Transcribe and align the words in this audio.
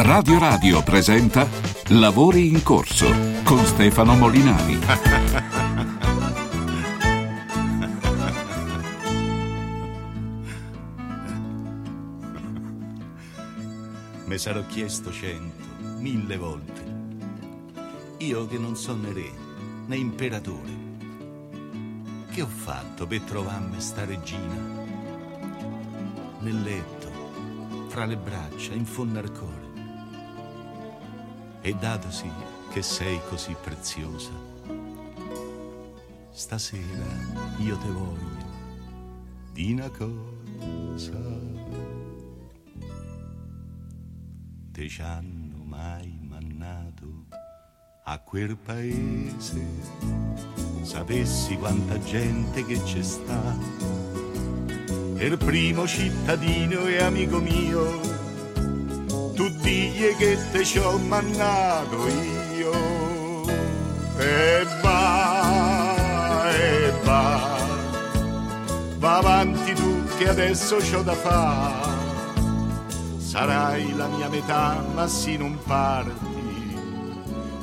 Radio 0.00 0.38
Radio 0.38 0.80
presenta 0.84 1.44
Lavori 1.88 2.46
in 2.46 2.62
corso 2.62 3.12
con 3.42 3.58
Stefano 3.64 4.14
Molinari. 4.14 4.78
Me 14.24 14.38
sarò 14.38 14.64
chiesto 14.68 15.10
cento, 15.10 15.64
mille 15.98 16.36
volte. 16.36 16.84
Io 18.18 18.46
che 18.46 18.56
non 18.56 18.76
sono 18.76 19.02
né 19.02 19.12
re 19.12 19.32
né 19.86 19.96
imperatore. 19.96 20.76
Che 22.30 22.40
ho 22.40 22.46
fatto 22.46 23.04
per 23.08 23.22
trovarmi 23.22 23.80
sta 23.80 24.04
regina? 24.04 24.54
Nel 26.38 26.62
letto, 26.62 27.10
fra 27.88 28.04
le 28.04 28.16
braccia, 28.16 28.74
in 28.74 28.86
fondo 28.86 29.18
al 29.18 29.32
cuore. 29.32 29.67
E 31.60 31.74
datosi 31.74 32.30
che 32.70 32.82
sei 32.82 33.20
così 33.28 33.54
preziosa, 33.60 34.30
stasera 36.30 37.06
io 37.58 37.76
te 37.76 37.88
voglio 37.88 38.46
di 39.52 39.72
una 39.72 39.90
cosa. 39.90 41.18
Te 44.70 44.88
ci 44.88 45.02
hanno 45.02 45.64
mai 45.64 46.16
mannato 46.22 47.24
a 48.04 48.18
quel 48.20 48.56
paese? 48.56 49.66
Sapessi 50.82 51.56
quanta 51.56 51.98
gente 51.98 52.64
che 52.64 52.80
c'è 52.82 53.02
sta. 53.02 53.56
Il 55.16 55.36
primo 55.38 55.88
cittadino 55.88 56.86
e 56.86 57.02
amico 57.02 57.40
mio, 57.40 58.00
tu 59.38 59.48
digli 59.50 60.16
che 60.16 60.36
te 60.50 60.64
ci 60.64 60.78
ho 60.78 60.98
mannato 60.98 62.08
io. 62.56 62.72
E 64.18 64.66
va, 64.82 66.50
e 66.50 66.92
va, 67.04 67.56
va 68.98 69.16
avanti 69.18 69.72
tu 69.74 70.02
che 70.16 70.28
adesso 70.28 70.78
c'ho 70.78 71.02
da 71.02 71.14
fare. 71.14 71.86
Sarai 73.18 73.94
la 73.94 74.08
mia 74.08 74.28
metà, 74.28 74.84
ma 74.92 75.06
sì 75.06 75.36
non 75.36 75.56
parti. 75.64 76.76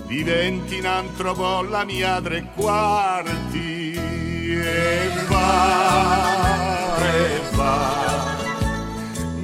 Diventi 0.08 0.78
in 0.78 0.88
altro 0.88 1.34
po' 1.34 1.62
la 1.64 1.84
mia 1.84 2.22
tre 2.22 2.52
quarti. 2.56 3.96
E 3.96 5.10
va, 5.28 6.96
e 7.00 7.42
va. 7.52 8.15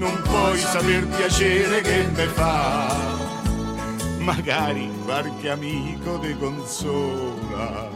Non 0.02 0.19
puoi 0.23 0.57
saper 0.57 1.05
piacere 1.09 1.81
che 1.81 2.07
me 2.16 2.25
fa. 2.25 3.19
Magari 4.17 4.89
qualche 5.05 5.52
amico 5.52 6.17
ti 6.17 6.35
consola. 6.39 7.88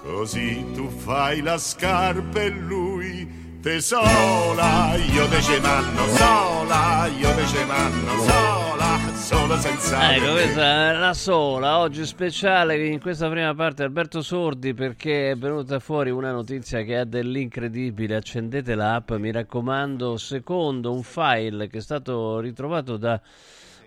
Così 0.00 0.64
tu 0.74 0.88
fai 0.88 1.40
la 1.42 1.58
scarpa 1.58 2.40
e 2.40 2.50
lui 2.50 3.45
te 3.66 3.80
sola, 3.80 4.94
io 4.94 5.26
te 5.26 5.42
ce 5.42 5.58
manno 5.58 6.06
sola, 6.14 7.10
io 7.18 7.34
te 7.34 7.44
ce 7.46 7.64
manno 7.64 8.22
sola, 8.22 8.96
sola 9.12 9.58
senza 9.58 10.14
Ecco, 10.14 10.34
questa 10.34 10.90
è 10.90 10.92
la 10.96 11.12
sola, 11.12 11.80
oggi 11.80 12.06
speciale 12.06 12.86
in 12.86 13.00
questa 13.00 13.28
prima 13.28 13.52
parte 13.56 13.82
Alberto 13.82 14.22
Sordi 14.22 14.72
perché 14.72 15.32
è 15.32 15.36
venuta 15.36 15.80
fuori 15.80 16.10
una 16.10 16.30
notizia 16.30 16.82
che 16.82 16.96
ha 16.96 17.04
dell'incredibile, 17.04 18.14
accendete 18.14 18.76
l'app, 18.76 19.10
mi 19.14 19.32
raccomando, 19.32 20.16
secondo 20.16 20.92
un 20.92 21.02
file 21.02 21.66
che 21.66 21.78
è 21.78 21.82
stato 21.82 22.38
ritrovato 22.38 22.96
da 22.96 23.20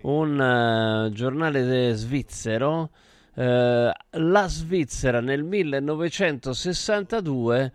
un 0.02 0.42
eh, 0.42 1.10
giornale 1.14 1.94
svizzero, 1.94 2.90
eh, 3.34 3.94
la 4.10 4.48
Svizzera 4.50 5.22
nel 5.22 5.44
1962 5.44 7.72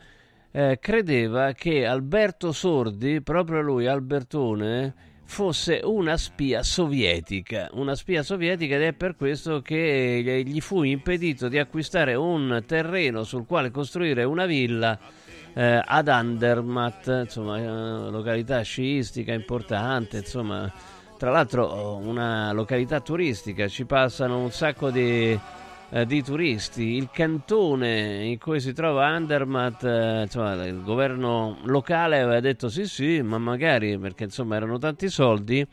eh, 0.56 0.78
credeva 0.80 1.50
che 1.50 1.84
Alberto 1.84 2.52
Sordi, 2.52 3.20
proprio 3.22 3.60
lui, 3.60 3.88
Albertone, 3.88 4.94
fosse 5.24 5.80
una 5.82 6.16
spia 6.16 6.62
sovietica, 6.62 7.68
una 7.72 7.96
spia 7.96 8.22
sovietica 8.22 8.76
ed 8.76 8.82
è 8.82 8.92
per 8.92 9.16
questo 9.16 9.62
che 9.62 10.42
gli 10.46 10.60
fu 10.60 10.84
impedito 10.84 11.48
di 11.48 11.58
acquistare 11.58 12.14
un 12.14 12.62
terreno 12.68 13.24
sul 13.24 13.46
quale 13.46 13.72
costruire 13.72 14.22
una 14.22 14.46
villa 14.46 14.96
eh, 15.54 15.82
ad 15.84 16.06
Andermatt, 16.06 17.08
insomma, 17.24 17.58
eh, 17.58 18.10
località 18.10 18.60
sciistica 18.60 19.32
importante, 19.32 20.18
insomma, 20.18 20.72
tra 21.18 21.32
l'altro 21.32 21.64
oh, 21.64 21.96
una 21.96 22.52
località 22.52 23.00
turistica, 23.00 23.66
ci 23.66 23.86
passano 23.86 24.38
un 24.38 24.52
sacco 24.52 24.90
di, 24.92 25.36
eh, 25.94 26.06
di 26.06 26.24
turisti. 26.24 26.96
Il 26.96 27.08
cantone 27.12 28.24
in 28.24 28.38
cui 28.38 28.58
si 28.58 28.72
trova 28.72 29.06
Andermatt, 29.06 29.84
eh, 29.84 30.22
insomma, 30.22 30.66
il 30.66 30.82
governo 30.82 31.58
locale 31.66 32.20
aveva 32.20 32.40
detto 32.40 32.68
sì, 32.68 32.86
sì, 32.86 33.22
ma 33.22 33.38
magari 33.38 33.96
perché 33.96 34.24
insomma 34.24 34.56
erano 34.56 34.78
tanti 34.78 35.08
soldi. 35.08 35.64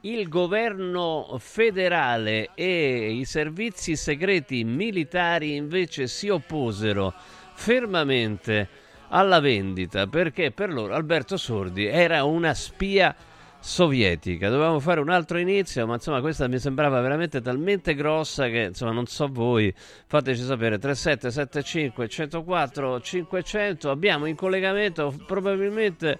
Il 0.00 0.28
governo 0.28 1.36
federale 1.38 2.50
e 2.54 3.10
i 3.12 3.24
servizi 3.24 3.94
segreti 3.94 4.64
militari 4.64 5.54
invece 5.54 6.08
si 6.08 6.28
opposero 6.28 7.14
fermamente 7.54 8.68
alla 9.08 9.40
vendita 9.40 10.06
perché 10.06 10.50
per 10.52 10.72
loro 10.72 10.94
Alberto 10.94 11.36
Sordi 11.36 11.86
era 11.86 12.24
una 12.24 12.54
spia 12.54 13.14
sovietica. 13.60 14.48
Dovevamo 14.48 14.80
fare 14.80 15.00
un 15.00 15.10
altro 15.10 15.38
inizio, 15.38 15.86
ma 15.86 15.94
insomma 15.94 16.20
questa 16.20 16.48
mi 16.48 16.58
sembrava 16.58 17.00
veramente 17.00 17.40
talmente 17.40 17.94
grossa 17.94 18.48
che 18.48 18.66
insomma 18.68 18.92
non 18.92 19.06
so 19.06 19.28
voi, 19.30 19.72
fateci 20.06 20.42
sapere 20.42 20.78
3775 20.78 22.08
104 22.08 23.00
500. 23.00 23.90
Abbiamo 23.90 24.26
in 24.26 24.36
collegamento 24.36 25.14
probabilmente 25.26 26.18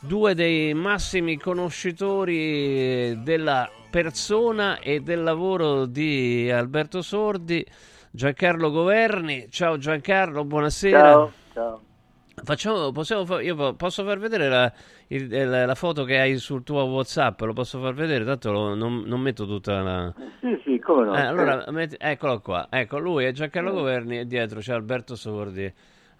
due 0.00 0.34
dei 0.34 0.72
massimi 0.74 1.36
conoscitori 1.36 3.22
della 3.22 3.70
persona 3.90 4.78
e 4.78 5.00
del 5.00 5.22
lavoro 5.22 5.84
di 5.84 6.50
Alberto 6.50 7.02
Sordi, 7.02 7.64
Giancarlo 8.10 8.70
Governi. 8.70 9.48
Ciao 9.50 9.76
Giancarlo, 9.76 10.44
buonasera. 10.44 11.00
Ciao, 11.00 11.32
ciao. 11.52 11.80
Facciamo, 12.42 12.90
possiamo 12.92 13.38
io 13.40 13.54
po- 13.54 13.74
posso 13.74 14.04
far 14.04 14.18
vedere 14.18 14.48
la, 14.48 14.72
il- 15.08 15.32
il- 15.32 15.48
la 15.66 15.74
foto 15.74 16.04
che 16.04 16.18
hai 16.18 16.36
sul 16.36 16.62
tuo 16.62 16.82
WhatsApp? 16.84 17.40
Lo 17.42 17.52
posso 17.52 17.78
far 17.80 17.94
vedere? 17.94 18.24
Tanto 18.24 18.50
lo- 18.52 18.74
non, 18.74 19.02
non 19.06 19.20
metto 19.20 19.46
tutta 19.46 19.80
la. 19.82 20.12
Sì, 20.40 20.60
sì, 20.64 20.78
come 20.78 21.04
no. 21.06 21.14
Eh, 21.14 21.20
allora, 21.20 21.64
metti- 21.70 21.96
eccolo 21.98 22.40
qua. 22.40 22.66
Ecco, 22.70 22.98
lui 22.98 23.24
è 23.24 23.32
Giancarlo 23.32 23.72
Governi 23.72 24.18
e 24.18 24.26
dietro 24.26 24.60
c'è 24.60 24.72
Alberto 24.72 25.14
Sordi 25.16 25.72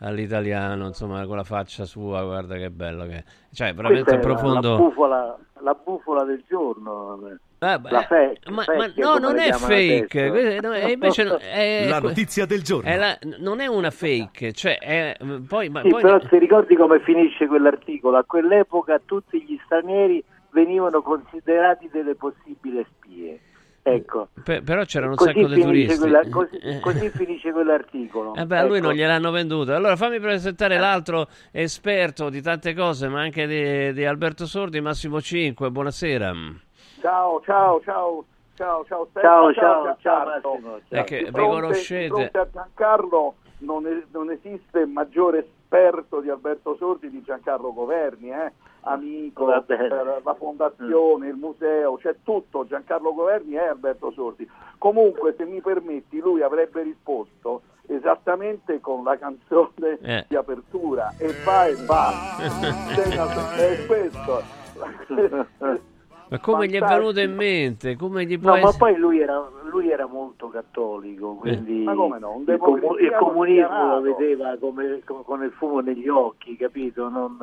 all'italiano, 0.02 0.86
insomma, 0.86 1.24
con 1.26 1.36
la 1.36 1.44
faccia 1.44 1.84
sua, 1.84 2.22
guarda 2.24 2.56
che 2.56 2.70
bello 2.70 3.04
che 3.06 3.16
è. 3.16 3.24
Cioè, 3.52 3.74
veramente 3.74 4.18
profondo. 4.18 4.70
La, 4.70 4.76
bufola, 4.78 5.38
la 5.62 5.74
bufola 5.84 6.24
del 6.24 6.42
giorno. 6.48 7.18
Ah, 7.62 7.78
beh, 7.78 7.90
la 7.90 8.02
fake, 8.02 8.50
ma, 8.50 8.62
fake, 8.62 8.78
ma 8.78 8.92
no, 8.96 9.18
non 9.18 9.38
è 9.38 9.52
fake. 9.52 10.60
no, 10.62 10.74
invece 10.76 11.24
no, 11.24 11.36
è, 11.36 11.84
La 11.90 12.00
notizia 12.00 12.46
del 12.46 12.62
giorno. 12.62 12.88
è 12.88 12.96
la- 12.96 13.18
non 13.38 13.60
è 13.60 13.66
una 13.66 13.90
fake, 13.90 14.52
cioè 14.52 14.78
è, 14.78 15.14
poi, 15.46 15.68
ma 15.68 15.82
Sì, 15.82 15.90
poi 15.90 16.00
però 16.00 16.18
ti 16.20 16.38
ricordi 16.38 16.74
come 16.74 17.00
finisce 17.00 17.46
quell'articolo? 17.46 18.16
A 18.16 18.24
quell'epoca 18.24 18.98
tutti 19.04 19.42
gli 19.42 19.58
stranieri 19.66 20.24
venivano 20.52 21.02
considerati 21.02 21.90
delle 21.92 22.14
possibili 22.14 22.84
spie. 22.96 23.40
Ecco. 23.82 24.28
pe- 24.44 24.60
però 24.62 24.84
c'erano 24.84 25.12
un 25.12 25.16
Così 25.16 25.32
sacco 25.32 25.46
di 25.54 25.60
turisti. 25.62 25.98
quella- 25.98 26.28
così, 26.28 26.56
Eh. 26.58 26.80
così 26.80 27.08
finisce 27.10 27.50
quell'articolo. 27.50 28.34
Eh 28.36 28.44
beh, 28.46 28.58
a 28.58 28.64
lui 28.64 28.76
Ecco. 28.78 28.86
non 28.86 28.94
gliel'hanno 28.94 29.30
venduto. 29.30 29.74
Allora 29.74 29.96
fammi 29.96 30.18
presentare 30.20 30.78
l'altro 30.78 31.28
esperto 31.50 32.28
di 32.30 32.40
tante 32.42 32.74
cose, 32.74 33.08
ma 33.08 33.20
anche 33.20 33.46
di, 33.46 33.92
di 33.94 34.04
Alberto 34.04 34.46
Sordi, 34.46 34.80
Massimo 34.80 35.20
5. 35.20 35.70
Buonasera. 35.70 36.32
Ciao, 37.00 37.40
ciao, 37.42 37.80
ciao, 37.82 38.24
ciao, 38.54 38.84
ciao, 38.84 38.84
Ciao, 38.84 39.06
Stefano, 39.10 39.52
ciao, 39.54 39.96
ciao. 40.00 40.24
Massimo. 40.26 40.76
È 40.88 40.94
ciao. 40.96 41.04
che 41.04 41.18
Di 41.18 41.24
vi 41.24 41.30
fronte- 41.30 41.60
conoscete. 41.60 42.02
Di 42.04 42.08
fronte 42.10 42.38
a 42.38 42.48
Giancarlo 42.52 43.34
non, 43.58 43.86
è- 43.86 44.02
non 44.12 44.30
esiste 44.30 44.86
maggiore 44.86 45.38
esperto 45.38 46.20
di 46.20 46.28
Alberto 46.30 46.74
Sordi 46.76 47.08
di 47.10 47.22
Giancarlo 47.22 47.72
Governi, 47.72 48.30
eh? 48.30 48.52
amico, 48.82 49.46
la 49.46 49.62
fondazione, 50.38 51.28
il 51.28 51.34
museo, 51.36 51.96
c'è 51.96 52.16
tutto, 52.22 52.66
Giancarlo 52.66 53.12
Governi 53.14 53.52
è 53.54 53.66
Alberto 53.66 54.10
Sordi. 54.12 54.48
Comunque, 54.78 55.34
se 55.36 55.44
mi 55.44 55.60
permetti, 55.60 56.18
lui 56.18 56.40
avrebbe 56.42 56.82
risposto 56.82 57.60
esattamente 57.86 58.80
con 58.80 59.04
la 59.04 59.18
canzone 59.18 59.98
Eh. 60.00 60.24
di 60.28 60.36
apertura 60.36 61.12
e 61.18 61.32
va 61.44 61.66
e 61.66 61.74
va. 61.84 62.10
è 63.56 63.86
questo. 63.86 64.42
Ma 66.30 66.38
come 66.38 66.66
gli 66.66 66.74
è 66.74 66.78
Fantastico. 66.78 67.12
venuto 67.12 67.20
in 67.20 67.34
mente? 67.36 67.96
Come 67.96 68.24
gli 68.24 68.38
può 68.38 68.50
No, 68.54 68.60
ma 68.60 68.68
essere- 68.68 68.78
poi 68.78 68.96
lui 68.96 69.20
era, 69.20 69.50
lui 69.70 69.90
era 69.90 70.06
molto 70.06 70.48
cattolico, 70.48 71.34
quindi 71.34 71.82
Ma 71.82 71.94
come 71.94 72.18
no? 72.18 72.42
Il, 72.46 72.56
comu- 72.58 73.00
il 73.00 73.12
comunismo 73.18 73.94
lo 73.94 74.00
vedeva 74.00 74.56
come, 74.58 75.00
con, 75.04 75.24
con 75.24 75.42
il 75.42 75.50
fumo 75.50 75.80
negli 75.80 76.08
occhi, 76.08 76.56
capito? 76.56 77.08
Non, 77.08 77.36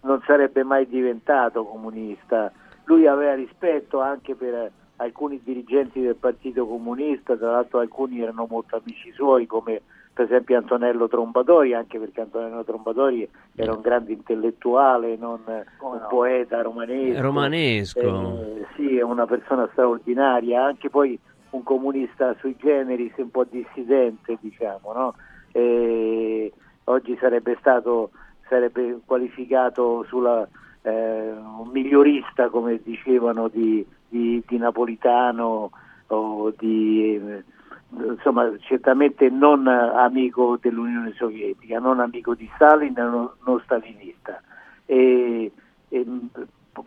non 0.00 0.22
sarebbe 0.26 0.64
mai 0.64 0.88
diventato 0.88 1.64
comunista. 1.64 2.50
Lui 2.84 3.06
aveva 3.06 3.34
rispetto 3.34 4.00
anche 4.00 4.34
per, 4.34 4.70
alcuni 4.96 5.40
dirigenti 5.44 6.00
del 6.00 6.16
Partito 6.16 6.66
Comunista, 6.66 7.36
tra 7.36 7.50
l'altro 7.52 7.78
alcuni 7.80 8.22
erano 8.22 8.46
molto 8.48 8.76
amici 8.76 9.12
suoi 9.12 9.46
come 9.46 9.82
per 10.16 10.24
esempio 10.24 10.56
Antonello 10.56 11.08
Trombadori, 11.08 11.74
anche 11.74 11.98
perché 11.98 12.22
Antonello 12.22 12.64
Trombadori 12.64 13.28
era 13.54 13.74
un 13.74 13.82
grande 13.82 14.12
intellettuale, 14.12 15.14
non 15.18 15.40
un 15.46 15.98
no. 16.00 16.06
poeta 16.08 16.62
romanesco. 16.62 17.20
Romanesco. 17.20 18.00
Eh, 18.00 18.66
sì, 18.74 18.96
è 18.96 19.02
una 19.02 19.26
persona 19.26 19.68
straordinaria, 19.72 20.64
anche 20.64 20.88
poi 20.88 21.18
un 21.50 21.62
comunista 21.62 22.34
sui 22.38 22.56
generis, 22.56 23.12
un 23.18 23.30
po' 23.30 23.44
dissidente, 23.44 24.38
diciamo, 24.40 24.90
no? 24.94 25.14
eh, 25.52 26.50
oggi 26.84 27.14
sarebbe 27.20 27.54
stato 27.60 28.08
sarebbe 28.48 29.00
qualificato 29.04 30.02
sulla 30.08 30.48
eh, 30.80 31.30
un 31.30 31.68
migliorista, 31.70 32.48
come 32.48 32.80
dicevano, 32.82 33.48
di, 33.48 33.84
di, 34.08 34.42
di 34.46 34.56
Napolitano 34.56 35.70
o 36.06 36.54
di 36.56 37.16
eh, 37.16 37.44
insomma, 37.90 38.50
certamente 38.60 39.28
non 39.28 39.66
amico 39.66 40.58
dell'Unione 40.60 41.12
Sovietica, 41.16 41.78
non 41.78 42.00
amico 42.00 42.34
di 42.34 42.50
Stalin, 42.54 42.94
non, 42.94 43.60
stalinista. 43.62 44.40
E, 44.84 45.50
e, 45.88 46.06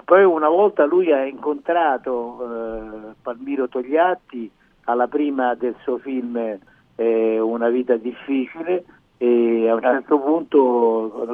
poi 0.06 0.24
una 0.24 0.50
volta 0.50 0.86
lui 0.86 1.12
ha 1.12 1.26
incontrato 1.26 2.40
eh, 2.42 3.14
Palmiro 3.22 3.68
Togliatti 3.68 4.50
alla 4.86 5.08
prima 5.08 5.56
del 5.56 5.76
suo 5.82 5.98
film 5.98 6.58
eh, 6.96 7.40
Una 7.40 7.70
vita 7.70 7.96
difficile 7.96 8.84
e 9.18 9.68
a 9.70 9.76
un 9.76 9.82
certo 9.82 10.20
punto 10.20 11.26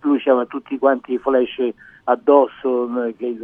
lui 0.00 0.22
aveva 0.24 0.46
tutti 0.46 0.78
quanti 0.78 1.14
i 1.14 1.18
flash 1.18 1.68
addosso 2.04 3.04
eh, 3.04 3.14
che, 3.16 3.36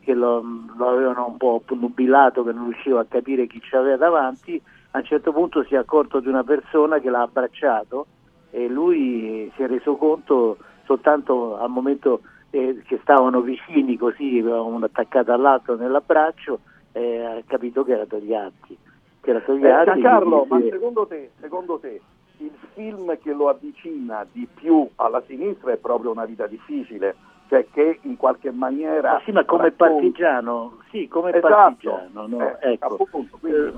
che 0.00 0.14
lo, 0.14 0.44
lo, 0.76 0.88
avevano 0.88 1.28
un 1.28 1.36
po' 1.36 1.62
nubilato, 1.70 2.44
che 2.44 2.52
non 2.52 2.64
riusciva 2.64 3.00
a 3.00 3.06
capire 3.08 3.46
chi 3.46 3.60
c'aveva 3.60 3.96
davanti 3.96 4.60
a 4.92 4.98
un 4.98 5.04
certo 5.04 5.32
punto 5.32 5.62
si 5.64 5.74
è 5.74 5.78
accorto 5.78 6.20
di 6.20 6.28
una 6.28 6.42
persona 6.42 6.98
che 6.98 7.10
l'ha 7.10 7.22
abbracciato 7.22 8.06
e 8.50 8.68
lui 8.68 9.50
si 9.54 9.62
è 9.62 9.66
reso 9.66 9.96
conto 9.96 10.56
soltanto 10.84 11.56
al 11.56 11.70
momento 11.70 12.22
eh, 12.50 12.82
che 12.84 12.98
stavano 13.02 13.40
vicini 13.40 13.96
così, 13.96 14.40
uno 14.40 14.84
attaccato 14.84 15.32
all'altro 15.32 15.76
nell'abbraccio, 15.76 16.60
eh, 16.92 17.24
ha 17.24 17.42
capito 17.46 17.84
che 17.84 17.92
era 17.92 18.06
Togliatti. 18.06 18.76
Che 19.20 19.30
era 19.30 19.40
Togliatti 19.40 19.98
eh, 19.98 20.02
Carlo, 20.02 20.44
ma 20.48 20.60
secondo 20.68 21.06
te, 21.06 21.30
secondo 21.40 21.78
te 21.78 22.00
il 22.38 22.52
film 22.72 23.16
che 23.18 23.32
lo 23.32 23.48
avvicina 23.48 24.26
di 24.32 24.48
più 24.52 24.88
alla 24.96 25.22
sinistra 25.26 25.72
è 25.72 25.76
proprio 25.76 26.10
una 26.10 26.24
vita 26.24 26.46
difficile? 26.46 27.14
Cioè 27.48 27.66
che 27.70 27.98
in 28.02 28.16
qualche 28.16 28.50
maniera... 28.50 29.12
Ma 29.12 29.20
sì, 29.24 29.32
ma 29.32 29.44
come 29.44 29.64
racconta... 29.64 29.92
partigiano, 29.92 30.78
sì, 30.90 31.06
come 31.08 31.30
esatto. 31.30 31.48
partigiano, 31.48 32.26
no? 32.26 32.58
eh, 32.60 32.72
ecco. 32.72 32.96
appunto, 33.00 33.38
quindi, 33.40 33.72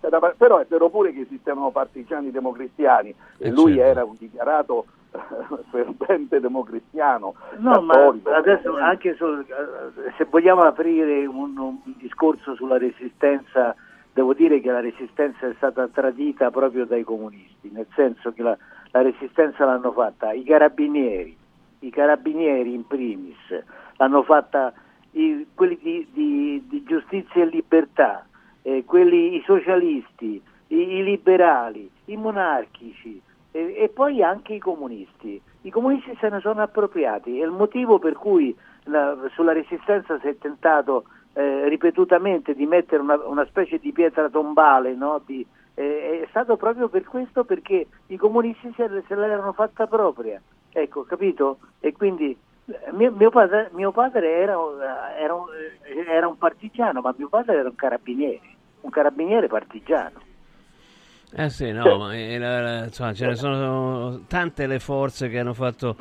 eh, 0.00 0.08
da, 0.08 0.34
però 0.36 0.58
è 0.58 0.66
vero 0.68 0.88
pure 0.88 1.12
che 1.12 1.20
esistevano 1.20 1.70
partigiani 1.70 2.30
democristiani 2.30 3.14
e 3.38 3.50
lui 3.50 3.74
certo. 3.74 3.90
era 3.90 4.04
un 4.04 4.16
dichiarato 4.18 4.86
eh, 5.12 5.64
fervente 5.70 6.40
democristiano. 6.40 7.34
No, 7.58 7.80
ma 7.80 8.14
adesso 8.34 8.76
anche 8.76 9.14
su, 9.14 9.24
eh, 9.24 10.12
se 10.16 10.24
vogliamo 10.24 10.62
aprire 10.62 11.26
un, 11.26 11.56
un, 11.58 11.78
discorso 11.96 12.54
sulla 12.54 12.78
resistenza, 12.78 13.74
devo 14.12 14.34
dire 14.34 14.60
che 14.60 14.70
la 14.70 14.80
resistenza 14.80 15.48
è 15.48 15.54
stata 15.56 15.88
tradita 15.88 16.50
proprio 16.50 16.86
dai 16.86 17.02
comunisti, 17.02 17.70
nel 17.72 17.86
senso 17.94 18.32
che 18.32 18.42
la, 18.42 18.56
la 18.92 19.02
resistenza 19.02 19.64
l'hanno 19.64 19.92
fatta 19.92 20.32
i 20.32 20.44
carabinieri, 20.44 21.36
i 21.80 21.90
carabinieri 21.90 22.72
in 22.72 22.86
primis, 22.86 23.36
l'hanno 23.96 24.22
fatta 24.22 24.72
i, 25.12 25.46
quelli 25.54 25.78
di, 25.82 26.08
di, 26.12 26.64
di 26.68 26.82
giustizia 26.84 27.42
e 27.42 27.46
libertà, 27.46 28.24
eh, 28.62 28.84
quelli, 28.84 29.36
i 29.36 29.42
socialisti, 29.44 30.40
i, 30.68 30.76
i, 30.76 31.02
liberali, 31.02 31.90
i 32.06 32.16
monarchici 32.16 33.20
eh, 33.50 33.74
e 33.76 33.88
poi 33.88 34.22
anche 34.22 34.54
i 34.54 34.58
comunisti. 34.58 35.40
I 35.62 35.70
comunisti 35.70 36.16
se 36.20 36.28
ne 36.28 36.40
sono 36.40 36.62
appropriati, 36.62 37.40
è 37.40 37.44
il 37.44 37.50
motivo 37.50 37.98
per 37.98 38.14
cui 38.14 38.56
la, 38.84 39.16
sulla 39.32 39.52
resistenza 39.52 40.18
si 40.20 40.28
è 40.28 40.36
tentato 40.38 41.04
eh, 41.34 41.68
ripetutamente 41.68 42.54
di 42.54 42.66
mettere 42.66 43.02
una, 43.02 43.16
una, 43.26 43.46
specie 43.46 43.78
di 43.78 43.92
pietra 43.92 44.28
tombale, 44.28 44.94
no? 44.94 45.20
di, 45.24 45.46
eh, 45.74 46.22
è 46.24 46.26
stato 46.30 46.56
proprio 46.56 46.88
per 46.88 47.04
questo 47.04 47.44
perché 47.44 47.86
i 48.06 48.16
comunisti 48.16 48.72
se, 48.76 48.88
se 49.06 49.14
l'erano 49.14 49.52
fatta 49.52 49.86
propria. 49.86 50.40
Ecco, 50.74 51.02
capito? 51.04 51.58
E 51.80 51.92
quindi 51.92 52.36
mio, 52.92 53.12
mio, 53.12 53.30
padre, 53.30 53.70
mio 53.72 53.92
padre 53.92 54.30
era, 54.30 54.56
era, 55.18 55.34
un, 55.34 55.46
era, 56.06 56.28
un, 56.28 56.38
partigiano, 56.38 57.00
ma 57.00 57.14
mio 57.16 57.28
padre 57.28 57.58
era 57.58 57.68
un 57.68 57.74
carabiniere, 57.74 58.51
un 58.82 58.90
carabiniere 58.90 59.48
partigiano. 59.48 60.20
Eh 61.34 61.48
sì, 61.48 61.72
no, 61.72 61.96
ma 61.96 62.16
era, 62.16 62.84
insomma, 62.84 63.14
ce 63.14 63.26
ne 63.26 63.34
sono 63.36 64.24
tante 64.28 64.66
le 64.66 64.78
forze 64.78 65.28
che 65.28 65.38
hanno 65.38 65.54
fatto 65.54 65.96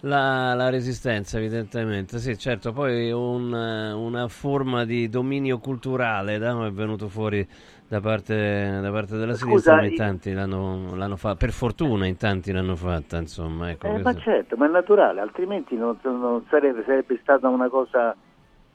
la, 0.00 0.54
la 0.54 0.70
resistenza, 0.70 1.38
evidentemente. 1.38 2.18
Sì, 2.18 2.36
certo, 2.36 2.72
poi 2.72 3.12
un, 3.12 3.52
una 3.52 4.28
forma 4.28 4.84
di 4.84 5.08
dominio 5.08 5.58
culturale 5.58 6.38
no? 6.38 6.66
è 6.66 6.70
venuto 6.72 7.08
fuori 7.08 7.46
da 7.86 8.00
parte, 8.00 8.78
da 8.80 8.90
parte 8.90 9.16
della 9.16 9.34
Scusa, 9.34 9.46
sinistra, 9.46 9.76
ma 9.76 9.84
in 9.84 9.94
tanti 9.94 10.32
l'hanno, 10.32 10.96
l'hanno 10.96 11.16
fatta, 11.16 11.36
per 11.36 11.52
fortuna 11.52 12.06
in 12.06 12.16
tanti 12.16 12.50
l'hanno 12.50 12.74
fatta, 12.74 13.18
insomma. 13.18 13.70
Ecco, 13.70 13.86
eh, 13.86 13.98
ma 13.98 14.14
certo, 14.14 14.56
ma 14.56 14.66
è 14.66 14.70
naturale, 14.70 15.20
altrimenti 15.20 15.76
non, 15.76 15.98
non 16.02 16.44
sarebbe, 16.48 16.82
sarebbe, 16.84 17.18
stata 17.20 17.48
una 17.48 17.68
cosa... 17.68 18.16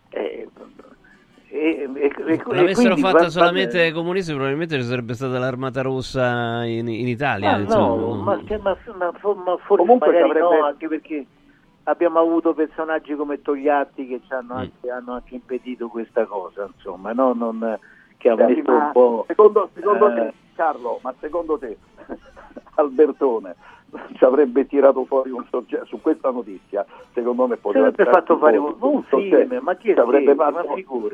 Eh, 0.10 0.48
e, 1.50 1.90
e, 1.94 2.14
e, 2.26 2.44
L'avessero 2.46 2.98
fatta 2.98 3.24
va, 3.24 3.30
solamente 3.30 3.86
i 3.86 3.92
comunisti, 3.92 4.34
probabilmente 4.34 4.76
ci 4.76 4.86
sarebbe 4.86 5.14
stata 5.14 5.40
l'armata 5.40 5.82
rossa 5.82 6.66
in, 6.66 6.88
in 6.88 7.08
Italia. 7.08 7.52
Ah, 7.52 7.58
no, 7.58 8.16
ma, 8.16 8.40
cioè, 8.46 8.58
ma, 8.58 8.78
ma, 8.98 9.12
ma 9.12 9.58
forse 9.58 9.76
Comunque 9.76 10.22
avrebbe... 10.22 10.40
no, 10.40 10.66
anche 10.66 10.88
perché 10.88 11.26
abbiamo 11.84 12.20
avuto 12.20 12.54
personaggi 12.54 13.16
come 13.16 13.42
Togliatti 13.42 14.08
che 14.08 14.22
hanno, 14.30 14.56
mm. 14.56 14.58
anche, 14.58 14.90
hanno 14.90 15.14
anche 15.14 15.36
impedito 15.36 15.88
questa 15.88 16.26
cosa, 16.26 16.70
insomma, 16.76 17.14
no? 17.14 17.34
non, 17.34 17.80
che 18.18 18.30
ha 18.30 18.36
messo 18.36 18.72
un 18.72 18.90
po'... 18.92 19.24
Secondo, 19.28 19.70
secondo 19.74 20.10
eh... 20.10 20.14
te, 20.16 20.34
Carlo, 20.56 21.00
ma 21.02 21.14
secondo 21.20 21.58
te 21.58 21.78
Albertone 22.76 23.56
ci 24.16 24.24
avrebbe 24.24 24.68
tirato 24.68 25.06
fuori 25.06 25.32
un 25.32 25.46
soggetto 25.50 25.86
su 25.86 26.02
questa 26.02 26.30
notizia, 26.32 26.86
secondo 27.14 27.48
me 27.48 27.58
potrebbe 27.58 27.88
avrebbe 27.88 28.12
fatto 28.12 28.38
fare 28.38 28.58
un, 28.58 28.76
un 28.80 29.04
film, 29.04 29.60
ma 29.62 29.76
chi 29.76 29.92
è 29.92 30.00
avrebbe 30.00 30.36
fatto 30.36 30.74
un, 30.74 31.12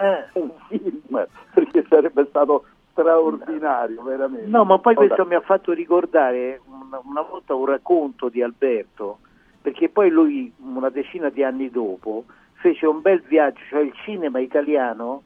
eh. 0.00 0.28
un 0.32 0.50
film 0.68 1.26
perché 1.52 1.84
sarebbe 1.88 2.26
stato 2.28 2.64
straordinario, 2.92 4.02
veramente. 4.02 4.48
No, 4.48 4.64
ma 4.64 4.78
poi 4.78 4.94
questo 4.94 5.26
mi 5.26 5.34
ha 5.34 5.40
fatto 5.40 5.72
ricordare 5.72 6.60
una, 6.64 7.00
una, 7.04 7.22
volta 7.22 7.54
un 7.54 7.66
racconto 7.66 8.30
di 8.30 8.42
Alberto, 8.42 9.18
perché 9.60 9.90
poi 9.90 10.08
lui 10.08 10.50
una 10.58 10.88
decina 10.88 11.28
di 11.28 11.42
anni 11.42 11.68
dopo 11.70 12.24
fece 12.54 12.86
un 12.86 13.02
bel 13.02 13.20
viaggio, 13.20 13.60
cioè 13.68 13.80
il 13.82 13.92
cinema 14.04 14.38
italiano 14.38 15.22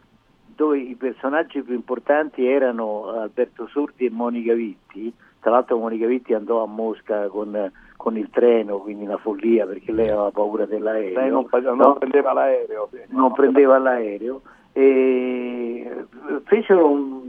dove 0.54 0.78
i 0.78 0.94
personaggi 0.96 1.62
più 1.62 1.74
importanti 1.74 2.46
erano 2.46 3.06
Alberto 3.12 3.66
Sordi 3.68 4.06
e 4.06 4.10
Monica 4.10 4.52
Vitti, 4.52 5.12
tra 5.40 5.50
l'altro 5.50 5.78
Monica 5.78 6.06
Vitti 6.06 6.34
andò 6.34 6.62
a 6.62 6.66
Mosca 6.66 7.26
con, 7.28 7.70
con 7.96 8.16
il 8.16 8.28
treno, 8.30 8.78
quindi 8.78 9.04
una 9.04 9.16
follia 9.16 9.66
perché 9.66 9.90
lei 9.90 10.08
aveva 10.08 10.30
paura 10.30 10.66
dell'aereo. 10.66 11.18
Lei 11.18 11.30
non, 11.30 11.46
non 11.50 11.76
no? 11.76 11.94
prendeva 11.94 12.32
l'aereo. 12.32 12.88
Sì, 12.92 12.98
non 13.08 13.28
no. 13.28 13.32
prendeva 13.32 13.78
l'aereo 13.78 14.42
e 14.72 16.06
fecero 16.44 16.88
un, 16.88 17.20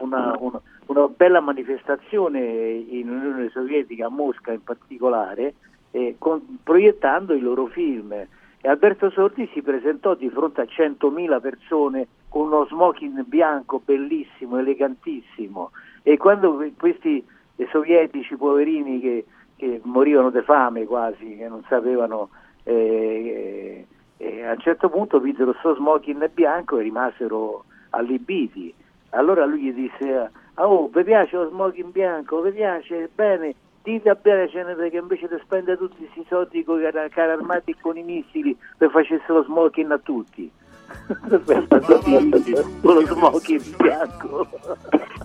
una, 0.00 0.34
una, 0.38 0.60
una, 0.86 1.08
bella 1.08 1.40
manifestazione 1.40 2.40
in 2.40 3.10
Unione 3.10 3.50
Sovietica, 3.50 4.06
a 4.06 4.10
Mosca 4.10 4.52
in 4.52 4.62
particolare, 4.62 5.54
eh, 5.90 6.14
con, 6.18 6.58
proiettando 6.62 7.34
i 7.34 7.40
loro 7.40 7.66
film. 7.66 8.12
E 8.12 8.68
Alberto 8.68 9.10
Sordi 9.10 9.48
si 9.52 9.62
presentò 9.62 10.14
di 10.14 10.28
fronte 10.28 10.60
a 10.60 10.64
100.000 10.64 11.40
persone 11.40 12.06
con 12.28 12.46
uno 12.46 12.66
smoking 12.66 13.24
bianco 13.24 13.80
bellissimo, 13.84 14.58
elegantissimo. 14.58 15.70
E 16.02 16.16
quando 16.16 16.62
questi 16.78 17.24
sovietici 17.70 18.36
poverini 18.36 19.00
che, 19.00 19.24
che 19.56 19.80
morivano 19.84 20.30
di 20.30 20.40
fame 20.42 20.84
quasi, 20.86 21.36
che 21.36 21.48
non 21.48 21.62
sapevano, 21.68 22.30
eh, 22.64 23.86
eh, 24.16 24.44
a 24.44 24.52
un 24.52 24.58
certo 24.60 24.88
punto 24.88 25.20
videro 25.20 25.50
questo 25.52 25.74
smoking 25.74 26.30
bianco 26.32 26.78
e 26.78 26.82
rimasero 26.82 27.64
allibiti. 27.90 28.72
Allora 29.10 29.44
lui 29.44 29.60
gli 29.60 29.72
disse, 29.72 30.30
ah, 30.54 30.68
oh, 30.68 30.88
vi 30.88 31.02
piace 31.02 31.36
lo 31.36 31.48
smoking 31.48 31.90
bianco, 31.90 32.40
vi 32.42 32.52
piace? 32.52 33.10
Bene, 33.14 33.54
dite 33.82 34.08
a 34.08 34.14
Berecenete 34.14 34.90
che 34.90 34.98
invece 34.98 35.28
di 35.28 35.38
spendere 35.42 35.76
tutti 35.76 35.96
questi 35.96 36.24
soldi 36.28 36.64
con 36.64 36.80
i 36.80 36.90
carri 37.10 37.32
armati 37.32 37.72
e 37.72 37.76
con 37.80 37.96
i 37.96 38.02
missili, 38.02 38.56
per 38.76 38.90
facesse 38.90 39.24
lo 39.26 39.42
smoking 39.42 39.90
a 39.90 39.98
tutti. 39.98 40.50
con 41.18 42.80
lo 42.82 43.06
smoking 43.06 43.76
bianco. 43.76 44.46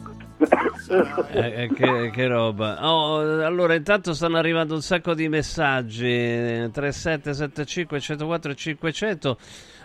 Eh, 0.38 1.64
eh, 1.64 1.74
che, 1.74 2.12
che 2.12 2.28
roba. 2.28 2.78
Oh, 2.88 3.20
allora, 3.44 3.74
intanto 3.74 4.14
stanno 4.14 4.38
arrivando 4.38 4.74
un 4.74 4.82
sacco 4.82 5.14
di 5.14 5.28
messaggi. 5.30 6.70
3775 6.72 8.00
104 8.00 8.54
500. 8.54 9.38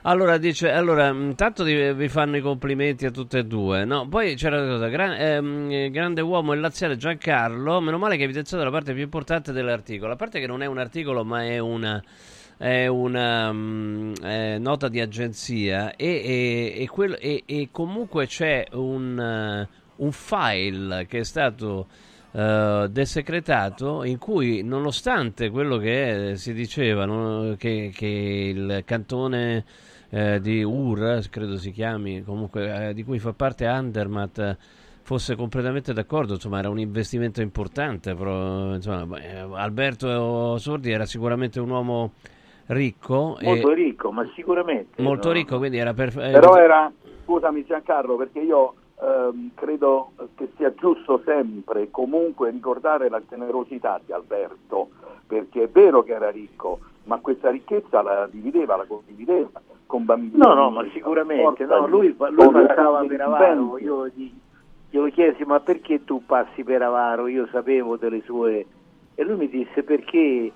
Allora 0.02 0.38
dice, 0.38 0.70
allora, 0.70 1.08
intanto 1.08 1.62
vi 1.62 2.08
fanno 2.08 2.36
i 2.36 2.40
complimenti 2.40 3.04
a 3.04 3.10
tutte 3.10 3.38
e 3.38 3.44
due, 3.44 3.84
no? 3.84 4.08
Poi 4.08 4.34
c'era 4.34 4.60
una 4.60 4.72
cosa, 4.72 4.88
gran, 4.88 5.12
ehm, 5.12 5.90
grande 5.90 6.22
uomo 6.22 6.54
e 6.54 6.56
laziale 6.56 6.96
Giancarlo, 6.96 7.80
meno 7.80 7.98
male 7.98 8.16
che 8.16 8.22
ha 8.22 8.24
evidenziato 8.24 8.64
la 8.64 8.70
parte 8.70 8.94
più 8.94 9.02
importante 9.02 9.52
dell'articolo, 9.52 10.12
a 10.14 10.16
parte 10.16 10.40
che 10.40 10.46
non 10.46 10.62
è 10.62 10.66
un 10.66 10.78
articolo 10.78 11.22
ma 11.22 11.44
è 11.44 11.58
una 11.58 12.02
è 12.56 12.86
una 12.86 13.48
um, 13.48 14.14
è 14.20 14.58
nota 14.58 14.88
di 14.88 15.00
agenzia 15.00 15.96
e, 15.96 16.06
e, 16.06 16.82
e, 16.82 16.88
quello, 16.88 17.16
e 17.16 17.68
comunque 17.72 18.26
c'è 18.26 18.66
un, 18.72 19.66
uh, 19.66 19.79
un, 20.00 20.12
file 20.12 21.06
che 21.06 21.20
è 21.20 21.24
stato 21.24 21.86
uh, 22.32 22.86
desecretato 22.86 24.04
in 24.04 24.18
cui 24.18 24.62
nonostante 24.62 25.50
quello 25.50 25.78
che 25.78 26.32
si 26.36 26.52
diceva 26.52 27.04
no, 27.04 27.54
che, 27.56 27.90
che, 27.94 28.06
il 28.06 28.82
cantone 28.84 29.64
uh, 30.10 30.38
di 30.38 30.62
Ur 30.62 31.20
credo 31.30 31.56
si 31.56 31.70
chiami 31.70 32.22
comunque 32.22 32.92
di 32.94 33.04
cui 33.04 33.18
fa 33.18 33.32
parte 33.32 33.66
Andermatt 33.66 34.56
fosse 35.02 35.34
completamente 35.34 35.92
d'accordo, 35.92 36.34
insomma 36.34 36.60
era 36.60 36.68
un 36.68 36.78
investimento 36.78 37.40
importante, 37.40 38.14
però 38.14 38.74
insomma, 38.74 39.18
Alberto 39.54 40.56
Sordi 40.56 40.92
era 40.92 41.04
sicuramente 41.04 41.58
un 41.58 41.70
uomo 41.70 42.12
ricco. 42.66 43.36
Molto 43.40 43.72
ricco, 43.72 44.12
ma 44.12 44.28
sicuramente. 44.34 45.02
Molto 45.02 45.28
no? 45.28 45.34
ricco, 45.34 45.58
quindi 45.58 45.78
era 45.78 45.94
perfetto. 45.94 46.28
Eh, 46.28 46.32
Però 46.40 46.56
era, 46.56 46.92
scusami 47.24 47.64
Giancarlo, 47.64 48.16
perché 48.16 48.40
io 48.40 48.74
ehm, 49.02 49.50
credo 49.54 50.12
che 50.34 50.50
sia 50.56 50.72
giusto 50.74 51.22
sempre 51.24 51.90
comunque 51.90 52.50
ricordare 52.50 53.08
la 53.08 53.20
generosità 53.28 54.00
di 54.04 54.12
Alberto, 54.12 54.90
perché 55.26 55.64
è 55.64 55.68
vero 55.68 56.02
che 56.02 56.12
era 56.12 56.30
ricco, 56.30 56.80
ma 57.04 57.18
questa 57.18 57.50
ricchezza 57.50 58.02
la 58.02 58.28
divideva, 58.30 58.76
la 58.76 58.84
condivideva 58.84 59.60
con 59.86 60.04
bambini. 60.04 60.36
No, 60.36 60.54
no, 60.54 60.70
ma 60.70 60.86
sicuramente, 60.92 61.64
no, 61.64 61.86
lui, 61.86 62.14
lui 62.16 62.50
passava 62.50 63.04
per 63.04 63.20
avaro, 63.20 63.78
io 63.78 64.06
gli, 64.08 64.32
glielo 64.88 65.08
chiesi 65.08 65.44
ma 65.44 65.60
perché 65.60 66.04
tu 66.04 66.24
passi 66.24 66.62
per 66.64 66.82
avaro, 66.82 67.26
io 67.26 67.46
sapevo 67.50 67.96
delle 67.96 68.22
sue... 68.22 68.66
E 69.14 69.24
lui 69.24 69.36
mi 69.36 69.48
disse 69.48 69.82
perché 69.82 70.52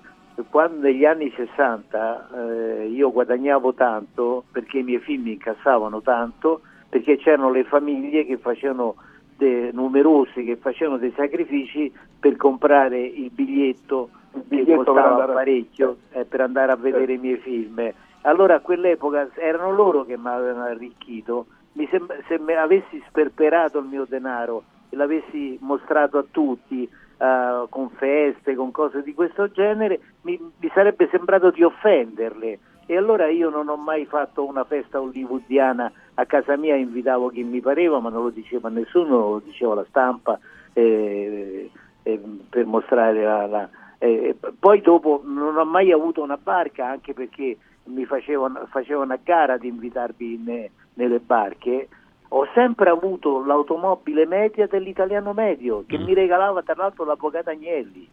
quando 0.49 0.81
negli 0.81 1.05
anni 1.05 1.31
60 1.35 2.29
eh, 2.33 2.87
io 2.87 3.11
guadagnavo 3.11 3.73
tanto 3.73 4.43
perché 4.51 4.79
i 4.79 4.83
miei 4.83 4.99
figli 4.99 5.29
incassavano 5.29 6.01
tanto, 6.01 6.61
perché 6.95 7.17
c'erano 7.17 7.51
le 7.51 7.65
famiglie 7.65 8.25
che 8.25 8.37
facevano 8.37 8.95
de, 9.35 9.71
numerosi 9.73 10.45
che 10.45 10.55
facevano 10.55 10.97
dei 10.97 11.11
sacrifici 11.13 11.91
per 12.17 12.37
comprare 12.37 13.01
il 13.01 13.31
biglietto, 13.31 14.09
il 14.33 14.43
biglietto 14.47 14.77
che 14.79 14.91
costava 14.91 15.25
per 15.25 15.33
parecchio 15.33 15.97
eh, 16.11 16.23
per 16.23 16.39
andare 16.39 16.71
a 16.71 16.77
vedere 16.77 17.11
i 17.11 17.17
miei 17.17 17.35
film. 17.35 17.91
Allora 18.21 18.55
a 18.55 18.59
quell'epoca 18.61 19.27
erano 19.35 19.73
loro 19.73 20.05
che 20.05 20.17
mi 20.17 20.29
avevano 20.29 20.63
arricchito. 20.63 21.47
Mi 21.73 21.85
sem- 21.91 22.23
se 22.29 22.39
mi 22.39 22.53
avessi 22.53 23.03
sperperato 23.09 23.79
il 23.79 23.87
mio 23.87 24.05
denaro 24.07 24.63
e 24.89 24.95
l'avessi 24.95 25.57
mostrato 25.59 26.17
a 26.17 26.25
tutti, 26.31 26.89
uh, 27.17 27.67
con 27.67 27.89
feste, 27.89 28.55
con 28.55 28.71
cose 28.71 29.03
di 29.03 29.13
questo 29.13 29.51
genere, 29.51 29.99
mi, 30.21 30.39
mi 30.39 30.71
sarebbe 30.73 31.09
sembrato 31.11 31.51
di 31.51 31.61
offenderle. 31.61 32.59
E 32.85 32.95
allora 32.95 33.27
io 33.27 33.49
non 33.49 33.67
ho 33.67 33.75
mai 33.75 34.05
fatto 34.05 34.45
una 34.45 34.63
festa 34.63 35.01
hollywoodiana 35.01 35.91
a 36.15 36.25
casa 36.25 36.55
mia, 36.55 36.75
invitavo 36.75 37.29
chi 37.29 37.43
mi 37.43 37.59
pareva, 37.59 37.99
ma 37.99 38.09
non 38.09 38.23
lo 38.23 38.29
diceva 38.29 38.69
nessuno, 38.69 39.17
lo 39.17 39.41
diceva 39.43 39.73
la 39.75 39.85
stampa 39.89 40.39
eh, 40.73 41.69
eh, 42.03 42.21
per 42.49 42.65
mostrare 42.65 43.23
la... 43.23 43.45
la 43.47 43.69
eh, 43.97 44.35
poi 44.59 44.81
dopo 44.81 45.21
non 45.23 45.57
ho 45.57 45.65
mai 45.65 45.91
avuto 45.91 46.21
una 46.21 46.37
barca, 46.37 46.87
anche 46.87 47.13
perché 47.13 47.57
mi 47.85 48.05
facevano, 48.05 48.67
facevano 48.69 49.13
a 49.13 49.19
gara 49.21 49.57
di 49.57 49.67
invitarmi 49.67 50.43
ne, 50.43 50.71
nelle 50.93 51.19
barche, 51.19 51.87
ho 52.29 52.47
sempre 52.53 52.89
avuto 52.89 53.43
l'automobile 53.43 54.25
media 54.25 54.67
dell'italiano 54.67 55.33
medio 55.33 55.83
che 55.87 55.97
mm. 55.97 56.03
mi 56.03 56.13
regalava 56.13 56.63
tra 56.63 56.73
l'altro 56.75 57.05
l'avvocato 57.05 57.51
Agnelli 57.51 58.09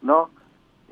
no? 0.00 0.30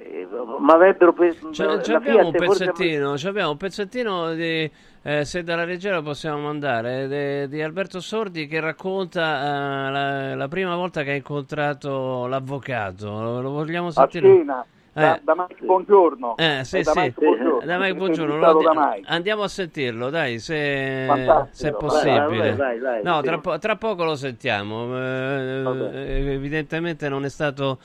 Eh, 0.01 0.29
ma 0.61 0.75
avrebbero 0.75 1.13
preso 1.13 1.51
cioè, 1.51 1.79
c'è 1.79 1.95
abbiamo, 1.95 2.29
un 2.29 2.33
pezzettino, 2.33 3.09
forse... 3.09 3.29
abbiamo 3.29 3.51
un 3.51 3.57
pezzettino 3.57 4.33
di 4.35 4.71
eh, 5.03 5.25
se 5.25 5.43
dalla 5.43 5.65
leggera 5.65 6.01
possiamo 6.03 6.39
mandare 6.39 7.09
di, 7.09 7.49
di 7.49 7.61
Alberto 7.61 7.99
Sordi 7.99 8.47
che 8.47 8.61
racconta 8.61 9.89
eh, 9.89 9.91
la, 9.91 10.35
la, 10.37 10.49
prima 10.49 10.77
volta 10.77 11.03
che 11.03 11.11
ha 11.11 11.15
incontrato 11.15 12.27
l'avvocato 12.29 13.07
lo, 13.21 13.41
lo 13.41 13.51
vogliamo 13.51 13.91
sentire? 13.91 14.29
cena 14.29 14.65
da, 14.99 15.17
eh. 15.17 15.21
da 15.23 15.35
Mike 15.37 15.65
Buongiorno. 15.65 16.37
Eh, 16.37 16.65
sì, 16.65 16.83
da 16.83 16.93
Mike 16.95 17.21
Buongiorno. 17.21 17.61
Da 17.65 17.79
Mike 17.79 17.95
Buongiorno. 17.95 18.47
Andi- 18.47 19.05
andiamo 19.07 19.43
a 19.45 19.49
sentirlo, 19.49 20.11
dai, 20.11 20.39
se, 20.41 21.07
se 21.51 21.69
è 21.69 21.73
possibile. 21.73 22.55
Vai, 22.55 22.79
vai, 22.79 22.81
vai, 22.81 23.03
no, 23.05 23.21
tra, 23.23 23.39
po- 23.39 23.59
tra, 23.59 23.77
poco 23.77 24.05
lo 24.05 24.17
sentiamo. 24.17 24.97
Eh, 24.97 26.33
evidentemente 26.33 27.09
non 27.09 27.25
è 27.25 27.29
stato... 27.29 27.79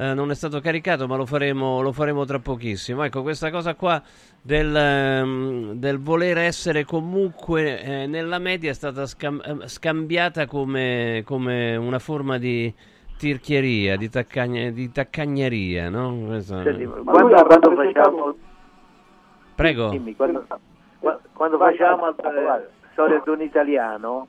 Eh, 0.00 0.14
non 0.14 0.30
è 0.30 0.34
stato 0.36 0.60
caricato, 0.60 1.08
ma 1.08 1.16
lo 1.16 1.26
faremo, 1.26 1.82
lo 1.82 1.90
faremo, 1.90 2.24
tra 2.24 2.38
pochissimo. 2.38 3.02
Ecco, 3.02 3.22
questa 3.22 3.50
cosa 3.50 3.74
qua 3.74 4.00
del, 4.40 4.72
um, 5.24 5.72
del 5.72 5.98
voler 5.98 6.38
essere 6.38 6.84
comunque 6.84 7.82
eh, 7.82 8.06
nella 8.06 8.38
media 8.38 8.70
è 8.70 8.74
stata 8.74 9.06
scam- 9.06 9.42
eh, 9.44 9.66
scambiata 9.66 10.46
come, 10.46 11.22
come 11.24 11.74
una 11.74 11.98
forma 11.98 12.38
di, 12.38 12.72
tirchieria, 13.18 13.96
di, 13.96 14.08
taccagna, 14.08 14.70
di 14.70 14.90
taccagneria, 14.90 15.88
no? 15.90 16.26
Questo... 16.26 16.62
Senti, 16.62 16.84
quando, 16.84 17.44
quando 17.44 17.74
facciamo... 17.74 18.36
Prego. 19.56 19.88
Dimmi, 19.88 20.14
quando, 20.14 20.46
quando 21.32 21.58
facciamo 21.58 22.08
eh, 22.08 22.68
Storia 22.92 23.20
di 23.24 23.30
un 23.30 23.40
italiano, 23.42 24.28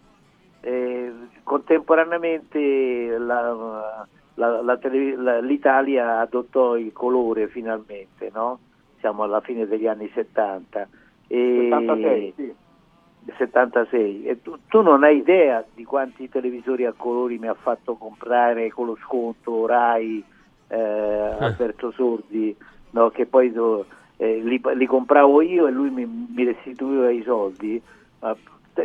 eh, 0.62 1.14
contemporaneamente 1.44 3.16
la, 3.20 4.08
la, 4.40 4.62
la, 4.62 5.40
l'Italia 5.40 6.20
adottò 6.20 6.78
il 6.78 6.94
colore 6.94 7.48
finalmente, 7.48 8.32
no? 8.34 8.60
Siamo 9.00 9.24
alla 9.24 9.42
fine 9.42 9.68
degli 9.68 9.88
anni 9.88 10.10
70. 10.14 10.88
E... 11.28 11.68
76, 11.70 12.34
sì 12.36 12.56
76 13.38 14.26
e 14.26 14.42
tu, 14.42 14.58
tu, 14.68 14.82
non 14.82 15.04
hai 15.04 15.18
idea 15.18 15.64
di 15.76 15.84
quanti 15.84 16.30
televisori 16.30 16.86
a 16.86 16.94
colori 16.96 17.38
mi 17.38 17.48
ha 17.48 17.54
fatto 17.54 17.96
comprare 17.96 18.72
con 18.72 18.88
lo 18.88 18.98
sconto 19.04 19.66
Rai 19.66 20.24
eh, 20.68 20.78
eh. 20.78 21.36
Alberto 21.40 21.92
Sordi 21.92 22.56
no, 22.92 23.10
che 23.10 23.26
poi 23.26 23.54
eh, 24.18 24.40
li, 24.42 24.62
li, 24.74 24.86
compravo 24.86 25.42
io 25.42 25.68
e 25.68 25.72
lui 25.72 25.90
mi, 25.90 26.06
mi 26.06 26.44
restituiva 26.44 27.10
i 27.10 27.22
soldi 27.24 27.80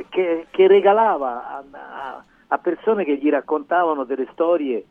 che, 0.08 0.46
che, 0.50 0.66
regalava 0.66 1.48
a, 1.48 1.64
a, 1.70 2.24
a, 2.48 2.58
persone 2.58 3.04
che 3.04 3.16
gli 3.16 3.30
raccontavano 3.30 4.04
delle 4.04 4.28
storie 4.32 4.84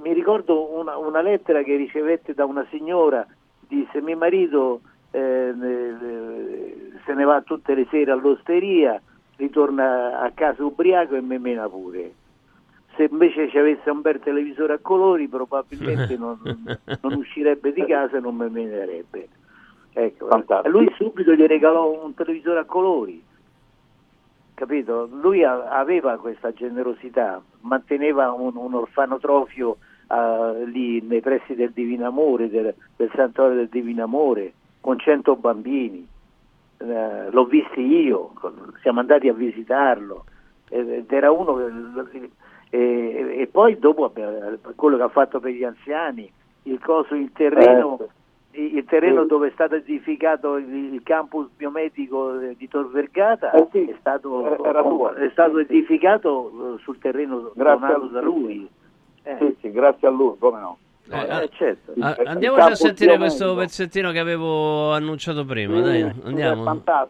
mi 0.00 0.12
ricordo 0.12 0.78
una, 0.78 0.96
una 0.96 1.20
lettera 1.20 1.62
che 1.62 1.76
ricevette 1.76 2.34
da 2.34 2.44
una 2.44 2.66
signora 2.70 3.26
disse 3.68 4.00
mio 4.00 4.16
marito 4.16 4.80
eh, 5.10 5.54
se 7.04 7.14
ne 7.14 7.24
va 7.24 7.40
tutte 7.42 7.74
le 7.74 7.86
sere 7.90 8.10
all'osteria, 8.10 9.00
ritorna 9.36 10.20
a 10.20 10.30
casa 10.32 10.64
ubriaco 10.64 11.14
e 11.14 11.20
me 11.20 11.38
mena 11.38 11.68
pure. 11.68 12.12
Se 12.96 13.08
invece 13.10 13.48
ci 13.48 13.58
avesse 13.58 13.88
un 13.90 14.00
bel 14.00 14.18
televisore 14.18 14.74
a 14.74 14.78
colori 14.78 15.28
probabilmente 15.28 16.16
non, 16.18 16.38
non 17.00 17.12
uscirebbe 17.14 17.72
di 17.72 17.84
casa 17.86 18.16
e 18.16 18.20
non 18.20 18.34
me 18.36 18.48
menerebbe. 18.48 19.28
Ecco. 19.92 20.28
Lui 20.66 20.92
subito 20.96 21.32
gli 21.32 21.46
regalò 21.46 22.04
un 22.04 22.14
televisore 22.14 22.60
a 22.60 22.64
colori, 22.64 23.22
capito? 24.58 25.08
Lui 25.10 25.44
a, 25.44 25.68
aveva 25.68 26.16
questa 26.16 26.52
generosità, 26.52 27.40
manteneva 27.60 28.32
un, 28.32 28.56
un 28.56 28.74
orfanotrofio 28.74 29.76
uh, 30.08 30.64
lì 30.64 31.00
nei 31.00 31.20
pressi 31.20 31.54
del 31.54 31.70
Divino 31.70 32.06
Amore, 32.06 32.50
del, 32.50 32.74
del 32.96 33.10
Santuario 33.14 33.56
del 33.56 33.68
Divino 33.68 34.02
Amore, 34.02 34.52
con 34.80 34.98
100 34.98 35.36
bambini 35.36 36.06
eh, 36.78 37.30
l'ho 37.30 37.44
visto 37.44 37.80
io, 37.80 38.32
siamo 38.82 39.00
andati 39.00 39.28
a 39.28 39.32
visitarlo 39.32 40.24
ed 40.68 41.10
era 41.10 41.32
uno 41.32 41.54
che, 42.10 42.30
e, 42.70 43.40
e, 43.40 43.48
poi 43.50 43.78
dopo 43.78 44.12
quello 44.76 44.96
che 44.96 45.02
ha 45.02 45.08
fatto 45.08 45.40
per 45.40 45.52
gli 45.52 45.64
anziani, 45.64 46.30
il, 46.64 46.78
coso, 46.80 47.14
il 47.14 47.32
terreno, 47.32 47.98
eh, 48.00 48.08
il 48.60 48.84
terreno 48.84 49.22
sì. 49.22 49.28
dove 49.28 49.48
è 49.48 49.50
stato 49.52 49.76
edificato 49.76 50.56
il, 50.56 51.00
campus 51.02 51.48
biomedico 51.56 52.32
di 52.56 52.68
Tor 52.68 52.90
Vergata 52.90 53.52
eh 53.52 53.66
sì, 53.70 53.88
è 53.88 53.96
stato, 54.00 55.14
è 55.14 55.28
stato 55.32 55.58
edificato 55.58 56.78
sul 56.82 56.98
terreno 56.98 57.52
grazie 57.54 57.86
donato 57.86 58.06
da 58.06 58.20
lui. 58.20 58.68
Eh. 59.22 59.36
Sì, 59.38 59.56
sì, 59.60 59.70
grazie 59.70 60.08
a 60.08 60.10
lui, 60.10 60.36
come 60.38 60.60
no. 60.60 60.78
Eh, 61.10 61.42
Eh, 61.42 61.50
certo. 61.54 61.94
andiamoci 62.26 62.70
a 62.70 62.74
sentire 62.74 63.16
questo 63.16 63.54
pezzettino 63.54 64.10
che 64.10 64.18
avevo 64.18 64.92
annunciato 64.92 65.44
prima. 65.44 65.76
Sì, 65.76 65.82
Dai, 65.82 66.12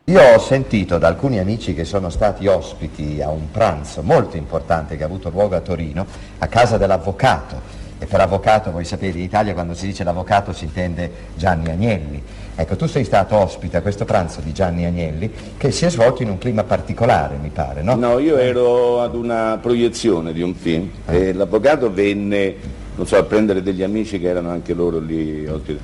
sì. 0.05 0.13
Io 0.13 0.35
ho 0.35 0.39
sentito 0.39 0.99
da 0.99 1.09
alcuni 1.09 1.41
amici 1.41 1.75
che 1.75 1.85
sono 1.85 2.09
stati 2.09 2.47
ospiti 2.47 3.21
a 3.21 3.31
un 3.31 3.51
pranzo 3.51 4.03
molto 4.03 4.37
importante 4.37 4.97
che 4.97 5.03
ha 5.03 5.07
avuto 5.07 5.31
luogo 5.31 5.57
a 5.57 5.61
Torino, 5.61 6.07
a 6.39 6.47
casa 6.47 6.79
dell'avvocato. 6.79 7.78
E 7.99 8.07
per 8.07 8.21
avvocato, 8.21 8.71
voi 8.71 8.85
sapete, 8.85 9.19
in 9.19 9.25
Italia 9.25 9.55
quando 9.55 9.75
si 9.75 9.87
dice 9.87 10.05
l'avvocato 10.05 10.53
si 10.53 10.65
intende 10.65 11.11
Gianni 11.35 11.69
Agnelli. 11.69 12.23
Ecco, 12.55 12.75
tu 12.77 12.87
sei 12.87 13.05
stato 13.05 13.37
ospite 13.37 13.77
a 13.77 13.83
questo 13.83 14.05
pranzo 14.05 14.41
di 14.41 14.53
Gianni 14.53 14.85
Agnelli 14.85 15.31
che 15.57 15.71
si 15.71 15.85
è 15.85 15.91
svolto 15.91 16.23
in 16.23 16.31
un 16.31 16.39
clima 16.39 16.65
particolare, 16.65 17.37
mi 17.41 17.51
pare, 17.51 17.83
no? 17.83 17.95
No, 17.95 18.19
io 18.19 18.37
ero 18.37 19.01
ad 19.01 19.15
una 19.15 19.59
proiezione 19.63 20.33
di 20.33 20.43
un 20.43 20.55
film 20.55 20.91
e 21.07 21.33
l'avvocato 21.33 21.93
venne, 21.93 22.55
non 22.97 23.07
so, 23.07 23.17
a 23.17 23.23
prendere 23.23 23.63
degli 23.63 23.83
amici 23.83 24.19
che 24.19 24.29
erano 24.29 24.51
anche 24.51 24.75
loro 24.75 24.99
lì 24.99 25.47
ospiti. 25.47 25.79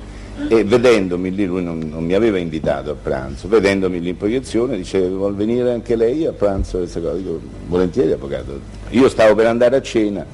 e 0.49 0.65
vedendomi 0.65 1.33
lì, 1.33 1.45
lui 1.45 1.63
non, 1.63 1.79
non 1.79 2.03
mi 2.03 2.13
aveva 2.13 2.39
invitato 2.39 2.91
a 2.91 2.95
pranzo, 3.01 3.47
vedendomi 3.47 4.01
lì 4.01 4.09
in 4.09 4.17
proiezione 4.17 4.75
dice 4.75 5.07
vuol 5.07 5.33
venire 5.33 5.71
anche 5.71 5.95
lei 5.95 6.25
a 6.25 6.33
pranzo? 6.33 6.79
Queste 6.79 7.01
cose? 7.01 7.17
Dico, 7.17 7.39
volentieri 7.67 8.11
avvocato. 8.11 8.59
Io 8.89 9.07
stavo 9.07 9.33
per 9.33 9.47
andare 9.47 9.77
a 9.77 9.81
cena, 9.81 10.25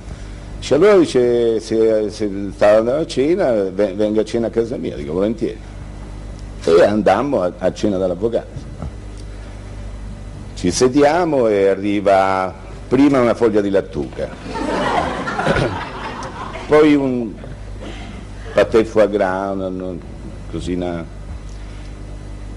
dice 0.62 0.76
allora 0.76 0.98
dice 0.98 1.60
se, 1.60 2.10
se 2.12 2.30
stava 2.54 2.78
andando 2.78 3.02
a 3.02 3.08
cena 3.08 3.52
ve- 3.52 3.96
venga 3.96 4.22
a 4.22 4.24
cena 4.24 4.48
a 4.48 4.50
casa 4.52 4.78
mia, 4.78 4.96
dico 4.96 5.14
volentieri. 5.14 5.58
E 6.64 6.84
andammo 6.84 7.42
a, 7.42 7.52
a 7.58 7.74
cena 7.74 7.98
dall'avvocato. 7.98 8.70
Ci 10.54 10.70
sediamo 10.70 11.48
e 11.48 11.68
arriva 11.68 12.54
prima 12.88 13.20
una 13.20 13.34
foglia 13.34 13.62
di 13.62 13.72
lattuga, 13.72 14.30
poi 16.68 16.94
un 16.94 17.32
patè 18.54 18.84
foie 18.84 19.10
gras, 19.10 19.56
una, 19.56 19.68
una 19.68 19.98
cosina. 20.52 21.20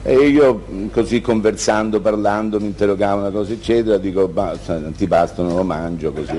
E 0.02 0.12
io 0.12 0.64
così 0.92 1.22
conversando, 1.22 2.00
parlando, 2.00 2.60
mi 2.60 2.66
interrogavano 2.66 3.30
cosa 3.30 3.54
eccetera, 3.54 3.96
dico 3.96 4.28
basta, 4.28 4.74
antipasto 4.74 5.42
non 5.42 5.56
lo 5.56 5.64
mangio 5.64 6.12
così. 6.12 6.36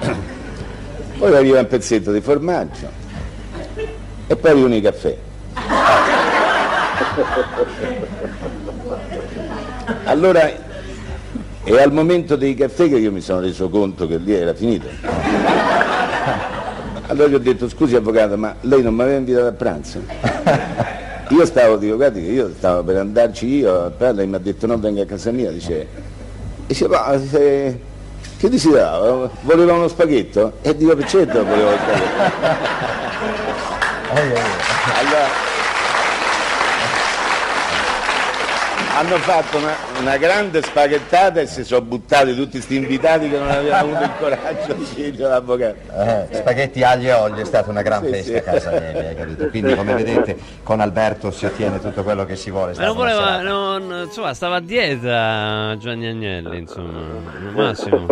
Poi 1.18 1.36
arriva 1.36 1.60
un 1.60 1.66
pezzetto 1.66 2.12
di 2.12 2.20
formaggio 2.20 2.88
e 4.26 4.36
poi 4.36 4.50
arrivano 4.50 4.74
i 4.74 4.80
caffè. 4.80 5.16
Allora 10.04 10.50
è 11.62 11.82
al 11.82 11.92
momento 11.92 12.36
dei 12.36 12.54
caffè 12.54 12.88
che 12.88 12.96
io 12.96 13.12
mi 13.12 13.20
sono 13.20 13.40
reso 13.40 13.68
conto 13.68 14.06
che 14.06 14.16
lì 14.16 14.32
era 14.32 14.54
finito. 14.54 14.86
Allora 17.06 17.28
gli 17.28 17.34
ho 17.34 17.38
detto 17.38 17.68
scusi 17.68 17.96
avvocato 17.96 18.36
ma 18.36 18.54
lei 18.62 18.82
non 18.82 18.94
mi 18.94 19.02
aveva 19.02 19.18
invitato 19.18 19.46
a 19.46 19.52
pranzo? 19.52 20.00
Io 21.30 21.44
stavo, 21.44 21.76
dico 21.76 21.94
guardi 21.94 22.22
che 22.22 22.30
io 22.32 22.50
stavo 22.56 22.82
per 22.82 22.96
andarci 22.96 23.46
io, 23.46 23.84
a 23.84 23.90
pranzo, 23.90 24.16
lei 24.16 24.26
mi 24.26 24.34
ha 24.34 24.38
detto 24.38 24.66
no 24.66 24.76
venga 24.78 25.02
a 25.02 25.06
casa 25.06 25.30
mia, 25.30 25.52
dice, 25.52 25.86
dice 26.66 26.88
ma 26.88 27.16
se- 27.24 27.78
che 28.40 28.48
desiderava? 28.48 29.28
Voleva 29.42 29.74
uno 29.74 29.86
spaghetto? 29.86 30.54
E 30.62 30.74
dico 30.74 30.96
per 30.96 31.06
certo 31.06 31.44
volevo 31.44 31.68
uno 31.68 31.76
spaghetto. 31.76 32.78
Allora, 34.12 35.49
hanno 39.00 39.16
fatto 39.16 39.56
una, 39.56 39.74
una 39.98 40.16
grande 40.18 40.60
spaghettata 40.60 41.40
e 41.40 41.46
si 41.46 41.64
sono 41.64 41.80
buttati 41.80 42.34
tutti 42.34 42.50
questi 42.50 42.76
invitati 42.76 43.30
che 43.30 43.38
non 43.38 43.48
avevano 43.48 43.96
avuto 43.96 44.04
il 44.04 44.12
coraggio 44.18 44.74
di 44.76 44.84
chiedere 44.84 45.24
all'avvocato. 45.24 45.76
Eh, 45.96 46.28
spaghetti 46.32 46.82
aglio 46.82 47.08
e 47.08 47.12
olio 47.14 47.42
è 47.42 47.44
stata 47.46 47.70
una 47.70 47.80
gran 47.80 48.04
Sì, 48.04 48.10
festa 48.10 48.30
sì. 48.30 48.36
a 48.36 48.42
casa 48.42 48.70
Agnelli, 48.70 49.06
hai 49.06 49.14
capito? 49.16 49.48
Quindi 49.50 49.74
come 49.74 49.94
vedete 49.94 50.38
con 50.62 50.80
Alberto 50.80 51.30
si 51.30 51.46
ottiene 51.46 51.80
tutto 51.80 52.02
quello 52.02 52.26
che 52.26 52.36
si 52.36 52.50
vuole. 52.50 52.74
Ma 52.76 52.84
non 52.84 52.94
voleva, 52.96 53.40
non- 53.40 54.02
insomma, 54.04 54.34
stava 54.34 54.56
a 54.56 54.60
dieta 54.60 55.74
Gianni 55.78 56.06
Agnelli, 56.06 56.58
insomma, 56.58 57.00
massimo. 57.54 58.06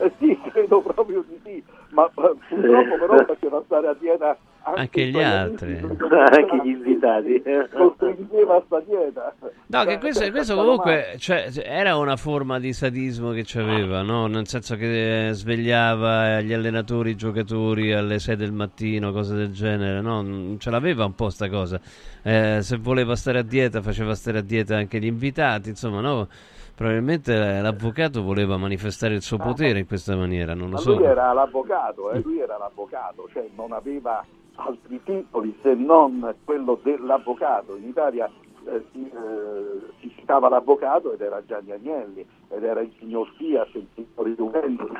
Eh 0.00 0.12
sì, 0.18 0.38
credo 0.52 0.82
proprio 0.82 1.24
di 1.26 1.40
sì, 1.42 1.64
ma 1.90 2.04
eh, 2.04 2.10
purtroppo 2.48 2.98
però 3.00 3.24
faceva 3.24 3.62
stare 3.64 3.88
a 3.88 3.96
dieta 3.98 4.36
anche, 4.68 4.80
Anche 4.80 5.06
gli 5.06 5.22
altri. 5.22 5.76
Anche 5.78 6.60
gli 6.62 6.68
invitati. 6.68 7.42
Costringeva 7.74 8.56
a 8.56 8.62
sta 8.66 8.80
dieta. 8.80 9.34
No, 9.66 9.84
che 9.84 9.98
questo, 9.98 10.30
questo 10.30 10.54
comunque 10.54 11.14
cioè, 11.18 11.50
era 11.64 11.96
una 11.96 12.16
forma 12.16 12.58
di 12.58 12.72
sadismo 12.72 13.32
che 13.32 13.42
c'aveva, 13.44 14.02
no? 14.02 14.26
Nel 14.26 14.46
senso 14.46 14.76
che 14.76 15.28
eh, 15.28 15.32
svegliava 15.32 16.40
gli 16.40 16.52
allenatori, 16.52 17.10
i 17.10 17.16
giocatori 17.16 17.92
alle 17.92 18.18
6 18.18 18.36
del 18.36 18.52
mattino, 18.52 19.12
cose 19.12 19.34
del 19.34 19.52
genere, 19.52 20.00
no? 20.00 20.22
Mm, 20.22 20.56
Ce 20.56 20.70
l'aveva 20.70 21.04
un 21.04 21.14
po' 21.14 21.30
sta 21.30 21.48
cosa. 21.48 21.80
Eh, 22.22 22.58
se 22.62 22.76
voleva 22.78 23.16
stare 23.16 23.38
a 23.38 23.42
dieta, 23.42 23.82
faceva 23.82 24.14
stare 24.14 24.38
a 24.38 24.42
dieta 24.42 24.76
anche 24.76 24.98
gli 24.98 25.06
invitati, 25.06 25.70
insomma, 25.70 26.00
no? 26.00 26.28
Probabilmente 26.74 27.36
l'avvocato 27.60 28.22
voleva 28.22 28.56
manifestare 28.56 29.14
il 29.14 29.22
suo 29.22 29.36
potere 29.36 29.80
in 29.80 29.86
questa 29.86 30.14
maniera, 30.14 30.54
non 30.54 30.70
lo 30.70 30.76
so. 30.76 30.94
lui 30.94 31.06
era 31.06 31.32
l'avvocato, 31.32 32.12
eh, 32.12 32.20
lui 32.20 32.38
era 32.38 32.56
l'avvocato, 32.56 33.28
cioè 33.32 33.48
non 33.56 33.72
aveva 33.72 34.24
altri 34.58 35.00
titoli 35.02 35.56
se 35.62 35.74
non 35.74 36.34
quello 36.44 36.78
dell'avvocato. 36.82 37.76
In 37.76 37.88
Italia 37.88 38.30
eh, 38.66 38.84
si, 38.92 39.08
eh, 39.08 39.80
si 40.00 40.12
citava 40.16 40.48
l'avvocato 40.48 41.12
ed 41.12 41.20
era 41.20 41.44
Gianni 41.44 41.72
Agnelli, 41.72 42.26
ed 42.48 42.62
era 42.62 42.80
il 42.80 42.92
signor 42.98 43.28
Fiat, 43.36 43.74
il 43.74 43.86
signor 43.94 44.28
Juventus. 44.30 44.90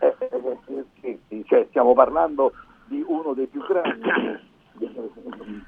Eh, 0.00 0.14
eh, 0.18 1.18
eh, 1.28 1.44
cioè, 1.46 1.66
stiamo 1.68 1.94
parlando 1.94 2.52
di 2.86 3.04
uno 3.06 3.32
dei 3.34 3.46
più 3.46 3.64
grandi 3.66 4.10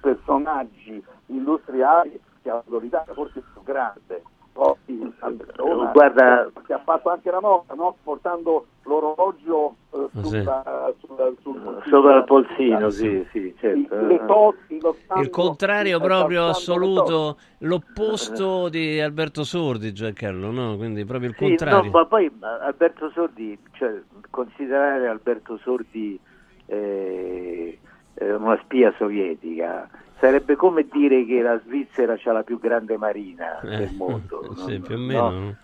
personaggi 0.01 1.03
industriali 1.27 2.21
che 2.43 2.51
ha 2.51 2.63
l'Italia, 2.67 3.15
forse 3.15 3.39
il 3.39 3.45
più 3.53 3.63
grande. 3.63 4.23
Poi, 4.59 5.13
a 5.21 5.31
Verona, 5.31 5.93
Guarda- 5.93 6.51
che 6.67 6.73
ha 6.73 6.81
fatto 6.81 7.11
anche 7.11 7.31
la 7.31 7.41
moda, 7.41 7.75
no? 7.75 7.97
portando 8.03 8.67
l'orologio 8.83 9.77
eh, 9.93 10.09
Ah, 10.13 10.23
sì. 10.25 10.29
sulla- 10.41 10.93
sulla- 10.99 11.33
sul 11.43 11.83
Sopra 11.89 12.17
il 12.17 12.25
polsino, 12.25 12.91
sì, 12.91 13.25
sì, 13.31 13.55
certo. 13.61 13.95
le 13.95 14.25
totti, 14.27 14.81
stanno- 15.05 15.21
Il 15.21 15.31
contrario 15.31 15.99
eh, 15.99 16.01
proprio 16.01 16.41
totti. 16.47 16.51
assoluto, 16.59 17.39
l'opposto 17.59 18.69
di 18.69 19.01
Alberto 19.01 19.45
Sordi, 19.45 19.93
Giancarlo, 19.93 20.51
no? 20.51 20.77
Quindi 20.77 21.05
proprio 21.05 21.29
il 21.29 21.37
Sì, 21.37 21.45
contrario. 21.45 21.85
no, 21.85 21.91
ma 21.91 22.07
poi 22.07 22.25
eh, 22.27 22.31
Alberto 22.65 23.11
Sordi, 23.15 23.57
cioè, 23.75 24.03
considerare 24.31 25.07
Alberto 25.07 25.57
Sordi 25.59 26.19
eh, 26.67 27.79
eh, 28.15 28.35
una 28.35 28.59
spia 28.65 28.93
sovietica 28.99 29.89
sarebbe 30.21 30.57
come 30.57 30.87
dire 30.91 31.25
che 31.25 31.41
la 31.43 31.59
Svizzera 31.65 32.17
ha 32.23 32.33
la 32.33 32.43
più 32.43 32.59
grande 32.59 32.97
marina 32.97 33.61
Eh, 33.61 33.77
del 33.77 33.93
mondo. 33.97 34.53
sì, 34.55 34.73
non- 34.73 34.83
più 34.83 34.95
o 34.95 34.99
no? 34.99 35.05
meno. 35.05 35.31
no? 35.31 35.55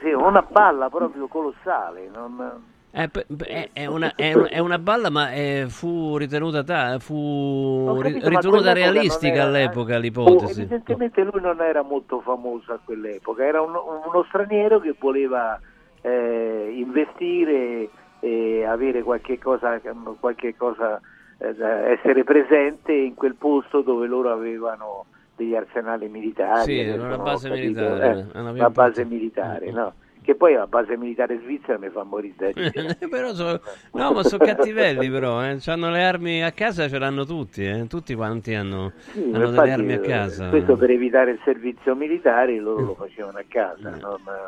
Sì, 0.00 0.12
una 0.12 0.42
balla 0.42 0.88
proprio 0.90 1.26
colossale. 1.28 2.08
non- 2.12 2.72
Eh, 2.96 3.10
è, 3.46 3.70
è 3.72 3.86
una, 3.86 4.14
è 4.14 4.34
un- 4.34 4.46
è 4.48 4.58
una 4.60 4.78
balla, 4.78 5.10
ma 5.10 5.32
eh, 5.32 5.66
fu 5.68 6.16
ritenuta, 6.16 6.62
ta- 6.62 6.98
fu 7.00 7.98
capito, 8.00 8.28
ritenuta 8.28 8.72
realistica 8.72 9.34
era- 9.34 9.42
all'epoca 9.44 9.98
l'ipotesi. 9.98 10.60
evidentemente 10.60 11.22
lui 11.24 11.40
non 11.40 11.60
era 11.60 11.82
molto 11.82 12.20
famoso 12.20 12.72
a 12.72 12.78
quell'epoca, 12.84 13.44
era 13.44 13.60
un- 13.62 13.74
uno 13.74 14.24
straniero 14.28 14.78
che 14.78 14.94
voleva 14.98 15.58
eh, 16.02 16.70
investire 16.76 17.88
e 18.20 18.64
avere 18.64 19.02
qualche 19.02 19.38
cosa, 19.38 19.80
qualche 20.20 20.54
cosa 20.54 20.96
eh, 20.96 21.00
essere 21.38 22.24
presente 22.24 22.92
in 22.92 23.14
quel 23.14 23.36
posto 23.36 23.82
dove 23.82 24.06
loro 24.06 24.32
avevano 24.32 25.06
degli 25.34 25.54
arsenali 25.54 26.08
militari. 26.08 26.74
Sì, 26.74 26.78
era 26.78 27.02
una 27.06 27.18
base 27.18 27.48
capito, 27.48 27.84
militare, 27.90 28.28
eh, 28.34 28.38
una 28.38 28.52
via 28.52 28.66
una 28.66 28.70
base 28.70 29.04
militare, 29.04 29.70
no? 29.72 29.94
Che 30.22 30.34
poi 30.36 30.54
la 30.54 30.66
base 30.66 30.96
militare 30.96 31.38
svizzera 31.40 31.78
mi 31.78 31.90
fa 31.90 32.02
morire 32.04 32.34
da 32.36 32.50
ridere. 32.52 32.96
però 33.10 33.34
so- 33.34 33.60
no, 33.92 34.12
ma 34.12 34.22
sono 34.22 34.40
cattivelli 34.42 35.10
però, 35.10 35.42
eh. 35.44 35.58
Hanno 35.66 35.90
le 35.90 36.04
armi 36.04 36.42
a 36.42 36.52
casa, 36.52 36.88
ce 36.88 36.98
l'hanno 36.98 37.24
tutti, 37.24 37.64
eh. 37.64 37.86
tutti 37.88 38.14
quanti 38.14 38.54
hanno, 38.54 38.92
Sì, 39.12 39.20
hanno 39.30 39.50
infatti, 39.50 39.50
delle 39.50 39.72
armi 39.72 39.92
a 39.92 39.98
eh, 39.98 40.00
casa. 40.00 40.50
Questo 40.50 40.76
per 40.76 40.90
evitare 40.90 41.32
il 41.32 41.40
servizio 41.44 41.94
militare 41.94 42.58
loro 42.58 42.84
lo 42.84 42.94
facevano 42.96 43.38
a 43.38 43.44
casa. 43.46 43.96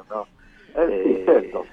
no? 0.08 0.28
Eh, 0.74 0.94
sì, 1.02 1.08
Eh, 1.08 1.22
certo. 1.24 1.66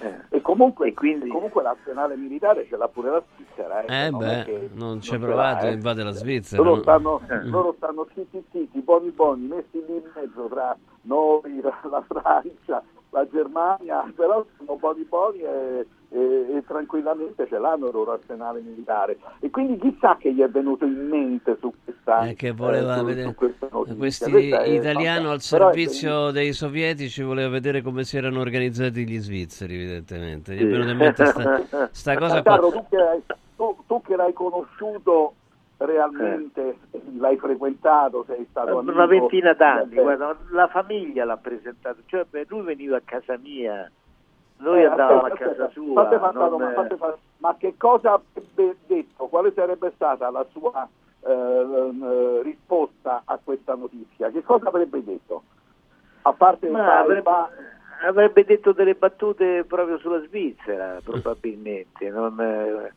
Eh. 0.00 0.36
E 0.36 0.40
comunque, 0.40 0.92
quindi- 0.94 1.28
comunque 1.28 1.62
l'arsenale 1.62 2.16
militare 2.16 2.66
ce 2.68 2.76
l'ha 2.76 2.88
pure 2.88 3.10
la 3.10 3.22
Svizzera. 3.34 3.82
Eh, 3.84 4.06
Eh 4.06 4.10
non 4.10 4.18
beh, 4.20 4.42
che 4.44 4.70
non 4.74 5.00
ci 5.00 5.14
hai 5.14 5.20
provato, 5.20 5.66
eh. 5.66 5.72
invade 5.72 6.02
la 6.02 6.10
Svizzera. 6.12 6.62
Loro 6.62 6.76
no? 6.76 6.82
stanno, 6.82 7.20
Eh. 7.28 7.44
loro 7.44 7.74
stanno 7.76 8.06
zitti 8.14 8.44
zitti, 8.50 8.80
buoni 8.80 9.10
buoni, 9.10 9.46
messi 9.46 9.84
lì 9.86 9.94
in 9.96 10.10
mezzo 10.14 10.46
tra 10.48 10.76
noi, 11.02 11.60
la 11.90 12.04
Francia, 12.08 12.82
la 13.10 13.26
Germania, 13.30 14.10
però 14.14 14.44
sono 14.56 14.76
buoni 14.76 15.04
buoni 15.08 15.40
e, 15.40 15.86
e, 16.10 16.18
e, 16.18 16.64
tranquillamente 16.66 17.46
ce 17.46 17.58
l'hanno 17.58 17.86
il 17.86 17.92
loro 17.92 18.12
arsenale 18.12 18.60
militare. 18.60 19.18
E 19.40 19.50
quindi 19.50 19.78
chissà 19.78 20.16
che 20.16 20.32
gli 20.32 20.40
è 20.40 20.48
venuto 20.48 20.84
in 20.84 21.08
mente 21.08 21.56
su 21.60 21.72
questa 21.84 22.28
eh, 22.28 22.34
che 22.34 22.52
voleva 22.52 22.94
eh, 22.94 22.98
su, 22.98 23.04
vedere 23.04 23.34
su 23.36 23.96
questi 23.96 24.54
italiano 24.74 25.30
al 25.30 25.40
servizio 25.40 26.28
è... 26.28 26.32
dei 26.32 26.52
sovietici 26.52 27.22
voleva 27.22 27.48
vedere 27.48 27.82
come 27.82 28.04
si 28.04 28.16
erano 28.16 28.40
organizzati 28.40 29.06
gli 29.06 29.18
svizzeri, 29.18 29.74
evidentemente. 29.74 30.54
Gli 30.54 30.62
è 30.62 30.66
venuta 30.66 30.90
in 30.90 30.96
mente 30.96 31.26
sta, 31.26 31.88
sta 31.90 32.16
cosa. 32.16 32.42
Carlo, 32.42 32.70
tu, 32.70 32.84
che 32.88 32.96
hai, 32.96 33.22
tu, 33.56 33.76
tu 33.86 34.02
che 34.02 34.16
l'hai 34.16 34.32
conosciuto 34.32 35.34
realmente 35.80 36.76
eh. 36.90 37.00
l'hai 37.16 37.36
frequentato, 37.38 38.24
sei 38.26 38.46
stato 38.50 38.78
amico, 38.78 38.92
una 38.92 39.06
ventina 39.06 39.52
d'anni, 39.54 39.94
guarda, 39.94 40.36
la 40.50 40.68
famiglia 40.68 41.24
l'ha 41.24 41.36
presentato, 41.36 42.00
cioè 42.06 42.24
beh, 42.28 42.46
lui 42.48 42.62
veniva 42.62 42.96
a 42.96 43.02
casa 43.04 43.38
mia, 43.38 43.90
noi 44.58 44.82
eh, 44.82 44.86
andavamo 44.86 45.22
aspetta, 45.22 45.34
a 45.34 45.48
casa 45.48 45.64
aspetta, 45.64 45.70
sua. 45.70 46.08
Fate 46.08 46.38
non... 46.38 46.60
ma, 46.60 46.72
fate 46.72 46.96
fate, 46.96 47.18
ma, 47.38 47.56
che 47.56 47.74
cosa 47.76 48.12
avrebbe 48.12 48.76
detto? 48.86 49.26
Quale 49.26 49.52
sarebbe 49.54 49.92
stata 49.94 50.30
la 50.30 50.46
sua 50.50 50.88
eh, 51.20 51.30
eh, 51.30 52.40
risposta 52.42 53.22
a 53.24 53.38
questa 53.42 53.74
notizia? 53.74 54.30
Che 54.30 54.42
cosa 54.42 54.68
avrebbe 54.68 55.02
detto? 55.02 55.42
A 56.22 56.32
parte 56.34 56.68
ma 56.68 56.98
avrebbe, 56.98 57.30
avrebbe 58.06 58.44
detto 58.44 58.72
delle 58.72 58.94
battute 58.94 59.64
proprio 59.66 59.96
sulla 59.96 60.20
Svizzera, 60.26 60.98
probabilmente. 61.02 62.10
Non, 62.10 62.38
eh, 62.38 62.92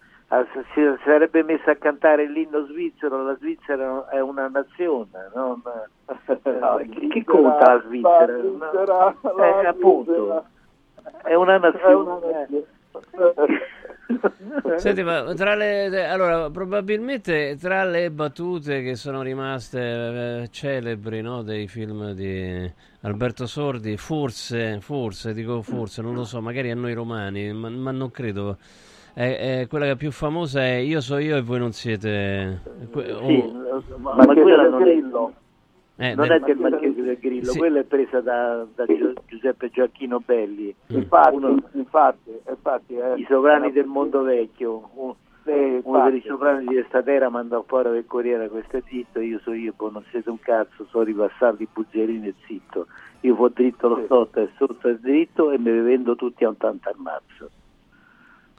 si 0.73 0.81
sarebbe 1.03 1.43
messa 1.43 1.71
a 1.71 1.75
cantare 1.75 2.27
l'inno 2.27 2.65
svizzero, 2.65 3.23
la 3.23 3.35
Svizzera 3.37 4.07
è 4.09 4.19
una 4.19 4.47
nazione, 4.47 5.29
non... 5.33 5.61
no, 5.63 6.77
chi, 6.89 7.07
chi 7.09 7.23
conta 7.23 7.75
la 7.75 7.81
Svizzera? 7.85 8.25
La 8.25 8.39
Svizzera 8.39 9.15
no. 9.21 9.61
eh, 9.61 9.67
appunto, 9.67 10.45
è 11.23 11.33
una 11.35 11.57
nazione. 11.57 12.47
Senti, 14.77 15.03
ma 15.03 15.33
tra 15.33 15.55
le, 15.55 16.07
allora, 16.07 16.49
probabilmente 16.49 17.55
tra 17.59 17.83
le 17.83 18.11
battute 18.11 18.81
che 18.81 18.95
sono 18.95 19.21
rimaste 19.21 19.79
eh, 20.41 20.49
celebri 20.49 21.21
no, 21.21 21.41
dei 21.41 21.67
film 21.67 22.11
di 22.11 22.71
Alberto 23.01 23.45
Sordi, 23.45 23.97
forse, 23.97 24.79
forse, 24.81 25.33
dico 25.33 25.61
forse, 25.61 26.01
non 26.01 26.13
lo 26.13 26.23
so, 26.23 26.41
magari 26.41 26.71
a 26.71 26.75
noi 26.75 26.93
romani, 26.93 27.51
ma, 27.53 27.69
ma 27.69 27.91
non 27.91 28.11
credo 28.11 28.57
è, 29.13 29.59
è 29.61 29.67
quella 29.67 29.95
più 29.95 30.11
famosa 30.11 30.61
è 30.61 30.77
Io 30.77 30.99
so 30.99 31.17
io 31.17 31.37
e 31.37 31.41
voi 31.41 31.59
non 31.59 31.71
siete... 31.71 32.61
Oh. 32.93 33.27
Sì, 33.27 33.53
ma, 33.97 34.15
ma 34.15 34.25
quella 34.25 34.67
non 34.67 34.81
è... 34.87 35.03
Eh, 35.95 36.15
non 36.15 36.27
del... 36.27 36.41
è 36.41 36.45
del 36.45 36.57
Marchese 36.57 37.01
del 37.03 37.19
Grillo, 37.19 37.51
sì. 37.51 37.57
quella 37.59 37.79
è 37.79 37.83
presa 37.83 38.19
da, 38.19 38.65
da 38.73 38.85
Giuseppe 39.27 39.69
Gioacchino 39.69 40.19
Belli, 40.25 40.73
mm. 40.91 40.95
infatti, 40.95 41.35
uno, 41.35 41.55
infatti, 41.73 42.31
infatti 42.49 42.95
eh, 42.95 43.13
i 43.17 43.25
sovrani 43.29 43.71
del 43.71 43.85
mondo 43.85 44.23
vecchio, 44.23 44.89
uno, 44.95 45.15
eh, 45.43 45.81
uno 45.83 46.09
dei 46.09 46.23
sovrani 46.25 46.65
di 46.65 46.73
questa 46.73 47.03
terra 47.03 47.29
mandò 47.29 47.63
fuori 47.67 47.91
del 47.91 48.07
Corriere 48.07 48.49
questo 48.49 48.77
è 48.77 48.83
zitto, 48.87 49.19
io 49.19 49.39
so 49.43 49.53
io, 49.53 49.73
poi 49.77 49.91
non 49.91 50.03
siete 50.09 50.31
un 50.31 50.39
cazzo, 50.39 50.83
so 50.89 51.03
ripassarli 51.03 51.61
i 51.61 51.67
buzzierini 51.71 52.27
e 52.29 52.33
zitto, 52.47 52.87
io 53.19 53.35
fo 53.35 53.49
dritto 53.49 53.87
lo 53.87 54.03
sotto 54.07 54.39
e 54.39 54.49
sotto 54.57 54.89
è 54.89 54.95
dritto 54.95 55.51
e 55.51 55.59
mi 55.59 55.79
vendo 55.79 56.15
tutti 56.15 56.43
a 56.43 56.49
un 56.49 56.57
tanto 56.57 56.89
al 56.89 56.95
mazzo 56.97 57.51
eh, 57.51 57.62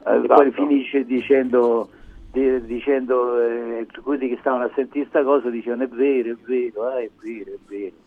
esatto. 0.05 0.33
poi 0.33 0.51
finisce 0.51 1.05
dicendo, 1.05 1.89
di, 2.31 2.63
dicendo 2.65 3.39
eh, 3.41 3.87
quelli 4.03 4.29
che 4.29 4.37
stavano 4.39 4.65
a 4.65 4.71
sentire 4.75 5.07
questa 5.07 5.23
cosa 5.23 5.49
dicevano 5.49 5.83
è 5.83 5.87
vero, 5.87 6.31
è 6.31 6.35
vero, 6.45 6.87
ah, 6.87 6.99
è 6.99 7.09
vero, 7.21 7.51
è 7.51 7.57
vero. 7.67 8.03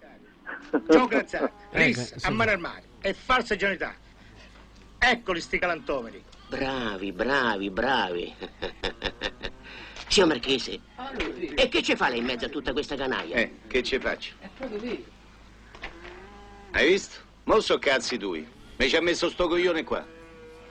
Ciao 0.88 1.06
Graziani, 1.06 1.50
Ris, 1.70 2.12
ecco, 2.12 2.26
a 2.26 2.30
mare 2.30 2.52
al 2.52 2.60
mare, 2.60 2.82
è 3.00 3.12
falsa 3.12 3.54
genuinità. 3.54 3.94
Eccoli 4.98 5.40
sti 5.40 5.58
galantomeri. 5.58 6.22
Bravi, 6.48 7.12
bravi, 7.12 7.70
bravi. 7.70 8.34
Signor 10.08 10.30
Marchese, 10.30 10.80
e 11.54 11.68
che 11.68 11.82
ci 11.82 11.94
fa 11.94 12.08
lei 12.08 12.18
in 12.18 12.24
mezzo 12.24 12.46
a 12.46 12.48
tutta 12.48 12.72
questa 12.72 12.96
canaglia? 12.96 13.36
Eh, 13.36 13.52
che 13.66 13.82
ci 13.82 13.98
faccio? 13.98 14.32
È 14.40 14.48
proprio 14.56 14.80
lì. 14.80 15.04
Hai 16.72 16.88
visto? 16.88 17.20
Mo 17.44 17.60
so 17.60 17.78
cazzi 17.78 18.16
tui. 18.16 18.46
Mi 18.76 18.88
ci 18.88 18.96
ha 18.96 19.02
messo 19.02 19.28
sto 19.28 19.48
coglione 19.48 19.84
qua. 19.84 20.04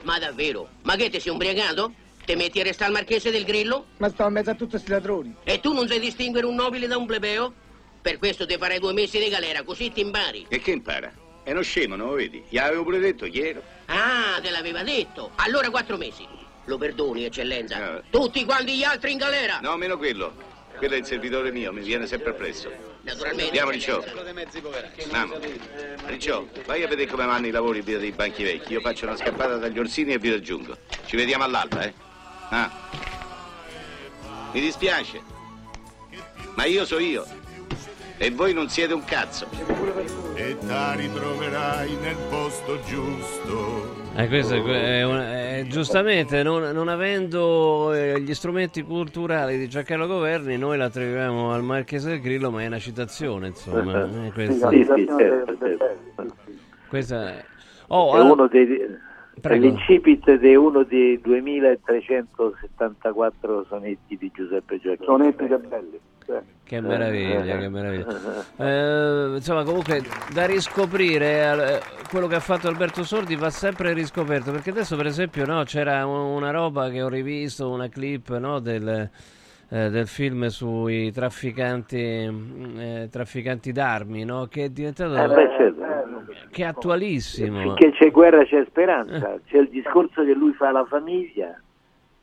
Ma 0.04 0.20
davvero? 0.20 0.70
Ma 0.84 0.96
che 0.96 1.10
ti 1.10 1.20
sei 1.20 1.32
ubriacato? 1.32 1.94
Te 2.26 2.36
metti 2.36 2.60
a 2.60 2.64
restare 2.64 2.92
al 2.92 2.98
marchese 2.98 3.32
del 3.32 3.46
Grillo? 3.46 3.86
Ma 3.98 4.10
sto 4.10 4.26
in 4.26 4.34
mezzo 4.34 4.50
a 4.50 4.56
tutti 4.56 4.72
questi 4.72 4.90
ladroni. 4.90 5.36
E 5.44 5.60
tu 5.60 5.74
non 5.74 5.88
sai 5.88 6.00
distinguere 6.00 6.46
un 6.46 6.56
nobile 6.56 6.88
da 6.88 6.98
un 6.98 7.06
plebeo? 7.06 7.54
Per 8.02 8.18
questo 8.18 8.46
ti 8.46 8.58
farei 8.58 8.80
due 8.80 8.94
mesi 8.94 9.18
di 9.20 9.30
galera, 9.30 9.64
così 9.64 9.92
ti 9.92 10.02
impari. 10.02 10.46
E 10.50 10.60
che 10.60 10.72
impara? 10.72 11.12
È 11.44 11.52
uno 11.52 11.62
scemo, 11.62 11.96
non 11.96 12.10
lo 12.10 12.14
vedi? 12.16 12.44
Gli 12.50 12.58
avevo 12.58 12.84
pure 12.84 13.00
detto 13.00 13.26
ieri. 13.26 13.60
Ah, 13.86 14.40
te 14.42 14.50
l'aveva 14.50 14.84
detto. 14.84 15.32
Allora 15.36 15.70
quattro 15.70 15.96
mesi. 15.96 16.28
Lo 16.66 16.78
perdoni, 16.78 17.24
eccellenza. 17.24 17.78
No. 17.78 18.04
Tutti 18.10 18.44
quanti 18.44 18.76
gli 18.76 18.84
altri 18.84 19.14
in 19.14 19.18
galera. 19.18 19.60
No, 19.62 19.78
meno 19.78 19.98
quello. 19.98 20.34
Quello 20.78 20.94
è 20.94 20.98
il 20.98 21.06
servitore 21.06 21.52
mio, 21.52 21.74
mi 21.74 21.82
viene 21.82 22.06
sempre 22.06 22.30
appresso. 22.32 22.72
Naturalmente. 23.02 23.46
Andiamo, 23.46 23.72
Ricciò. 23.72 24.04
Andiamo. 25.04 25.36
Ricciò, 26.06 26.46
vai 26.66 26.84
a 26.84 26.88
vedere 26.88 27.10
come 27.10 27.26
vanno 27.26 27.48
i 27.48 27.52
lavori 27.52 27.82
via 27.82 27.98
dei 27.98 28.12
banchi 28.12 28.44
vecchi. 28.44 28.74
Io 28.74 28.82
faccio 28.82 29.06
una 29.06 29.16
scappata 29.16 29.58
dagli 29.58 29.80
orsini 29.80 30.14
e 30.14 30.20
vi 30.20 30.30
raggiungo. 30.30 30.78
Ci 31.06 31.16
vediamo 31.16 31.44
all'alba, 31.44 31.84
eh? 31.84 31.94
Ah. 32.50 32.72
Mi 34.52 34.62
dispiace. 34.62 35.20
Ma 36.56 36.66
io 36.66 36.86
so 36.86 37.00
io. 37.00 37.26
E 38.18 38.30
voi 38.32 38.54
non 38.54 38.70
siete 38.70 38.94
un 38.94 39.04
cazzo. 39.04 39.48
E 40.36 40.58
ti 40.60 40.96
ritroverai 40.96 41.96
nel 41.96 42.18
posto 42.30 42.80
giusto 42.84 43.97
eh, 44.24 44.28
questo 44.28 44.56
è, 44.56 44.62
è, 44.62 45.60
è 45.60 45.68
giustamente, 45.68 46.42
non, 46.44 46.64
non 46.74 46.88
avendo 46.88 47.94
eh, 47.94 48.20
gli 48.20 48.34
strumenti 48.34 48.82
culturali 48.82 49.58
di 49.58 49.70
Giancarlo 49.70 50.08
Governi, 50.08 50.58
noi 50.58 50.78
la 50.78 50.90
troviamo 50.90 51.52
al 51.52 51.62
Marchese 51.64 52.10
del 52.10 52.22
Grillo, 52.22 52.50
ma 52.52 52.64
è 52.64 52.68
una 52.68 52.80
citazione, 52.80 53.48
insomma. 53.48 54.26
Eh, 54.26 54.32
questa. 54.32 54.70
Sì, 54.70 54.84
sì, 54.84 55.06
certo, 55.06 55.58
certo. 55.58 55.96
Questa 56.88 57.30
è... 57.30 57.44
Oh, 57.88 58.14
è 58.14 58.16
allora... 58.16 58.34
uno 58.34 58.48
dei... 58.48 59.06
Prego. 59.40 59.66
L'incipit 59.66 60.38
di 60.38 60.56
uno 60.56 60.82
dei 60.84 61.22
2374 61.22 63.66
sonetti 63.70 64.18
di 64.18 64.32
Giuseppe 64.34 64.80
Giacchino. 64.80 65.06
Sonetti 65.06 65.48
da 65.48 65.60
belli. 65.60 66.00
Che 66.64 66.82
meraviglia, 66.82 67.58
che 67.58 67.70
meraviglia. 67.70 68.46
Eh, 68.60 69.36
insomma, 69.36 69.64
comunque 69.64 70.02
da 70.34 70.46
riscoprire 70.46 71.78
eh, 71.78 71.80
quello 72.10 72.28
che 72.28 72.36
ha 72.36 72.40
fatto 72.40 72.68
Alberto 72.68 73.04
Sordi 73.04 73.36
va 73.36 73.50
sempre 73.50 73.94
riscoperto 73.94 74.52
perché 74.52 74.72
adesso, 74.72 74.98
per 74.98 75.06
esempio, 75.06 75.46
no, 75.46 75.64
c'era 75.64 76.06
una 76.06 76.52
roba 76.52 76.90
che 76.90 77.02
ho 77.02 77.08
rivisto, 77.08 77.70
una 77.70 77.88
clip 77.88 78.36
no, 78.38 78.60
del, 78.60 79.10
eh, 79.70 79.90
del, 79.90 80.08
film 80.08 80.48
sui 80.48 81.12
trafficanti, 81.12 82.28
mm, 82.30 82.80
eh, 82.80 83.08
trafficanti 83.10 83.72
d'armi, 83.72 84.26
no, 84.26 84.48
che 84.48 84.66
è 84.66 84.70
diventato 84.70 85.16
eh 85.16 85.28
beh, 85.28 85.50
certo. 85.56 85.84
che 86.50 86.64
è 86.64 86.66
attualissimo. 86.66 87.62
Finché 87.62 87.92
c'è 87.92 88.12
guerra 88.12 88.44
c'è 88.44 88.66
speranza, 88.68 89.40
c'è 89.46 89.60
il 89.60 89.70
discorso 89.70 90.26
che 90.26 90.34
lui 90.34 90.52
fa 90.54 90.70
alla 90.70 90.86
famiglia 90.86 91.62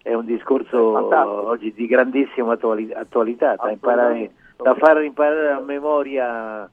è 0.04 0.12
un 0.12 0.26
discorso 0.26 1.10
è 1.10 1.16
oggi 1.24 1.72
di 1.72 1.86
grandissima 1.86 2.52
attualità, 2.52 3.54
da, 3.56 3.70
imparare, 3.70 4.32
da 4.54 4.74
far 4.74 5.02
imparare 5.02 5.50
a 5.52 5.60
memoria. 5.60 6.70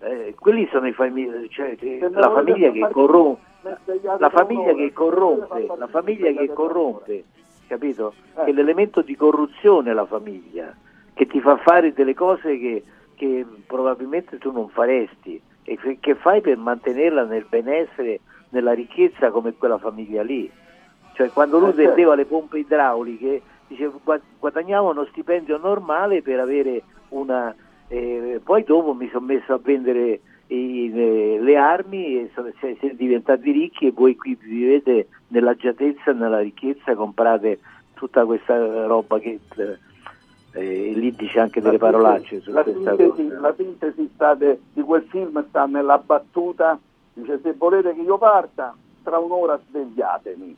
Eh, 0.00 0.34
quelli 0.36 0.68
sono 0.72 0.88
i 0.88 0.92
famigli, 0.92 1.48
cioè, 1.50 1.76
la 2.10 2.32
famiglia 2.32 2.72
che 2.72 2.88
corrompe, 2.90 3.40
la 4.18 4.28
famiglia 4.28 4.74
che 4.74 4.92
corrompe, 4.92 5.66
la 5.78 5.86
famiglia 5.86 6.32
che 6.32 6.52
corrompe, 6.52 7.24
capito? 7.68 8.14
Eh. 8.36 8.46
Che 8.46 8.52
l'elemento 8.52 9.02
di 9.02 9.14
corruzione 9.14 9.90
è 9.92 9.94
la 9.94 10.06
famiglia, 10.06 10.74
che 11.14 11.26
ti 11.28 11.40
fa 11.40 11.58
fare 11.58 11.92
delle 11.92 12.14
cose 12.14 12.58
che, 12.58 12.82
che 13.14 13.46
probabilmente 13.68 14.38
tu 14.38 14.50
non 14.50 14.68
faresti 14.68 15.40
e 15.62 15.78
che 16.00 16.14
fai 16.16 16.40
per 16.40 16.56
mantenerla 16.56 17.22
nel 17.22 17.46
benessere, 17.48 18.18
nella 18.48 18.72
ricchezza 18.72 19.30
come 19.30 19.54
quella 19.54 19.78
famiglia 19.78 20.24
lì. 20.24 20.50
Cioè 21.18 21.30
quando 21.30 21.58
lui 21.58 21.70
eh, 21.70 21.74
certo. 21.74 21.88
vendeva 21.88 22.14
le 22.14 22.26
pompe 22.26 22.60
idrauliche 22.60 23.42
diceva 23.66 24.20
guadagnavo 24.38 24.90
uno 24.90 25.04
stipendio 25.06 25.58
normale 25.58 26.22
per 26.22 26.38
avere 26.38 26.84
una... 27.08 27.52
Eh, 27.88 28.40
poi 28.44 28.62
dopo 28.62 28.94
mi 28.94 29.08
sono 29.08 29.26
messo 29.26 29.52
a 29.52 29.58
vendere 29.60 30.20
i, 30.46 30.92
le, 30.92 31.40
le, 31.40 31.56
armi 31.56 32.20
e 32.20 32.30
sono, 32.34 32.52
siete 32.60 32.94
diventati 32.94 33.50
ricchi 33.50 33.88
e 33.88 33.90
voi 33.90 34.14
qui 34.14 34.38
vivete 34.40 35.08
nell'agiatezza, 35.28 36.12
nella 36.12 36.38
ricchezza, 36.38 36.94
comprate 36.94 37.58
tutta 37.94 38.24
questa 38.24 38.86
roba 38.86 39.18
che 39.18 39.40
eh, 40.52 40.92
lì 40.94 41.10
dice 41.16 41.40
anche 41.40 41.60
delle 41.60 41.78
parolacce 41.78 42.42
la, 42.46 42.62
sintesi, 42.62 43.28
la 43.28 43.54
sintesi 43.56 44.08
de, 44.36 44.60
di 44.72 44.82
quel 44.82 45.02
film 45.08 45.44
sta 45.48 45.66
nella 45.66 45.98
battuta 45.98 46.78
dice 47.12 47.40
se 47.42 47.54
volete 47.54 47.92
che 47.94 48.02
io 48.02 48.18
parta 48.18 48.74
tra 49.02 49.18
un'ora 49.18 49.58
svegliatemi 49.68 50.56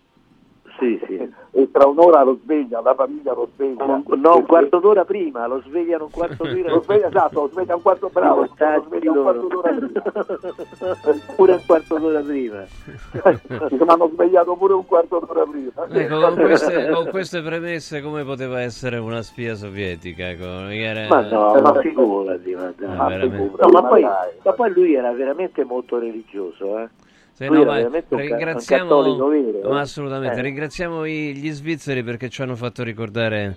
Sì, 0.79 1.01
sì. 1.07 1.33
E 1.53 1.71
tra 1.71 1.87
un'ora 1.87 2.23
lo 2.23 2.39
sveglia, 2.43 2.81
la 2.81 2.95
famiglia 2.95 3.33
lo 3.33 3.49
sveglia. 3.55 3.85
Un, 3.85 4.03
no, 4.21 4.37
un 4.37 4.47
quarto 4.47 4.79
d'ora 4.79 5.05
prima, 5.05 5.47
lo 5.47 5.61
svegliano 5.67 6.05
un 6.05 6.11
quarto 6.11 6.45
d'ora. 6.45 6.71
lo 6.71 6.83
sveglia, 6.83 7.09
esatto, 7.09 7.41
lo 7.43 7.49
sveglia 7.49 7.75
un 7.75 7.83
quarto 7.83 8.09
bravo, 8.13 8.43
lo 8.43 8.85
sveglia 8.87 9.11
un 9.11 9.23
quarto 9.23 9.47
d'ora 9.49 9.73
prima. 9.73 10.03
pure 11.37 11.53
un 11.53 11.63
quarto 11.67 11.99
d'ora 11.99 12.21
prima. 12.21 12.65
Mi 13.71 13.85
hanno 13.87 14.11
svegliato 14.13 14.55
pure 14.55 14.73
un 14.75 14.87
quarto 14.87 15.19
d'ora 15.27 15.45
prima. 15.45 15.89
Ecco, 15.89 16.21
con, 16.21 16.35
queste, 16.37 16.91
con 16.91 17.09
queste 17.09 17.43
premesse 17.43 18.01
come 18.01 18.25
poteva 18.25 18.61
essere 18.61 18.99
una 18.99 19.23
spia 19.23 19.55
sovietica? 19.55 20.29
Ecco, 20.31 20.45
era... 20.45 21.09
Ma 21.09 21.29
no, 21.29 21.61
ma 21.61 21.81
figurati, 21.81 22.55
ma, 22.55 22.73
ma, 22.87 23.17
no, 23.17 23.69
ma, 23.71 23.83
poi, 23.83 24.03
ma 24.03 24.53
poi 24.53 24.73
lui 24.73 24.95
era 24.95 25.13
veramente 25.13 25.65
molto 25.65 25.99
religioso, 25.99 26.79
eh? 26.79 26.89
Sì, 27.41 27.49
no, 27.49 27.91
ringraziamo, 28.09 28.99
un 28.99 29.77
assolutamente, 29.79 30.39
eh. 30.41 30.43
ringraziamo 30.43 31.07
gli 31.07 31.51
svizzeri 31.51 32.03
perché 32.03 32.29
ci 32.29 32.43
hanno 32.43 32.55
fatto 32.55 32.83
ricordare 32.83 33.57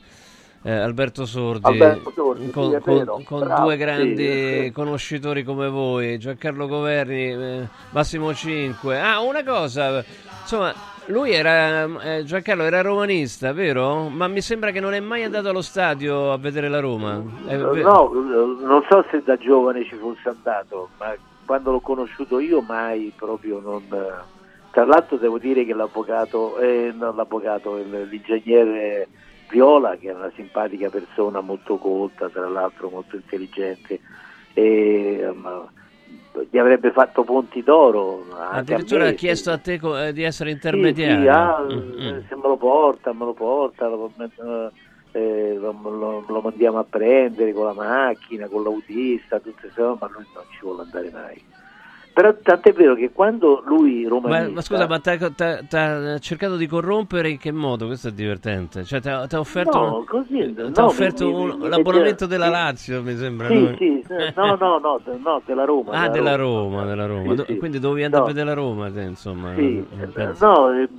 eh, 0.63 0.71
Alberto 0.71 1.25
Sordi, 1.25 1.65
Alberto 1.65 2.11
Sordi 2.11 2.49
con, 2.49 2.79
con, 2.79 3.23
con 3.25 3.53
due 3.59 3.75
grandi 3.75 4.61
sì, 4.63 4.71
conoscitori 4.71 5.43
come 5.43 5.67
voi, 5.67 6.17
Giancarlo 6.17 6.65
Governi, 6.67 7.31
eh, 7.31 7.67
Massimo 7.89 8.33
Cinque. 8.33 9.01
Ah, 9.01 9.19
una 9.19 9.43
cosa, 9.43 10.01
insomma, 10.39 10.73
lui 11.07 11.33
era, 11.33 11.83
eh, 12.03 12.23
Giancarlo 12.23 12.63
era 12.63 12.79
romanista, 12.79 13.51
vero? 13.51 14.07
Ma 14.07 14.29
mi 14.29 14.39
sembra 14.39 14.71
che 14.71 14.79
non 14.79 14.93
è 14.93 15.01
mai 15.01 15.23
andato 15.23 15.49
allo 15.49 15.61
stadio 15.61 16.31
a 16.31 16.37
vedere 16.37 16.69
la 16.69 16.79
Roma. 16.79 17.15
no, 17.17 18.11
non 18.61 18.81
so 18.89 19.05
se 19.11 19.21
da 19.25 19.35
giovane 19.35 19.83
ci 19.83 19.95
fosse 19.95 20.29
andato, 20.29 20.87
ma 20.99 21.13
quando 21.45 21.71
l'ho 21.71 21.79
conosciuto 21.79 22.39
io 22.39 22.61
mai 22.61 23.11
proprio 23.15 23.59
non... 23.59 23.83
Tra 24.71 24.85
l'altro 24.85 25.17
devo 25.17 25.37
dire 25.37 25.65
che 25.65 25.73
l'avvocato, 25.75 26.57
eh, 26.57 26.91
non 26.97 27.15
l'avvocato, 27.15 27.77
l'ingegnere 27.77 29.07
Viola, 29.47 29.97
che 29.97 30.09
è 30.09 30.13
una 30.15 30.31
simpatica 30.35 30.89
persona 30.89 31.41
molto 31.41 31.77
colta, 31.77 32.27
tra 32.29 32.49
l'altro 32.49 32.89
molto 32.89 33.15
intelligente, 33.15 33.99
e, 34.53 35.27
um, 35.27 35.67
gli 36.49 36.57
avrebbe 36.57 36.91
fatto 36.91 37.23
ponti 37.23 37.61
d'oro. 37.61 38.25
Addirittura 38.49 39.09
ha 39.09 39.11
chiesto 39.11 39.51
a 39.51 39.59
te 39.59 39.79
co- 39.79 40.09
di 40.09 40.23
essere 40.23 40.49
intermediario. 40.49 41.17
Sì, 41.17 41.21
sì, 41.21 41.27
ah, 41.27 41.59
mm-hmm. 41.61 42.19
Se 42.27 42.35
me 42.35 42.41
lo 42.41 42.57
porta, 42.57 43.13
me 43.13 43.25
lo 43.25 43.33
porta, 43.33 43.87
lo, 43.87 44.11
eh, 45.13 45.55
lo, 45.59 45.75
lo, 45.81 46.25
lo, 46.27 46.41
mandiamo 46.41 46.79
a 46.79 46.83
prendere 46.83 47.53
con 47.53 47.65
la 47.65 47.73
macchina, 47.73 48.47
con 48.47 48.63
l'autista, 48.63 49.39
tutte 49.39 49.61
queste 49.61 49.81
cose, 49.81 49.97
ma 50.01 50.09
lui 50.11 50.25
non 50.33 50.43
ci 50.49 50.59
vuole 50.61 50.81
andare 50.81 51.09
mai. 51.11 51.41
Però 52.13 52.31
tant'è 52.43 52.73
vero 52.73 52.93
che 52.93 53.11
quando 53.11 53.63
lui 53.65 54.05
romanista... 54.05 54.47
Ma, 54.47 54.53
ma 54.53 54.61
scusa, 54.61 54.87
ma 54.87 54.99
ti 54.99 55.09
ha 55.09 56.19
cercato 56.19 56.57
di 56.57 56.67
corrompere 56.67 57.29
in 57.29 57.39
che 57.39 57.51
modo? 57.51 57.87
Questo 57.87 58.09
è 58.09 58.11
divertente. 58.11 58.83
Cioè 58.83 59.01
ti 59.01 59.09
ha 59.09 59.27
offerto, 59.39 59.79
no, 59.79 60.03
così, 60.07 60.53
no, 60.55 60.85
offerto 60.85 61.25
mi, 61.25 61.33
un, 61.33 61.57
mi, 61.57 61.69
l'abbonamento 61.69 62.25
mi, 62.25 62.29
della 62.29 62.49
Lazio, 62.49 63.01
mi 63.01 63.15
sembra. 63.15 63.47
Sì, 63.47 63.59
no? 63.59 63.75
sì, 63.77 64.05
no, 64.35 64.55
no, 64.55 64.77
no, 64.77 65.01
no, 65.23 65.41
della 65.43 65.65
Roma. 65.65 65.91
Ah, 65.93 66.09
della 66.09 66.35
Roma, 66.35 66.81
Roma, 66.81 66.85
della 66.85 67.05
Roma. 67.07 67.35
Sì, 67.35 67.43
sì. 67.47 67.57
Quindi 67.57 67.79
dovevi 67.79 68.03
andare 68.03 68.23
a 68.23 68.27
vedere 68.27 68.45
la 68.45 68.53
Roma, 68.53 68.91
te, 68.91 69.01
insomma. 69.01 69.55
Sì, 69.55 69.83
no, 70.39 70.71
eh, 70.71 70.89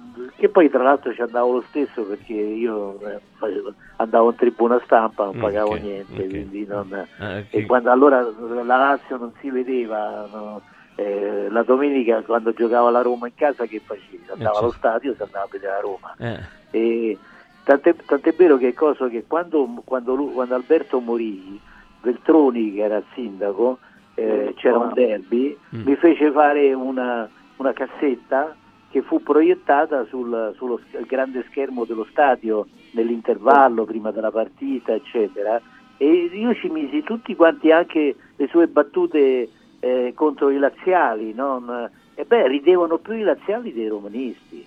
che 0.45 0.51
poi 0.51 0.69
tra 0.69 0.83
l'altro 0.83 1.15
ci 1.15 1.23
andavo 1.23 1.53
lo 1.53 1.65
stesso 1.69 2.03
perché 2.03 2.35
io 2.35 3.01
eh, 3.01 3.19
andavo 3.97 4.29
in 4.29 4.37
tribuna 4.37 4.79
stampa, 4.85 5.25
non 5.25 5.39
pagavo 5.39 5.71
okay, 5.71 5.81
niente, 5.81 6.13
okay. 6.13 6.29
quindi 6.29 6.67
non... 6.67 6.93
Ah, 6.93 7.39
okay. 7.39 7.47
E 7.49 7.65
quando 7.65 7.91
allora 7.91 8.21
la 8.21 8.63
Lazio 8.63 9.17
non 9.17 9.33
si 9.41 9.49
vedeva... 9.49 10.29
No, 10.31 10.61
eh, 10.97 11.49
la 11.49 11.63
domenica 11.63 12.21
quando 12.21 12.53
giocava 12.53 12.91
la 12.91 13.01
Roma 13.01 13.27
in 13.27 13.35
casa 13.35 13.65
che 13.65 13.81
facevi? 13.83 14.27
Andava 14.29 14.59
allo 14.59 14.71
stadio 14.71 15.15
si 15.15 15.23
andava 15.23 15.47
a 15.47 15.49
vedere 15.51 15.73
la 15.73 15.81
Roma. 15.81 16.15
Eh. 16.19 16.41
E, 16.71 17.19
tant'è, 17.65 17.97
tant'è, 18.05 18.35
vero 18.35 18.59
che, 18.59 18.75
cosa, 18.75 19.09
che 19.09 19.25
quando, 19.27 19.83
quando, 19.83 20.15
lui, 20.15 20.35
quando, 20.35 20.55
Alberto 20.55 21.01
morì, 21.01 21.59
Veltroni 22.03 22.75
che 22.75 22.83
era 22.83 22.99
il 22.99 23.05
sindaco, 23.15 23.79
eh, 24.15 24.51
mm. 24.51 24.57
c'era 24.57 24.77
un 24.77 24.93
derby, 24.93 25.59
mm. 25.75 25.87
mi 25.87 25.97
fece 25.97 26.31
fare 26.31 26.75
una, 26.75 27.29
una, 27.57 27.73
cassetta 27.73 28.55
che 28.95 29.03
fu 29.03 29.21
proiettata 29.21 30.05
sul, 30.05 30.55
sullo 30.57 30.81
grande 31.09 31.45
schermo 31.49 31.85
dello 31.85 32.07
stadio 32.09 32.69
nell'intervallo 32.93 33.85
prima 33.85 34.13
della 34.13 34.31
partita, 34.31 34.93
eccetera. 34.93 35.61
E 35.97 36.31
io 36.33 36.55
ci 36.55 36.69
misi 36.69 37.03
tutti 37.03 37.35
quanti 37.35 37.73
anche 37.73 38.15
le 38.37 38.47
sue 38.47 38.69
battute 38.69 39.49
eh, 39.81 40.13
contro 40.15 40.49
i 40.51 40.59
laziali, 40.59 41.35
non, 41.35 41.91
e 42.15 42.25
beh, 42.25 42.47
ridevano 42.47 42.99
più 42.99 43.15
i 43.15 43.23
laziali 43.23 43.73
dei 43.73 43.89
romanisti. 43.89 44.65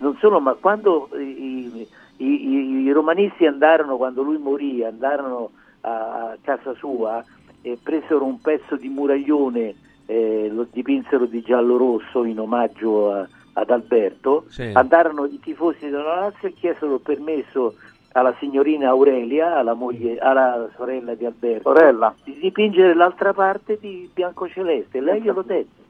Non 0.00 0.18
solo, 0.18 0.38
ma 0.38 0.52
quando 0.52 1.08
i, 1.18 1.88
i, 2.18 2.26
i, 2.26 2.82
i 2.82 2.92
romanisti 2.92 3.46
andarono, 3.46 3.96
quando 3.96 4.20
lui 4.20 4.36
morì, 4.36 4.84
andarono 4.84 5.52
a, 5.80 6.32
a 6.32 6.36
casa 6.42 6.74
sua 6.74 7.24
e 7.62 7.78
presero 7.82 8.22
un 8.22 8.38
pezzo 8.38 8.76
di 8.76 8.90
muraglione, 8.90 9.74
eh, 10.04 10.50
lo 10.52 10.66
dipinsero 10.70 11.24
di 11.24 11.40
giallo-rosso 11.40 12.24
in 12.24 12.38
omaggio 12.38 13.12
a, 13.12 13.26
ad 13.58 13.70
Alberto, 13.70 14.44
sì. 14.48 14.70
andarono 14.74 15.24
i 15.24 15.40
tifosi 15.40 15.88
della 15.88 16.20
Lazio 16.20 16.48
e 16.48 16.54
chiesero 16.54 16.98
permesso 16.98 17.74
alla 18.12 18.34
signorina 18.38 18.88
Aurelia, 18.88 19.56
alla, 19.56 19.74
moglie, 19.74 20.18
alla 20.18 20.68
sorella 20.76 21.14
di 21.14 21.24
Alberto, 21.24 21.74
sorella. 21.74 22.14
di 22.24 22.38
dipingere 22.38 22.94
l'altra 22.94 23.32
parte 23.32 23.78
di 23.80 24.10
biancoceleste. 24.12 25.00
Lei 25.00 25.22
glielo 25.22 25.42
dette. 25.42 25.84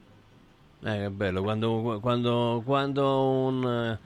Eh, 0.85 0.99
che 0.99 1.11
bello, 1.11 1.43
quando, 1.43 1.99
quando, 2.01 2.63
quando 2.65 3.29
un, 3.29 3.99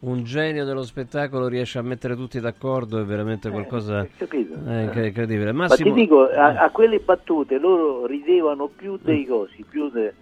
un, 0.00 0.24
genio 0.24 0.64
dello 0.66 0.82
spettacolo 0.82 1.48
riesce 1.48 1.78
a 1.78 1.82
mettere 1.82 2.16
tutti 2.16 2.40
d'accordo 2.40 3.00
è 3.00 3.04
veramente 3.04 3.48
eh, 3.48 3.50
qualcosa 3.50 4.02
eh, 4.02 4.26
eh, 4.68 5.06
incredibile. 5.06 5.52
Massimo... 5.52 5.88
Ma 5.88 5.94
ti 5.94 6.00
dico, 6.00 6.28
a, 6.28 6.64
a, 6.64 6.70
quelle 6.70 6.98
battute 6.98 7.58
loro 7.58 8.04
ridevano 8.04 8.66
più 8.66 8.98
dei 9.00 9.24
cosi, 9.24 9.64
più, 9.66 9.88
de, 9.88 10.12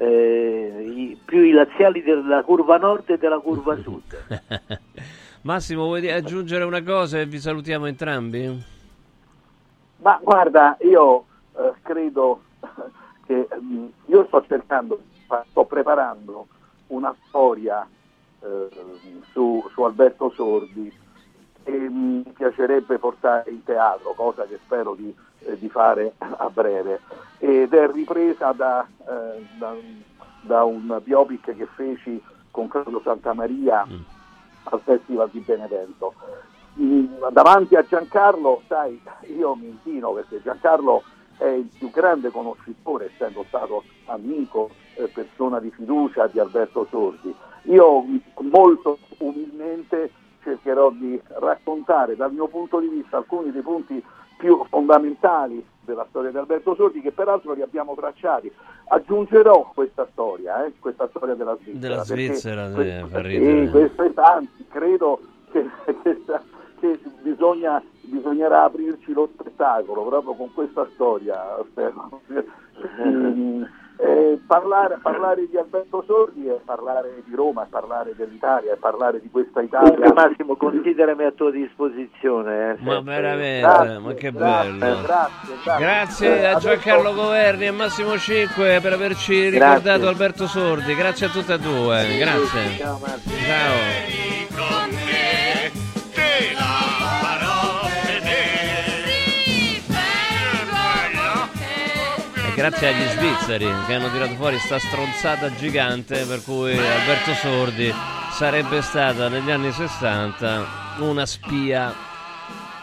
eh, 0.00 0.84
i, 0.86 1.18
più 1.24 1.42
i 1.42 1.50
laziali 1.50 2.02
della 2.02 2.42
curva 2.44 2.78
nord 2.78 3.10
e 3.10 3.18
della 3.18 3.38
curva 3.38 3.76
sud. 3.76 4.80
Massimo, 5.42 5.84
vuoi 5.84 6.10
aggiungere 6.10 6.64
una 6.64 6.82
cosa 6.82 7.18
e 7.18 7.26
vi 7.26 7.38
salutiamo 7.38 7.86
entrambi? 7.86 8.64
Ma 9.96 10.20
guarda, 10.22 10.76
io 10.80 11.24
eh, 11.56 11.72
credo 11.82 12.42
che 13.26 13.48
mh, 13.50 13.76
mm, 13.76 13.86
io 14.06 14.24
sto 14.26 14.44
cercando, 14.46 15.00
sto 15.50 15.64
preparando 15.64 16.46
una 16.88 17.14
storia 17.26 17.86
eh, 18.40 18.68
su, 19.32 19.64
su, 19.72 19.82
Alberto 19.82 20.30
Sordi 20.30 20.92
e 21.68 21.88
mi 21.90 22.22
piacerebbe 22.34 22.98
portare 22.98 23.50
in 23.50 23.62
teatro, 23.62 24.12
cosa 24.14 24.44
che 24.44 24.58
spero 24.64 24.94
di, 24.94 25.14
eh, 25.40 25.58
di 25.58 25.68
fare 25.68 26.14
a 26.18 26.48
breve. 26.50 27.00
Ed 27.38 27.72
è 27.72 27.90
ripresa 27.90 28.52
da, 28.52 28.86
eh, 28.86 29.46
da, 29.58 29.74
da 30.40 30.64
un 30.64 31.00
biopic 31.02 31.54
che 31.54 31.66
feci 31.74 32.22
con 32.50 32.68
Carlo 32.68 33.00
Santamaria. 33.04 33.86
Mm 33.86 34.16
al 34.70 34.80
Festival 34.82 35.28
di 35.30 35.40
Benevento. 35.40 36.14
Mm, 36.80 37.28
davanti 37.32 37.74
a 37.74 37.84
Giancarlo, 37.86 38.62
sai, 38.68 39.00
io 39.36 39.54
mi 39.54 39.68
inchino 39.68 40.12
perché 40.12 40.40
Giancarlo 40.42 41.02
è 41.36 41.46
il 41.46 41.68
più 41.76 41.90
grande 41.90 42.30
conoscitore, 42.30 43.10
essendo 43.12 43.44
stato 43.48 43.84
amico, 44.06 44.70
eh, 44.94 45.08
persona 45.08 45.60
di 45.60 45.70
fiducia 45.70 46.26
di 46.26 46.38
Alberto 46.38 46.86
Sordi. 46.90 47.34
Io 47.62 48.04
molto 48.40 48.98
umilmente 49.18 50.10
cercherò 50.48 50.90
di 50.90 51.20
raccontare 51.40 52.16
dal 52.16 52.32
mio 52.32 52.48
punto 52.48 52.80
di 52.80 52.88
vista 52.88 53.18
alcuni 53.18 53.52
dei 53.52 53.60
punti 53.60 54.02
più 54.38 54.64
fondamentali 54.68 55.64
della 55.84 56.06
storia 56.08 56.30
di 56.30 56.38
Alberto 56.38 56.74
Sordi 56.74 57.00
che 57.00 57.10
peraltro 57.10 57.52
li 57.52 57.62
abbiamo 57.62 57.94
tracciati. 57.94 58.50
Aggiungerò 58.88 59.70
questa 59.74 60.06
storia, 60.12 60.64
eh, 60.64 60.72
questa 60.78 61.08
storia 61.08 61.34
della 61.34 61.56
Svizzera. 61.56 61.78
Della 61.78 62.04
Svizzera, 62.04 62.70
questa, 62.70 63.22
sì, 63.28 63.68
queste 63.70 64.14
tanti, 64.14 64.66
credo 64.68 65.20
che, 65.50 65.66
che, 66.02 66.22
che 66.80 67.00
bisogna, 67.20 67.82
bisognerà 68.02 68.64
aprirci 68.64 69.12
lo 69.12 69.28
spettacolo 69.32 70.04
proprio 70.04 70.34
con 70.34 70.52
questa 70.54 70.88
storia. 70.94 71.58
Spero. 71.70 72.20
Eh, 74.00 74.38
parlare, 74.46 74.98
parlare, 75.02 75.48
di 75.48 75.56
Alberto 75.56 76.04
Sordi 76.06 76.46
è 76.46 76.56
parlare 76.64 77.20
di 77.24 77.34
Roma, 77.34 77.64
è 77.64 77.66
parlare 77.68 78.14
dell'Italia, 78.14 78.72
è 78.72 78.76
parlare 78.76 79.20
di 79.20 79.28
questa 79.28 79.60
Italia. 79.60 79.90
Comunque 79.90 80.12
Massimo, 80.12 80.56
considerami 80.56 81.24
a 81.24 81.32
tua 81.32 81.50
disposizione. 81.50 82.70
Eh, 82.70 82.76
ma 82.84 83.00
veramente, 83.00 83.66
grazie, 83.66 83.98
ma 83.98 84.12
che 84.14 84.30
grazie, 84.30 84.72
bello. 84.72 85.02
Grazie, 85.02 85.54
grazie. 85.64 85.78
grazie 85.78 86.46
a 86.46 86.58
Giancarlo 86.58 87.12
Governi 87.12 87.66
e 87.66 87.70
Massimo 87.72 88.16
Cinque 88.16 88.78
per 88.80 88.92
averci 88.92 89.48
ricordato 89.48 90.06
Alberto 90.06 90.46
Sordi. 90.46 90.94
Grazie 90.94 91.26
a 91.26 91.30
tutte 91.30 91.54
e 91.54 91.58
due. 91.58 92.18
Grazie. 92.18 92.76
Ciao 92.76 92.98
Massimo. 93.00 93.36
Ciao. 93.36 95.07
Grazie 102.58 102.88
agli 102.88 103.06
svizzeri 103.10 103.72
che 103.86 103.94
hanno 103.94 104.10
tirato 104.10 104.34
fuori 104.34 104.58
sta 104.58 104.80
stronzata 104.80 105.54
gigante 105.54 106.24
per 106.24 106.42
cui 106.42 106.76
Alberto 106.76 107.32
Sordi 107.34 107.94
sarebbe 108.32 108.82
stata 108.82 109.28
negli 109.28 109.48
anni 109.48 109.70
60 109.70 110.96
una 110.98 111.24
spia 111.24 111.94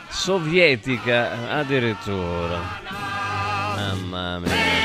sovietica 0.08 1.50
addirittura. 1.50 2.58
Mamma 3.76 4.40
mia. 4.40 4.85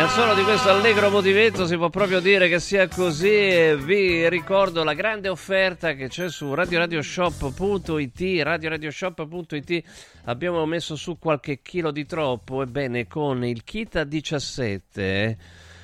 E 0.00 0.02
al 0.02 0.08
suono 0.08 0.32
di 0.32 0.42
questo 0.44 0.70
allegro 0.70 1.10
motivetto 1.10 1.66
si 1.66 1.76
può 1.76 1.90
proprio 1.90 2.20
dire 2.20 2.48
che 2.48 2.58
sia 2.58 2.88
così. 2.88 3.74
Vi 3.74 4.26
ricordo 4.30 4.82
la 4.82 4.94
grande 4.94 5.28
offerta 5.28 5.92
che 5.92 6.08
c'è 6.08 6.30
su 6.30 6.54
radioradioshop.it. 6.54 8.42
Radioradioshop.it 8.42 9.82
abbiamo 10.24 10.64
messo 10.64 10.96
su 10.96 11.18
qualche 11.18 11.60
chilo 11.60 11.90
di 11.90 12.06
troppo. 12.06 12.62
Ebbene, 12.62 13.06
con 13.08 13.44
il 13.44 13.62
kit 13.62 13.96
a 13.96 14.04
17 14.04 15.36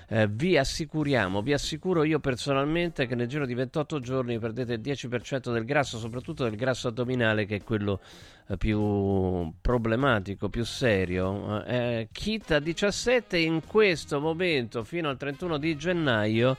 eh, 0.08 0.28
vi 0.28 0.56
assicuriamo, 0.56 1.42
vi 1.42 1.52
assicuro 1.52 2.04
io 2.04 2.20
personalmente 2.20 3.06
che 3.06 3.14
nel 3.14 3.26
giro 3.26 3.44
di 3.44 3.54
28 3.54 4.00
giorni 4.00 4.38
perdete 4.38 4.74
il 4.74 4.80
10% 4.80 5.52
del 5.52 5.64
grasso, 5.64 5.98
soprattutto 5.98 6.44
del 6.44 6.54
grasso 6.54 6.88
addominale 6.88 7.44
che 7.44 7.56
è 7.56 7.62
quello 7.62 8.00
eh, 8.48 8.56
più 8.56 9.52
problematico, 9.60 10.48
più 10.48 10.64
serio. 10.64 11.64
Eh, 11.64 12.08
kit 12.12 12.52
a 12.52 12.60
17 12.60 13.36
in 13.36 13.62
questo 13.66 14.20
momento 14.20 14.84
fino 14.84 15.08
al 15.08 15.16
31 15.16 15.58
di 15.58 15.76
gennaio 15.76 16.56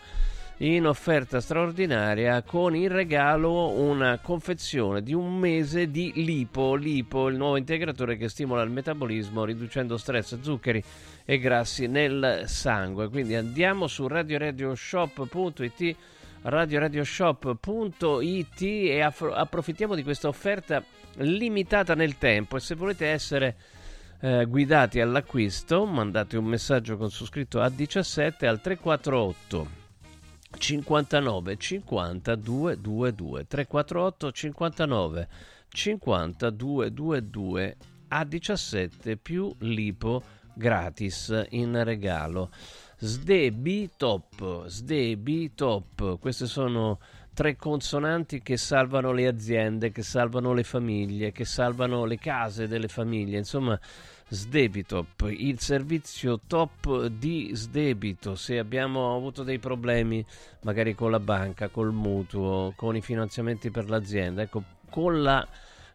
in 0.59 0.87
offerta 0.87 1.39
straordinaria 1.39 2.41
con 2.41 2.75
in 2.75 2.87
regalo 2.87 3.69
una 3.69 4.17
confezione 4.19 5.03
di 5.03 5.13
un 5.13 5.37
mese 5.37 5.91
di 5.91 6.11
Lipo, 6.15 6.73
Lipo, 6.73 7.27
il 7.27 7.37
nuovo 7.37 7.57
integratore 7.57 8.17
che 8.17 8.27
stimola 8.27 8.63
il 8.63 8.71
metabolismo 8.71 9.45
riducendo 9.45 9.97
stress, 9.97 10.39
zuccheri 10.39 10.83
e 11.29 11.39
grassi 11.39 11.87
nel 11.87 12.43
sangue. 12.45 13.09
Quindi 13.09 13.35
andiamo 13.35 13.87
su 13.87 14.07
radioradioshop.it 14.07 15.95
radioradioshop.it 16.43 18.61
e 18.61 19.01
approfittiamo 19.01 19.93
di 19.93 20.03
questa 20.03 20.29
offerta 20.29 20.81
limitata 21.15 21.95
nel 21.95 22.17
tempo. 22.17 22.55
E 22.55 22.61
se 22.61 22.75
volete 22.75 23.07
essere 23.07 23.57
eh, 24.21 24.45
guidati 24.45 25.01
all'acquisto 25.01 25.85
mandate 25.85 26.37
un 26.37 26.45
messaggio 26.45 26.95
con 26.95 27.11
su 27.11 27.25
scritto 27.25 27.59
A17 27.59 28.45
al 28.45 28.61
348 28.61 29.67
59 30.57 31.57
50 31.57 32.35
222 32.35 33.47
348 33.47 34.31
59 34.31 35.27
50 35.67 36.49
222 36.49 37.77
a 38.07 38.23
17 38.23 39.17
più 39.17 39.53
lipo 39.59 40.23
gratis 40.57 41.45
in 41.51 41.83
regalo. 41.83 42.49
Sdebi 42.97 43.91
Top 43.95 44.65
Sdebi 44.67 45.53
Top. 45.53 46.17
Queste 46.19 46.47
sono 46.47 46.99
tre 47.33 47.55
consonanti 47.55 48.41
che 48.41 48.57
salvano 48.57 49.11
le 49.11 49.27
aziende 49.27 49.91
che 49.91 50.01
salvano 50.01 50.53
le 50.53 50.63
famiglie 50.63 51.31
che 51.31 51.45
salvano 51.45 52.05
le 52.05 52.17
case 52.17 52.67
delle 52.67 52.87
famiglie. 52.87 53.37
Insomma 53.37 53.79
Sdebitop, 54.29 55.29
il 55.29 55.59
servizio 55.59 56.41
top 56.47 57.05
di 57.05 57.51
Sdebito. 57.53 58.35
Se 58.35 58.57
abbiamo 58.57 59.15
avuto 59.15 59.43
dei 59.43 59.57
problemi 59.57 60.25
magari 60.63 60.95
con 60.95 61.11
la 61.11 61.19
banca, 61.19 61.69
col 61.69 61.93
mutuo, 61.93 62.73
con 62.75 62.97
i 62.97 63.01
finanziamenti 63.01 63.71
per 63.71 63.89
l'azienda, 63.89 64.41
ecco, 64.41 64.63
con 64.89 65.21
la 65.21 65.47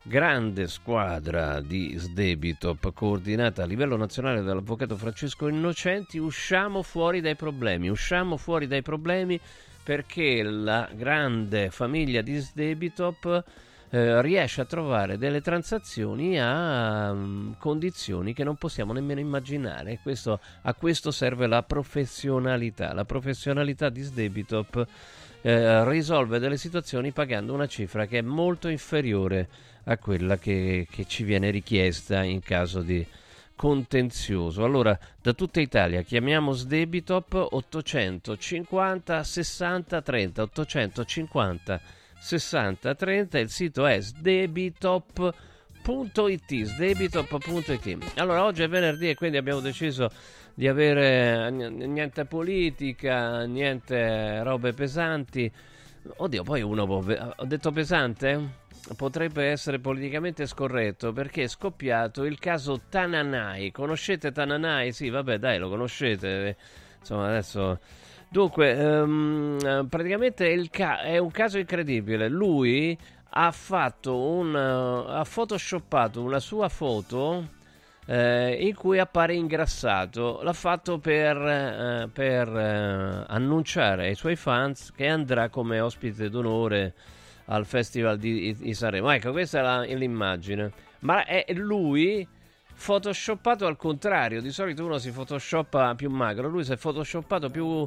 grande 0.05 0.67
squadra 0.67 1.61
di 1.61 1.95
Sdebitop 1.97 2.93
coordinata 2.93 3.63
a 3.63 3.67
livello 3.67 3.97
nazionale 3.97 4.43
dall'avvocato 4.43 4.97
Francesco 4.97 5.47
Innocenti, 5.47 6.19
usciamo 6.19 6.83
fuori 6.83 7.21
dai 7.21 7.37
problemi, 7.37 7.89
usciamo 7.89 8.37
fuori 8.37 8.67
dai 8.67 8.83
problemi 8.83 9.39
perché 9.83 10.43
la 10.43 10.89
grande 10.93 11.71
famiglia 11.71 12.21
di 12.21 12.37
Sdebitop 12.37 13.45
eh, 13.91 14.23
riesce 14.23 14.61
a 14.61 14.65
trovare 14.65 15.19
delle 15.19 15.41
transazioni 15.41 16.41
a 16.41 17.11
um, 17.11 17.55
condizioni 17.59 18.33
che 18.33 18.43
non 18.43 18.57
possiamo 18.57 18.93
nemmeno 18.93 19.21
immaginare. 19.21 19.99
Questo, 20.03 20.41
a 20.63 20.75
questo 20.75 21.11
serve 21.11 21.47
la 21.47 21.63
professionalità. 21.63 22.93
La 22.95 23.05
professionalità 23.05 23.89
di 23.91 24.01
Sdebitop 24.01 24.87
eh, 25.43 25.85
risolve 25.89 26.39
delle 26.39 26.57
situazioni 26.57 27.13
pagando 27.13 27.53
una 27.53 27.67
cifra 27.67 28.07
che 28.07 28.19
è 28.19 28.23
molto 28.23 28.69
inferiore 28.69 29.49
a 29.85 29.99
quella 29.99 30.39
che, 30.39 30.87
che 30.91 31.05
ci 31.07 31.25
viene 31.25 31.51
richiesta 31.51 32.23
in 32.23 32.41
caso 32.41 32.83
di 32.83 33.05
contenzioso. 33.57 34.65
Allora, 34.65 34.99
da 35.21 35.33
tutta 35.35 35.61
Italia 35.61 36.03
chiamiamo 36.03 36.53
Sdebitop 36.53 37.49
850 37.51 39.23
60 39.23 40.03
30 40.03 40.43
850 40.43 41.81
6030 42.19 43.39
il 43.39 43.51
sito 43.51 43.87
è 43.87 44.01
sdebitop.it 44.01 45.35
sdebitop.it 46.63 48.13
allora 48.17 48.45
oggi 48.45 48.63
è 48.63 48.69
venerdì 48.69 49.11
e 49.11 49.17
quindi 49.17 49.37
abbiamo 49.39 49.59
deciso 49.61 50.09
di 50.55 50.69
avere 50.69 51.51
niente 51.51 52.25
politica 52.25 53.45
niente 53.45 54.43
robe 54.43 54.73
pesanti. 54.73 55.51
Oddio 56.17 56.43
poi 56.43 56.63
uno 56.63 56.85
può 56.87 57.03
ho 57.37 57.45
detto 57.45 57.71
pesante 57.71 58.62
potrebbe 58.97 59.47
essere 59.47 59.79
politicamente 59.79 60.47
scorretto 60.47 61.13
perché 61.13 61.45
è 61.45 61.49
scoppiato 61.49 62.25
il 62.25 62.39
caso 62.39 62.81
Tananai 62.89 63.71
conoscete 63.71 64.33
Tananai? 64.33 64.93
sì 64.93 65.09
vabbè 65.09 65.39
dai 65.39 65.59
lo 65.59 65.69
conoscete 65.69 66.57
insomma 66.99 67.29
adesso 67.29 67.79
Dunque, 68.33 68.73
um, 68.73 69.87
praticamente 69.91 70.67
ca- 70.71 71.03
è 71.03 71.19
un 71.19 71.31
caso 71.31 71.59
incredibile. 71.59 72.31
Lui 72.31 72.99
ha 73.29 73.51
fatto 73.51 74.17
un. 74.19 74.55
Uh, 74.55 75.11
ha 75.11 75.23
photoshoppato 75.23 76.23
una 76.23 76.41
sua 76.41 76.71
foto 76.71 77.47
eh, 78.07 78.57
in 78.67 78.75
cui 78.75 78.99
appare 78.99 79.35
ingrassato. 79.35 80.41
L'ha 80.43 80.53
fatto 80.55 80.99
per, 80.99 81.37
eh, 81.37 82.09
per 82.11 82.49
eh, 82.49 83.25
annunciare 83.29 84.07
ai 84.07 84.15
suoi 84.15 84.37
fans 84.37 84.93
che 84.97 85.09
andrà 85.09 85.49
come 85.49 85.81
ospite 85.81 86.31
d'onore 86.31 86.95
al 87.47 87.67
Festival 87.67 88.19
di, 88.19 88.55
di 88.57 88.75
Sanremo. 88.75 89.11
Ecco, 89.11 89.33
questa 89.33 89.59
è 89.59 89.63
la, 89.63 89.81
l'immagine. 89.83 90.73
Ma 91.01 91.25
è 91.25 91.45
lui 91.55 92.27
photoshoppato 92.75 93.67
al 93.67 93.77
contrario. 93.77 94.41
Di 94.41 94.51
solito 94.51 94.85
uno 94.85 94.99
si 94.99 95.11
photoshoppa 95.11 95.95
più 95.95 96.11
magro, 96.11 96.49
lui 96.49 96.65
si 96.65 96.73
è 96.73 96.77
photoshoppato 96.77 97.51
più 97.51 97.87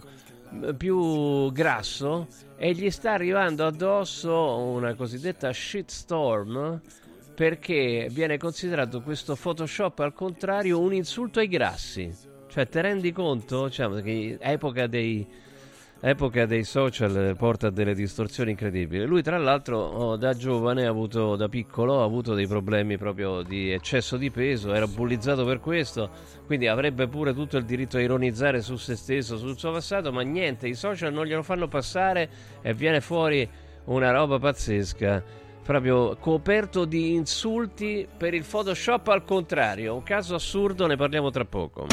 più 0.77 1.51
grasso 1.51 2.27
e 2.55 2.73
gli 2.73 2.89
sta 2.89 3.11
arrivando 3.11 3.65
addosso 3.65 4.57
una 4.57 4.93
cosiddetta 4.93 5.51
shitstorm 5.51 6.79
perché 7.33 8.07
viene 8.11 8.37
considerato 8.37 9.01
questo 9.01 9.35
Photoshop 9.35 9.99
al 9.99 10.13
contrario 10.13 10.79
un 10.79 10.93
insulto 10.93 11.39
ai 11.39 11.49
grassi. 11.49 12.09
Cioè, 12.47 12.69
te 12.69 12.81
rendi 12.81 13.11
conto? 13.11 13.69
Cioè, 13.69 14.37
epoca 14.39 14.87
dei 14.87 15.27
epoca 15.99 16.45
dei 16.45 16.63
social 16.63 17.35
porta 17.37 17.67
a 17.67 17.71
delle 17.71 17.95
distorsioni 17.95 18.51
incredibili. 18.51 19.05
Lui, 19.05 19.21
tra 19.21 19.37
l'altro, 19.37 19.79
oh, 19.79 20.15
da 20.17 20.33
giovane, 20.33 20.85
ha 20.85 20.89
avuto, 20.89 21.35
da 21.35 21.47
piccolo, 21.47 22.01
ha 22.01 22.03
avuto 22.03 22.33
dei 22.33 22.47
problemi 22.47 22.97
proprio 22.97 23.41
di 23.41 23.71
eccesso 23.71 24.17
di 24.17 24.29
peso, 24.29 24.73
era 24.73 24.87
bullizzato 24.87 25.45
per 25.45 25.59
questo, 25.59 26.09
quindi 26.45 26.67
avrebbe 26.67 27.07
pure 27.07 27.33
tutto 27.33 27.57
il 27.57 27.65
diritto 27.65 27.97
a 27.97 28.01
ironizzare 28.01 28.61
su 28.61 28.75
se 28.75 28.95
stesso, 28.95 29.37
sul 29.37 29.57
suo 29.57 29.71
passato, 29.71 30.11
ma 30.11 30.21
niente, 30.21 30.67
i 30.67 30.75
social 30.75 31.13
non 31.13 31.25
glielo 31.25 31.43
fanno 31.43 31.67
passare 31.67 32.29
e 32.61 32.73
viene 32.73 33.01
fuori 33.01 33.47
una 33.85 34.11
roba 34.11 34.39
pazzesca. 34.39 35.43
Proprio 35.63 36.15
coperto 36.17 36.85
di 36.85 37.13
insulti 37.13 38.07
per 38.15 38.35
il 38.35 38.45
Photoshop 38.47 39.07
al 39.07 39.25
contrario. 39.25 39.95
Un 39.95 40.03
caso 40.03 40.35
assurdo, 40.35 40.85
ne 40.85 40.95
parliamo 40.95 41.31
tra 41.31 41.43
poco. 41.43 41.87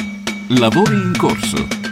Lavori 0.59 0.93
in 0.93 1.15
corso. 1.17 1.92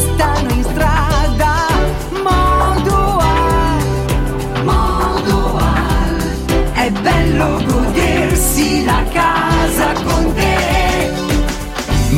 bello 7.01 7.63
godersi 7.65 8.83
la 8.83 9.03
casa 9.11 9.93
con 10.03 10.33
te. 10.33 11.11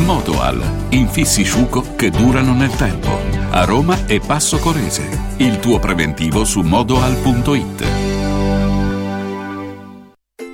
Motoal, 0.04 0.62
infissi 0.90 1.42
sciuco 1.42 1.94
che 1.96 2.10
durano 2.10 2.52
nel 2.52 2.74
tempo. 2.74 3.08
A 3.50 3.64
Roma 3.64 4.06
e 4.06 4.20
Passo 4.20 4.58
Corese. 4.58 5.08
Il 5.36 5.58
tuo 5.60 5.78
preventivo 5.78 6.44
su 6.44 6.60
modoal.it. 6.60 8.03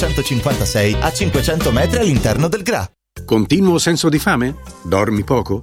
956 0.00 0.96
a 0.98 1.12
500 1.12 1.72
metri 1.72 1.98
all'interno 1.98 2.48
del 2.48 2.62
GRA. 2.62 2.90
Continuo 3.22 3.76
senso 3.78 4.08
di 4.08 4.18
fame? 4.18 4.56
Dormi 4.82 5.24
poco? 5.24 5.62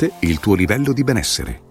il 0.19 0.39
tuo 0.39 0.55
livello 0.55 0.93
di 0.93 1.03
benessere. 1.03 1.70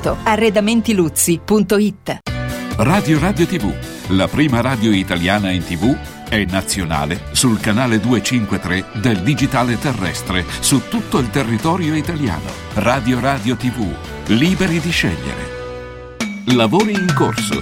arredamentiluzzi.it 0.09 2.19
Radio 2.77 3.19
Radio 3.19 3.45
TV, 3.45 3.73
la 4.07 4.27
prima 4.27 4.61
radio 4.61 4.91
italiana 4.91 5.51
in 5.51 5.63
TV, 5.63 5.95
è 6.27 6.43
nazionale 6.45 7.21
sul 7.31 7.59
canale 7.59 7.99
253 7.99 9.01
del 9.01 9.19
digitale 9.19 9.77
terrestre 9.77 10.45
su 10.59 10.87
tutto 10.87 11.19
il 11.19 11.29
territorio 11.29 11.95
italiano. 11.95 12.49
Radio 12.75 13.19
Radio 13.19 13.55
TV, 13.55 13.85
liberi 14.27 14.79
di 14.79 14.91
scegliere. 14.91 15.59
Lavori 16.45 16.93
in 16.93 17.13
corso. 17.13 17.61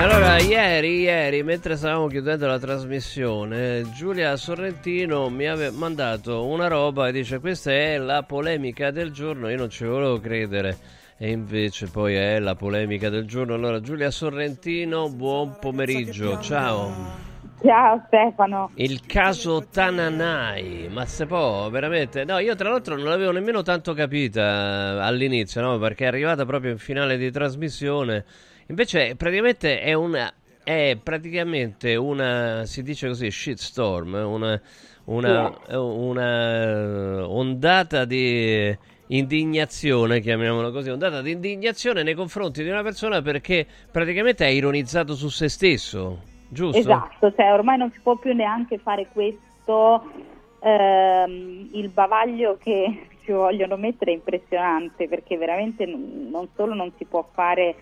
Allora, 0.00 0.38
ieri, 0.38 1.00
ieri, 1.00 1.42
mentre 1.42 1.76
stavamo 1.76 2.06
chiudendo 2.06 2.46
la 2.46 2.60
trasmissione, 2.60 3.84
Giulia 3.92 4.36
Sorrentino 4.36 5.28
mi 5.28 5.48
aveva 5.48 5.76
mandato 5.76 6.46
una 6.46 6.68
roba 6.68 7.08
e 7.08 7.12
dice 7.12 7.40
questa 7.40 7.72
è 7.72 7.98
la 7.98 8.22
polemica 8.22 8.92
del 8.92 9.10
giorno, 9.10 9.48
io 9.50 9.56
non 9.56 9.68
ci 9.70 9.84
volevo 9.84 10.20
credere 10.20 10.76
e 11.16 11.30
invece 11.30 11.88
poi 11.88 12.14
è 12.14 12.38
la 12.38 12.54
polemica 12.54 13.08
del 13.08 13.26
giorno. 13.26 13.54
Allora, 13.54 13.80
Giulia 13.80 14.12
Sorrentino, 14.12 15.10
buon 15.10 15.56
pomeriggio, 15.58 16.38
ciao. 16.38 17.26
Ciao 17.60 18.04
Stefano. 18.06 18.70
Il 18.74 19.04
caso 19.04 19.66
Tananai, 19.68 20.88
ma 20.92 21.06
se 21.06 21.26
può 21.26 21.68
veramente? 21.70 22.24
No, 22.24 22.38
io 22.38 22.54
tra 22.54 22.70
l'altro 22.70 22.94
non 22.94 23.08
l'avevo 23.08 23.32
nemmeno 23.32 23.62
tanto 23.62 23.94
capita 23.94 25.02
all'inizio, 25.04 25.60
no? 25.60 25.76
Perché 25.78 26.04
è 26.04 26.06
arrivata 26.06 26.46
proprio 26.46 26.70
in 26.70 26.78
finale 26.78 27.16
di 27.16 27.32
trasmissione. 27.32 28.24
Invece 28.68 29.16
praticamente 29.16 29.80
è 29.80 29.92
una 29.92 30.32
è 30.62 30.98
praticamente 31.02 31.96
una 31.96 32.64
si 32.66 32.82
dice 32.82 33.08
così 33.08 33.30
shitstorm, 33.30 34.12
una 34.12 34.60
una, 35.08 35.58
una 35.68 37.26
ondata 37.28 38.04
di 38.04 38.76
indignazione, 39.08 40.20
chiamiamola 40.20 40.70
così, 40.70 40.90
ondata 40.90 41.22
di 41.22 41.32
indignazione 41.32 42.02
nei 42.02 42.14
confronti 42.14 42.62
di 42.62 42.68
una 42.68 42.82
persona 42.82 43.22
perché 43.22 43.66
praticamente 43.90 44.44
ha 44.44 44.48
ironizzato 44.48 45.14
su 45.14 45.28
se 45.28 45.48
stesso. 45.48 46.20
giusto? 46.48 46.78
Esatto, 46.78 47.32
cioè 47.34 47.52
ormai 47.52 47.78
non 47.78 47.90
si 47.92 48.00
può 48.00 48.16
più 48.16 48.34
neanche 48.34 48.78
fare 48.78 49.08
questo, 49.12 50.10
ehm, 50.60 51.70
il 51.72 51.88
bavaglio 51.88 52.58
che 52.62 53.06
ci 53.24 53.32
vogliono 53.32 53.76
mettere 53.76 54.10
è 54.10 54.14
impressionante 54.14 55.08
perché 55.08 55.38
veramente 55.38 55.86
non 55.86 56.48
solo 56.54 56.74
non 56.74 56.92
si 56.98 57.06
può 57.06 57.26
fare 57.32 57.74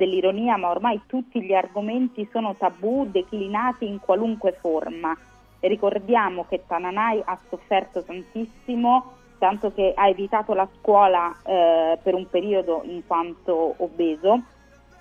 dell'ironia, 0.00 0.56
ma 0.56 0.70
ormai 0.70 1.02
tutti 1.06 1.42
gli 1.42 1.52
argomenti 1.52 2.26
sono 2.32 2.54
tabù 2.56 3.06
declinati 3.10 3.86
in 3.86 4.00
qualunque 4.00 4.56
forma. 4.58 5.14
E 5.60 5.68
ricordiamo 5.68 6.46
che 6.48 6.62
Tananai 6.66 7.20
ha 7.22 7.38
sofferto 7.50 8.02
tantissimo, 8.02 9.12
tanto 9.38 9.74
che 9.74 9.92
ha 9.94 10.08
evitato 10.08 10.54
la 10.54 10.66
scuola 10.78 11.36
eh, 11.44 11.98
per 12.02 12.14
un 12.14 12.26
periodo 12.30 12.80
in 12.84 13.06
quanto 13.06 13.74
obeso, 13.76 14.40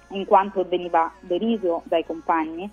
in 0.10 0.26
quanto 0.26 0.66
veniva 0.68 1.10
deriso 1.22 1.82
dai 1.86 2.06
compagni, 2.06 2.70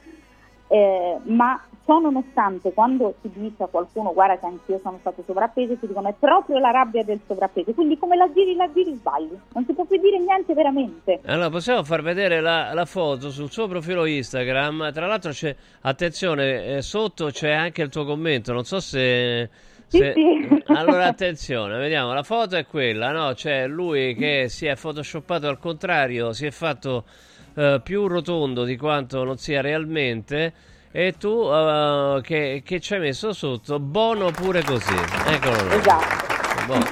eh, 0.66 1.18
ma 1.22 1.62
ciò 1.86 2.00
nonostante 2.00 2.72
quando 2.72 3.14
si 3.22 3.30
dice 3.32 3.62
a 3.62 3.66
qualcuno 3.66 4.12
guarda 4.12 4.38
che 4.38 4.46
anch'io 4.46 4.80
sono 4.82 4.98
stato 5.00 5.22
sovrappeso, 5.24 5.76
ti 5.76 5.86
dicono 5.86 6.08
è 6.08 6.14
proprio 6.18 6.58
la 6.58 6.70
rabbia 6.70 7.04
del 7.04 7.20
sovrappeso, 7.26 7.72
quindi 7.72 7.96
come 7.96 8.16
la 8.16 8.30
giri, 8.32 8.54
la 8.56 8.70
giri 8.72 8.92
sbagli, 8.94 9.30
non 9.54 9.64
si 9.64 9.72
può 9.72 9.84
più 9.84 9.98
dire 10.00 10.18
niente 10.18 10.52
veramente. 10.52 11.20
Allora, 11.24 11.48
possiamo 11.48 11.84
far 11.84 12.02
vedere 12.02 12.40
la, 12.40 12.74
la 12.74 12.84
foto 12.84 13.30
sul 13.30 13.50
suo 13.50 13.68
profilo 13.68 14.04
Instagram. 14.04 14.92
Tra 14.92 15.06
l'altro, 15.06 15.30
c'è 15.30 15.54
attenzione, 15.82 16.76
eh, 16.76 16.82
sotto 16.82 17.26
c'è 17.26 17.52
anche 17.52 17.82
il 17.82 17.88
tuo 17.88 18.04
commento. 18.04 18.52
Non 18.52 18.64
so 18.64 18.80
se. 18.80 19.48
Sì, 19.86 19.98
se- 19.98 20.12
sì. 20.14 20.64
Allora, 20.74 21.06
attenzione, 21.06 21.78
vediamo. 21.78 22.12
La 22.12 22.24
foto 22.24 22.56
è 22.56 22.66
quella, 22.66 23.12
no? 23.12 23.32
C'è 23.34 23.68
lui 23.68 24.14
che 24.16 24.48
si 24.48 24.66
è 24.66 24.74
photoshoppato 24.74 25.46
al 25.46 25.58
contrario, 25.58 26.32
si 26.32 26.46
è 26.46 26.50
fatto 26.50 27.04
eh, 27.54 27.80
più 27.82 28.08
rotondo 28.08 28.64
di 28.64 28.76
quanto 28.76 29.22
non 29.22 29.36
sia 29.38 29.60
realmente. 29.60 30.74
E 30.98 31.12
tu 31.18 31.42
eh, 31.52 32.20
che, 32.22 32.62
che 32.64 32.80
ci 32.80 32.94
hai 32.94 33.00
messo 33.00 33.34
sotto, 33.34 33.78
buono 33.78 34.30
pure 34.30 34.62
così. 34.62 34.94
Eccolo 35.28 35.68
là. 35.68 35.74
Esatto. 35.74 36.64
Buono. 36.64 36.84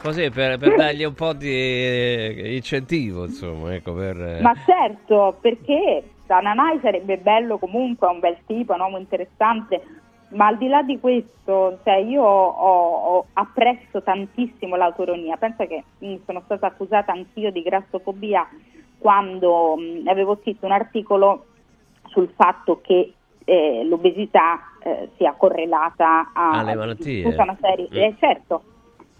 Così 0.00 0.30
per, 0.30 0.56
per 0.56 0.74
dargli 0.74 1.04
un 1.04 1.12
po' 1.12 1.34
di 1.34 1.50
eh, 1.50 2.54
incentivo, 2.54 3.24
insomma, 3.26 3.74
ecco, 3.74 3.92
per... 3.92 4.16
eh, 4.18 4.40
Ma 4.40 4.54
certo, 4.64 5.36
perché 5.38 6.02
Tananai 6.24 6.78
sarebbe 6.80 7.18
bello 7.18 7.58
comunque, 7.58 8.08
è 8.08 8.10
un 8.10 8.20
bel 8.20 8.38
tipo, 8.46 8.72
un 8.72 8.80
uomo 8.80 8.96
interessante, 8.96 9.82
ma 10.28 10.46
al 10.46 10.56
di 10.56 10.68
là 10.68 10.80
di 10.82 10.98
questo, 10.98 11.78
cioè 11.84 11.96
io 11.96 12.22
ho- 12.22 13.16
ho- 13.16 13.26
apprezzo 13.34 14.02
tantissimo 14.02 14.76
l'autoironia. 14.76 15.36
Pensa 15.36 15.66
che 15.66 15.84
mh, 15.98 16.14
sono 16.24 16.40
stata 16.46 16.68
accusata 16.68 17.12
anch'io 17.12 17.50
di 17.52 17.60
grassofobia 17.60 18.48
quando 18.96 19.76
mh, 19.76 20.08
avevo 20.08 20.38
scritto 20.40 20.64
un 20.64 20.72
articolo 20.72 21.44
sul 22.06 22.32
fatto 22.34 22.80
che 22.80 23.12
eh, 23.48 23.84
l'obesità 23.88 24.58
eh, 24.82 25.08
sia 25.16 25.32
correlata 25.38 26.32
a 26.34 26.50
Alle 26.58 26.74
malattie. 26.74 27.22
tutta 27.22 27.42
una 27.44 27.56
serie, 27.60 27.88
Mm. 27.90 27.96
eh, 27.96 28.14
certo. 28.18 28.62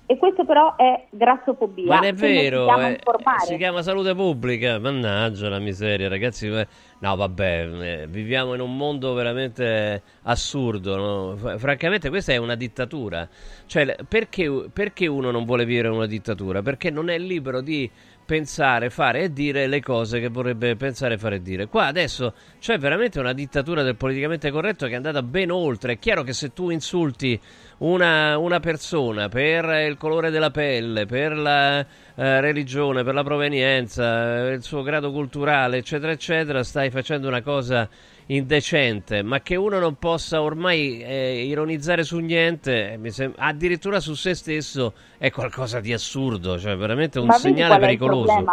E 0.08 0.18
questo 0.18 0.44
però 0.44 0.76
è 0.76 1.06
grassofobia. 1.10 1.86
Ma 1.86 1.94
non 1.96 2.04
è 2.04 2.12
vero, 2.12 2.68
eh, 2.78 3.00
si 3.44 3.56
chiama 3.56 3.82
salute 3.82 4.14
pubblica, 4.14 4.78
mannaggia 4.78 5.48
la 5.48 5.58
miseria, 5.58 6.08
ragazzi. 6.08 6.48
No, 6.48 7.16
vabbè, 7.16 7.68
eh, 8.02 8.06
viviamo 8.06 8.54
in 8.54 8.60
un 8.60 8.76
mondo 8.76 9.14
veramente 9.14 10.02
assurdo. 10.22 10.96
no? 10.96 11.58
Francamente, 11.58 12.08
questa 12.08 12.32
è 12.32 12.36
una 12.36 12.54
dittatura. 12.54 13.28
Cioè, 13.66 13.96
perché, 14.08 14.68
perché 14.72 15.08
uno 15.08 15.32
non 15.32 15.44
vuole 15.44 15.64
vivere 15.64 15.88
una 15.88 16.06
dittatura? 16.06 16.62
Perché 16.62 16.90
non 16.90 17.08
è 17.10 17.18
libero 17.18 17.60
di 17.60 17.90
pensare, 18.26 18.90
fare 18.90 19.22
e 19.22 19.32
dire 19.32 19.68
le 19.68 19.80
cose 19.80 20.18
che 20.20 20.28
vorrebbe 20.28 20.74
pensare, 20.76 21.16
fare 21.16 21.36
e 21.36 21.42
dire. 21.42 21.68
Qua 21.68 21.86
adesso 21.86 22.34
c'è 22.58 22.76
veramente 22.76 23.20
una 23.20 23.32
dittatura 23.32 23.82
del 23.82 23.96
politicamente 23.96 24.50
corretto 24.50 24.86
che 24.86 24.92
è 24.92 24.96
andata 24.96 25.22
ben 25.22 25.50
oltre. 25.50 25.94
È 25.94 25.98
chiaro 25.98 26.24
che 26.24 26.32
se 26.32 26.52
tu 26.52 26.70
insulti 26.70 27.40
una, 27.78 28.36
una 28.36 28.58
persona 28.58 29.28
per 29.28 29.64
il 29.88 29.96
colore 29.96 30.30
della 30.30 30.50
pelle, 30.50 31.06
per 31.06 31.36
la 31.36 31.80
eh, 31.80 32.40
religione, 32.40 33.04
per 33.04 33.14
la 33.14 33.22
provenienza, 33.22 34.48
eh, 34.48 34.52
il 34.54 34.62
suo 34.62 34.82
grado 34.82 35.12
culturale, 35.12 35.78
eccetera, 35.78 36.10
eccetera, 36.10 36.64
stai 36.64 36.90
facendo 36.90 37.28
una 37.28 37.42
cosa 37.42 37.88
indecente, 38.26 39.22
ma 39.22 39.40
che 39.40 39.56
uno 39.56 39.78
non 39.78 39.96
possa 39.96 40.42
ormai 40.42 41.02
eh, 41.02 41.44
ironizzare 41.44 42.02
su 42.02 42.18
niente, 42.18 42.92
eh, 42.92 42.96
mi 42.96 43.10
sem- 43.10 43.34
addirittura 43.36 44.00
su 44.00 44.14
se 44.14 44.34
stesso, 44.34 44.94
è 45.18 45.30
qualcosa 45.30 45.80
di 45.80 45.92
assurdo, 45.92 46.58
cioè 46.58 46.76
veramente 46.76 47.18
un 47.18 47.26
Ma 47.26 47.34
segnale 47.34 47.78
pericoloso. 47.78 48.44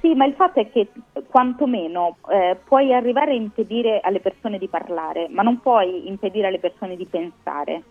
Sì, 0.00 0.14
ma 0.14 0.24
il 0.24 0.32
fatto 0.32 0.60
è 0.60 0.70
che 0.70 0.88
eh, 1.12 1.22
quantomeno 1.28 2.16
eh, 2.30 2.56
puoi 2.64 2.94
arrivare 2.94 3.32
a 3.32 3.34
impedire 3.34 4.00
alle 4.02 4.20
persone 4.20 4.58
di 4.58 4.68
parlare, 4.68 5.28
ma 5.28 5.42
non 5.42 5.60
puoi 5.60 6.08
impedire 6.08 6.46
alle 6.46 6.58
persone 6.58 6.96
di 6.96 7.04
pensare. 7.04 7.82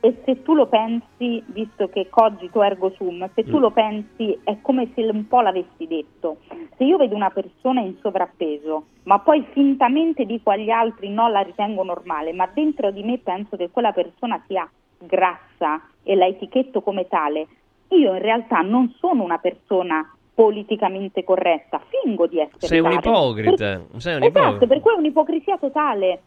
E 0.00 0.22
se 0.24 0.42
tu 0.42 0.54
lo 0.54 0.66
pensi, 0.68 1.42
visto 1.46 1.88
che 1.88 2.08
cogito 2.08 2.62
ergo 2.62 2.90
sum, 2.90 3.28
se 3.34 3.42
tu 3.44 3.56
Mm. 3.56 3.60
lo 3.60 3.70
pensi 3.72 4.38
è 4.44 4.58
come 4.62 4.92
se 4.94 5.02
un 5.02 5.26
po' 5.26 5.40
l'avessi 5.40 5.86
detto. 5.88 6.36
Se 6.76 6.84
io 6.84 6.96
vedo 6.98 7.16
una 7.16 7.30
persona 7.30 7.80
in 7.80 7.96
sovrappeso, 8.00 8.84
ma 9.04 9.18
poi 9.18 9.44
fintamente 9.50 10.24
dico 10.24 10.50
agli 10.50 10.70
altri 10.70 11.08
no, 11.08 11.28
la 11.28 11.40
ritengo 11.40 11.82
normale, 11.82 12.32
ma 12.32 12.48
dentro 12.52 12.92
di 12.92 13.02
me 13.02 13.18
penso 13.18 13.56
che 13.56 13.70
quella 13.70 13.90
persona 13.90 14.40
sia 14.46 14.70
grassa 14.98 15.82
e 16.04 16.14
la 16.14 16.26
etichetto 16.26 16.80
come 16.80 17.08
tale, 17.08 17.48
io 17.88 18.12
in 18.14 18.20
realtà 18.22 18.60
non 18.60 18.94
sono 18.98 19.24
una 19.24 19.38
persona 19.38 20.08
politicamente 20.32 21.24
corretta, 21.24 21.80
fingo 22.02 22.28
di 22.28 22.38
essere 22.38 22.66
Sei 22.68 22.78
un 22.78 22.90
tale. 23.00 23.08
ipocrita, 23.08 23.56
Per- 23.56 24.00
sei 24.00 24.14
un 24.16 24.22
esatto, 24.22 24.66
per 24.68 24.80
cui 24.80 24.92
è 24.92 24.96
un'ipocrisia 24.96 25.58
totale. 25.58 26.20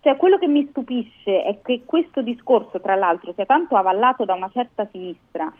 Cioè, 0.00 0.16
quello 0.16 0.38
che 0.38 0.46
mi 0.46 0.66
stupisce 0.70 1.42
è 1.42 1.58
che 1.62 1.82
questo 1.84 2.22
discorso, 2.22 2.80
tra 2.80 2.94
l'altro, 2.94 3.32
sia 3.34 3.46
tanto 3.46 3.76
avallato 3.76 4.24
da 4.24 4.34
una 4.34 4.50
certa 4.52 4.86
sinistra 4.90 5.52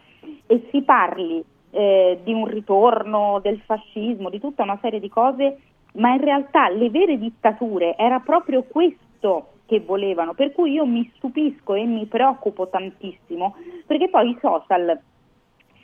e 0.46 0.68
si 0.70 0.82
parli 0.82 1.44
eh, 1.70 2.20
di 2.22 2.32
un 2.32 2.46
ritorno 2.46 3.40
del 3.42 3.60
fascismo, 3.60 4.30
di 4.30 4.40
tutta 4.40 4.62
una 4.62 4.78
serie 4.80 5.00
di 5.00 5.08
cose, 5.08 5.58
ma 5.94 6.12
in 6.12 6.20
realtà 6.20 6.68
le 6.68 6.90
vere 6.90 7.18
dittature 7.18 7.96
era 7.96 8.20
proprio 8.20 8.62
questo 8.62 9.54
che 9.66 9.80
volevano, 9.80 10.34
per 10.34 10.52
cui 10.52 10.72
io 10.72 10.86
mi 10.86 11.10
stupisco 11.16 11.74
e 11.74 11.84
mi 11.84 12.06
preoccupo 12.06 12.68
tantissimo, 12.68 13.56
perché 13.86 14.08
poi 14.08 14.30
i 14.30 14.38
social 14.40 14.98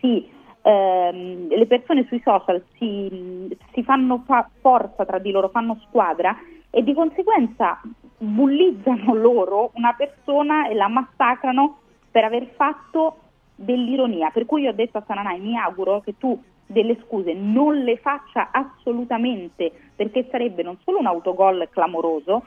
si 0.01 0.27
ehm, 0.65 1.49
le 1.49 1.67
persone 1.67 2.07
sui 2.07 2.21
social 2.25 2.63
si, 2.79 3.55
si 3.73 3.83
fanno 3.83 4.23
fa- 4.27 4.49
forza 4.61 5.05
tra 5.05 5.19
di 5.19 5.31
loro, 5.31 5.49
fanno 5.51 5.79
squadra 5.87 6.37
e 6.71 6.83
di 6.83 6.95
conseguenza 6.95 7.81
bullizzano 8.19 9.15
loro 9.15 9.71
una 9.75 9.93
persona 9.93 10.69
e 10.69 10.75
la 10.75 10.89
massacrano 10.89 11.79
per 12.11 12.25
aver 12.25 12.47
fatto 12.55 13.19
dell'ironia. 13.55 14.31
Per 14.31 14.47
cui 14.47 14.63
io 14.63 14.71
ho 14.71 14.75
detto 14.75 14.99
a 14.99 15.05
Sananai, 15.07 15.41
mi 15.41 15.57
auguro 15.57 16.01
che 16.01 16.17
tu 16.19 16.41
delle 16.67 16.99
scuse 17.05 17.35
non 17.35 17.83
le 17.83 17.97
faccia 17.99 18.49
assolutamente, 18.51 19.73
perché 19.95 20.27
sarebbe 20.31 20.63
non 20.63 20.79
solo 20.85 20.99
un 20.99 21.07
autogol 21.07 21.69
clamoroso, 21.71 22.45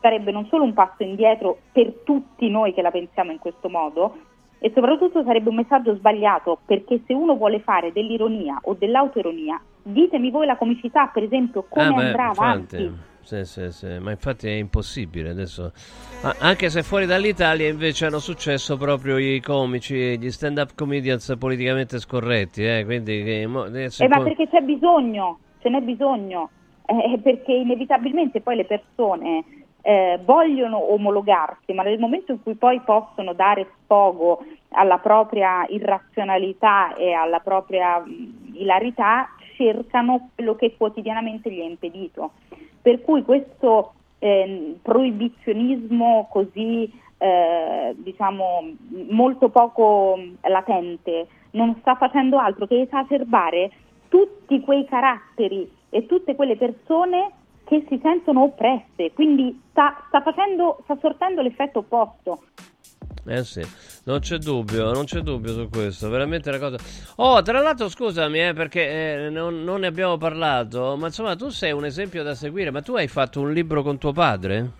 sarebbe 0.00 0.32
non 0.32 0.46
solo 0.46 0.64
un 0.64 0.72
passo 0.72 1.02
indietro 1.02 1.58
per 1.72 1.92
tutti 2.04 2.48
noi 2.48 2.72
che 2.74 2.82
la 2.82 2.90
pensiamo 2.90 3.30
in 3.30 3.38
questo 3.38 3.68
modo, 3.68 4.16
e 4.58 4.70
soprattutto 4.74 5.22
sarebbe 5.22 5.48
un 5.48 5.54
messaggio 5.56 5.94
sbagliato 5.94 6.58
perché 6.66 7.00
se 7.06 7.14
uno 7.14 7.34
vuole 7.34 7.60
fare 7.60 7.92
dell'ironia 7.92 8.58
o 8.62 8.74
dell'autoironia, 8.74 9.60
ditemi 9.82 10.30
voi 10.30 10.46
la 10.46 10.56
comicità, 10.56 11.06
per 11.06 11.22
esempio, 11.22 11.64
come 11.68 11.86
Ah, 11.86 11.92
beh, 11.92 12.04
andrà 12.04 12.26
infatti, 12.28 12.76
avanti. 12.76 12.92
Sì, 13.30 13.44
sì, 13.44 13.70
sì, 13.70 13.98
ma 13.98 14.10
infatti 14.10 14.48
è 14.48 14.52
impossibile 14.52 15.30
adesso. 15.30 15.72
Ah, 16.22 16.34
anche 16.40 16.68
se 16.68 16.82
fuori 16.82 17.06
dall'Italia 17.06 17.68
invece 17.68 18.06
hanno 18.06 18.18
successo 18.18 18.76
proprio 18.76 19.18
i 19.18 19.40
comici, 19.40 20.18
gli 20.18 20.30
stand-up 20.30 20.74
comedians 20.74 21.34
politicamente 21.38 21.98
scorretti, 22.00 22.64
eh, 22.64 22.84
quindi 22.84 23.22
che 23.22 23.46
mo- 23.46 23.62
adesso 23.62 24.02
Eh, 24.02 24.08
ma 24.08 24.20
perché 24.20 24.48
c'è 24.48 24.60
bisogno, 24.62 25.38
ce 25.60 25.68
n'è 25.68 25.80
bisogno, 25.80 26.50
eh, 26.86 27.18
perché 27.22 27.52
inevitabilmente 27.52 28.40
poi 28.40 28.56
le 28.56 28.64
persone 28.66 29.44
eh, 29.82 30.20
vogliono 30.24 30.92
omologarsi, 30.92 31.72
ma 31.72 31.82
nel 31.82 31.98
momento 31.98 32.32
in 32.32 32.42
cui 32.42 32.54
poi 32.56 32.80
possono 32.80 33.32
dare 33.32 33.76
sfogo 33.82 34.44
alla 34.70 34.98
propria 34.98 35.64
irrazionalità 35.68 36.94
e 36.94 37.12
alla 37.12 37.38
propria 37.40 37.98
mh, 37.98 38.54
ilarità, 38.54 39.26
cercano 39.60 40.30
quello 40.34 40.54
che 40.54 40.74
quotidianamente 40.76 41.52
gli 41.52 41.60
è 41.60 41.64
impedito. 41.64 42.30
Per 42.80 43.02
cui 43.02 43.22
questo 43.22 43.92
ehm, 44.18 44.78
proibizionismo 44.80 46.28
così 46.30 46.90
eh, 47.18 47.94
diciamo 47.98 48.70
molto 49.10 49.50
poco 49.50 50.18
latente 50.42 51.26
non 51.50 51.76
sta 51.80 51.94
facendo 51.96 52.38
altro 52.38 52.66
che 52.66 52.80
esacerbare 52.80 53.70
tutti 54.08 54.60
quei 54.60 54.86
caratteri 54.86 55.70
e 55.90 56.06
tutte 56.06 56.34
quelle 56.34 56.56
persone 56.56 57.32
che 57.64 57.84
si 57.88 58.00
sentono 58.02 58.44
oppresse, 58.44 59.12
quindi 59.12 59.60
sta, 59.70 60.02
sta 60.08 60.22
facendo, 60.22 60.80
sta 60.84 60.96
sortendo 61.00 61.42
l'effetto 61.42 61.80
opposto. 61.80 62.42
Eh 63.26 63.44
sì, 63.44 63.62
non 64.04 64.20
c'è 64.20 64.38
dubbio, 64.38 64.92
non 64.92 65.04
c'è 65.04 65.20
dubbio 65.20 65.52
su 65.52 65.68
questo, 65.68 66.08
veramente 66.08 66.48
una 66.48 66.58
cosa... 66.58 66.76
Oh, 67.16 67.42
tra 67.42 67.60
l'altro 67.60 67.88
scusami, 67.88 68.48
eh, 68.48 68.52
perché 68.54 69.26
eh, 69.26 69.30
non, 69.30 69.62
non 69.62 69.80
ne 69.80 69.86
abbiamo 69.88 70.16
parlato, 70.16 70.96
ma 70.96 71.06
insomma 71.08 71.36
tu 71.36 71.48
sei 71.50 71.72
un 71.72 71.84
esempio 71.84 72.22
da 72.22 72.34
seguire, 72.34 72.70
ma 72.70 72.80
tu 72.80 72.94
hai 72.94 73.08
fatto 73.08 73.40
un 73.40 73.52
libro 73.52 73.82
con 73.82 73.98
tuo 73.98 74.12
padre? 74.12 74.70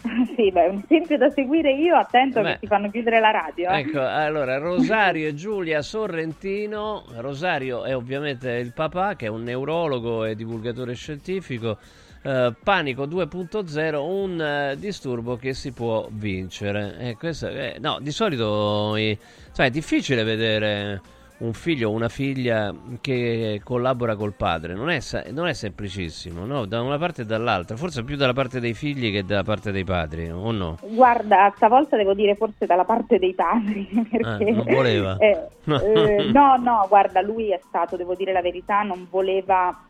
sì, 0.36 0.52
beh, 0.52 0.66
un 0.68 0.82
esempio 0.84 1.18
da 1.18 1.28
seguire 1.30 1.72
io, 1.72 1.96
attento 1.96 2.40
Beh. 2.40 2.52
che 2.52 2.58
ti 2.60 2.66
fanno 2.68 2.88
chiudere 2.88 3.18
la 3.18 3.32
radio. 3.32 3.68
eh. 3.70 3.80
Ecco, 3.80 4.00
allora 4.00 4.56
Rosario 4.58 5.26
e 5.26 5.34
Giulia 5.34 5.82
Sorrentino. 5.82 7.04
Rosario 7.16 7.82
è 7.84 7.96
ovviamente 7.96 8.52
il 8.52 8.72
papà, 8.72 9.16
che 9.16 9.26
è 9.26 9.28
un 9.28 9.42
neurologo 9.42 10.24
e 10.24 10.36
divulgatore 10.36 10.94
scientifico. 10.94 11.78
Eh, 12.22 12.52
Panico 12.62 13.06
2.0, 13.06 13.96
un 13.96 14.40
eh, 14.40 14.76
disturbo 14.78 15.36
che 15.36 15.54
si 15.54 15.72
può 15.72 16.08
vincere. 16.10 16.96
E 16.98 17.16
questo 17.16 17.48
è- 17.48 17.76
no, 17.78 17.98
di 18.00 18.10
solito 18.10 18.96
eh, 18.96 19.18
sai, 19.52 19.68
è 19.68 19.70
difficile 19.70 20.22
vedere 20.24 21.00
un 21.38 21.52
figlio 21.52 21.90
o 21.90 21.92
una 21.92 22.08
figlia 22.08 22.74
che 23.00 23.60
collabora 23.62 24.16
col 24.16 24.32
padre. 24.32 24.74
Non 24.74 24.90
è, 24.90 24.98
non 25.30 25.46
è 25.46 25.52
semplicissimo, 25.52 26.44
no? 26.44 26.64
Da 26.66 26.80
una 26.80 26.98
parte 26.98 27.22
e 27.22 27.24
dall'altra. 27.24 27.76
Forse 27.76 28.02
più 28.02 28.16
dalla 28.16 28.32
parte 28.32 28.58
dei 28.58 28.74
figli 28.74 29.12
che 29.12 29.24
dalla 29.24 29.44
parte 29.44 29.70
dei 29.70 29.84
padri, 29.84 30.28
o 30.30 30.50
no? 30.50 30.78
Guarda, 30.82 31.52
stavolta 31.54 31.96
devo 31.96 32.14
dire 32.14 32.34
forse 32.34 32.66
dalla 32.66 32.84
parte 32.84 33.18
dei 33.18 33.34
padri, 33.34 33.86
perché... 34.10 34.44
Ah, 34.50 34.52
non 34.52 34.64
voleva. 34.64 35.16
eh, 35.18 35.46
eh, 35.70 36.30
no, 36.32 36.56
no, 36.56 36.86
guarda, 36.88 37.20
lui 37.20 37.52
è 37.52 37.60
stato, 37.68 37.96
devo 37.96 38.14
dire 38.14 38.32
la 38.32 38.42
verità, 38.42 38.82
non 38.82 39.06
voleva 39.08 39.87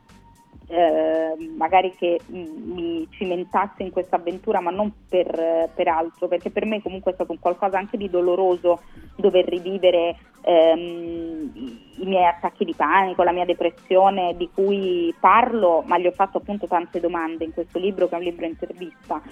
eh, 0.68 1.34
magari 1.56 1.94
che 1.96 2.20
mm, 2.30 2.72
mi 2.74 3.08
cimentassi 3.10 3.82
in 3.82 3.90
questa 3.90 4.16
avventura, 4.16 4.60
ma 4.60 4.70
non 4.70 4.92
per, 5.08 5.26
eh, 5.38 5.70
per 5.74 5.88
altro, 5.88 6.28
perché 6.28 6.50
per 6.50 6.66
me 6.66 6.82
comunque 6.82 7.12
è 7.12 7.14
stato 7.14 7.32
un 7.32 7.40
qualcosa 7.40 7.78
anche 7.78 7.96
di 7.96 8.10
doloroso 8.10 8.82
dover 9.16 9.46
rivivere 9.46 10.16
ehm, 10.42 11.52
i 11.96 12.06
miei 12.06 12.26
attacchi 12.26 12.64
di 12.64 12.74
panico, 12.74 13.22
la 13.22 13.32
mia 13.32 13.46
depressione 13.46 14.34
di 14.36 14.50
cui 14.52 15.14
parlo, 15.18 15.82
ma 15.86 15.98
gli 15.98 16.06
ho 16.06 16.12
fatto 16.12 16.38
appunto 16.38 16.66
tante 16.66 17.00
domande 17.00 17.44
in 17.44 17.54
questo 17.54 17.78
libro 17.78 18.06
che 18.06 18.14
è 18.14 18.18
un 18.18 18.24
libro 18.24 18.44
intervista. 18.44 19.22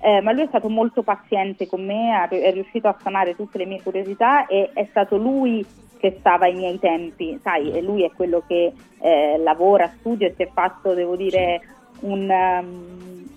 Eh, 0.00 0.20
ma 0.20 0.32
lui 0.32 0.42
è 0.42 0.48
stato 0.48 0.68
molto 0.68 1.02
paziente 1.02 1.66
con 1.66 1.84
me, 1.84 2.26
è 2.28 2.52
riuscito 2.52 2.88
a 2.88 2.96
sanare 3.02 3.34
tutte 3.34 3.58
le 3.58 3.66
mie 3.66 3.82
curiosità 3.82 4.46
e 4.46 4.70
è 4.72 4.86
stato 4.90 5.16
lui 5.16 5.64
che 5.98 6.16
stava 6.18 6.46
ai 6.46 6.54
miei 6.54 6.78
tempi, 6.78 7.38
sai, 7.42 7.72
e 7.72 7.82
lui 7.82 8.04
è 8.04 8.10
quello 8.12 8.42
che 8.46 8.72
eh, 8.98 9.38
lavora, 9.38 9.92
studia 9.98 10.26
e 10.28 10.34
si 10.36 10.42
è 10.42 10.50
fatto, 10.52 10.94
devo 10.94 11.16
dire, 11.16 11.60
un, 12.00 12.28
um, 12.28 13.28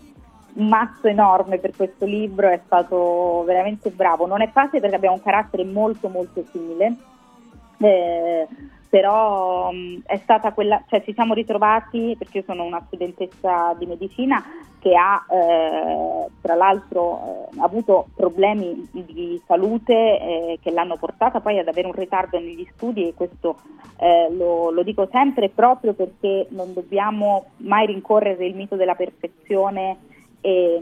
un 0.53 0.67
mazzo 0.67 1.07
enorme 1.07 1.57
per 1.57 1.75
questo 1.75 2.05
libro, 2.05 2.49
è 2.49 2.59
stato 2.65 3.43
veramente 3.45 3.89
bravo. 3.89 4.25
Non 4.25 4.41
è 4.41 4.49
facile 4.49 4.81
perché 4.81 4.95
abbiamo 4.95 5.15
un 5.15 5.23
carattere 5.23 5.63
molto 5.63 6.09
molto 6.09 6.43
simile, 6.51 6.95
eh, 7.79 8.47
però 8.89 9.71
mh, 9.71 10.01
è 10.05 10.17
stata 10.23 10.51
quella, 10.51 10.83
cioè 10.89 11.03
ci 11.03 11.13
siamo 11.13 11.33
ritrovati 11.33 12.15
perché 12.17 12.39
io 12.39 12.43
sono 12.45 12.63
una 12.63 12.83
studentessa 12.87 13.75
di 13.77 13.85
medicina 13.85 14.43
che 14.79 14.95
ha 14.95 15.23
eh, 15.29 16.25
tra 16.41 16.55
l'altro 16.55 17.49
eh, 17.51 17.59
avuto 17.59 18.07
problemi 18.15 18.87
di 18.91 19.39
salute 19.45 19.93
eh, 19.93 20.59
che 20.61 20.71
l'hanno 20.71 20.97
portata 20.97 21.39
poi 21.39 21.59
ad 21.59 21.67
avere 21.67 21.87
un 21.87 21.93
ritardo 21.93 22.39
negli 22.39 22.67
studi 22.73 23.07
e 23.07 23.13
questo 23.13 23.57
eh, 23.99 24.29
lo, 24.31 24.71
lo 24.71 24.83
dico 24.83 25.07
sempre 25.11 25.49
proprio 25.49 25.93
perché 25.93 26.47
non 26.49 26.73
dobbiamo 26.73 27.47
mai 27.57 27.85
rincorrere 27.85 28.45
il 28.45 28.55
mito 28.55 28.75
della 28.75 28.95
perfezione 28.95 29.97
e, 30.41 30.81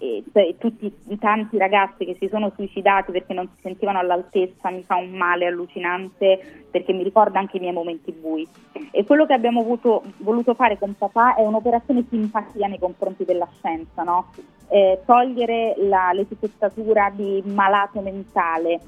e, 0.00 0.22
cioè, 0.32 0.54
tutti 0.58 0.92
i 1.08 1.18
tanti 1.18 1.58
ragazzi 1.58 2.04
che 2.04 2.16
si 2.20 2.28
sono 2.28 2.52
suicidati 2.54 3.10
perché 3.10 3.34
non 3.34 3.48
si 3.54 3.60
sentivano 3.62 3.98
all'altezza 3.98 4.70
mi 4.70 4.84
fa 4.84 4.94
un 4.96 5.10
male 5.10 5.46
allucinante 5.46 6.66
perché 6.70 6.92
mi 6.92 7.02
ricorda 7.02 7.38
anche 7.40 7.56
i 7.56 7.60
miei 7.60 7.72
momenti 7.72 8.12
bui 8.12 8.46
e 8.92 9.04
quello 9.04 9.26
che 9.26 9.32
abbiamo 9.32 9.60
avuto- 9.60 10.04
voluto 10.18 10.54
fare 10.54 10.78
con 10.78 10.94
papà 10.96 11.34
è 11.34 11.42
un'operazione 11.42 12.06
simpatia 12.08 12.68
nei 12.68 12.78
confronti 12.78 13.24
della 13.24 13.48
scienza 13.58 14.02
no? 14.04 14.32
Eh, 14.68 15.02
togliere 15.04 15.74
la- 15.78 16.12
l'etichettatura 16.12 17.10
di 17.10 17.42
malato 17.46 18.00
mentale 18.00 18.80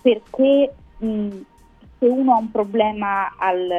perché 0.00 0.74
mh, 0.98 1.28
se 1.98 2.06
uno 2.06 2.34
ha 2.34 2.38
un 2.38 2.50
problema 2.50 3.34
al, 3.38 3.70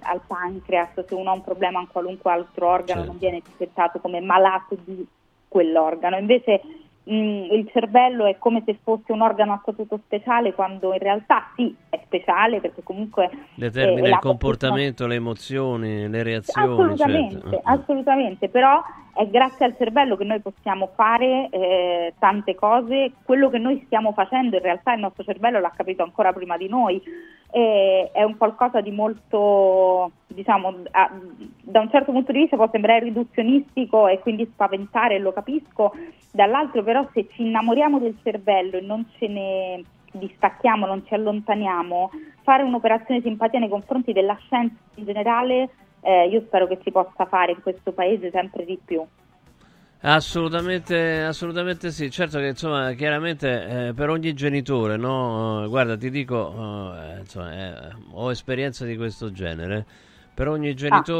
al 0.00 0.20
pancreas, 0.26 1.04
se 1.06 1.14
uno 1.14 1.30
ha 1.30 1.34
un 1.34 1.42
problema 1.42 1.78
a 1.78 1.82
un 1.82 1.88
qualunque 1.88 2.30
altro 2.30 2.68
organo, 2.68 3.00
non 3.06 3.18
viene 3.18 3.38
etichettato 3.38 4.00
come 4.00 4.20
malato 4.20 4.76
di 4.84 5.06
quell'organo. 5.50 6.16
Invece 6.16 6.62
mh, 7.02 7.12
il 7.12 7.68
cervello 7.72 8.24
è 8.26 8.38
come 8.38 8.62
se 8.64 8.78
fosse 8.82 9.10
un 9.12 9.20
organo 9.20 9.52
a 9.52 9.58
statuto 9.62 10.00
speciale, 10.04 10.54
quando 10.54 10.92
in 10.92 11.00
realtà 11.00 11.50
sì, 11.56 11.74
è 11.88 12.00
speciale 12.04 12.60
perché 12.60 12.82
comunque 12.82 13.28
Determina 13.54 14.00
eh, 14.00 14.04
il 14.04 14.10
la 14.10 14.18
comportamento, 14.18 15.06
le 15.06 15.16
emozioni, 15.16 16.08
le 16.08 16.22
reazioni. 16.22 16.72
Assolutamente, 16.72 17.40
certo. 17.40 17.60
assolutamente, 17.64 18.48
però 18.48 18.80
è 19.14 19.26
grazie 19.28 19.64
al 19.64 19.76
cervello 19.76 20.16
che 20.16 20.24
noi 20.24 20.40
possiamo 20.40 20.90
fare 20.94 21.48
eh, 21.50 22.14
tante 22.18 22.54
cose, 22.54 23.12
quello 23.24 23.50
che 23.50 23.58
noi 23.58 23.82
stiamo 23.86 24.12
facendo 24.12 24.56
in 24.56 24.62
realtà 24.62 24.94
il 24.94 25.00
nostro 25.00 25.24
cervello 25.24 25.60
l'ha 25.60 25.72
capito 25.74 26.02
ancora 26.02 26.32
prima 26.32 26.56
di 26.56 26.68
noi, 26.68 27.02
e 27.50 28.10
è 28.12 28.22
un 28.22 28.36
qualcosa 28.36 28.80
di 28.80 28.92
molto, 28.92 30.12
diciamo, 30.28 30.82
a- 30.92 31.10
da 31.62 31.80
un 31.80 31.90
certo 31.90 32.12
punto 32.12 32.32
di 32.32 32.38
vista 32.38 32.56
può 32.56 32.68
sembrare 32.70 33.04
riduzionistico 33.04 34.06
e 34.06 34.20
quindi 34.20 34.48
spaventare, 34.52 35.18
lo 35.18 35.32
capisco, 35.32 35.92
dall'altro 36.32 36.82
però 36.82 37.06
se 37.12 37.26
ci 37.32 37.42
innamoriamo 37.42 37.98
del 37.98 38.16
cervello 38.22 38.76
e 38.76 38.82
non 38.82 39.04
ce 39.18 39.26
ne 39.26 39.84
distacchiamo, 40.12 40.86
non 40.86 41.04
ci 41.06 41.14
allontaniamo, 41.14 42.10
fare 42.42 42.62
un'operazione 42.62 43.20
simpatia 43.20 43.58
nei 43.58 43.68
confronti 43.68 44.12
della 44.12 44.36
scienza 44.40 44.74
in 44.94 45.04
generale, 45.04 45.68
eh, 46.00 46.28
io 46.28 46.42
spero 46.46 46.66
che 46.66 46.80
si 46.82 46.90
possa 46.90 47.26
fare 47.26 47.52
in 47.52 47.60
questo 47.62 47.92
paese 47.92 48.30
sempre 48.30 48.64
di 48.64 48.80
più. 48.84 49.06
Assolutamente, 50.02 51.20
assolutamente 51.24 51.90
sì. 51.90 52.10
Certo 52.10 52.38
che 52.38 52.46
insomma, 52.48 52.92
chiaramente 52.94 53.88
eh, 53.88 53.92
per 53.94 54.08
ogni 54.08 54.32
genitore, 54.32 54.96
no? 54.96 55.64
Eh, 55.64 55.68
Guarda, 55.68 55.96
ti 55.96 56.08
dico, 56.10 56.96
eh, 56.96 57.18
insomma, 57.20 57.52
eh, 57.90 57.94
ho 58.12 58.30
esperienza 58.30 58.86
di 58.86 58.96
questo 58.96 59.30
genere. 59.30 59.84
Per 60.32 60.48
ogni 60.48 60.72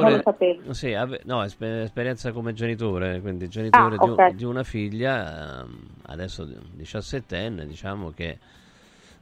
non 0.05 0.21
genitore, 0.23 0.23
sapevo. 0.23 0.63
sì, 0.71 0.95
ave- 0.95 1.21
no, 1.25 1.43
espe- 1.43 1.83
esperienza 1.83 2.33
come 2.33 2.55
genitore, 2.55 3.21
quindi 3.21 3.49
genitore 3.49 3.99
Ah, 3.99 3.99
di, 3.99 4.09
un- 4.09 4.23
di 4.35 4.45
una 4.45 4.63
figlia, 4.65 5.61
ehm, 5.61 5.79
adesso 6.07 6.49
17enne, 6.73 7.67
diciamo 7.67 8.11
che 8.13 8.39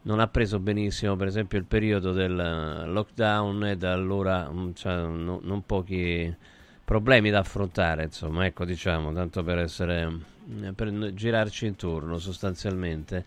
non 0.09 0.21
ha 0.21 0.27
preso 0.27 0.59
benissimo, 0.59 1.17
per 1.17 1.27
esempio, 1.27 1.59
il 1.59 1.65
periodo 1.65 2.13
del 2.13 2.39
eh, 2.39 2.87
lockdown 2.87 3.65
e 3.67 3.77
da 3.77 3.93
allora 3.93 4.49
mm, 4.51 4.71
c'ha 4.75 5.07
no- 5.07 5.41
non 5.43 5.65
pochi 5.67 6.35
problemi 6.85 7.29
da 7.31 7.41
affrontare, 7.41 8.05
insomma, 8.05 8.47
ecco, 8.47 8.65
diciamo, 8.65 9.13
tanto 9.13 9.43
per 9.43 9.59
essere 9.59 10.09
mm, 10.09 10.71
per 10.75 10.91
n- 10.91 11.11
girarci 11.15 11.67
intorno 11.67 12.19
sostanzialmente. 12.19 13.25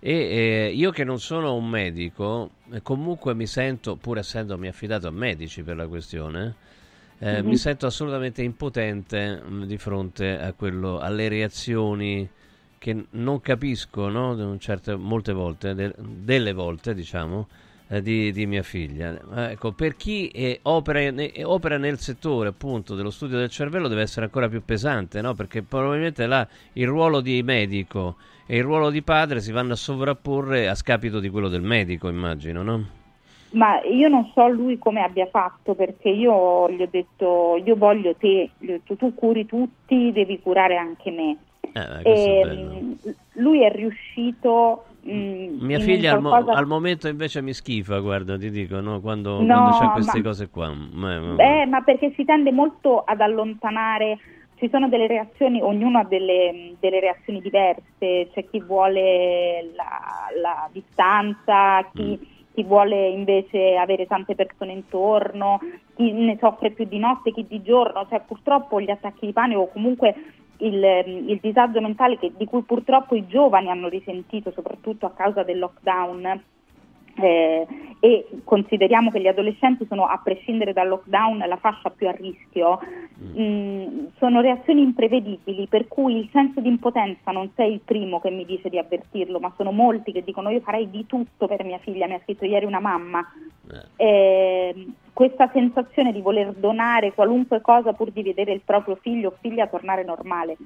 E 0.00 0.12
eh, 0.12 0.72
io 0.74 0.90
che 0.90 1.04
non 1.04 1.20
sono 1.20 1.54
un 1.54 1.68
medico, 1.68 2.50
eh, 2.72 2.82
comunque 2.82 3.32
mi 3.34 3.46
sento, 3.46 3.96
pur 3.96 4.18
essendomi 4.18 4.66
affidato 4.68 5.06
a 5.06 5.10
medici 5.12 5.62
per 5.62 5.76
la 5.76 5.86
questione, 5.86 6.54
eh, 7.18 7.42
Mhm. 7.42 7.48
mi 7.48 7.56
sento 7.56 7.86
assolutamente 7.86 8.42
impotente 8.42 9.36
mh, 9.40 9.64
di 9.66 9.78
fronte 9.78 10.38
a 10.38 10.52
quello, 10.52 10.98
alle 10.98 11.28
reazioni 11.28 12.28
che 12.84 13.06
non 13.12 13.40
capisco, 13.40 14.10
no? 14.10 14.58
Certe, 14.58 14.94
molte 14.94 15.32
volte, 15.32 15.74
de- 15.74 15.94
delle 15.96 16.52
volte, 16.52 16.92
diciamo, 16.92 17.48
eh, 17.88 18.02
di, 18.02 18.30
di 18.30 18.44
mia 18.44 18.62
figlia. 18.62 19.18
Eh, 19.36 19.52
Ecco, 19.52 19.72
per 19.72 19.96
chi 19.96 20.28
eh, 20.28 20.58
opera, 20.64 20.98
eh, 20.98 21.42
opera 21.44 21.78
nel 21.78 21.98
settore 21.98 22.50
appunto 22.50 22.94
dello 22.94 23.08
studio 23.08 23.38
del 23.38 23.48
cervello 23.48 23.88
deve 23.88 24.02
essere 24.02 24.26
ancora 24.26 24.50
più 24.50 24.62
pesante, 24.62 25.22
no? 25.22 25.32
Perché 25.32 25.62
probabilmente 25.62 26.26
là 26.26 26.46
il 26.74 26.86
ruolo 26.86 27.22
di 27.22 27.42
medico 27.42 28.16
e 28.44 28.58
il 28.58 28.64
ruolo 28.64 28.90
di 28.90 29.00
padre 29.00 29.40
si 29.40 29.50
vanno 29.50 29.72
a 29.72 29.76
sovrapporre 29.76 30.68
a 30.68 30.74
scapito 30.74 31.20
di 31.20 31.30
quello 31.30 31.48
del 31.48 31.62
medico, 31.62 32.10
immagino, 32.10 32.62
no? 32.62 32.84
Ma 33.52 33.80
io 33.84 34.08
non 34.08 34.30
so 34.34 34.46
lui 34.46 34.76
come 34.76 35.00
abbia 35.00 35.26
fatto 35.30 35.74
perché 35.74 36.10
io 36.10 36.68
gli 36.70 36.82
ho 36.82 36.88
detto 36.90 37.62
io 37.64 37.76
voglio 37.76 38.14
te, 38.14 38.50
detto 38.58 38.94
tu 38.96 39.14
curi 39.14 39.46
tutti, 39.46 40.12
devi 40.12 40.38
curare 40.38 40.76
anche 40.76 41.10
me. 41.10 41.38
Eh, 41.72 42.02
è 42.02 42.02
E, 42.02 42.40
bello. 42.44 42.70
mh, 42.74 42.96
lui 43.34 43.62
è 43.64 43.70
riuscito 43.72 44.84
mh, 45.02 45.64
Mia 45.64 45.78
figlia 45.80 46.12
al, 46.12 46.20
mo- 46.22 46.28
qualcosa- 46.30 46.58
al 46.58 46.66
momento 46.66 47.08
invece 47.08 47.42
mi 47.42 47.52
schifa, 47.52 47.98
guarda, 47.98 48.36
ti 48.38 48.50
dico, 48.50 48.80
no? 48.80 49.00
Quando, 49.00 49.38
No, 49.38 49.44
quando 49.44 49.70
c'è 49.70 49.90
queste 49.90 50.18
ma- 50.18 50.24
cose 50.24 50.48
qua. 50.50 50.68
Ma- 50.72 51.18
ma- 51.20 51.62
Eh, 51.62 51.66
ma 51.66 51.82
perché 51.82 52.12
si 52.14 52.24
tende 52.24 52.52
molto 52.52 53.00
ad 53.00 53.20
allontanare, 53.20 54.18
ci 54.56 54.68
sono 54.70 54.88
delle 54.88 55.06
reazioni, 55.06 55.60
ognuno 55.60 55.98
ha 55.98 56.04
delle, 56.04 56.76
delle 56.78 57.00
reazioni 57.00 57.40
diverse, 57.40 58.30
c'è 58.32 58.48
chi 58.50 58.60
vuole 58.60 59.72
la, 59.74 60.28
la 60.40 60.68
distanza, 60.72 61.88
chi, 61.92 62.18
chi 62.52 62.62
vuole 62.62 63.08
invece 63.08 63.76
avere 63.76 64.06
tante 64.06 64.34
persone 64.34 64.72
intorno, 64.72 65.58
chi 65.96 66.12
ne 66.12 66.36
soffre 66.40 66.70
più 66.70 66.84
di 66.86 66.98
notte, 66.98 67.32
chi 67.32 67.46
di 67.48 67.62
giorno, 67.62 68.06
cioè 68.08 68.20
purtroppo 68.26 68.80
gli 68.80 68.90
attacchi 68.90 69.26
di 69.26 69.32
panico 69.32 69.66
comunque 69.68 70.14
il, 70.58 70.82
il 71.26 71.38
disagio 71.40 71.80
mentale 71.80 72.18
che- 72.18 72.32
di 72.36 72.44
cui 72.46 72.62
purtroppo 72.62 73.14
i 73.14 73.26
giovani 73.26 73.68
hanno 73.70 73.88
risentito, 73.88 74.50
soprattutto 74.52 75.06
a 75.06 75.12
causa 75.12 75.42
del 75.42 75.58
lockdown, 75.58 76.42
eh, 77.16 77.66
e 78.00 78.26
consideriamo 78.44 79.10
che 79.10 79.20
gli 79.20 79.26
adolescenti 79.26 79.86
sono, 79.88 80.04
a 80.04 80.20
prescindere 80.22 80.72
dal 80.72 80.88
lockdown, 80.88 81.38
la 81.38 81.56
fascia 81.56 81.90
più 81.90 82.06
a 82.06 82.10
rischio, 82.10 82.78
mh, 83.16 83.42
mm, 83.42 84.06
sono 84.18 84.40
reazioni 84.40 84.82
imprevedibili 84.82 85.66
per 85.68 85.88
cui 85.88 86.18
il 86.18 86.28
senso 86.30 86.60
di 86.60 86.68
impotenza 86.68 87.30
non 87.30 87.50
sei 87.54 87.72
il 87.72 87.80
primo 87.80 88.20
che 88.20 88.30
mi 88.30 88.44
dice 88.44 88.68
di 88.68 88.78
avvertirlo, 88.78 89.40
ma 89.40 89.52
sono 89.56 89.72
molti 89.72 90.12
che 90.12 90.22
dicono 90.22 90.50
io 90.50 90.60
farei 90.60 90.90
di 90.90 91.06
tutto 91.06 91.46
per 91.46 91.64
mia 91.64 91.78
figlia, 91.78 92.06
mi 92.06 92.14
ha 92.14 92.20
scritto 92.22 92.44
ieri 92.44 92.66
una 92.66 92.80
mamma. 92.80 93.24
Eh, 93.96 94.86
questa 95.12 95.48
sensazione 95.52 96.12
di 96.12 96.20
voler 96.20 96.52
donare 96.52 97.14
qualunque 97.14 97.60
cosa 97.62 97.92
pur 97.92 98.10
di 98.10 98.22
vedere 98.22 98.52
il 98.52 98.60
proprio 98.62 98.96
figlio 98.96 99.28
o 99.28 99.36
figlia 99.40 99.66
tornare 99.66 100.04
normale 100.04 100.56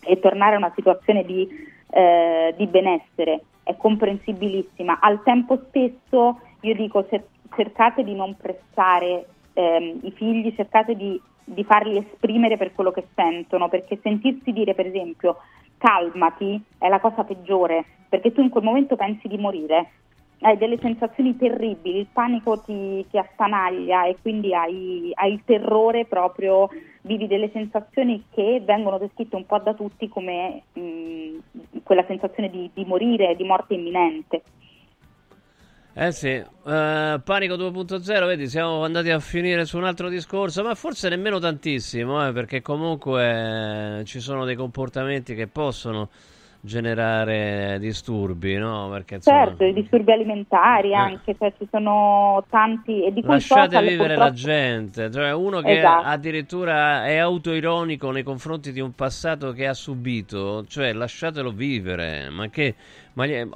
e 0.00 0.18
tornare 0.18 0.54
a 0.54 0.58
una 0.58 0.72
situazione 0.74 1.24
di, 1.24 1.48
eh, 1.90 2.54
di 2.56 2.66
benessere 2.66 3.42
è 3.62 3.76
comprensibilissima. 3.76 4.98
Al 5.00 5.22
tempo 5.22 5.60
stesso 5.68 6.40
io 6.60 6.74
dico 6.74 7.06
cercate 7.54 8.04
di 8.04 8.14
non 8.14 8.36
pressare 8.36 9.26
ehm, 9.54 10.00
i 10.02 10.10
figli, 10.12 10.54
cercate 10.54 10.94
di, 10.94 11.20
di 11.44 11.64
farli 11.64 11.98
esprimere 11.98 12.56
per 12.56 12.72
quello 12.72 12.90
che 12.90 13.06
sentono, 13.14 13.68
perché 13.68 13.98
sentirsi 14.02 14.52
dire 14.52 14.74
per 14.74 14.86
esempio 14.86 15.38
calmati 15.78 16.62
è 16.78 16.88
la 16.88 17.00
cosa 17.00 17.24
peggiore, 17.24 17.84
perché 18.08 18.32
tu 18.32 18.40
in 18.42 18.50
quel 18.50 18.64
momento 18.64 18.96
pensi 18.96 19.28
di 19.28 19.38
morire 19.38 19.90
hai 20.42 20.56
delle 20.56 20.78
sensazioni 20.78 21.36
terribili, 21.36 21.98
il 21.98 22.06
panico 22.10 22.60
ti, 22.60 23.04
ti 23.10 23.18
attanaglia 23.18 24.06
e 24.06 24.16
quindi 24.20 24.54
hai, 24.54 25.10
hai, 25.14 25.34
il 25.34 25.42
terrore 25.44 26.06
proprio, 26.06 26.68
vivi 27.02 27.26
delle 27.26 27.50
sensazioni 27.52 28.24
che 28.30 28.62
vengono 28.64 28.98
descritte 28.98 29.36
un 29.36 29.46
po' 29.46 29.58
da 29.58 29.74
tutti 29.74 30.08
come 30.08 30.62
mh, 30.72 31.82
quella 31.82 32.04
sensazione 32.06 32.50
di, 32.50 32.70
di 32.72 32.84
morire, 32.84 33.36
di 33.36 33.44
morte 33.44 33.74
imminente. 33.74 34.42
Eh 35.92 36.12
sì, 36.12 36.36
uh, 36.36 36.44
Panico 36.62 37.54
2.0, 37.54 38.26
vedi, 38.26 38.48
siamo 38.48 38.84
andati 38.84 39.10
a 39.10 39.18
finire 39.18 39.64
su 39.64 39.76
un 39.76 39.84
altro 39.84 40.08
discorso, 40.08 40.62
ma 40.62 40.74
forse 40.76 41.08
nemmeno 41.08 41.40
tantissimo, 41.40 42.26
eh, 42.26 42.32
perché 42.32 42.62
comunque 42.62 43.98
eh, 43.98 44.04
ci 44.04 44.20
sono 44.20 44.44
dei 44.44 44.54
comportamenti 44.54 45.34
che 45.34 45.48
possono 45.48 46.08
generare 46.60 47.78
disturbi, 47.80 48.56
no? 48.56 48.88
Perché, 48.90 49.16
insomma... 49.16 49.46
Certo, 49.46 49.64
i 49.64 49.72
disturbi 49.72 50.12
alimentari 50.12 50.90
eh. 50.90 50.94
anche, 50.94 51.34
cioè 51.38 51.52
ci 51.58 51.66
sono 51.70 52.44
tanti 52.50 53.04
e 53.04 53.12
di 53.12 53.22
Lasciate 53.22 53.80
vivere 53.80 53.96
purtroppo... 53.96 54.20
la 54.20 54.32
gente, 54.32 55.10
cioè 55.10 55.32
uno 55.32 55.60
che 55.60 55.78
esatto. 55.78 56.06
addirittura 56.06 57.06
è 57.06 57.16
autoironico 57.16 58.10
nei 58.10 58.22
confronti 58.22 58.72
di 58.72 58.80
un 58.80 58.94
passato 58.94 59.52
che 59.52 59.66
ha 59.66 59.74
subito, 59.74 60.64
cioè 60.66 60.92
lasciatelo 60.92 61.50
vivere, 61.50 62.28
ma 62.30 62.48
che 62.48 62.74
ma 63.14 63.26
gli, 63.26 63.48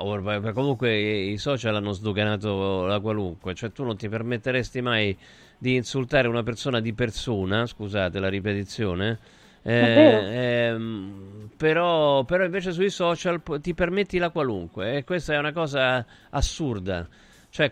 comunque 0.52 0.98
i 0.98 1.36
social 1.38 1.76
hanno 1.76 1.92
sdoganato 1.92 2.86
la 2.86 2.98
qualunque, 3.00 3.55
cioè 3.55 3.70
tu 3.70 3.84
non 3.84 3.96
ti 3.96 4.09
permetteresti 4.09 4.80
mai 4.82 5.16
di 5.57 5.76
insultare 5.76 6.26
una 6.26 6.42
persona 6.42 6.80
di 6.80 6.92
persona, 6.92 7.64
scusate 7.64 8.18
la 8.18 8.28
ripetizione, 8.28 9.18
eh, 9.67 10.67
ehm, 10.69 11.49
però, 11.57 12.25
però, 12.25 12.45
invece 12.45 12.73
sui 12.73 12.91
social 12.91 13.41
ti 13.61 13.73
permetti 13.73 14.19
la 14.19 14.29
qualunque 14.29 14.99
e 14.99 15.05
questa 15.05 15.35
è 15.35 15.39
una 15.39 15.53
cosa 15.53 16.05
assurda. 16.31 17.09
Cioè, 17.49 17.71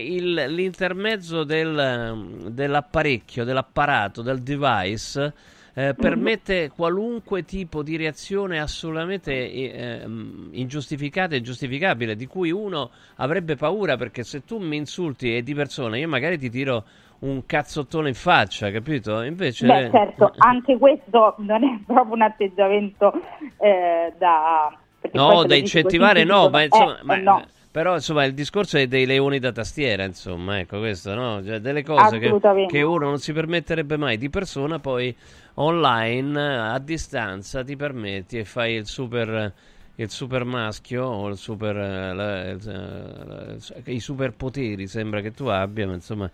il, 0.00 0.32
l'intermezzo 0.48 1.44
del, 1.44 2.48
dell'apparecchio, 2.50 3.44
dell'apparato, 3.44 4.20
del 4.20 4.42
device 4.42 5.32
eh, 5.74 5.94
permette 5.94 6.68
qualunque 6.68 7.44
tipo 7.44 7.82
di 7.82 7.96
reazione 7.96 8.60
assolutamente 8.60 9.32
eh, 9.32 10.02
ingiustificata 10.50 11.34
e 11.34 11.38
ingiustificabile, 11.38 12.14
di 12.14 12.26
cui 12.26 12.50
uno 12.50 12.90
avrebbe 13.16 13.56
paura 13.56 13.96
perché 13.96 14.22
se 14.22 14.44
tu 14.44 14.58
mi 14.58 14.76
insulti 14.76 15.34
e 15.34 15.42
di 15.42 15.54
persona, 15.54 15.96
io 15.96 16.08
magari 16.08 16.36
ti 16.36 16.50
tiro 16.50 16.84
un 17.22 17.44
cazzottone 17.46 18.08
in 18.08 18.14
faccia, 18.14 18.70
capito? 18.70 19.22
Invece... 19.22 19.66
Beh, 19.66 19.90
certo, 19.90 20.32
anche 20.38 20.76
questo 20.78 21.34
non 21.38 21.62
è 21.64 21.78
proprio 21.86 22.14
un 22.14 22.22
atteggiamento 22.22 23.12
eh, 23.58 24.12
da... 24.18 24.76
No, 25.12 25.44
da 25.44 25.54
incentivare 25.54 26.24
no, 26.24 26.48
ma 26.48 26.62
insomma... 26.62 26.98
Eh, 26.98 27.04
ma, 27.04 27.16
no. 27.16 27.44
Però 27.70 27.94
insomma 27.94 28.24
il 28.24 28.34
discorso 28.34 28.76
è 28.76 28.86
dei 28.86 29.06
leoni 29.06 29.38
da 29.38 29.50
tastiera, 29.50 30.04
insomma, 30.04 30.58
ecco 30.58 30.78
questo, 30.78 31.14
no? 31.14 31.42
Cioè, 31.42 31.58
delle 31.58 31.82
cose 31.82 32.18
che, 32.18 32.38
che, 32.68 32.82
uno 32.82 33.06
non 33.06 33.18
si 33.18 33.32
permetterebbe 33.32 33.96
mai 33.96 34.18
di 34.18 34.28
persona, 34.28 34.78
poi 34.78 35.16
online 35.54 36.38
a 36.38 36.78
distanza 36.78 37.64
ti 37.64 37.74
permetti 37.74 38.36
e 38.36 38.44
fai 38.44 38.74
il 38.74 38.84
super, 38.84 39.50
il 39.94 40.10
super 40.10 40.44
maschio 40.44 41.02
o 41.02 41.28
il 41.28 41.38
super, 41.38 41.74
la, 41.74 42.12
la, 42.12 42.52
la, 42.52 43.56
i 43.86 44.00
superpoteri 44.00 44.86
sembra 44.86 45.22
che 45.22 45.32
tu 45.32 45.46
abbia, 45.46 45.86
ma 45.86 45.94
insomma 45.94 46.30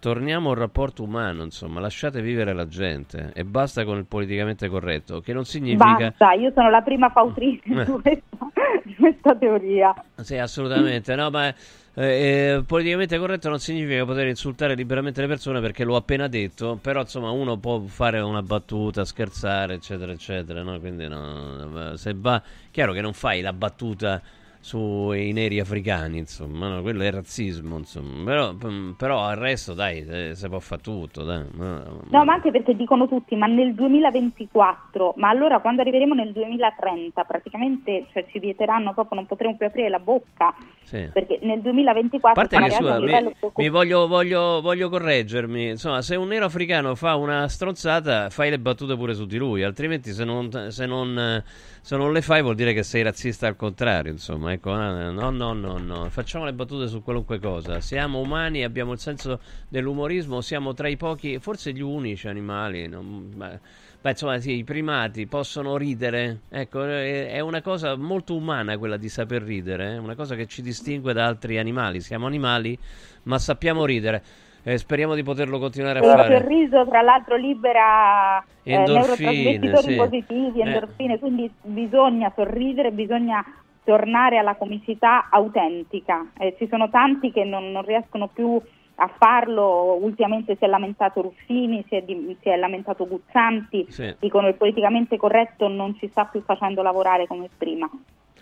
torniamo 0.00 0.50
al 0.50 0.56
rapporto 0.56 1.04
umano, 1.04 1.44
insomma, 1.44 1.78
lasciate 1.78 2.20
vivere 2.20 2.52
la 2.52 2.66
gente 2.66 3.30
e 3.34 3.44
basta 3.44 3.84
con 3.84 3.98
il 3.98 4.06
politicamente 4.06 4.68
corretto, 4.68 5.20
che 5.20 5.32
non 5.32 5.44
significa... 5.44 6.08
Basta, 6.08 6.32
io 6.32 6.50
sono 6.52 6.70
la 6.70 6.80
prima 6.80 7.10
fautrice 7.10 7.62
eh. 7.66 7.84
di, 7.84 7.90
questa, 7.92 8.36
di 8.82 8.94
questa 8.96 9.36
teoria. 9.36 9.94
Sì, 10.16 10.36
assolutamente, 10.36 11.14
no, 11.14 11.30
ma... 11.30 11.54
Eh, 11.92 12.04
eh, 12.04 12.62
politicamente 12.64 13.18
corretto 13.18 13.48
non 13.48 13.58
significa 13.58 14.04
poter 14.04 14.28
insultare 14.28 14.76
liberamente 14.76 15.20
le 15.20 15.26
persone 15.26 15.60
perché 15.60 15.82
l'ho 15.82 15.96
appena 15.96 16.28
detto, 16.28 16.78
però 16.80 17.00
insomma 17.00 17.30
uno 17.30 17.58
può 17.58 17.80
fare 17.80 18.20
una 18.20 18.42
battuta, 18.42 19.04
scherzare, 19.04 19.74
eccetera, 19.74 20.12
eccetera, 20.12 20.62
no? 20.62 20.78
Quindi 20.78 21.08
no, 21.08 21.96
se 21.96 22.14
va, 22.14 22.40
chiaro 22.70 22.92
che 22.92 23.00
non 23.00 23.12
fai 23.12 23.40
la 23.40 23.52
battuta 23.52 24.22
sui 24.62 25.32
neri 25.32 25.58
africani, 25.58 26.18
insomma, 26.18 26.68
no? 26.68 26.82
quello 26.82 27.02
è 27.02 27.10
razzismo, 27.10 27.78
insomma. 27.78 28.24
Però, 28.24 28.52
mm, 28.52 28.90
però 28.92 29.22
al 29.22 29.36
resto, 29.36 29.72
dai, 29.72 30.06
eh, 30.06 30.34
si 30.34 30.48
può 30.48 30.58
fare 30.58 30.82
tutto. 30.82 31.24
Dai. 31.24 31.46
No, 31.54 32.24
ma 32.24 32.34
anche 32.34 32.50
perché 32.50 32.76
dicono 32.76 33.08
tutti, 33.08 33.36
ma 33.36 33.46
nel 33.46 33.74
2024, 33.74 35.14
ma 35.16 35.30
allora 35.30 35.60
quando 35.60 35.80
arriveremo 35.80 36.12
nel 36.12 36.32
2030, 36.32 37.24
praticamente 37.24 38.06
cioè, 38.12 38.26
ci 38.30 38.38
vieteranno 38.38 38.92
proprio, 38.92 39.16
non 39.16 39.26
potremo 39.26 39.56
più 39.56 39.64
aprire 39.64 39.88
la 39.88 39.98
bocca, 39.98 40.54
sì. 40.82 41.08
perché 41.10 41.38
nel 41.40 41.62
2024... 41.62 42.28
A 42.28 42.46
parte 42.46 42.62
che, 42.62 42.70
scusa, 42.70 43.00
mi, 43.00 43.34
mi 43.56 43.68
voglio, 43.70 44.06
voglio, 44.06 44.60
voglio, 44.60 44.90
correggermi, 44.90 45.70
insomma, 45.70 46.02
se 46.02 46.16
un 46.16 46.28
nero 46.28 46.44
africano 46.44 46.94
fa 46.94 47.16
una 47.16 47.48
stronzata, 47.48 48.28
fai 48.28 48.50
le 48.50 48.58
battute 48.58 48.94
pure 48.94 49.14
su 49.14 49.24
di 49.24 49.38
lui, 49.38 49.62
altrimenti 49.62 50.12
se 50.12 50.24
non... 50.24 50.68
Se 50.68 50.84
non 50.84 51.42
se 51.82 51.96
non 51.96 52.12
le 52.12 52.20
fai 52.20 52.42
vuol 52.42 52.54
dire 52.54 52.74
che 52.74 52.82
sei 52.82 53.02
razzista 53.02 53.46
al 53.46 53.56
contrario, 53.56 54.12
insomma, 54.12 54.52
ecco, 54.52 54.74
no, 54.74 55.30
no, 55.30 55.52
no, 55.52 55.78
no, 55.78 56.10
facciamo 56.10 56.44
le 56.44 56.52
battute 56.52 56.88
su 56.88 57.02
qualunque 57.02 57.38
cosa, 57.38 57.80
siamo 57.80 58.20
umani, 58.20 58.64
abbiamo 58.64 58.92
il 58.92 58.98
senso 58.98 59.40
dell'umorismo, 59.68 60.40
siamo 60.40 60.74
tra 60.74 60.88
i 60.88 60.96
pochi, 60.96 61.38
forse 61.38 61.72
gli 61.72 61.80
unici 61.80 62.28
animali, 62.28 62.86
no? 62.86 63.02
beh, 63.02 64.10
insomma, 64.10 64.38
sì, 64.40 64.56
i 64.56 64.64
primati 64.64 65.26
possono 65.26 65.76
ridere, 65.76 66.40
ecco, 66.50 66.84
è 66.84 67.40
una 67.40 67.62
cosa 67.62 67.96
molto 67.96 68.34
umana 68.34 68.76
quella 68.76 68.96
di 68.96 69.08
saper 69.08 69.42
ridere, 69.42 69.94
è 69.94 69.96
una 69.98 70.14
cosa 70.14 70.34
che 70.34 70.46
ci 70.46 70.62
distingue 70.62 71.12
da 71.12 71.26
altri 71.26 71.58
animali, 71.58 72.00
siamo 72.00 72.26
animali, 72.26 72.78
ma 73.24 73.38
sappiamo 73.38 73.84
ridere. 73.84 74.48
Eh, 74.62 74.76
speriamo 74.76 75.14
di 75.14 75.22
poterlo 75.22 75.58
continuare 75.58 76.00
a 76.00 76.04
eh, 76.04 76.06
fare. 76.06 76.34
Il 76.34 76.40
sorriso, 76.40 76.86
tra 76.86 77.00
l'altro, 77.00 77.36
libera 77.36 78.42
eh, 78.62 78.76
neurotrasmettitori 78.76 79.92
sì. 79.92 79.96
positivi, 79.96 80.60
eh. 80.60 80.66
endorfine, 80.66 81.18
quindi 81.18 81.50
bisogna 81.62 82.30
sorridere, 82.34 82.92
bisogna 82.92 83.44
tornare 83.84 84.36
alla 84.38 84.56
comicità 84.56 85.28
autentica. 85.30 86.26
Eh, 86.38 86.54
ci 86.58 86.68
sono 86.68 86.90
tanti 86.90 87.32
che 87.32 87.44
non, 87.44 87.70
non, 87.70 87.84
riescono 87.84 88.28
più 88.28 88.60
a 89.02 89.10
farlo, 89.16 89.98
ultimamente 90.00 90.56
si 90.56 90.64
è 90.64 90.68
lamentato 90.68 91.22
Ruffini, 91.22 91.82
si 91.88 91.96
è, 91.96 92.02
di, 92.02 92.36
si 92.42 92.50
è 92.50 92.56
lamentato 92.56 93.08
Guzzanti, 93.08 93.86
sì. 93.88 94.14
dicono 94.18 94.48
il 94.48 94.54
politicamente 94.54 95.16
corretto 95.16 95.68
non 95.68 95.96
ci 95.96 96.06
sta 96.08 96.26
più 96.26 96.42
facendo 96.42 96.82
lavorare 96.82 97.26
come 97.26 97.48
prima. 97.56 97.88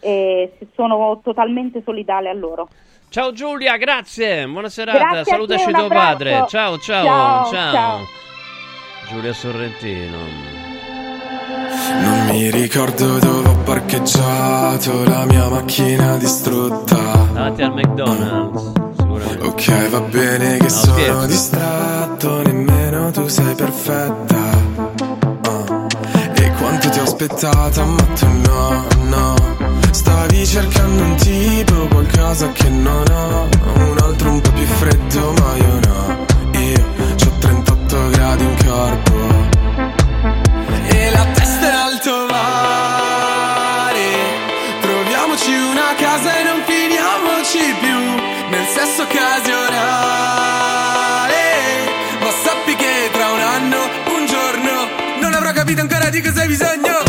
E 0.00 0.52
sono 0.74 1.20
totalmente 1.22 1.82
solidale 1.84 2.28
a 2.28 2.34
loro. 2.34 2.68
Ciao 3.10 3.32
Giulia, 3.32 3.76
grazie. 3.76 4.46
Buona 4.46 4.68
serata. 4.68 4.98
Grazie 4.98 5.32
Salutaci 5.32 5.72
tuo 5.72 5.88
padre. 5.88 6.44
Ciao, 6.48 6.78
ciao, 6.78 7.04
ciao, 7.04 7.50
ciao, 7.50 7.72
ciao. 7.72 7.98
Giulia 9.08 9.32
Sorrentino. 9.32 10.16
Non 12.02 12.26
mi 12.26 12.50
ricordo 12.50 13.18
dove 13.18 13.48
ho 13.48 13.56
parcheggiato 13.64 15.04
la 15.04 15.24
mia 15.24 15.48
macchina 15.48 16.16
distrutta. 16.18 16.96
Davanti 17.32 17.62
al 17.62 17.72
McDonald's. 17.72 18.72
Ok, 19.40 19.88
va 19.88 20.00
bene 20.00 20.58
che 20.58 20.64
no, 20.64 20.68
sono 20.68 20.98
scherzo. 20.98 21.26
distratto, 21.26 22.42
nemmeno 22.42 23.10
tu 23.10 23.26
sei 23.26 23.54
perfetta. 23.54 24.36
Uh. 25.48 25.86
E 26.34 26.52
quanto 26.58 26.88
ti 26.90 26.98
ho 26.98 27.02
aspettata, 27.02 27.84
ma 27.84 28.02
tu 28.14 28.26
no, 28.26 28.86
no. 29.08 29.57
Stavi 30.08 30.46
cercando 30.46 31.02
un 31.02 31.14
tipo, 31.16 31.86
qualcosa 31.88 32.50
che 32.52 32.68
non 32.70 33.04
ho 33.10 33.48
Un 33.74 33.98
altro 34.02 34.30
un 34.30 34.40
po' 34.40 34.52
più 34.52 34.64
freddo, 34.64 35.32
ma 35.32 35.56
io 35.56 35.80
no 35.84 36.26
Io 36.58 36.84
ho 37.26 37.38
38 37.38 38.08
gradi 38.08 38.44
in 38.44 38.56
corpo 38.64 39.16
E 40.88 41.10
la 41.10 41.26
testa 41.34 41.66
è 41.68 41.74
alto 41.74 42.26
mare 42.30 44.08
Troviamoci 44.80 45.52
una 45.52 45.94
casa 45.98 46.38
e 46.38 46.42
non 46.42 46.62
finiamoci 46.64 47.74
più 47.80 47.98
sesso 48.78 49.02
occasionale. 49.02 49.74
Ma 52.20 52.30
sappi 52.44 52.76
che 52.76 53.08
tra 53.12 53.30
un 53.30 53.40
anno, 53.40 53.78
un 54.16 54.26
giorno, 54.26 54.88
non 55.20 55.34
avrò 55.34 55.52
capito 55.52 55.80
ancora 55.80 56.08
di 56.10 56.20
cosa 56.20 56.42
hai 56.42 56.48
bisogno. 56.48 57.07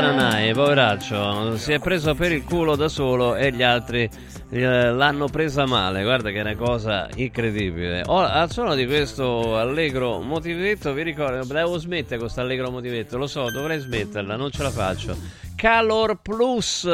Tananai, 0.00 0.54
poveraccio, 0.54 1.58
si 1.58 1.72
è 1.72 1.78
preso 1.78 2.14
per 2.14 2.32
il 2.32 2.42
culo 2.42 2.74
da 2.74 2.88
solo 2.88 3.34
e 3.34 3.52
gli 3.52 3.62
altri 3.62 4.08
eh, 4.48 4.90
l'hanno 4.92 5.26
presa 5.26 5.66
male. 5.66 6.02
Guarda 6.02 6.30
che 6.30 6.38
è 6.38 6.40
una 6.40 6.56
cosa 6.56 7.06
incredibile. 7.16 8.04
Oh, 8.06 8.20
al 8.20 8.50
suono 8.50 8.74
di 8.74 8.86
questo 8.86 9.58
allegro 9.58 10.22
motivetto, 10.22 10.94
vi 10.94 11.02
ricordo, 11.02 11.44
devo 11.44 11.76
smettere 11.76 12.18
questo 12.18 12.40
allegro 12.40 12.70
motivetto, 12.70 13.18
lo 13.18 13.26
so, 13.26 13.50
dovrei 13.50 13.78
smetterla, 13.78 14.36
non 14.36 14.50
ce 14.50 14.62
la 14.62 14.70
faccio. 14.70 15.14
Calor 15.54 16.22
Plus, 16.22 16.88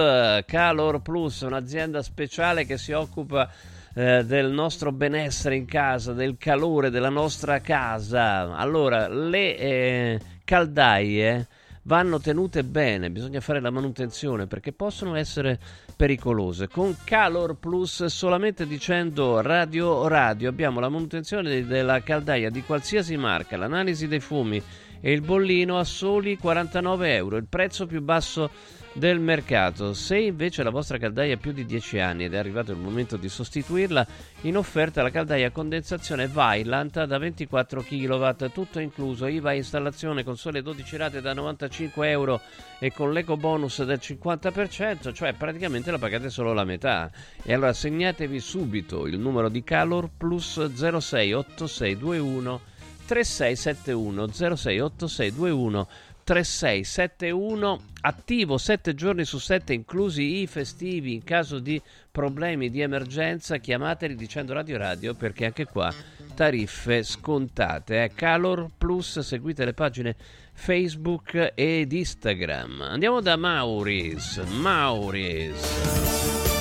Calor 0.44 1.00
Plus, 1.00 1.42
un'azienda 1.42 2.02
speciale 2.02 2.66
che 2.66 2.76
si 2.76 2.90
occupa 2.90 3.48
eh, 3.94 4.24
del 4.24 4.50
nostro 4.50 4.90
benessere 4.90 5.54
in 5.54 5.66
casa, 5.66 6.12
del 6.12 6.34
calore 6.36 6.90
della 6.90 7.10
nostra 7.10 7.60
casa. 7.60 8.56
Allora, 8.56 9.06
le 9.06 9.56
eh, 9.56 10.20
caldaie 10.42 11.46
vanno 11.86 12.18
tenute 12.18 12.64
bene, 12.64 13.10
bisogna 13.10 13.40
fare 13.40 13.60
la 13.60 13.70
manutenzione 13.70 14.46
perché 14.46 14.72
possono 14.72 15.14
essere 15.14 15.58
pericolose. 15.96 16.68
Con 16.68 16.96
Calor 17.04 17.56
Plus, 17.58 18.04
solamente 18.06 18.66
dicendo 18.66 19.40
radio 19.40 20.08
radio, 20.08 20.48
abbiamo 20.48 20.80
la 20.80 20.88
manutenzione 20.88 21.64
della 21.64 22.02
caldaia 22.02 22.50
di 22.50 22.62
qualsiasi 22.62 23.16
marca, 23.16 23.56
l'analisi 23.56 24.08
dei 24.08 24.20
fumi 24.20 24.60
e 25.00 25.12
il 25.12 25.20
bollino 25.20 25.78
a 25.78 25.84
soli 25.84 26.36
49 26.36 27.14
euro, 27.14 27.36
il 27.36 27.46
prezzo 27.48 27.86
più 27.86 28.02
basso 28.02 28.50
del 28.96 29.20
mercato. 29.20 29.92
Se 29.92 30.16
invece 30.16 30.62
la 30.62 30.70
vostra 30.70 30.96
caldaia 30.96 31.34
ha 31.34 31.38
più 31.38 31.52
di 31.52 31.66
10 31.66 31.98
anni 31.98 32.24
ed 32.24 32.34
è 32.34 32.38
arrivato 32.38 32.72
il 32.72 32.78
momento 32.78 33.16
di 33.16 33.28
sostituirla, 33.28 34.06
in 34.42 34.56
offerta 34.56 35.02
la 35.02 35.10
caldaia 35.10 35.48
a 35.48 35.50
condensazione 35.50 36.28
Vailant 36.28 37.04
da 37.04 37.18
24 37.18 37.82
kW, 37.82 38.28
tutto 38.52 38.80
incluso, 38.80 39.26
IVA 39.26 39.52
installazione 39.52 40.24
con 40.24 40.38
sole 40.38 40.62
12 40.62 40.96
rate 40.96 41.20
da 41.20 41.34
95 41.34 42.08
euro 42.08 42.40
e 42.78 42.90
con 42.92 43.12
l'eco 43.12 43.36
bonus 43.36 43.84
del 43.84 44.00
50%, 44.00 45.12
cioè 45.12 45.34
praticamente 45.34 45.90
la 45.90 45.98
pagate 45.98 46.30
solo 46.30 46.54
la 46.54 46.64
metà. 46.64 47.10
E 47.42 47.52
allora 47.52 47.74
segnatevi 47.74 48.40
subito 48.40 49.06
il 49.06 49.18
numero 49.18 49.50
di 49.50 49.62
Calor 49.62 50.08
plus 50.16 50.70
068621 50.74 52.60
3671 53.06 54.26
068621 54.32 55.88
3671 56.26 57.80
attivo 58.00 58.58
7 58.58 58.96
giorni 58.96 59.24
su 59.24 59.38
7 59.38 59.72
inclusi 59.72 60.40
i 60.40 60.48
festivi 60.48 61.14
in 61.14 61.22
caso 61.22 61.60
di 61.60 61.80
problemi 62.10 62.68
di 62.68 62.80
emergenza 62.80 63.58
chiamateli 63.58 64.16
dicendo 64.16 64.52
radio 64.52 64.76
radio 64.76 65.14
perché 65.14 65.44
anche 65.44 65.66
qua 65.66 65.94
tariffe 66.34 67.04
scontate. 67.04 68.02
Eh. 68.02 68.10
Calor 68.12 68.70
Plus 68.76 69.20
seguite 69.20 69.64
le 69.64 69.72
pagine 69.72 70.16
Facebook 70.52 71.52
ed 71.54 71.92
Instagram. 71.92 72.80
Andiamo 72.80 73.20
da 73.20 73.36
Mauris. 73.36 74.38
Mauris 74.48 76.55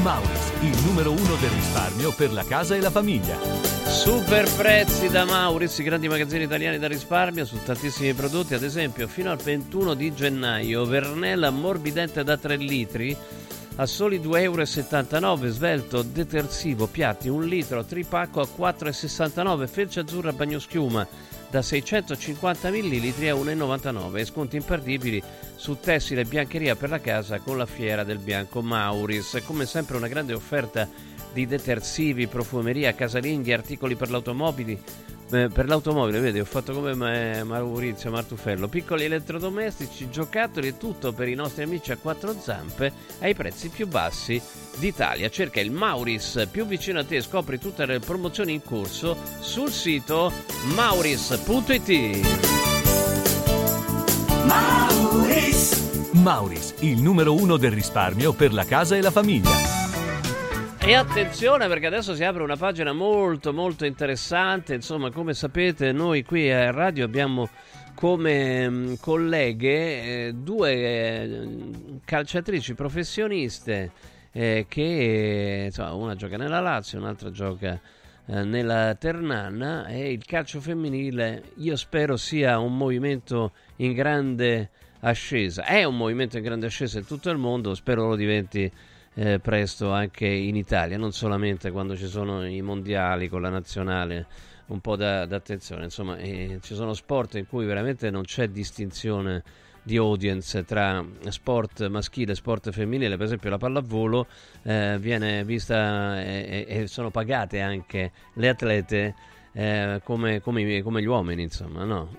Mauris, 0.00 0.52
il 0.62 0.84
numero 0.86 1.10
uno 1.10 1.36
del 1.36 1.50
risparmio 1.50 2.12
per 2.12 2.32
la 2.32 2.44
casa 2.44 2.74
e 2.74 2.80
la 2.80 2.90
famiglia. 2.90 3.36
Super 3.84 4.50
prezzi 4.56 5.08
da 5.08 5.26
Mauris, 5.26 5.78
i 5.78 5.82
grandi 5.82 6.08
magazzini 6.08 6.44
italiani 6.44 6.78
da 6.78 6.88
risparmio 6.88 7.44
su 7.44 7.62
tantissimi 7.62 8.14
prodotti, 8.14 8.54
ad 8.54 8.62
esempio 8.62 9.06
fino 9.06 9.30
al 9.30 9.36
21 9.36 9.94
di 9.94 10.14
gennaio 10.14 10.86
Vernella 10.86 11.48
ammorbidente 11.48 12.24
da 12.24 12.38
3 12.38 12.56
litri 12.56 13.16
a 13.76 13.86
soli 13.86 14.18
2,79 14.18 15.22
euro, 15.22 15.48
svelto 15.48 16.02
detersivo 16.02 16.86
piatti 16.86 17.28
1 17.28 17.44
litro, 17.44 17.84
tripacco 17.84 18.40
a 18.40 18.48
4,69 18.48 19.68
felce 19.68 20.00
azzurra 20.00 20.32
bagnoschiuma 20.32 21.06
da 21.52 21.60
650 21.60 22.70
ml 22.70 23.28
a 23.28 23.34
1,99 23.34 24.16
e 24.16 24.24
sconti 24.24 24.56
imperdibili 24.56 25.22
su 25.54 25.78
tessile 25.78 26.22
e 26.22 26.24
biancheria 26.24 26.76
per 26.76 26.88
la 26.88 26.98
casa 26.98 27.40
con 27.40 27.58
la 27.58 27.66
fiera 27.66 28.04
del 28.04 28.16
bianco 28.16 28.62
Mauris. 28.62 29.42
Come 29.44 29.66
sempre 29.66 29.98
una 29.98 30.08
grande 30.08 30.32
offerta 30.32 30.88
di 31.30 31.46
detersivi, 31.46 32.26
profumeria, 32.26 32.94
casalinghi, 32.94 33.52
articoli 33.52 33.96
per 33.96 34.10
l'automobili. 34.10 34.80
Eh, 35.32 35.48
per 35.48 35.66
l'automobile, 35.66 36.20
vedi, 36.20 36.40
ho 36.40 36.44
fatto 36.44 36.74
come 36.74 37.42
Maurizio 37.42 38.10
Martufello. 38.10 38.68
Piccoli 38.68 39.04
elettrodomestici, 39.04 40.10
giocattoli 40.10 40.68
e 40.68 40.76
tutto 40.76 41.12
per 41.12 41.26
i 41.28 41.34
nostri 41.34 41.62
amici 41.62 41.90
a 41.90 41.96
quattro 41.96 42.34
zampe 42.38 42.92
ai 43.20 43.34
prezzi 43.34 43.70
più 43.70 43.88
bassi 43.88 44.40
d'Italia. 44.76 45.30
Cerca 45.30 45.60
il 45.60 45.70
Mauris 45.70 46.48
più 46.50 46.66
vicino 46.66 46.98
a 46.98 47.04
te 47.04 47.16
e 47.16 47.22
scopri 47.22 47.58
tutte 47.58 47.86
le 47.86 47.98
promozioni 47.98 48.52
in 48.52 48.62
corso 48.62 49.16
sul 49.40 49.70
sito 49.70 50.30
mauris.it. 50.74 51.90
Mauris. 54.44 56.10
Mauris, 56.12 56.74
il 56.80 57.00
numero 57.00 57.34
uno 57.34 57.56
del 57.56 57.72
risparmio 57.72 58.34
per 58.34 58.52
la 58.52 58.66
casa 58.66 58.96
e 58.96 59.00
la 59.00 59.10
famiglia. 59.10 59.91
E 60.84 60.94
attenzione 60.94 61.68
perché 61.68 61.86
adesso 61.86 62.12
si 62.12 62.24
apre 62.24 62.42
una 62.42 62.56
pagina 62.56 62.92
molto 62.92 63.52
molto 63.52 63.84
interessante, 63.84 64.74
insomma 64.74 65.12
come 65.12 65.32
sapete 65.32 65.92
noi 65.92 66.24
qui 66.24 66.50
a 66.50 66.72
Radio 66.72 67.04
abbiamo 67.04 67.48
come 67.94 68.68
mh, 68.68 68.96
colleghe 68.98 70.26
eh, 70.26 70.32
due 70.34 70.72
eh, 70.72 71.48
calciatrici 72.04 72.74
professioniste 72.74 73.92
eh, 74.32 74.66
che 74.68 75.62
insomma, 75.66 75.92
una 75.92 76.16
gioca 76.16 76.36
nella 76.36 76.58
Lazio, 76.58 76.98
un'altra 76.98 77.30
gioca 77.30 77.80
nella 78.24 78.96
Ternana. 78.96 79.86
E 79.86 80.10
il 80.10 80.24
calcio 80.24 80.60
femminile 80.60 81.44
io 81.58 81.76
spero 81.76 82.16
sia 82.16 82.58
un 82.58 82.76
movimento 82.76 83.52
in 83.76 83.92
grande 83.92 84.70
ascesa, 85.00 85.64
è 85.64 85.84
un 85.84 85.96
movimento 85.96 86.38
in 86.38 86.42
grande 86.42 86.66
ascesa 86.66 86.98
in 86.98 87.06
tutto 87.06 87.30
il 87.30 87.38
mondo, 87.38 87.72
spero 87.74 88.08
lo 88.08 88.16
diventi 88.16 88.70
eh, 89.14 89.38
presto 89.38 89.90
anche 89.90 90.26
in 90.26 90.56
Italia, 90.56 90.96
non 90.96 91.12
solamente 91.12 91.70
quando 91.70 91.96
ci 91.96 92.06
sono 92.06 92.46
i 92.46 92.62
mondiali 92.62 93.28
con 93.28 93.42
la 93.42 93.50
nazionale, 93.50 94.26
un 94.66 94.80
po' 94.80 94.96
d'attenzione, 94.96 95.84
insomma 95.84 96.16
eh, 96.16 96.58
ci 96.62 96.74
sono 96.74 96.94
sport 96.94 97.34
in 97.34 97.46
cui 97.46 97.66
veramente 97.66 98.10
non 98.10 98.22
c'è 98.22 98.48
distinzione 98.48 99.42
di 99.82 99.96
audience 99.96 100.64
tra 100.64 101.04
sport 101.28 101.88
maschile 101.88 102.32
e 102.32 102.34
sport 102.36 102.70
femminile, 102.70 103.16
per 103.16 103.26
esempio 103.26 103.50
la 103.50 103.58
pallavolo 103.58 104.26
eh, 104.62 104.96
viene 104.98 105.44
vista 105.44 106.22
e, 106.22 106.64
e, 106.68 106.86
sono 106.86 107.10
pagate 107.10 107.60
anche 107.60 108.12
le 108.34 108.48
atlete 108.48 109.14
eh, 109.52 110.00
come, 110.04 110.40
come, 110.40 110.82
come, 110.82 111.02
gli 111.02 111.06
uomini, 111.06 111.42
insomma, 111.42 111.84
no? 111.84 112.16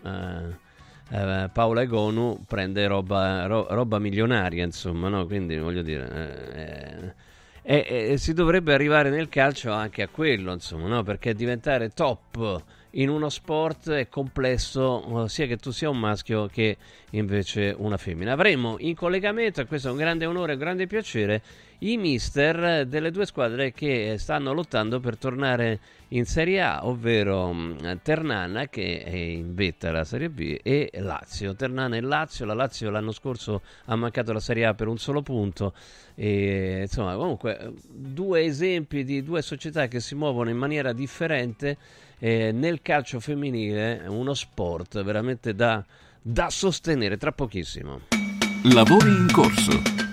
Eh, 1.10 1.44
eh, 1.44 1.50
Paola 1.52 1.82
Egonu 1.82 2.44
prende 2.48 2.88
roba, 2.88 3.46
ro, 3.46 3.68
roba 3.70 4.00
milionaria, 4.00 4.64
insomma, 4.64 5.10
no? 5.10 5.26
Quindi 5.26 5.58
voglio 5.58 5.82
dire... 5.82 7.16
Eh, 7.62 8.12
e, 8.12 8.18
si 8.18 8.34
dovrebbe 8.34 8.74
arrivare 8.74 9.10
nel 9.10 9.30
calcio 9.30 9.72
anche 9.72 10.02
a 10.02 10.08
quello, 10.08 10.52
insomma, 10.52 10.88
no? 10.88 11.04
Perché 11.04 11.34
diventare 11.34 11.90
top 11.90 12.64
in 12.96 13.10
uno 13.10 13.30
sport 13.30 14.08
complesso, 14.10 15.28
sia 15.28 15.48
che 15.48 15.58
tu 15.58 15.72
sia 15.72 15.90
un 15.90 16.00
maschio 16.00 16.48
che 16.48 16.78
invece 17.12 17.74
una 17.78 17.98
femmina. 17.98 18.34
Avremo 18.34 18.76
in 18.80 18.96
collegamento, 18.96 19.62
e 19.62 19.66
questo 19.66 19.88
è 19.88 19.92
un 19.92 19.98
grande 19.98 20.26
onore 20.26 20.52
e 20.52 20.56
un 20.56 20.62
grande 20.62 20.88
piacere, 20.88 21.42
i 21.80 21.98
mister 21.98 22.86
delle 22.86 23.12
due 23.12 23.26
squadre 23.26 23.74
che 23.74 24.16
stanno 24.18 24.54
lottando 24.54 25.00
per 25.00 25.18
tornare 25.18 25.80
in 26.10 26.26
Serie 26.26 26.62
A, 26.62 26.86
ovvero 26.86 27.52
mm, 27.52 27.78
Ternana 28.02 28.68
che 28.68 29.02
è 29.04 29.16
in 29.16 29.54
vetta 29.54 29.90
alla 29.90 30.06
Serie 30.06 30.30
B 30.30 30.60
e 30.62 30.90
Lazio. 30.94 31.56
Ternana 31.56 31.98
e 31.98 32.02
Lazio, 32.02 32.46
la 32.46 32.54
Lazio 32.54 32.90
l'anno 32.90 33.12
scorso 33.12 33.62
ha 33.86 33.96
mancato 33.96 34.32
la 34.32 34.40
Serie 34.40 34.66
A 34.66 34.74
per 34.74 34.88
un 34.88 34.98
solo 34.98 35.22
punto 35.22 35.74
e 36.16 36.82
insomma 36.82 37.16
comunque 37.16 37.74
due 37.90 38.44
esempi 38.44 39.04
di 39.04 39.24
due 39.24 39.42
società 39.42 39.88
che 39.88 40.00
si 40.00 40.14
muovono 40.14 40.52
in 40.52 40.58
maniera 40.58 40.94
differente 40.94 41.78
eh, 42.24 42.54
nel 42.54 42.82
calcio 42.82 43.20
femminile, 43.20 44.06
uno 44.08 44.34
sport 44.34 45.04
veramente 45.04 45.54
da, 45.54 45.84
da 46.22 46.50
sostenere 46.50 47.18
tra 47.18 47.34
pochissimo. 47.34 48.00
Lavori 48.72 49.10
in 49.10 49.28
corso. 49.30 50.13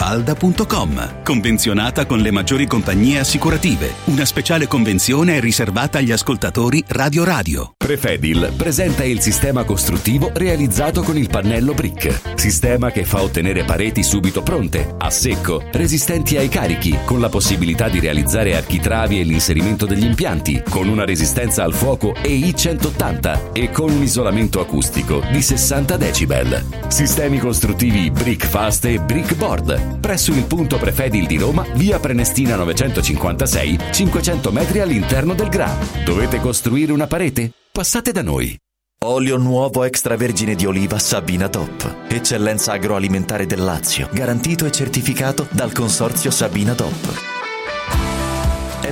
villamafalda.com. 0.01 1.23
Convenzionata 1.23 2.05
con 2.05 2.19
le 2.19 2.31
maggiori 2.31 2.65
compagnie 2.65 3.19
assicurative. 3.19 3.93
Una 4.05 4.25
speciale 4.25 4.67
convenzione 4.67 5.37
è 5.37 5.39
riservata 5.39 5.99
agli 5.99 6.11
ascoltatori 6.11 6.83
Radio 6.87 7.23
Radio. 7.23 7.73
Prefedil 7.77 8.53
presenta 8.57 9.03
il 9.03 9.19
sistema 9.19 9.63
costruttivo 9.63 10.31
realizzato 10.33 11.03
con 11.03 11.17
il 11.17 11.29
pannello 11.29 11.73
brick. 11.73 12.39
Sistema 12.39 12.91
che 12.91 13.05
fa 13.05 13.21
ottenere 13.21 13.63
pareti 13.63 14.03
subito 14.03 14.41
pronte, 14.41 14.95
a 14.97 15.09
secco, 15.09 15.63
resistenti 15.71 16.37
ai 16.37 16.49
carichi, 16.49 16.97
con 17.05 17.19
la 17.19 17.29
possibilità 17.29 17.87
di 17.87 17.99
realizzare 17.99 18.55
architravi 18.55 19.19
e 19.19 19.23
l'inserimento 19.23 19.85
degli 19.85 20.05
impianti, 20.05 20.63
con 20.67 20.87
una 20.87 21.05
resistenza 21.05 21.63
al 21.63 21.73
fuoco 21.73 22.15
EI 22.15 22.55
180 22.55 23.51
e 23.53 23.69
con 23.69 23.91
un 23.91 24.01
isolamento 24.01 24.59
acustico 24.59 25.21
di 25.31 25.41
60 25.41 25.97
decibel. 25.97 26.65
Sistemi 26.87 27.37
costruttivi 27.37 28.09
Brick 28.09 28.45
Fast 28.45 28.85
e 28.85 28.99
Brick 28.99 29.35
Board. 29.35 29.90
Presso 29.99 30.31
il 30.31 30.45
punto 30.45 30.77
Prefedil 30.77 31.27
di 31.27 31.37
Roma, 31.37 31.65
via 31.73 31.99
Prenestina 31.99 32.55
956, 32.55 33.79
500 33.91 34.51
metri 34.51 34.79
all'interno 34.79 35.33
del 35.33 35.49
GRA. 35.49 35.75
Dovete 36.05 36.39
costruire 36.39 36.91
una 36.91 37.07
parete? 37.07 37.51
Passate 37.71 38.11
da 38.11 38.21
noi. 38.21 38.57
Olio 39.03 39.37
nuovo 39.37 39.83
extravergine 39.83 40.53
di 40.53 40.67
oliva 40.67 40.99
Sabina 40.99 41.47
DOP. 41.47 42.05
Eccellenza 42.07 42.73
agroalimentare 42.73 43.47
del 43.47 43.63
Lazio. 43.63 44.07
Garantito 44.11 44.65
e 44.65 44.71
certificato 44.71 45.47
dal 45.49 45.71
consorzio 45.71 46.29
Sabina 46.29 46.73
DOP. 46.73 47.40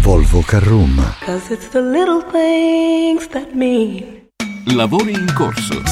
Volvo 0.00 0.42
Carroom. 0.42 0.96
Cause 1.24 1.52
it's 1.52 1.68
the 1.68 1.80
little 1.80 2.22
things 2.30 3.28
that 3.28 3.52
mean 3.52 4.28
lavori 4.74 5.12
in 5.12 5.32
corso. 5.34 5.82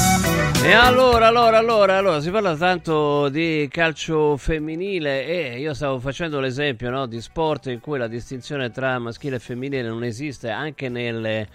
E 0.63 0.71
allora, 0.71 1.27
allora, 1.27 1.57
allora, 1.57 1.97
allora, 1.97 2.19
si 2.19 2.29
parla 2.29 2.55
tanto 2.55 3.29
di 3.29 3.67
calcio 3.71 4.35
femminile 4.37 5.25
e 5.25 5.59
io 5.59 5.73
stavo 5.73 5.99
facendo 5.99 6.39
l'esempio 6.39 6.89
no, 6.89 7.05
di 7.05 7.21
sport 7.21 7.67
in 7.67 7.79
cui 7.79 7.97
la 7.97 8.07
distinzione 8.07 8.71
tra 8.71 8.97
maschile 8.99 9.37
e 9.37 9.39
femminile 9.39 9.87
non 9.87 10.03
esiste 10.03 10.49
anche 10.49 10.89
nelle 10.89 11.47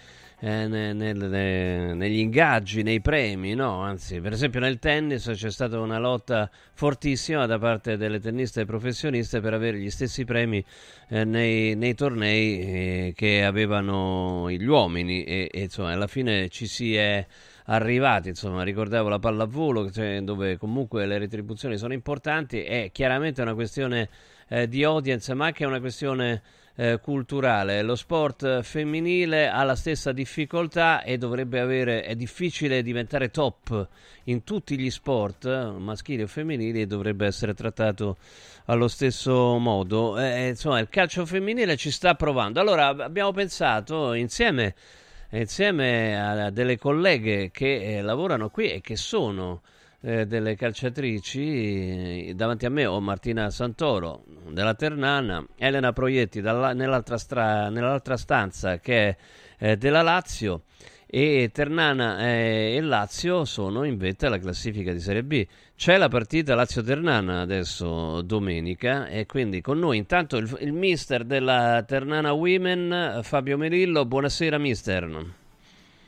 eh, 0.43 0.67
nel, 0.67 0.93
nel, 0.93 1.95
negli 1.95 2.17
ingaggi, 2.17 2.83
nei 2.83 2.99
premi, 2.99 3.53
no? 3.53 3.79
Anzi, 3.79 4.19
per 4.19 4.33
esempio 4.33 4.59
nel 4.59 4.77
tennis 4.77 5.31
c'è 5.33 5.49
stata 5.49 5.79
una 5.79 5.99
lotta 5.99 6.49
fortissima 6.73 7.45
da 7.45 7.57
parte 7.57 7.95
delle 7.95 8.19
tenniste 8.19 8.65
professioniste 8.65 9.39
per 9.39 9.53
avere 9.53 9.79
gli 9.79 9.89
stessi 9.89 10.25
premi 10.25 10.61
eh, 11.07 11.23
nei, 11.23 11.75
nei, 11.75 11.95
tornei 11.95 12.59
eh, 12.59 13.13
che 13.15 13.45
avevano 13.45 14.51
gli 14.51 14.65
uomini 14.65 15.23
e, 15.23 15.49
e, 15.49 15.61
insomma 15.61 15.93
alla 15.93 16.07
fine 16.07 16.49
ci 16.49 16.67
si 16.67 16.93
è 16.93 17.25
arrivati, 17.67 18.27
insomma, 18.27 18.63
ricordavo 18.63 19.07
la 19.07 19.19
pallavolo 19.19 19.89
cioè, 19.89 20.19
dove 20.23 20.57
comunque 20.57 21.05
le 21.05 21.19
retribuzioni 21.19 21.77
sono 21.77 21.93
importanti, 21.93 22.61
è 22.63 22.89
chiaramente 22.91 23.41
una 23.41 23.53
questione 23.53 24.09
eh, 24.49 24.67
di 24.67 24.83
audience, 24.83 25.33
ma 25.33 25.45
anche 25.45 25.63
una 25.63 25.79
questione 25.79 26.41
eh, 26.75 26.99
culturale. 27.01 27.81
Lo 27.81 27.95
sport 27.95 28.61
femminile 28.61 29.47
ha 29.49 29.63
la 29.63 29.75
stessa 29.75 30.11
difficoltà 30.11 31.03
e 31.03 31.17
dovrebbe 31.17 31.59
avere, 31.59 32.03
è 32.03 32.15
difficile 32.15 32.81
diventare 32.81 33.29
top 33.29 33.87
in 34.25 34.43
tutti 34.43 34.77
gli 34.77 34.89
sport, 34.89 35.45
maschili 35.77 36.23
o 36.23 36.27
femminili, 36.27 36.81
e 36.81 36.87
dovrebbe 36.87 37.25
essere 37.25 37.53
trattato 37.53 38.17
allo 38.65 38.87
stesso 38.87 39.57
modo. 39.57 40.17
Eh, 40.19 40.49
insomma, 40.49 40.79
il 40.79 40.89
calcio 40.89 41.25
femminile 41.25 41.77
ci 41.77 41.91
sta 41.91 42.15
provando. 42.15 42.59
Allora 42.59 42.87
abbiamo 42.87 43.31
pensato 43.31 44.13
insieme, 44.13 44.75
insieme 45.31 46.19
a 46.19 46.49
delle 46.49 46.77
colleghe 46.77 47.51
che 47.51 47.97
eh, 47.97 48.01
lavorano 48.01 48.49
qui 48.49 48.71
e 48.71 48.81
che 48.81 48.95
sono 48.95 49.61
eh, 50.03 50.25
delle 50.25 50.55
calciatrici. 50.55 52.33
Davanti 52.35 52.65
a 52.65 52.69
me 52.69 52.85
ho 52.85 52.99
Martina 52.99 53.49
Santoro 53.49 54.23
della 54.49 54.73
Ternana, 54.73 55.45
Elena 55.57 55.93
Proietti 55.93 56.41
dalla, 56.41 56.73
nell'altra, 56.73 57.17
stra, 57.17 57.69
nell'altra, 57.69 58.17
stanza 58.17 58.79
che 58.79 59.07
è 59.07 59.17
eh, 59.59 59.77
della 59.77 60.01
Lazio 60.01 60.63
e 61.07 61.51
Ternana 61.53 62.19
e 62.27 62.79
Lazio 62.81 63.45
sono 63.45 63.83
in 63.83 63.97
vetta 63.97 64.27
alla 64.27 64.39
classifica 64.39 64.91
di 64.91 64.99
Serie 64.99 65.23
B. 65.23 65.45
C'è 65.75 65.97
la 65.97 66.07
partita 66.07 66.55
Lazio-Ternana 66.55 67.41
adesso 67.41 68.21
domenica 68.23 69.07
e 69.07 69.25
quindi 69.25 69.61
con 69.61 69.79
noi 69.79 69.97
intanto 69.97 70.37
il, 70.37 70.57
il 70.61 70.73
mister 70.73 71.23
della 71.23 71.83
Ternana 71.87 72.33
Women 72.33 73.19
Fabio 73.21 73.57
Melillo. 73.57 74.05
Buonasera 74.05 74.57
mister. 74.57 75.41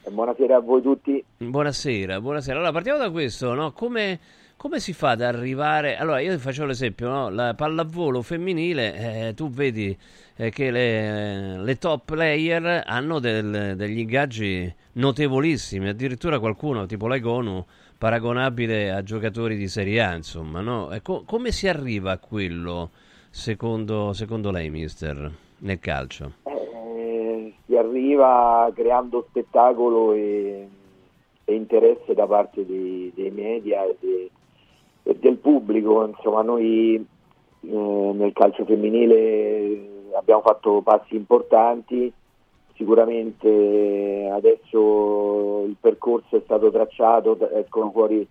Buonasera 0.10 0.58
a 0.58 0.60
voi 0.60 0.82
tutti. 0.82 1.24
Buonasera, 1.38 2.22
buonasera. 2.22 2.58
Allora 2.58 2.72
partiamo 2.72 3.00
da 3.00 3.10
questo, 3.10 3.54
no? 3.54 3.72
Come, 3.72 4.20
come 4.56 4.80
si 4.80 4.94
fa 4.94 5.12
ad 5.12 5.22
arrivare? 5.22 5.98
Allora 5.98 6.20
io 6.20 6.34
ti 6.34 6.40
faccio 6.40 6.66
l'esempio, 6.66 7.10
no? 7.10 7.30
La 7.30 7.54
pallavolo 7.56 8.22
femminile, 8.22 9.28
eh, 9.28 9.34
tu 9.34 9.50
vedi 9.50 9.98
eh, 10.36 10.50
che 10.52 10.70
le, 10.70 11.58
le, 11.58 11.78
top 11.78 12.06
player 12.06 12.84
hanno 12.86 13.20
del, 13.20 13.74
degli 13.76 14.00
ingaggi 14.00 14.72
notevolissimi, 14.94 15.90
addirittura 15.90 16.40
qualcuno 16.40 16.86
tipo 16.86 17.08
Laigonu 17.08 17.66
paragonabile 17.98 18.92
a 18.92 19.02
giocatori 19.02 19.58
di 19.58 19.68
Serie 19.68 20.02
A, 20.04 20.14
insomma, 20.14 20.62
no? 20.62 20.96
Co- 21.02 21.24
come 21.26 21.52
si 21.52 21.68
arriva 21.68 22.12
a 22.12 22.18
quello 22.20 22.92
secondo, 23.32 24.14
secondo 24.14 24.52
lei, 24.52 24.70
mister, 24.70 25.32
nel 25.60 25.80
calcio? 25.80 26.34
Eh 26.44 26.65
si 27.66 27.76
arriva 27.76 28.72
creando 28.74 29.26
spettacolo 29.30 30.14
e, 30.14 30.68
e 31.44 31.56
interesse 31.56 32.14
da 32.14 32.28
parte 32.28 32.66
dei, 32.66 33.12
dei 33.16 33.32
media 33.32 33.84
e, 33.86 33.98
de, 34.00 34.30
e, 35.04 35.16
del 35.18 35.38
pubblico. 35.38 36.06
Insomma, 36.06 36.42
noi 36.42 36.96
eh, 36.96 38.12
nel 38.14 38.34
calcio 38.34 38.66
femminile 38.66 40.10
abbiamo 40.14 40.42
fatto 40.42 40.82
passi 40.82 41.16
importanti, 41.16 42.12
sicuramente 42.76 44.30
adesso 44.32 45.64
il 45.66 45.76
percorso 45.80 46.38
è 46.38 46.42
stato 46.44 46.72
tracciato, 46.72 47.38
escono 47.52 47.92
fuori 47.92 48.28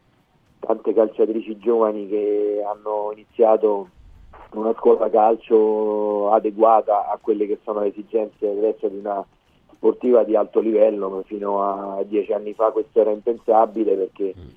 tante 0.61 0.95
calciatrici 0.95 1.59
giovani 1.59 2.09
che 2.09 2.63
hanno 2.65 3.11
iniziato 3.13 3.89
una 4.59 4.75
scuola 4.79 5.11
calcio 5.11 6.31
adeguata 6.31 7.11
a 7.11 7.19
quelle 7.21 7.47
che 7.47 7.59
sono 7.63 7.81
le 7.81 7.89
esigenze 7.89 8.49
adesso 8.49 8.89
di 8.89 8.99
una 8.99 9.25
sportiva 9.73 10.25
di 10.25 10.35
alto 10.35 10.61
livello, 10.61 11.09
ma 11.09 11.23
fino 11.23 11.63
a 11.63 12.03
dieci 12.05 12.33
anni 12.33 12.55
fa 12.55 12.71
questo 12.71 13.01
era 13.01 13.11
impensabile 13.11 13.95
perché 13.95 14.35
mm. 14.37 14.49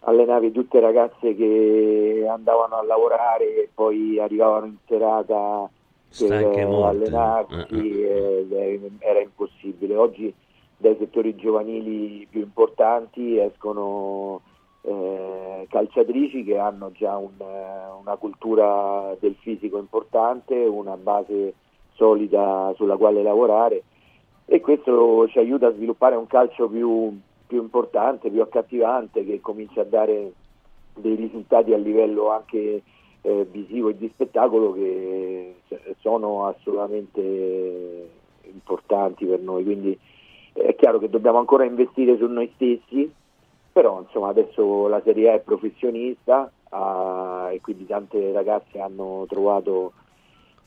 allenavi 0.00 0.52
tutte 0.52 0.80
ragazze 0.80 1.34
che 1.34 2.26
andavano 2.28 2.76
a 2.76 2.84
lavorare 2.84 3.62
e 3.62 3.68
poi 3.72 4.18
arrivavano 4.18 4.66
in 4.66 4.76
serata 4.86 5.68
per 6.16 6.32
allenarsi, 6.32 7.74
uh-uh. 7.74 8.96
era 8.98 9.20
impossibile. 9.20 9.96
Oggi 9.96 10.34
dai 10.76 10.96
settori 10.98 11.34
giovanili 11.34 12.26
più 12.30 12.40
importanti 12.40 13.38
escono 13.38 14.40
eh, 14.88 15.66
calciatrici 15.68 16.44
che 16.44 16.58
hanno 16.58 16.92
già 16.92 17.16
un, 17.16 17.32
una 18.00 18.16
cultura 18.16 19.14
del 19.20 19.34
fisico 19.40 19.78
importante, 19.78 20.54
una 20.54 20.96
base 20.96 21.54
solida 21.92 22.72
sulla 22.76 22.96
quale 22.96 23.22
lavorare 23.22 23.82
e 24.46 24.60
questo 24.60 25.28
ci 25.28 25.38
aiuta 25.38 25.66
a 25.66 25.72
sviluppare 25.72 26.16
un 26.16 26.26
calcio 26.26 26.68
più, 26.68 27.14
più 27.46 27.60
importante, 27.60 28.30
più 28.30 28.40
accattivante 28.40 29.24
che 29.24 29.40
comincia 29.42 29.82
a 29.82 29.84
dare 29.84 30.32
dei 30.94 31.16
risultati 31.16 31.74
a 31.74 31.76
livello 31.76 32.30
anche 32.30 32.82
eh, 33.20 33.46
visivo 33.50 33.90
e 33.90 33.96
di 33.96 34.10
spettacolo 34.14 34.72
che 34.72 35.56
sono 36.00 36.46
assolutamente 36.46 38.08
importanti 38.44 39.26
per 39.26 39.40
noi. 39.40 39.64
Quindi 39.64 39.98
è 40.54 40.74
chiaro 40.76 40.98
che 40.98 41.10
dobbiamo 41.10 41.38
ancora 41.38 41.64
investire 41.64 42.16
su 42.16 42.26
noi 42.26 42.50
stessi, 42.54 43.12
però 43.78 44.00
insomma 44.00 44.30
adesso 44.30 44.88
la 44.88 45.00
Serie 45.04 45.30
A 45.30 45.34
è 45.34 45.38
professionista 45.38 46.50
ah, 46.70 47.48
e 47.52 47.60
quindi 47.60 47.86
tante 47.86 48.32
ragazze 48.32 48.80
hanno 48.80 49.24
trovato 49.28 49.92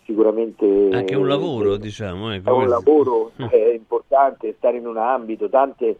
sicuramente 0.06 0.88
anche 0.94 1.16
un 1.16 1.28
lavoro 1.28 1.76
diciamo 1.76 2.32
ecco, 2.32 2.50
è 2.50 2.54
un 2.54 2.70
lavoro 2.70 3.32
è 3.36 3.74
importante 3.76 4.56
stare 4.58 4.78
in 4.78 4.88
un 4.88 4.96
ambito 4.96 5.50
tante 5.50 6.00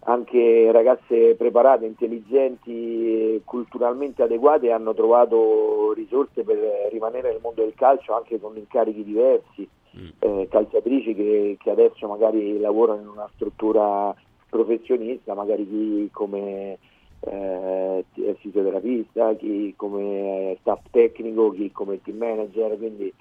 anche 0.00 0.72
ragazze 0.72 1.36
preparate 1.36 1.86
intelligenti 1.86 3.40
culturalmente 3.44 4.24
adeguate 4.24 4.72
hanno 4.72 4.94
trovato 4.94 5.92
risorse 5.92 6.42
per 6.42 6.58
rimanere 6.90 7.30
nel 7.30 7.40
mondo 7.40 7.62
del 7.62 7.74
calcio 7.76 8.16
anche 8.16 8.40
con 8.40 8.56
incarichi 8.56 9.04
diversi 9.04 9.68
mm. 9.96 10.08
eh, 10.18 10.48
calciatrici 10.50 11.14
che, 11.14 11.56
che 11.62 11.70
adesso 11.70 12.08
magari 12.08 12.58
lavorano 12.58 13.00
in 13.00 13.06
una 13.06 13.30
struttura 13.36 14.12
professionista 14.48 15.34
magari 15.34 15.68
chi 15.68 16.08
come 16.12 16.78
eh, 17.20 18.04
fisioterapista, 18.38 19.34
chi 19.34 19.74
come 19.76 20.56
staff 20.60 20.80
tecnico, 20.90 21.50
chi 21.50 21.72
come 21.72 22.00
team 22.02 22.18
manager, 22.18 22.76
quindi 22.76 23.12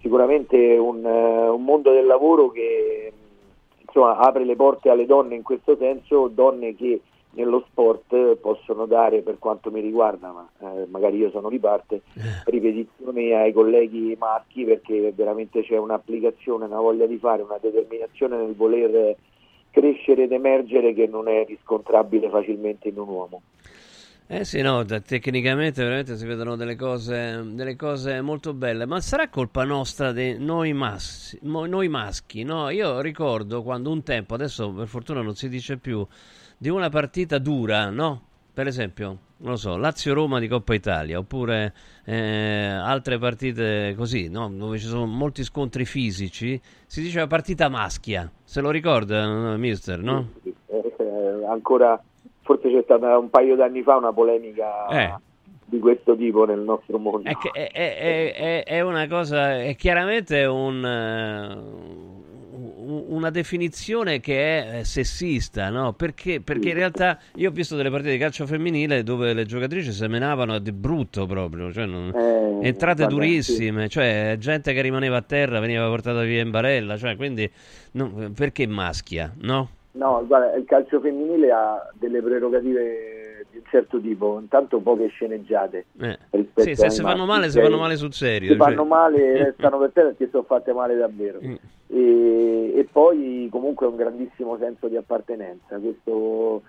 sicuramente 0.00 0.76
un, 0.76 1.04
uh, 1.04 1.54
un 1.54 1.64
mondo 1.64 1.92
del 1.92 2.06
lavoro 2.06 2.50
che 2.50 3.12
insomma, 3.80 4.18
apre 4.18 4.44
le 4.44 4.56
porte 4.56 4.90
alle 4.90 5.06
donne 5.06 5.34
in 5.34 5.42
questo 5.42 5.76
senso, 5.76 6.28
donne 6.28 6.74
che 6.74 7.00
nello 7.30 7.64
sport 7.68 8.36
possono 8.36 8.86
dare 8.86 9.20
per 9.20 9.38
quanto 9.38 9.70
mi 9.70 9.80
riguarda, 9.80 10.32
ma 10.32 10.48
eh, 10.60 10.86
magari 10.86 11.18
io 11.18 11.30
sono 11.30 11.48
di 11.48 11.58
parte, 11.58 12.02
eh. 12.14 12.20
ripetizioni 12.46 13.32
ai 13.32 13.52
colleghi 13.52 14.16
maschi 14.18 14.64
perché 14.64 15.12
veramente 15.14 15.62
c'è 15.62 15.76
un'applicazione, 15.76 16.64
una 16.64 16.80
voglia 16.80 17.06
di 17.06 17.18
fare, 17.18 17.42
una 17.42 17.58
determinazione 17.60 18.36
nel 18.36 18.54
voler 18.54 19.16
crescere 19.70 20.24
ed 20.24 20.32
emergere 20.32 20.94
che 20.94 21.06
non 21.06 21.28
è 21.28 21.44
riscontrabile 21.46 22.28
facilmente 22.28 22.88
in 22.88 22.98
un 22.98 23.08
uomo. 23.08 23.42
Eh 24.30 24.44
sì, 24.44 24.60
no, 24.60 24.84
tecnicamente 24.84 25.82
veramente 25.82 26.14
si 26.18 26.26
vedono 26.26 26.54
delle 26.54 26.76
cose, 26.76 27.42
delle 27.46 27.76
cose 27.76 28.20
molto 28.20 28.52
belle, 28.52 28.84
ma 28.84 29.00
sarà 29.00 29.30
colpa 29.30 29.64
nostra 29.64 30.12
di 30.12 30.36
noi, 30.38 30.74
massi, 30.74 31.38
noi 31.42 31.88
maschi, 31.88 32.42
no? 32.42 32.68
Io 32.68 33.00
ricordo 33.00 33.62
quando 33.62 33.90
un 33.90 34.02
tempo, 34.02 34.34
adesso 34.34 34.70
per 34.70 34.86
fortuna 34.86 35.22
non 35.22 35.34
si 35.34 35.48
dice 35.48 35.78
più, 35.78 36.06
di 36.58 36.68
una 36.68 36.90
partita 36.90 37.38
dura, 37.38 37.88
no? 37.88 38.27
Per 38.58 38.66
esempio, 38.66 39.18
non 39.36 39.50
lo 39.52 39.56
so, 39.56 39.76
Lazio-Roma 39.76 40.40
di 40.40 40.48
Coppa 40.48 40.74
Italia, 40.74 41.16
oppure 41.16 41.72
eh, 42.04 42.66
altre 42.66 43.16
partite 43.16 43.94
così, 43.96 44.28
no? 44.28 44.50
Dove 44.50 44.78
ci 44.78 44.86
sono 44.86 45.06
molti 45.06 45.44
scontri 45.44 45.84
fisici, 45.84 46.60
si 46.84 47.00
diceva 47.00 47.28
partita 47.28 47.68
maschia, 47.68 48.28
se 48.42 48.60
lo 48.60 48.70
ricorda, 48.70 49.24
no, 49.26 49.56
mister, 49.58 50.02
no? 50.02 50.30
Eh, 50.42 51.44
ancora 51.48 52.02
forse 52.40 52.68
c'è 52.68 52.82
stata 52.82 53.16
un 53.16 53.30
paio 53.30 53.54
d'anni 53.54 53.84
fa 53.84 53.94
una 53.94 54.12
polemica 54.12 54.88
eh. 54.88 55.14
di 55.64 55.78
questo 55.78 56.16
tipo 56.16 56.44
nel 56.44 56.58
nostro 56.58 56.98
mondo. 56.98 57.28
È, 57.28 57.70
è, 57.70 58.32
è, 58.32 58.64
è 58.64 58.80
una 58.80 59.06
cosa, 59.06 59.62
è 59.62 59.76
chiaramente 59.76 60.44
un, 60.46 60.82
un- 60.82 62.17
una 62.90 63.30
definizione 63.30 64.18
che 64.20 64.36
è 64.74 64.78
eh, 64.78 64.84
sessista, 64.84 65.68
no? 65.70 65.92
Perché, 65.92 66.40
perché 66.40 66.70
in 66.70 66.74
realtà 66.74 67.18
io 67.34 67.50
ho 67.50 67.52
visto 67.52 67.76
delle 67.76 67.90
partite 67.90 68.12
di 68.12 68.18
calcio 68.18 68.46
femminile 68.46 69.02
dove 69.02 69.34
le 69.34 69.44
giocatrici 69.44 69.92
semenavano 69.92 70.58
di 70.58 70.72
brutto 70.72 71.26
proprio, 71.26 71.72
cioè 71.72 71.86
non- 71.86 72.10
Eh, 72.14 72.66
entrate 72.66 73.02
vabbè, 73.02 73.14
durissime, 73.14 73.88
cioè 73.88 74.36
gente 74.38 74.72
che 74.72 74.80
rimaneva 74.80 75.18
a 75.18 75.22
terra 75.22 75.60
veniva 75.60 75.86
portata 75.86 76.22
via 76.22 76.40
in 76.40 76.50
barella, 76.50 76.96
cioè 76.96 77.14
quindi 77.16 77.50
no, 77.92 78.30
perché 78.34 78.66
maschia, 78.66 79.32
no? 79.42 79.70
No, 79.98 80.24
guarda, 80.24 80.54
il 80.54 80.64
calcio 80.64 81.00
femminile 81.00 81.50
ha 81.50 81.90
delle 81.94 82.22
prerogative 82.22 83.44
di 83.50 83.58
un 83.58 83.64
certo 83.68 84.00
tipo, 84.00 84.38
intanto 84.38 84.78
poche 84.78 85.08
sceneggiate. 85.08 85.86
Eh. 86.00 86.18
Sì, 86.54 86.76
se 86.76 86.88
si 86.90 87.02
fanno 87.02 87.26
male, 87.26 87.50
si 87.50 87.60
fanno 87.60 87.78
male 87.78 87.96
sul 87.96 88.12
serio. 88.12 88.52
Si 88.52 88.56
cioè. 88.56 88.68
fanno 88.68 88.84
male 88.84 89.42
restano 89.42 89.78
per 89.78 89.90
terra 89.92 90.08
perché 90.08 90.28
sono 90.30 90.44
fatte 90.44 90.72
male 90.72 90.94
davvero. 90.94 91.40
Mm. 91.44 91.54
E, 91.88 92.72
e 92.76 92.88
poi 92.90 93.48
comunque 93.50 93.88
un 93.88 93.96
grandissimo 93.96 94.56
senso 94.56 94.86
di 94.86 94.96
appartenenza, 94.96 95.78
questo 95.78 96.62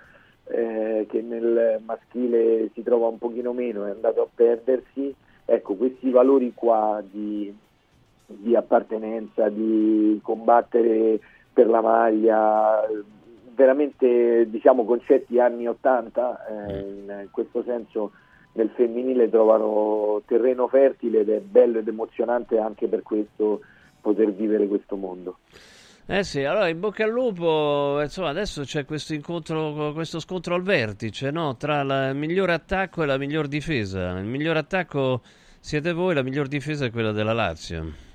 eh, 0.45 1.05
che 1.07 1.21
nel 1.21 1.79
maschile 1.85 2.71
si 2.73 2.81
trova 2.81 3.09
un 3.09 3.19
pochino 3.19 3.53
meno, 3.53 3.85
è 3.85 3.91
andato 3.91 4.23
a 4.23 4.27
perdersi. 4.33 5.13
Ecco, 5.45 5.75
questi 5.75 6.09
valori 6.09 6.51
qua 6.55 6.99
di, 7.07 7.55
di 8.25 8.55
appartenenza, 8.55 9.49
di 9.49 10.19
combattere 10.23 11.19
per 11.53 11.67
la 11.67 11.81
maglia, 11.81 12.87
veramente 13.59 14.49
diciamo 14.49 14.85
concetti 14.85 15.37
anni 15.37 15.67
80, 15.67 16.45
eh, 16.47 16.79
in 16.79 17.27
questo 17.29 17.61
senso 17.63 18.11
nel 18.53 18.69
femminile 18.73 19.29
trovano 19.29 20.21
terreno 20.25 20.69
fertile 20.69 21.19
ed 21.19 21.29
è 21.29 21.39
bello 21.41 21.79
ed 21.79 21.87
emozionante 21.87 22.57
anche 22.57 22.87
per 22.87 23.03
questo 23.03 23.59
poter 23.99 24.31
vivere 24.31 24.65
questo 24.67 24.95
mondo. 24.95 25.39
Eh 26.05 26.23
sì, 26.23 26.43
allora 26.43 26.69
in 26.69 26.79
bocca 26.79 27.03
al 27.03 27.11
lupo, 27.11 27.99
insomma, 28.01 28.29
adesso 28.29 28.63
c'è 28.63 28.85
questo 28.85 29.13
incontro, 29.13 29.91
questo 29.93 30.19
scontro 30.19 30.55
al 30.55 30.63
vertice, 30.63 31.29
no? 31.29 31.57
Tra 31.57 31.81
il 31.81 32.15
miglior 32.15 32.49
attacco 32.49 33.03
e 33.03 33.05
la 33.05 33.17
miglior 33.17 33.47
difesa. 33.47 34.17
Il 34.17 34.25
miglior 34.25 34.55
attacco 34.55 35.21
siete 35.59 35.91
voi, 35.91 36.15
la 36.15 36.23
miglior 36.23 36.47
difesa 36.47 36.85
è 36.85 36.91
quella 36.91 37.11
della 37.11 37.33
Lazio. 37.33 38.08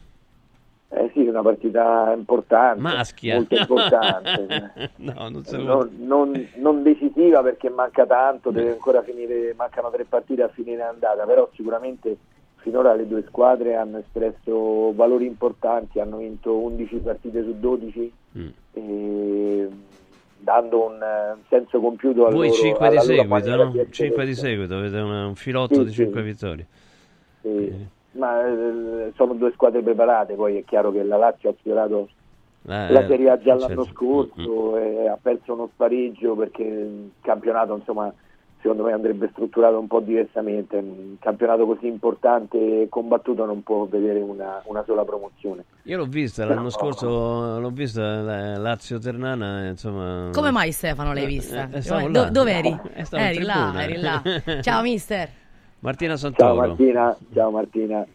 Eh 1.34 1.40
sì, 1.40 1.40
una 1.40 1.42
partita 1.42 2.12
importante, 2.16 2.80
Maschia. 2.80 3.34
molto 3.36 3.54
importante. 3.56 4.72
no, 4.96 5.14
non 5.28 5.42
non, 5.50 5.90
non- 5.98 6.48
non 6.56 6.82
decisiva 6.82 7.42
perché 7.42 7.68
manca 7.70 8.06
tanto, 8.06 8.50
deve 8.50 8.70
ancora 8.72 9.02
finire, 9.02 9.52
mancano 9.56 9.90
tre 9.90 10.04
partite 10.04 10.42
a 10.42 10.48
finire 10.48 10.78
l'andata, 10.78 11.24
però 11.24 11.48
sicuramente 11.54 12.16
finora 12.56 12.94
le 12.94 13.06
due 13.06 13.24
squadre 13.28 13.76
hanno 13.76 13.98
espresso 13.98 14.92
valori 14.94 15.26
importanti, 15.26 16.00
hanno 16.00 16.18
vinto 16.18 16.56
11 16.56 16.96
partite 16.96 17.42
su 17.42 17.58
12, 17.58 18.12
Mm. 18.36 18.48
e 18.72 19.68
dando 20.38 20.86
un, 20.86 21.00
eh, 21.00 21.36
senso 21.48 21.78
compiuto 21.80 22.26
al 22.26 22.32
Voi 22.32 22.48
loro, 22.48 22.58
5 22.60 22.88
di 22.90 22.98
seguito, 22.98 23.56
no? 23.56 23.70
di 23.70 23.78
essere 23.78 23.92
5 23.92 24.24
di 24.26 24.34
seguito, 24.34 24.74
avete 24.76 24.98
un 24.98 25.32
filotto 25.36 25.74
Sì, 25.74 25.84
di 25.84 25.88
sì. 25.90 25.94
5 26.02 26.22
vittorie. 26.22 26.66
Sì, 27.42 27.86
Ma 28.16 28.46
eh, 28.46 29.12
sono 29.16 29.34
due 29.34 29.50
squadre 29.52 29.82
preparate, 29.82 30.34
poi 30.34 30.58
è 30.58 30.64
chiaro 30.64 30.92
che 30.92 31.02
la 31.02 31.16
Lazio 31.16 31.50
ha 31.50 31.54
sfiorato 31.58 32.08
Eh, 32.66 32.90
la 32.92 33.06
Serie 33.06 33.28
A 33.30 33.36
già 33.38 33.58
certo. 33.58 33.66
l'anno 33.66 33.84
scorso 33.84 34.76
e 34.78 35.06
ha 35.08 35.18
perso 35.20 35.52
uno 35.52 35.68
spareggio 35.74 36.34
perché 36.34 36.62
il 36.62 37.10
campionato 37.20 37.74
insomma 37.76 38.10
secondo 38.62 38.84
me 38.84 38.92
andrebbe 38.92 39.28
strutturato 39.32 39.78
un 39.78 39.86
po' 39.86 40.00
diversamente 40.00 40.76
un 40.76 41.16
campionato 41.20 41.66
così 41.66 41.86
importante 41.86 42.56
e 42.56 42.86
combattuto 42.88 43.44
non 43.44 43.62
può 43.62 43.84
vedere 43.84 44.20
una, 44.20 44.62
una 44.64 44.82
sola 44.86 45.04
promozione 45.04 45.64
Io 45.82 45.98
l'ho 45.98 46.06
vista 46.06 46.46
l'anno 46.46 46.70
scorso, 46.70 47.58
l'ho 47.60 47.70
vista 47.70 48.00
la 48.22 48.56
Lazio 48.56 48.98
Ternana, 48.98 49.66
insomma... 49.68 50.30
Come 50.32 50.50
mai 50.50 50.72
Stefano 50.72 51.12
l'hai 51.12 51.24
Eh, 51.24 51.26
vista? 51.26 51.68
eh, 51.70 51.80
Do- 51.82 52.08
là. 52.08 52.30
dove 52.30 52.50
eri? 52.52 52.80
Eh, 52.94 53.04
eri 53.10 53.42
là, 53.42 53.72
eri 53.82 53.96
là. 54.00 54.22
Ciao 54.62 54.80
mister. 54.80 55.28
Martina 55.84 56.16
ciao 56.16 56.32
Santoro. 56.32 56.54
Martina 56.54 57.16
ciao 57.34 57.50
Martina 57.50 58.06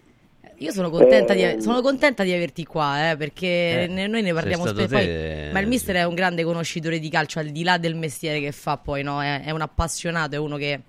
Io 0.57 0.71
sono 0.71 0.89
contenta, 0.89 1.35
di, 1.35 1.43
Eh, 1.43 1.61
sono 1.61 1.81
contenta 1.81 2.23
di 2.23 2.33
averti 2.33 2.65
qua, 2.65 3.11
eh, 3.11 3.15
perché 3.15 3.83
Eh, 3.83 3.87
ne- 3.87 4.07
noi 4.07 4.23
ne 4.23 4.33
parliamo 4.33 4.65
spesso. 4.65 4.95
ma 4.95 5.59
il 5.59 5.67
mister 5.67 5.97
è 5.97 6.03
un 6.03 6.15
grande 6.15 6.43
conoscitore 6.43 6.97
di 6.99 7.09
calcio, 7.09 7.37
al 7.39 7.49
di 7.49 7.63
là 7.63 7.77
del 7.77 7.95
mestiere 7.95 8.39
che 8.41 8.51
fa, 8.51 8.77
poi 8.77 9.03
no? 9.03 9.21
è, 9.21 9.43
è 9.43 9.51
un 9.51 9.61
appassionato, 9.61 10.35
è 10.35 10.39
uno 10.39 10.57
che 10.57 10.81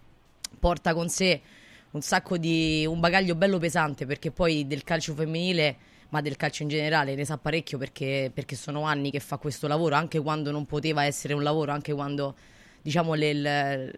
porta 0.59 0.95
con 0.95 1.09
sé 1.09 1.41
un 1.91 2.01
sacco 2.01 2.39
di 2.39 2.87
un 2.89 2.99
bagaglio 2.99 3.35
bello 3.35 3.59
pesante, 3.59 4.07
perché 4.07 4.31
poi 4.31 4.67
del 4.67 4.83
calcio 4.83 5.13
femminile, 5.15 5.77
ma 6.09 6.21
del 6.23 6.37
calcio 6.37 6.63
in 6.63 6.69
generale, 6.71 7.15
ne 7.15 7.25
sa 7.27 7.37
parecchio 7.37 7.77
perché, 7.79 8.31
perché 8.33 8.57
sono 8.57 8.83
anni 8.83 9.11
che 9.11 9.21
fa 9.21 9.37
questo 9.37 9.69
lavoro, 9.69 9.95
anche 9.97 10.19
quando 10.19 10.51
non 10.51 10.65
poteva 10.67 11.05
essere 11.05 11.35
un 11.35 11.43
lavoro, 11.43 11.73
anche 11.73 11.93
quando 11.93 12.35
diciamo 12.83 13.15
le- 13.15 13.31
il, 13.31 13.93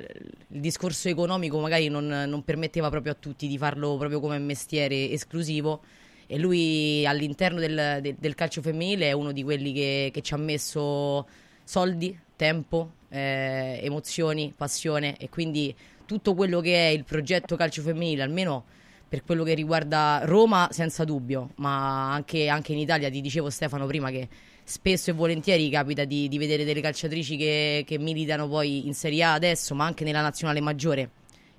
il 0.49 0.61
discorso 0.61 1.09
economico 1.09 1.59
magari 1.61 1.89
non, 1.89 2.07
non 2.07 2.43
permetteva 2.45 2.91
proprio 2.91 3.13
a 3.13 3.17
tutti 3.19 3.47
di 3.47 3.59
farlo 3.59 3.97
proprio 3.97 4.21
come 4.21 4.39
mestiere 4.39 5.11
esclusivo. 5.11 5.83
E 6.27 6.39
lui 6.39 7.05
all'interno 7.07 7.61
del, 7.61 7.99
del- 8.01 8.17
del 8.19 8.35
calcio 8.35 8.63
femminile 8.63 9.09
è 9.09 9.13
uno 9.13 9.33
di 9.33 9.43
quelli 9.43 9.73
che, 9.73 10.11
che 10.13 10.23
ci 10.23 10.33
ha 10.35 10.39
messo 10.39 11.27
soldi, 11.65 12.19
tempo, 12.37 12.93
eh, 13.11 13.81
emozioni, 13.83 14.53
passione. 14.57 15.17
E 15.19 15.29
quindi 15.29 15.75
tutto 16.07 16.35
quello 16.35 16.61
che 16.61 16.89
è 16.89 16.91
il 16.91 17.05
progetto 17.05 17.57
calcio 17.57 17.83
femminile, 17.83 18.23
almeno 18.23 18.65
per 19.09 19.25
quello 19.25 19.45
che 19.45 19.53
riguarda 19.53 20.23
Roma 20.25 20.69
senza 20.71 21.05
dubbio, 21.05 21.51
ma 21.57 22.13
anche, 22.13 22.49
anche 22.49 22.73
in 22.73 22.79
Italia, 22.79 23.11
ti 23.11 23.21
dicevo 23.21 23.51
Stefano 23.51 23.85
prima 23.85 24.11
che 24.11 24.27
spesso 24.73 25.11
e 25.11 25.13
volentieri 25.13 25.69
capita 25.69 26.05
di, 26.05 26.29
di 26.29 26.39
vedere 26.39 26.65
delle 26.65 26.81
calciatrici 26.81 27.37
che, 27.37 27.85
che 27.87 27.99
militano 27.99 28.49
poi 28.49 28.87
in 28.87 28.95
Serie 28.95 29.23
A 29.23 29.35
adesso, 29.35 29.75
ma 29.75 29.85
anche 29.85 30.03
nella 30.03 30.23
nazionale 30.23 30.63
maggiore, 30.63 31.11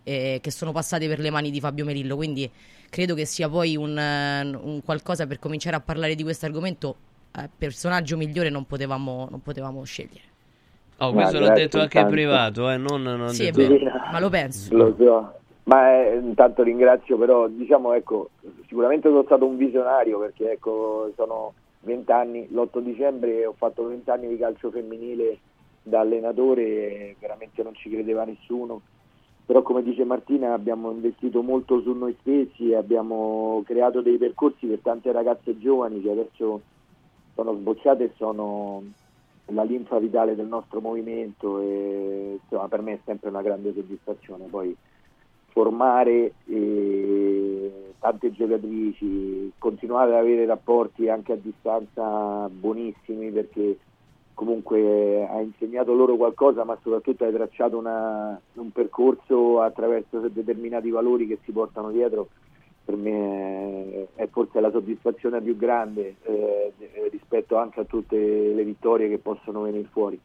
eh, 0.03 0.39
che 0.41 0.49
sono 0.49 0.71
passate 0.71 1.07
per 1.07 1.19
le 1.19 1.29
mani 1.29 1.51
di 1.51 1.59
Fabio 1.59 1.85
Merillo, 1.85 2.15
quindi 2.15 2.49
credo 2.89 3.13
che 3.13 3.25
sia 3.25 3.47
poi 3.47 3.75
un, 3.75 3.95
eh, 3.95 4.41
un 4.41 4.81
qualcosa 4.83 5.27
per 5.27 5.37
cominciare 5.37 5.75
a 5.75 5.79
parlare 5.79 6.15
di 6.15 6.23
questo 6.23 6.47
argomento, 6.47 6.95
eh, 7.37 7.47
personaggio 7.55 8.17
migliore 8.17 8.49
non 8.49 8.65
potevamo, 8.65 9.27
non 9.29 9.43
potevamo 9.43 9.83
scegliere. 9.83 10.31
Oh, 10.97 11.13
questo 11.13 11.37
grazie 11.37 11.53
detto 11.65 11.79
anche 11.81 11.99
in 11.99 12.07
privato, 12.07 12.67
eh, 12.71 12.77
non, 12.77 13.03
non 13.03 13.29
Sì, 13.29 13.51
detto- 13.51 13.67
vero, 13.67 13.91
ma 14.11 14.19
lo 14.19 14.29
penso. 14.29 14.75
Lo 14.75 14.95
so, 14.97 15.33
ma 15.65 16.03
eh, 16.03 16.15
intanto 16.15 16.63
ringrazio 16.63 17.15
però, 17.19 17.47
diciamo 17.47 17.93
ecco, 17.93 18.31
sicuramente 18.67 19.07
sono 19.07 19.23
stato 19.23 19.45
un 19.45 19.55
visionario 19.55 20.17
perché 20.17 20.53
ecco, 20.53 21.11
sono 21.15 21.53
vent'anni, 21.83 22.47
l'8 22.49 22.79
dicembre 22.79 23.45
ho 23.45 23.53
fatto 23.53 23.87
vent'anni 23.87 24.27
di 24.27 24.37
calcio 24.37 24.71
femminile 24.71 25.39
da 25.83 25.99
allenatore 25.99 26.61
e 26.61 27.15
veramente 27.19 27.61
non 27.61 27.75
ci 27.75 27.89
credeva 27.89 28.23
nessuno, 28.23 28.81
però 29.45 29.61
come 29.61 29.83
dice 29.83 30.05
Martina 30.05 30.53
abbiamo 30.53 30.91
investito 30.91 31.41
molto 31.41 31.81
su 31.81 31.91
noi 31.91 32.15
stessi 32.21 32.69
e 32.69 32.75
abbiamo 32.75 33.61
creato 33.65 34.01
dei 34.01 34.17
percorsi 34.17 34.65
per 34.65 34.79
tante 34.81 35.11
ragazze 35.11 35.57
giovani 35.57 36.01
che 36.01 36.11
adesso 36.11 36.61
sono 37.35 37.53
sbocciate 37.55 38.03
e 38.05 38.11
sono 38.15 38.83
la 39.47 39.63
linfa 39.63 39.99
vitale 39.99 40.35
del 40.35 40.47
nostro 40.47 40.79
movimento 40.79 41.59
e 41.59 42.39
insomma, 42.41 42.69
per 42.69 42.81
me 42.81 42.93
è 42.93 42.99
sempre 43.03 43.29
una 43.29 43.41
grande 43.41 43.73
soddisfazione. 43.73 44.45
Poi 44.45 44.75
formare 45.47 46.33
eh, 46.45 47.52
tante 48.03 48.33
giocatrici, 48.33 49.53
continuare 49.57 50.11
ad 50.11 50.17
avere 50.17 50.45
rapporti 50.45 51.07
anche 51.07 51.31
a 51.31 51.37
distanza 51.37 52.49
buonissimi 52.49 53.31
perché 53.31 53.77
comunque 54.33 55.25
ha 55.25 55.39
insegnato 55.39 55.93
loro 55.93 56.17
qualcosa 56.17 56.65
ma 56.65 56.77
soprattutto 56.81 57.23
hai 57.23 57.31
tracciato 57.31 57.77
una- 57.77 58.37
un 58.55 58.71
percorso 58.73 59.61
attraverso 59.61 60.19
determinati 60.27 60.89
valori 60.89 61.27
che 61.27 61.39
si 61.45 61.53
portano 61.53 61.91
dietro 61.91 62.27
per 62.83 62.97
me 62.97 64.07
è, 64.15 64.27
forse 64.27 64.59
la 64.59 64.69
soddisfazione 64.71 65.39
più 65.39 65.55
grande 65.55 66.15
eh, 66.23 66.73
rispetto 67.09 67.55
anche 67.55 67.79
a 67.79 67.85
tutte 67.85 68.17
le 68.17 68.63
vittorie 68.65 69.07
che 69.07 69.17
possono 69.17 69.61
venire 69.61 69.87
fuori. 69.89 70.19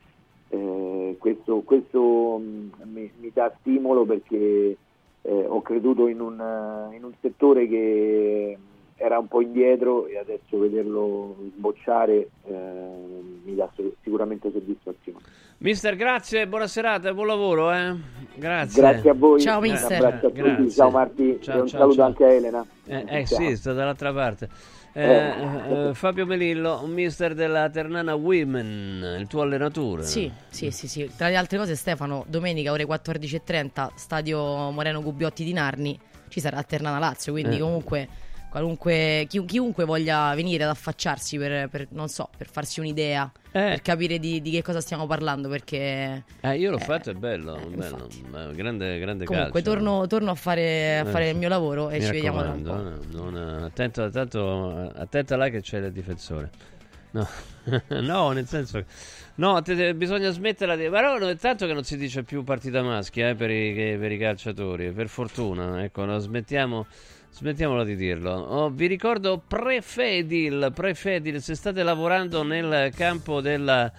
Eh, 0.49 1.15
questo 1.17 1.61
questo, 1.61 2.39
mh, 2.39 2.71
mi, 2.93 3.09
mi 3.21 3.31
dà 3.33 3.55
stimolo 3.61 4.05
perché 4.05 4.77
eh, 5.29 5.45
ho 5.47 5.61
creduto 5.61 6.09
in 6.09 6.21
un, 6.21 6.41
eh, 6.41 6.97
in 6.97 7.05
un 7.05 7.13
settore 7.21 7.69
che 7.69 8.57
era 8.97 9.19
un 9.19 9.29
po' 9.29 9.43
indietro 9.43 10.07
e 10.07 10.19
adesso 10.19 10.59
vederlo 10.59 11.37
sbocciare 11.57 12.31
eh, 12.47 12.55
mi 13.45 13.55
dà 13.55 13.71
sicuramente 14.03 14.51
soddisfazione. 14.51 15.19
Mister, 15.59 15.97
grazie, 15.97 16.49
buona 16.49 16.67
serata 16.67 17.11
e 17.11 17.15
buon 17.15 17.27
lavoro, 17.27 17.73
eh. 17.73 17.95
Grazie. 18.35 18.81
Grazie 18.81 19.11
a 19.11 19.15
voi, 19.15 19.41
Ciao, 19.41 19.59
un 19.61 19.71
mister. 19.71 20.05
abbraccio 20.05 20.27
a 20.27 20.31
tutti, 20.31 20.41
Grazie. 20.41 20.71
ciao 20.71 20.91
Marti 20.91 21.39
Ciao, 21.41 21.57
e 21.57 21.61
un 21.61 21.67
ciao, 21.67 21.79
saluto 21.79 21.97
ciao. 21.97 22.07
anche 22.07 22.25
a 22.25 22.33
Elena. 22.33 22.67
Eh, 22.87 23.05
eh 23.09 23.27
sì, 23.27 23.57
sta 23.57 23.73
dall'altra 23.73 24.13
parte. 24.13 24.49
Eh, 24.93 25.03
Eh. 25.03 25.89
eh, 25.89 25.95
Fabio 25.95 26.27
Melillo, 26.27 26.81
un 26.83 26.91
mister 26.91 27.35
della 27.35 27.69
Ternana 27.71 28.15
Women, 28.15 29.17
il 29.21 29.27
tuo 29.27 29.43
allenatore. 29.43 30.03
Sì, 30.03 30.31
sì, 30.49 30.71
sì, 30.71 30.89
sì. 30.89 31.11
Tra 31.17 31.29
le 31.29 31.37
altre 31.37 31.59
cose, 31.59 31.77
Stefano, 31.77 32.25
domenica 32.29 32.73
ore 32.73 32.85
14.30, 32.85 33.91
stadio 33.95 34.71
Moreno 34.71 35.03
Gubbiotti 35.03 35.45
di 35.45 35.53
Narni, 35.53 35.99
ci 36.29 36.41
sarà 36.41 36.63
Ternana 36.63 36.99
Lazio, 36.99 37.33
quindi 37.33 37.57
Eh. 37.57 37.61
comunque 37.61 38.09
qualunque, 38.49 39.27
chi- 39.29 39.45
chiunque 39.45 39.85
voglia 39.85 40.35
venire 40.35 40.65
ad 40.65 40.71
affacciarsi 40.71 41.37
per, 41.39 41.69
per, 41.69 41.87
non 41.91 42.09
so, 42.09 42.29
per 42.37 42.49
farsi 42.49 42.81
un'idea, 42.81 43.31
per 43.51 43.81
capire 43.83 44.19
di, 44.19 44.41
di 44.41 44.51
che 44.51 44.63
cosa 44.63 44.81
stiamo 44.81 45.07
parlando, 45.07 45.49
perché... 45.49 46.25
Eh, 46.41 46.57
io 46.57 46.71
l'ho 46.71 46.79
fatto, 46.79 47.11
è 47.11 47.15
bello, 47.15 47.59
bello. 47.75 48.09
Eh, 48.09 48.55
grande, 48.55 48.99
grande 48.99 49.25
Comunque 49.25 49.63
calcio. 49.63 49.71
torno, 49.71 50.07
torno 50.07 50.31
a 50.31 50.35
fare, 50.35 50.99
a 50.99 51.07
Eh, 51.09 51.11
fare 51.11 51.29
il 51.31 51.37
mio 51.37 51.49
lavoro 51.49 51.91
e 51.91 51.99
Mi 51.99 52.05
ci 52.05 52.11
vediamo 52.13 52.41
tra 52.43 52.53
un 52.53 53.01
eh, 53.11 53.15
non- 53.17 53.63
attento, 53.65 54.09
tanto, 54.11 54.93
attenta 54.95 55.37
là 55.37 55.49
che 55.49 55.61
c'è 55.61 55.79
il 55.79 55.93
difensore. 55.93 56.51
No, 57.11 57.27
no 58.01 58.31
nel 58.33 58.47
senso... 58.47 58.85
No, 59.37 59.63
te- 59.63 59.77
te- 59.77 59.95
bisogna 59.95 60.31
smetterla 60.31 60.75
di... 60.75 60.89
Però 60.89 61.17
no, 61.17 61.29
è 61.29 61.37
tanto 61.37 61.65
che 61.67 61.73
non 61.73 61.85
si 61.85 61.97
dice 61.97 62.25
più 62.25 62.43
partita 62.43 62.83
maschia 62.83 63.29
eh, 63.29 63.35
per, 63.37 63.51
i, 63.51 63.97
per 63.99 64.11
i 64.11 64.19
calciatori, 64.19 64.91
per 64.91 65.09
fortuna. 65.09 65.83
Ecco, 65.85 66.05
no, 66.05 66.19
smettiamo... 66.19 66.87
Smettiamola 67.31 67.85
di 67.85 67.95
dirlo. 67.95 68.33
Oh, 68.33 68.71
vi 68.71 68.87
ricordo 68.87 69.39
Prefedil, 69.39 70.73
Prefedil, 70.75 71.41
se 71.41 71.55
state 71.55 71.85
lavorando 71.85 72.43
nel 72.43 72.93
campo 72.93 73.41
della, 73.41 73.93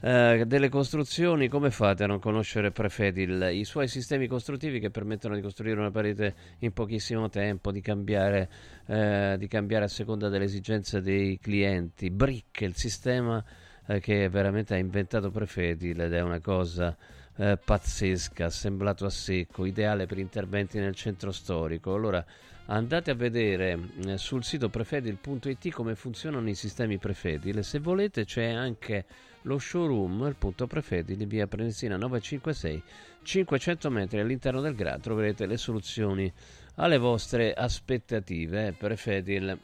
eh, 0.00 0.44
delle 0.46 0.70
costruzioni, 0.70 1.48
come 1.48 1.70
fate 1.70 2.04
a 2.04 2.06
non 2.06 2.20
conoscere 2.20 2.70
Prefedil? 2.70 3.50
I 3.52 3.64
suoi 3.64 3.86
sistemi 3.88 4.26
costruttivi 4.26 4.80
che 4.80 4.88
permettono 4.90 5.34
di 5.34 5.42
costruire 5.42 5.78
una 5.78 5.90
parete 5.90 6.34
in 6.60 6.72
pochissimo 6.72 7.28
tempo, 7.28 7.70
di 7.70 7.82
cambiare, 7.82 8.48
eh, 8.86 9.36
di 9.38 9.46
cambiare 9.46 9.84
a 9.84 9.88
seconda 9.88 10.30
delle 10.30 10.44
esigenze 10.44 11.02
dei 11.02 11.38
clienti. 11.38 12.08
Brick, 12.08 12.62
il 12.62 12.76
sistema 12.76 13.44
eh, 13.88 14.00
che 14.00 14.30
veramente 14.30 14.72
ha 14.72 14.78
inventato 14.78 15.30
Prefedil 15.30 16.00
ed 16.00 16.14
è 16.14 16.22
una 16.22 16.40
cosa 16.40 16.96
pazzesca, 17.36 18.46
assemblato 18.46 19.04
a 19.04 19.10
secco, 19.10 19.66
ideale 19.66 20.06
per 20.06 20.16
interventi 20.16 20.78
nel 20.78 20.94
centro 20.94 21.32
storico. 21.32 21.92
Allora 21.92 22.24
andate 22.66 23.10
a 23.10 23.14
vedere 23.14 23.78
eh, 24.06 24.18
sul 24.18 24.44
sito 24.44 24.68
prefedil.it 24.68 25.70
come 25.70 25.94
funzionano 25.94 26.48
i 26.48 26.54
sistemi 26.54 26.98
Prefedil. 26.98 27.62
Se 27.64 27.78
volete 27.78 28.24
c'è 28.24 28.46
anche 28.46 29.04
lo 29.42 29.58
showroom, 29.58 30.26
il 30.26 30.36
punto 30.36 30.66
Prefedil 30.66 31.26
via 31.26 31.46
Prenestina 31.46 31.96
956, 31.96 32.82
500 33.22 33.90
metri 33.90 34.18
all'interno 34.20 34.60
del 34.60 34.74
GRA. 34.74 34.98
Troverete 34.98 35.46
le 35.46 35.56
soluzioni 35.56 36.32
alle 36.76 36.98
vostre 36.98 37.52
aspettative. 37.52 38.74
Prefedil 38.76 39.58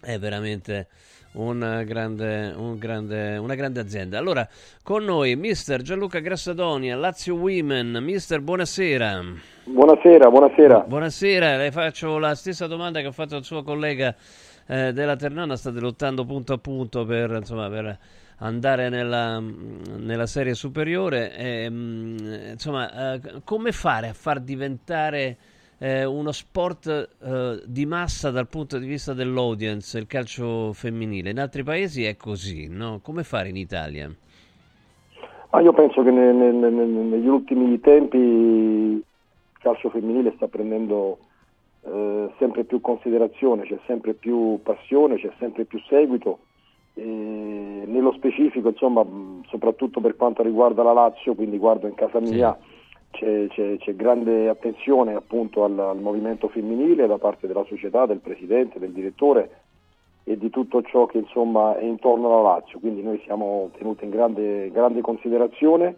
è 0.00 0.18
veramente 0.18 0.88
un 1.32 1.82
grande, 1.86 2.52
un 2.56 2.78
grande- 2.78 3.36
una 3.36 3.54
grande 3.54 3.80
azienda. 3.80 4.18
Allora, 4.18 4.48
con 4.82 5.04
noi 5.04 5.36
mister 5.36 5.82
Gianluca 5.82 6.18
Grassadonia, 6.20 6.96
Lazio 6.96 7.34
Women. 7.34 7.98
Mister, 8.02 8.40
buonasera. 8.40 9.22
Buonasera, 9.64 10.30
buonasera. 10.30 10.84
Buonasera, 10.86 11.56
le 11.56 11.70
faccio 11.70 12.18
la 12.18 12.34
stessa 12.34 12.66
domanda 12.66 13.00
che 13.00 13.06
ho 13.06 13.12
fatto 13.12 13.36
al 13.36 13.44
suo 13.44 13.62
collega 13.62 14.14
eh, 14.66 14.92
della 14.92 15.16
Ternana. 15.16 15.56
State 15.56 15.78
lottando 15.80 16.24
punto 16.24 16.54
a 16.54 16.58
punto 16.58 17.04
per, 17.04 17.30
insomma, 17.30 17.68
per 17.68 17.98
andare 18.38 18.88
nella, 18.88 19.38
nella 19.40 20.26
serie 20.26 20.54
superiore. 20.54 21.36
E, 21.36 21.68
mm, 21.68 22.16
insomma, 22.52 23.14
eh, 23.14 23.20
come 23.44 23.72
fare 23.72 24.08
a 24.08 24.14
far 24.14 24.40
diventare 24.40 25.36
eh, 25.78 26.04
uno 26.04 26.32
sport 26.32 26.86
eh, 27.22 27.62
di 27.64 27.86
massa 27.86 28.30
dal 28.30 28.48
punto 28.48 28.78
di 28.78 28.86
vista 28.86 29.12
dell'audience, 29.14 29.98
il 29.98 30.06
calcio 30.06 30.72
femminile? 30.72 31.30
In 31.30 31.38
altri 31.38 31.62
paesi 31.62 32.04
è 32.04 32.16
così, 32.16 32.68
no? 32.68 33.00
Come 33.02 33.22
fare 33.22 33.48
in 33.48 33.56
Italia? 33.56 34.10
Ma 35.50 35.60
io 35.60 35.72
penso 35.72 36.02
che 36.02 36.10
ne- 36.10 36.32
ne- 36.32 36.52
ne- 36.52 36.70
negli 36.70 37.26
ultimi 37.26 37.80
tempi 37.80 38.18
il 38.18 39.02
calcio 39.60 39.88
femminile 39.90 40.34
sta 40.36 40.46
prendendo 40.46 41.18
eh, 41.82 42.30
sempre 42.38 42.64
più 42.64 42.80
considerazione, 42.80 43.62
c'è 43.64 43.78
sempre 43.86 44.12
più 44.12 44.60
passione, 44.62 45.16
c'è 45.16 45.32
sempre 45.38 45.64
più 45.64 45.78
seguito. 45.88 46.40
E 46.94 47.02
nello 47.86 48.12
specifico, 48.12 48.68
insomma, 48.70 49.06
soprattutto 49.48 50.00
per 50.00 50.16
quanto 50.16 50.42
riguarda 50.42 50.82
la 50.82 50.92
Lazio, 50.92 51.34
quindi 51.34 51.56
guardo 51.56 51.86
in 51.86 51.94
casa 51.94 52.18
mia, 52.20 52.58
c'è, 53.10 53.46
c'è- 53.48 53.78
c'è 53.78 53.94
grande 53.96 54.48
attenzione 54.48 55.14
appunto 55.14 55.64
al, 55.64 55.78
al 55.78 55.98
movimento 56.00 56.48
femminile 56.48 57.06
da 57.06 57.18
parte 57.18 57.46
della 57.46 57.64
società, 57.64 58.06
del 58.06 58.18
presidente, 58.18 58.78
del 58.78 58.92
direttore 58.92 59.50
e 60.24 60.36
di 60.36 60.50
tutto 60.50 60.82
ciò 60.82 61.06
che 61.06 61.18
insomma 61.18 61.76
è 61.78 61.84
intorno 61.84 62.28
alla 62.28 62.50
Lazio, 62.54 62.78
quindi 62.78 63.02
noi 63.02 63.18
siamo 63.24 63.70
tenuti 63.78 64.04
in 64.04 64.10
grande, 64.10 64.70
grande 64.70 65.00
considerazione 65.00 65.96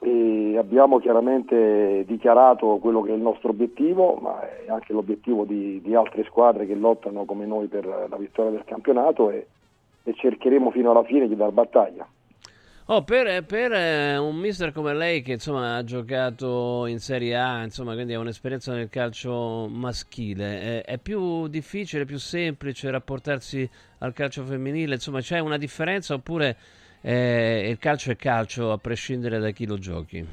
e 0.00 0.56
abbiamo 0.56 0.98
chiaramente 1.00 2.04
dichiarato 2.06 2.78
quello 2.78 3.02
che 3.02 3.10
è 3.10 3.14
il 3.14 3.20
nostro 3.20 3.50
obiettivo, 3.50 4.14
ma 4.14 4.40
è 4.40 4.70
anche 4.70 4.92
l'obiettivo 4.92 5.44
di, 5.44 5.80
di 5.82 5.94
altre 5.94 6.24
squadre 6.24 6.66
che 6.66 6.74
lottano 6.74 7.24
come 7.24 7.46
noi 7.46 7.66
per 7.66 7.84
la 7.84 8.16
vittoria 8.16 8.52
del 8.52 8.64
campionato 8.64 9.30
e, 9.30 9.46
e 10.04 10.14
cercheremo 10.14 10.70
fino 10.70 10.90
alla 10.92 11.02
fine 11.02 11.26
di 11.28 11.36
dar 11.36 11.50
battaglia. 11.50 12.06
Oh, 12.90 13.02
per, 13.02 13.44
per, 13.44 13.70
eh, 13.70 14.16
un 14.16 14.36
mister 14.36 14.72
come 14.72 14.94
lei 14.94 15.20
che 15.20 15.32
insomma 15.32 15.76
ha 15.76 15.84
giocato 15.84 16.86
in 16.86 17.00
Serie 17.00 17.36
A, 17.36 17.62
insomma, 17.62 17.92
quindi 17.92 18.14
ha 18.14 18.18
un'esperienza 18.18 18.72
nel 18.72 18.88
calcio 18.88 19.68
maschile, 19.70 20.62
eh, 20.62 20.80
è 20.80 20.96
più 20.96 21.48
difficile, 21.48 22.06
più 22.06 22.16
semplice 22.16 22.90
rapportarsi 22.90 23.68
al 23.98 24.14
calcio 24.14 24.42
femminile? 24.42 24.94
Insomma, 24.94 25.20
c'è 25.20 25.38
una 25.38 25.58
differenza 25.58 26.14
oppure 26.14 26.56
eh, 27.02 27.68
il 27.68 27.78
calcio 27.78 28.10
è 28.10 28.16
calcio 28.16 28.72
a 28.72 28.78
prescindere 28.78 29.38
da 29.38 29.50
chi 29.50 29.66
lo 29.66 29.76
giochi? 29.76 30.26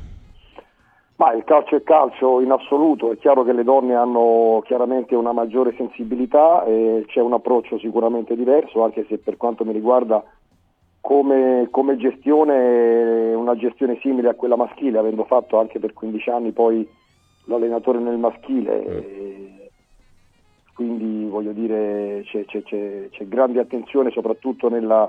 Ma 1.18 1.34
il 1.34 1.44
calcio 1.44 1.76
è 1.76 1.84
calcio 1.84 2.40
in 2.40 2.52
assoluto, 2.52 3.12
è 3.12 3.18
chiaro 3.18 3.44
che 3.44 3.52
le 3.52 3.64
donne 3.64 3.96
hanno 3.96 4.62
chiaramente 4.64 5.14
una 5.14 5.34
maggiore 5.34 5.74
sensibilità 5.76 6.64
e 6.64 7.04
c'è 7.08 7.20
un 7.20 7.34
approccio 7.34 7.78
sicuramente 7.80 8.34
diverso, 8.34 8.82
anche 8.82 9.06
se 9.10 9.18
per 9.18 9.36
quanto 9.36 9.66
mi 9.66 9.74
riguarda 9.74 10.24
come, 11.06 11.68
come 11.70 11.98
gestione 11.98 13.32
una 13.36 13.56
gestione 13.56 14.00
simile 14.02 14.30
a 14.30 14.34
quella 14.34 14.56
maschile, 14.56 14.98
avendo 14.98 15.24
fatto 15.26 15.60
anche 15.60 15.78
per 15.78 15.94
15 15.94 16.30
anni 16.32 16.52
poi 16.52 16.88
l'allenatore 17.44 18.00
nel 18.00 18.18
maschile. 18.18 18.84
E 18.84 19.70
quindi 20.74 21.28
voglio 21.30 21.52
dire 21.52 22.24
c'è, 22.26 22.46
c'è- 22.46 22.64
c'è- 22.64 23.10
c'è 23.12 23.28
grande 23.28 23.60
attenzione 23.60 24.10
soprattutto 24.10 24.68
nella, 24.68 25.08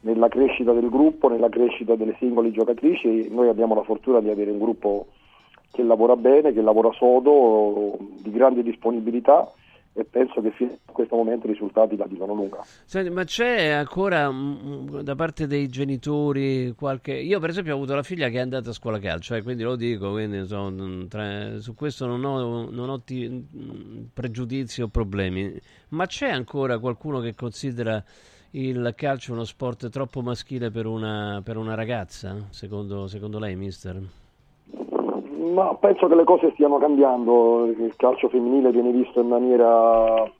nella 0.00 0.28
crescita 0.28 0.74
del 0.74 0.90
gruppo, 0.90 1.28
nella 1.30 1.48
crescita 1.48 1.94
delle 1.94 2.16
singole 2.18 2.50
giocatrici. 2.50 3.28
Noi 3.30 3.48
abbiamo 3.48 3.74
la 3.74 3.82
fortuna 3.82 4.20
di 4.20 4.28
avere 4.28 4.50
un 4.50 4.58
gruppo 4.58 5.06
che 5.72 5.82
lavora 5.82 6.16
bene, 6.16 6.52
che 6.52 6.60
lavora 6.60 6.92
sodo, 6.92 7.96
di 8.18 8.30
grande 8.30 8.62
disponibilità 8.62 9.50
e 9.92 10.04
penso 10.04 10.40
che 10.40 10.50
fino 10.52 10.78
a 10.84 10.92
questo 10.92 11.16
momento 11.16 11.46
i 11.46 11.50
risultati 11.50 11.96
la 11.96 12.06
dicono 12.06 12.34
lunga. 12.34 12.64
Senti, 12.84 13.10
ma 13.10 13.24
c'è 13.24 13.68
ancora 13.68 14.30
mm, 14.30 15.00
da 15.00 15.14
parte 15.14 15.46
dei 15.46 15.68
genitori 15.68 16.72
qualche... 16.76 17.12
Io 17.14 17.40
per 17.40 17.50
esempio 17.50 17.72
ho 17.72 17.76
avuto 17.76 17.94
la 17.94 18.02
figlia 18.02 18.28
che 18.28 18.36
è 18.36 18.40
andata 18.40 18.70
a 18.70 18.72
scuola 18.72 18.98
calcio, 18.98 19.34
eh, 19.34 19.42
quindi 19.42 19.62
lo 19.62 19.76
dico, 19.76 20.10
quindi, 20.12 20.38
mm, 20.38 21.06
tra- 21.06 21.58
su 21.58 21.74
questo 21.74 22.06
non 22.06 22.24
ho, 22.24 22.70
non 22.70 22.88
ho 22.88 23.00
ti- 23.00 23.28
mm, 23.28 24.04
pregiudizi 24.14 24.82
o 24.82 24.88
problemi. 24.88 25.58
Ma 25.88 26.06
c'è 26.06 26.28
ancora 26.30 26.78
qualcuno 26.78 27.20
che 27.20 27.34
considera 27.34 28.02
il 28.52 28.92
calcio 28.96 29.32
uno 29.32 29.44
sport 29.44 29.88
troppo 29.90 30.22
maschile 30.22 30.70
per 30.70 30.86
una, 30.86 31.40
per 31.44 31.56
una 31.56 31.74
ragazza, 31.74 32.46
secondo, 32.50 33.06
secondo 33.06 33.38
lei, 33.38 33.56
mister? 33.56 34.00
Ma 35.40 35.74
penso 35.74 36.06
che 36.06 36.14
le 36.14 36.24
cose 36.24 36.50
stiano 36.52 36.76
cambiando, 36.76 37.64
il 37.64 37.94
calcio 37.96 38.28
femminile 38.28 38.72
viene 38.72 38.90
visto 38.90 39.20
in 39.20 39.28
maniera 39.28 40.30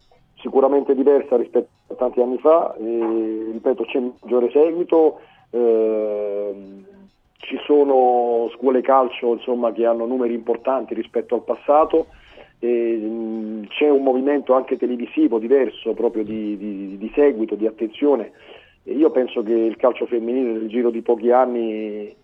sicuramente 0.40 0.94
diversa 0.94 1.36
rispetto 1.36 1.68
a 1.88 1.94
tanti 1.94 2.20
anni 2.20 2.36
fa, 2.36 2.74
e, 2.74 3.48
ripeto 3.52 3.84
c'è 3.84 3.98
maggiore 3.98 4.50
seguito, 4.50 5.20
ehm, 5.50 6.84
ci 7.38 7.58
sono 7.64 8.50
scuole 8.54 8.82
calcio 8.82 9.32
insomma, 9.32 9.72
che 9.72 9.86
hanno 9.86 10.04
numeri 10.04 10.34
importanti 10.34 10.92
rispetto 10.92 11.34
al 11.34 11.44
passato, 11.44 12.06
e, 12.58 12.96
mh, 12.96 13.68
c'è 13.68 13.88
un 13.88 14.02
movimento 14.02 14.52
anche 14.52 14.76
televisivo 14.76 15.38
diverso 15.38 15.94
proprio 15.94 16.24
di, 16.24 16.58
di- 16.58 16.98
di 16.98 17.10
seguito, 17.14 17.54
di 17.54 17.66
attenzione. 17.66 18.32
E 18.84 18.92
io 18.92 19.10
penso 19.10 19.42
che 19.42 19.54
il 19.54 19.76
calcio 19.76 20.04
femminile 20.04 20.52
nel 20.52 20.68
giro 20.68 20.90
di 20.90 21.00
pochi 21.00 21.30
anni 21.30 22.14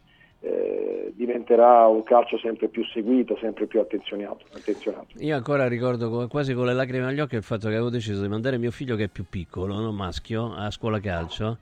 eh, 0.46 1.12
diventerà 1.14 1.86
un 1.86 2.02
calcio 2.04 2.38
sempre 2.38 2.68
più 2.68 2.84
seguito, 2.84 3.36
sempre 3.40 3.66
più 3.66 3.80
attenzionato. 3.80 4.46
attenzionato. 4.52 5.08
Io 5.18 5.34
ancora 5.34 5.66
ricordo 5.66 6.08
co- 6.08 6.28
quasi 6.28 6.54
con 6.54 6.66
le 6.66 6.74
lacrime 6.74 7.06
agli 7.06 7.20
occhi 7.20 7.34
il 7.34 7.42
fatto 7.42 7.68
che 7.68 7.74
avevo 7.74 7.90
deciso 7.90 8.22
di 8.22 8.28
mandare 8.28 8.58
mio 8.58 8.70
figlio 8.70 8.94
che 8.96 9.04
è 9.04 9.08
più 9.08 9.24
piccolo, 9.28 9.80
no, 9.80 9.90
maschio, 9.92 10.52
a 10.54 10.70
scuola 10.70 11.00
calcio 11.00 11.58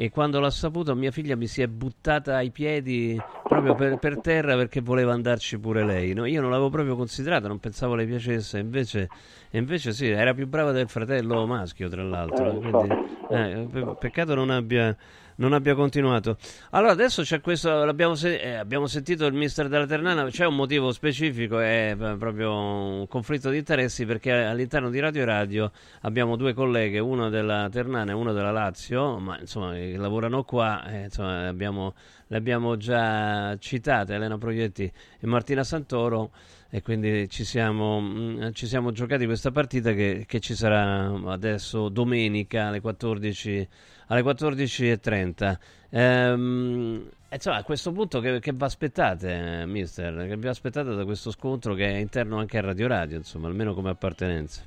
e 0.00 0.10
quando 0.10 0.38
l'ha 0.38 0.50
saputo 0.50 0.94
mia 0.94 1.10
figlia 1.10 1.34
mi 1.34 1.48
si 1.48 1.60
è 1.60 1.66
buttata 1.66 2.36
ai 2.36 2.52
piedi 2.52 3.20
proprio 3.44 3.74
per, 3.74 3.96
per 3.96 4.20
terra 4.20 4.54
perché 4.54 4.80
voleva 4.80 5.12
andarci 5.12 5.58
pure 5.58 5.82
lei. 5.82 6.12
no? 6.12 6.24
Io 6.24 6.40
non 6.40 6.50
l'avevo 6.50 6.70
proprio 6.70 6.94
considerata, 6.94 7.48
non 7.48 7.58
pensavo 7.58 7.96
le 7.96 8.06
piacesse, 8.06 8.60
invece, 8.60 9.10
e 9.50 9.58
invece 9.58 9.92
sì, 9.92 10.06
era 10.06 10.34
più 10.34 10.46
brava 10.46 10.70
del 10.70 10.88
fratello 10.88 11.44
maschio 11.46 11.88
tra 11.88 12.04
l'altro. 12.04 12.52
Eh, 12.52 12.58
quindi, 12.60 12.86
eh, 13.26 13.66
pe- 13.68 13.96
peccato 13.98 14.36
non 14.36 14.50
abbia, 14.50 14.96
non 15.38 15.52
abbia 15.52 15.74
continuato. 15.74 16.36
Allora, 16.70 16.92
adesso 16.92 17.22
c'è 17.22 17.40
questo, 17.40 17.84
l'abbiamo 17.84 18.14
se- 18.14 18.38
eh, 18.40 18.54
abbiamo 18.54 18.86
sentito 18.86 19.26
il 19.26 19.34
mister 19.34 19.68
della 19.68 19.86
Ternana, 19.86 20.24
c'è 20.26 20.46
un 20.46 20.56
motivo 20.56 20.92
specifico, 20.92 21.58
è 21.58 21.96
proprio 22.18 22.54
un 22.54 23.06
conflitto 23.08 23.50
di 23.50 23.58
interessi 23.58 24.04
perché 24.04 24.32
all'interno 24.32 24.90
di 24.90 25.00
Radio 25.00 25.24
Radio 25.24 25.72
abbiamo 26.02 26.36
due 26.36 26.54
colleghe, 26.54 26.98
una 26.98 27.28
della 27.28 27.68
Ternana 27.70 28.12
e 28.12 28.14
una 28.14 28.32
della 28.32 28.50
Lazio, 28.50 29.18
ma 29.18 29.38
insomma 29.38 29.72
che 29.72 29.96
lavorano 29.96 30.44
qua, 30.44 30.84
eh, 30.86 31.04
insomma, 31.04 31.48
abbiamo, 31.48 31.94
le 32.26 32.36
abbiamo 32.36 32.76
già 32.76 33.56
citate, 33.58 34.14
Elena 34.14 34.38
Proietti 34.38 34.90
e 35.20 35.26
Martina 35.26 35.62
Santoro 35.64 36.30
e 36.70 36.82
quindi 36.82 37.28
ci 37.30 37.44
siamo, 37.44 38.00
mm, 38.00 38.50
ci 38.52 38.66
siamo 38.66 38.92
giocati 38.92 39.24
questa 39.24 39.50
partita 39.50 39.92
che, 39.92 40.24
che, 40.26 40.38
ci 40.40 40.54
sarà 40.54 41.10
adesso 41.26 41.88
domenica 41.88 42.66
alle 42.66 42.80
14 42.80 43.68
alle 44.08 44.22
14.30. 44.22 45.56
Ehm, 45.90 47.08
insomma, 47.30 47.56
a 47.56 47.62
questo 47.62 47.92
punto 47.92 48.20
che, 48.20 48.40
che 48.40 48.52
vi 48.52 48.64
aspettate, 48.64 49.64
mister? 49.66 50.26
Che 50.26 50.36
vi 50.36 50.48
aspettate 50.48 50.94
da 50.94 51.04
questo 51.04 51.30
scontro 51.30 51.74
che 51.74 51.86
è 51.86 51.96
interno 51.96 52.38
anche 52.38 52.58
a 52.58 52.62
Radio 52.62 52.88
Radio, 52.88 53.16
insomma, 53.16 53.48
almeno 53.48 53.74
come 53.74 53.90
appartenenza? 53.90 54.62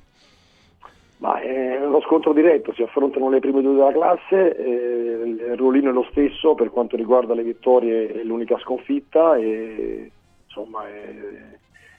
Ma 1.18 1.39
è 1.39 1.85
uno 1.85 2.01
scontro 2.01 2.34
diretto, 2.34 2.73
si 2.73 2.81
affrontano 2.81 3.30
le 3.30 3.39
prime 3.39 3.61
due 3.61 3.76
della 3.76 3.91
classe, 3.91 4.57
eh, 4.57 5.23
il 5.23 5.55
ruolino 5.55 5.91
è 5.91 5.93
lo 5.93 6.07
stesso 6.09 6.55
per 6.55 6.72
quanto 6.72 6.95
riguarda 6.95 7.35
le 7.35 7.43
vittorie, 7.43 8.11
è 8.11 8.23
l'unica 8.23 8.57
sconfitta 8.57 9.35
e 9.35 10.09
insomma 10.45 10.88
è, 10.88 11.13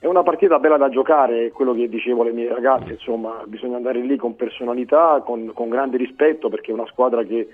è 0.02 0.06
una 0.08 0.24
partita 0.24 0.58
bella 0.58 0.76
da 0.76 0.88
giocare, 0.88 1.46
è 1.46 1.52
quello 1.52 1.72
che 1.74 1.88
dicevo 1.88 2.22
alle 2.22 2.32
mie 2.32 2.48
ragazze, 2.48 2.94
insomma, 2.94 3.40
bisogna 3.46 3.76
andare 3.76 4.00
lì 4.00 4.16
con 4.16 4.34
personalità, 4.34 5.22
con, 5.24 5.52
con 5.54 5.68
grande 5.68 5.96
rispetto, 5.96 6.48
perché 6.48 6.72
è 6.72 6.74
una 6.74 6.88
squadra 6.88 7.22
che 7.22 7.46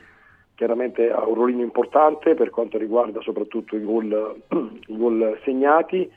chiaramente 0.55 1.11
ha 1.11 1.27
un 1.27 1.35
ruolino 1.35 1.61
importante 1.61 2.35
per 2.35 2.49
quanto 2.49 2.79
riguarda 2.79 3.21
soprattutto 3.21 3.77
i 3.77 3.85
gol, 3.85 4.41
i 4.87 4.97
gol 4.97 5.39
segnati. 5.45 6.11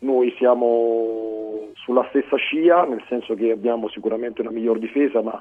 Noi 0.00 0.34
siamo 0.36 1.68
sulla 1.74 2.04
stessa 2.08 2.34
scia, 2.34 2.84
nel 2.84 3.04
senso 3.06 3.36
che 3.36 3.52
abbiamo 3.52 3.88
sicuramente 3.88 4.40
una 4.40 4.50
miglior 4.50 4.80
difesa, 4.80 5.22
ma 5.22 5.40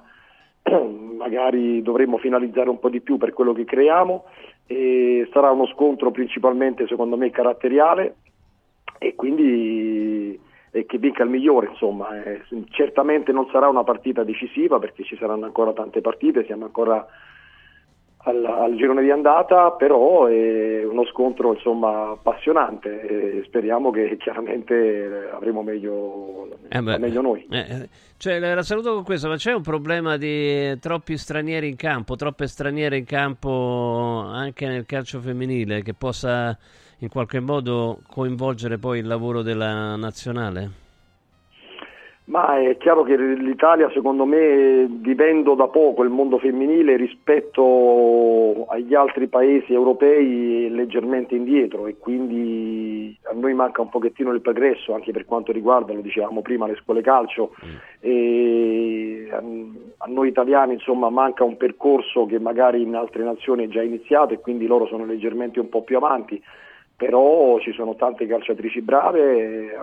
magari 1.17 1.81
dovremmo 1.81 2.19
finalizzare 2.19 2.69
un 2.69 2.77
po' 2.77 2.89
di 2.89 3.01
più 3.01 3.17
per 3.17 3.33
quello 3.33 3.53
che 3.53 3.65
creiamo 3.65 4.25
e 4.67 5.27
sarà 5.33 5.49
uno 5.49 5.65
scontro 5.65 6.11
principalmente 6.11 6.85
secondo 6.85 7.17
me 7.17 7.31
caratteriale 7.31 8.17
e 8.97 9.15
quindi 9.15 10.39
e 10.71 10.85
che 10.85 10.97
vinca 10.97 11.23
il 11.23 11.29
migliore, 11.29 11.69
insomma, 11.69 12.23
eh, 12.23 12.43
certamente 12.69 13.31
non 13.31 13.47
sarà 13.51 13.67
una 13.67 13.83
partita 13.83 14.23
decisiva 14.23 14.79
perché 14.79 15.03
ci 15.03 15.17
saranno 15.17 15.45
ancora 15.45 15.73
tante 15.73 16.01
partite, 16.01 16.45
siamo 16.45 16.65
ancora 16.65 17.07
al, 18.17 18.45
al 18.45 18.75
girone 18.75 19.01
di 19.01 19.11
andata, 19.11 19.71
però 19.71 20.25
è 20.25 20.83
uno 20.83 21.05
scontro 21.05 21.53
insomma, 21.53 22.09
appassionante 22.09 23.01
e 23.01 23.43
speriamo 23.45 23.91
che 23.91 24.17
chiaramente 24.19 25.29
avremo 25.33 25.61
meglio, 25.63 26.49
eh 26.67 26.81
beh, 26.81 26.97
meglio 26.97 27.21
noi. 27.21 27.45
Eh, 27.49 27.57
eh, 27.57 27.89
cioè, 28.17 28.39
la 28.39 28.63
saluto 28.63 28.93
con 28.93 29.03
questo, 29.03 29.27
ma 29.27 29.35
c'è 29.35 29.53
un 29.53 29.61
problema 29.61 30.17
di 30.17 30.77
troppi 30.79 31.17
stranieri 31.17 31.67
in 31.67 31.75
campo, 31.75 32.15
troppe 32.15 32.47
straniere 32.47 32.97
in 32.97 33.05
campo 33.05 34.23
anche 34.25 34.67
nel 34.67 34.85
calcio 34.85 35.19
femminile 35.19 35.83
che 35.83 35.93
possa 35.93 36.57
in 36.99 37.09
qualche 37.09 37.39
modo 37.39 37.99
coinvolgere 38.09 38.77
poi 38.77 38.99
il 38.99 39.07
lavoro 39.07 39.41
della 39.41 39.95
nazionale? 39.95 40.85
Ma 42.27 42.59
è 42.59 42.75
chiaro 42.75 43.03
che 43.03 43.15
l'Italia 43.15 43.89
secondo 43.91 44.25
me 44.25 44.85
vivendo 44.85 45.55
da 45.55 45.67
poco 45.67 46.03
il 46.03 46.09
mondo 46.09 46.39
femminile 46.39 46.97
rispetto 46.97 48.65
agli 48.67 48.93
altri 48.93 49.27
paesi 49.27 49.71
europei 49.71 50.65
è 50.65 50.69
leggermente 50.69 51.35
indietro 51.35 51.87
e 51.87 51.97
quindi 51.97 53.17
a 53.23 53.33
noi 53.33 53.53
manca 53.53 53.81
un 53.81 53.87
pochettino 53.87 54.33
il 54.33 54.41
progresso 54.41 54.93
anche 54.93 55.13
per 55.13 55.23
quanto 55.23 55.53
riguarda, 55.53 55.93
lo 55.93 56.01
dicevamo 56.01 56.41
prima, 56.41 56.67
le 56.67 56.75
scuole 56.75 57.01
calcio 57.01 57.53
mm. 57.65 57.75
e 58.01 59.29
a 59.31 60.07
noi 60.07 60.27
italiani 60.27 60.73
insomma 60.73 61.09
manca 61.09 61.45
un 61.45 61.55
percorso 61.55 62.25
che 62.25 62.39
magari 62.39 62.81
in 62.81 62.93
altre 62.95 63.23
nazioni 63.23 63.63
è 63.63 63.69
già 63.69 63.81
iniziato 63.81 64.33
e 64.33 64.41
quindi 64.41 64.67
loro 64.67 64.85
sono 64.87 65.05
leggermente 65.05 65.61
un 65.61 65.69
po' 65.69 65.83
più 65.83 65.95
avanti 65.95 66.43
però 66.93 67.57
ci 67.59 67.71
sono 67.71 67.95
tante 67.95 68.25
calciatrici 68.25 68.81
brave, 68.81 69.71
eh, 69.71 69.77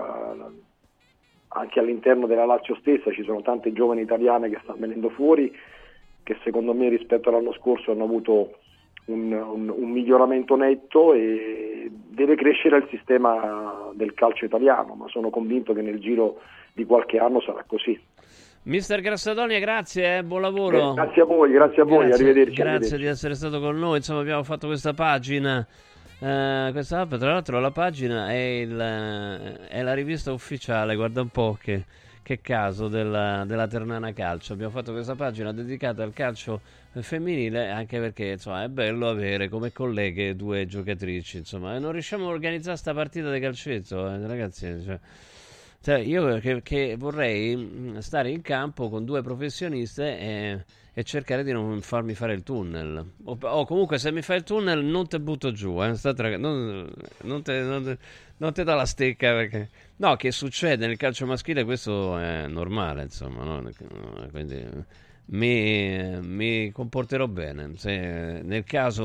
anche 1.54 1.78
all'interno 1.78 2.26
della 2.26 2.44
Lazio 2.44 2.74
stessa 2.76 3.12
ci 3.12 3.22
sono 3.22 3.42
tante 3.42 3.72
giovani 3.72 4.02
italiane 4.02 4.50
che 4.50 4.58
stanno 4.62 4.80
venendo 4.80 5.08
fuori, 5.10 5.54
che 6.22 6.36
secondo 6.42 6.74
me 6.74 6.88
rispetto 6.88 7.28
all'anno 7.28 7.52
scorso 7.52 7.92
hanno 7.92 8.04
avuto 8.04 8.58
un, 9.06 9.32
un, 9.32 9.68
un 9.68 9.90
miglioramento 9.90 10.56
netto 10.56 11.12
e 11.12 11.90
deve 11.90 12.34
crescere 12.36 12.78
il 12.78 12.86
sistema 12.90 13.90
del 13.94 14.14
calcio 14.14 14.44
italiano, 14.44 14.94
ma 14.94 15.08
sono 15.08 15.30
convinto 15.30 15.72
che 15.72 15.82
nel 15.82 16.00
giro 16.00 16.40
di 16.72 16.84
qualche 16.84 17.18
anno 17.18 17.40
sarà 17.40 17.64
così. 17.66 17.98
Mister 18.64 19.00
Grassadonia, 19.00 19.58
grazie, 19.60 20.18
eh, 20.18 20.24
buon 20.24 20.40
lavoro. 20.40 20.92
Eh, 20.92 20.94
grazie 20.94 21.22
a 21.22 21.24
voi, 21.26 21.50
grazie 21.52 21.82
a 21.82 21.84
voi, 21.84 22.06
grazie, 22.06 22.24
arrivederci. 22.24 22.54
Grazie 22.54 22.70
arrivederci. 22.70 23.02
di 23.04 23.06
essere 23.06 23.34
stato 23.34 23.60
con 23.60 23.78
noi, 23.78 23.98
insomma 23.98 24.20
abbiamo 24.20 24.42
fatto 24.42 24.66
questa 24.66 24.94
pagina 24.94 25.64
Uh, 26.18 26.70
questa 26.72 27.00
app, 27.00 27.14
tra 27.16 27.32
l'altro, 27.32 27.60
la 27.60 27.70
pagina 27.70 28.30
è, 28.30 28.34
il, 28.34 28.76
è, 29.68 29.82
la 29.82 29.94
rivista 29.94 30.32
ufficiale. 30.32 30.94
Guarda 30.94 31.20
un 31.20 31.28
po' 31.28 31.58
che, 31.60 31.84
che 32.22 32.40
caso 32.40 32.88
della, 32.88 33.44
della, 33.46 33.66
Ternana 33.66 34.12
Calcio. 34.12 34.52
Abbiamo 34.52 34.72
fatto 34.72 34.92
questa 34.92 35.14
pagina 35.14 35.52
dedicata 35.52 36.02
al 36.02 36.12
calcio 36.12 36.60
femminile, 36.92 37.70
anche 37.70 37.98
perché 37.98 38.26
insomma, 38.26 38.62
è 38.62 38.68
bello 38.68 39.08
avere 39.08 39.48
come 39.48 39.72
colleghe 39.72 40.36
due 40.36 40.66
giocatrici. 40.66 41.38
Insomma, 41.38 41.74
e 41.74 41.78
non 41.78 41.92
riusciamo 41.92 42.26
a 42.26 42.28
organizzare 42.28 42.72
questa 42.72 42.94
partita 42.94 43.30
di 43.30 43.40
calcetto, 43.40 44.08
eh, 44.08 44.26
ragazzi. 44.26 44.82
Cioè, 44.84 44.98
cioè, 45.82 45.98
io 45.98 46.38
che, 46.38 46.62
che, 46.62 46.96
vorrei 46.96 47.54
mm, 47.54 47.98
stare 47.98 48.30
in 48.30 48.40
campo 48.40 48.88
con 48.88 49.04
due 49.04 49.20
professioniste 49.20 50.18
e, 50.18 50.64
e, 50.94 51.02
cercare 51.02 51.44
di 51.44 51.52
non 51.52 51.80
farmi 51.82 52.14
fare 52.14 52.32
il 52.32 52.42
tunnel. 52.42 53.04
O, 53.24 53.36
o, 53.40 53.66
comunque 53.66 53.98
se 53.98 54.12
mi 54.12 54.22
fai 54.22 54.38
il 54.38 54.44
tunnel 54.44 54.82
non 54.84 55.08
te 55.08 55.20
butto 55.20 55.52
giù, 55.52 55.82
eh, 55.82 55.94
tra, 56.14 56.36
non, 56.36 56.90
non, 57.22 57.42
te, 57.42 57.60
non, 57.60 57.98
non, 58.36 58.52
te, 58.52 58.64
dà 58.64 58.74
la 58.74 58.86
stecca 58.86 59.32
perché... 59.32 59.68
No, 59.96 60.16
che 60.16 60.30
succede 60.30 60.86
nel 60.86 60.96
calcio 60.96 61.26
maschile 61.26 61.64
questo 61.64 62.16
è 62.18 62.46
normale, 62.46 63.02
insomma, 63.02 63.44
no? 63.44 63.70
quindi 64.30 64.66
mi, 65.26 66.20
mi 66.20 66.70
comporterò 66.72 67.26
bene. 67.26 67.72
Se 67.76 67.90
nel 68.42 68.64
caso 68.64 69.04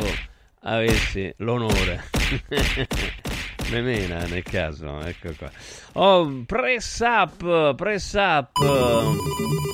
avessi 0.62 1.34
l'onore 1.38 2.04
Memena 3.72 4.26
nel 4.26 4.44
caso, 4.44 5.00
ecco 5.02 5.34
qua. 5.38 5.50
Oh, 5.94 6.44
press 6.46 7.00
up, 7.02 7.76
press 7.76 8.14
up. 8.14 8.52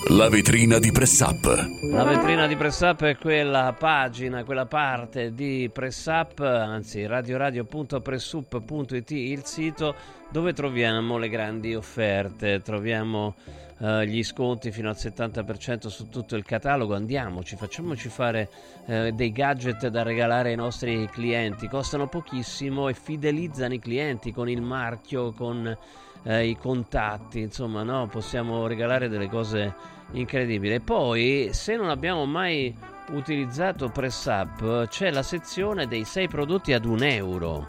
La 0.10 0.30
vetrina 0.30 0.78
di 0.80 0.92
press 0.92 1.22
up. 1.22 1.46
La 1.92 2.04
vetrina 2.04 2.46
di 2.46 2.58
press 2.58 2.82
up 2.82 3.04
è 3.04 3.18
quella 3.18 3.74
pagina, 3.78 4.44
quella 4.44 4.66
parte 4.66 5.34
di 5.34 5.70
press 5.72 6.08
up, 6.08 6.40
anzi 6.40 7.06
radioradio.pressup.it, 7.06 9.12
il 9.12 9.46
sito 9.46 9.96
dove 10.30 10.52
troviamo 10.54 11.18
le 11.18 11.30
grandi 11.30 11.74
offerte, 11.74 12.62
troviamo 12.62 13.36
uh, 13.77 14.02
gli 14.02 14.23
sconti 14.23 14.72
fino 14.72 14.89
al 14.89 14.95
70% 14.97 15.88
su 15.88 16.10
tutto 16.10 16.35
il 16.35 16.43
catalogo, 16.43 16.95
andiamoci, 16.95 17.56
facciamoci 17.56 18.10
fare 18.10 18.49
uh, 18.85 19.10
dei 19.11 19.31
gadget 19.31 19.88
da 19.88 20.03
regalare 20.03 20.49
ai 20.49 20.56
nostri 20.56 21.07
clienti, 21.11 21.68
costano 21.68 22.07
pochissimo 22.07 22.88
e 22.88 22.93
fidelizzano 22.93 23.73
i 23.73 23.80
clienti 23.80 24.31
con 24.31 24.49
il 24.49 24.61
marchio, 24.61 25.31
con 25.34 25.77
uh, 26.26 26.34
i 26.41 26.57
contatti, 26.57 27.39
insomma, 27.39 27.84
no? 27.84 28.07
possiamo 28.07 28.68
regalare 28.68 29.10
delle 29.10 29.30
cose 29.30 29.73
incredibili. 30.11 30.76
E 30.76 30.80
poi, 30.81 31.49
se 31.52 31.76
non 31.76 31.89
abbiamo 31.89 32.26
mai 32.26 32.76
utilizzato 33.11 33.89
Press 33.89 34.26
Up, 34.26 34.88
c'è 34.88 35.11
la 35.11 35.23
sezione 35.23 35.88
dei 35.88 36.03
6 36.03 36.27
prodotti 36.27 36.73
ad 36.73 36.85
un 36.85 37.03
euro 37.03 37.68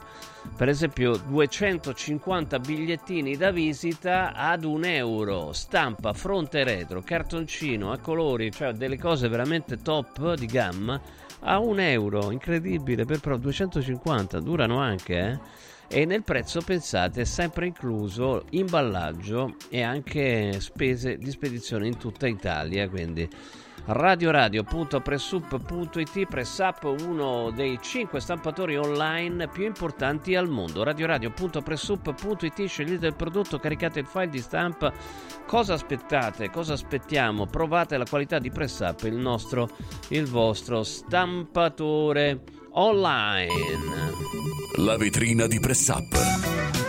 per 0.55 0.69
esempio 0.69 1.17
250 1.17 2.59
bigliettini 2.59 3.37
da 3.37 3.51
visita 3.51 4.33
ad 4.33 4.65
un 4.65 4.85
euro, 4.85 5.53
stampa 5.53 6.13
fronte 6.13 6.65
retro, 6.65 7.03
cartoncino 7.03 7.93
a 7.93 7.99
colori, 7.99 8.51
cioè 8.51 8.73
delle 8.73 8.99
cose 8.99 9.29
veramente 9.29 9.83
top 9.83 10.35
di 10.35 10.47
gamma 10.47 11.01
a 11.41 11.59
un 11.59 11.79
euro, 11.81 12.31
incredibile, 12.31 13.05
per 13.05 13.21
però 13.21 13.37
250, 13.37 14.41
durano 14.41 14.79
anche, 14.79 15.19
eh? 15.19 15.39
E 15.89 16.05
nel 16.05 16.25
prezzo, 16.25 16.61
pensate, 16.61 17.21
è 17.21 17.25
sempre 17.25 17.67
incluso 17.67 18.45
imballaggio 18.51 19.55
e 19.69 19.83
anche 19.83 20.61
spese 20.61 21.17
di 21.17 21.31
spedizione 21.31 21.87
in 21.87 21.97
tutta 21.97 22.27
Italia, 22.27 22.89
quindi 22.89 23.29
radioradio.pressup.it 23.87 26.27
Pressup 26.27 26.93
uno 27.07 27.53
dei 27.53 27.79
cinque 27.81 28.19
stampatori 28.21 28.77
online 28.77 29.49
più 29.49 29.65
importanti 29.65 30.35
al 30.35 30.49
mondo. 30.49 30.83
Radioradio.pressup.it 30.83 32.65
scegliete 32.65 33.07
il 33.07 33.15
prodotto 33.15 33.61
caricate 33.61 34.01
il 34.01 34.07
file 34.07 34.29
di 34.29 34.41
stampa. 34.41 34.93
Cosa 35.47 35.75
aspettate? 35.75 36.51
Cosa 36.51 36.73
aspettiamo? 36.73 37.47
Provate 37.47 37.97
la 37.97 38.07
qualità 38.09 38.41
di 38.41 38.51
Pressup 38.51 39.05
il 39.05 39.15
nostro 39.15 39.69
il 40.09 40.27
vostro 40.27 40.83
stampatore 40.83 42.43
online 42.79 43.49
La 44.77 44.99
vetrina 44.99 45.47
di 45.47 45.59
Press 45.59 45.89
Up. 45.89 46.15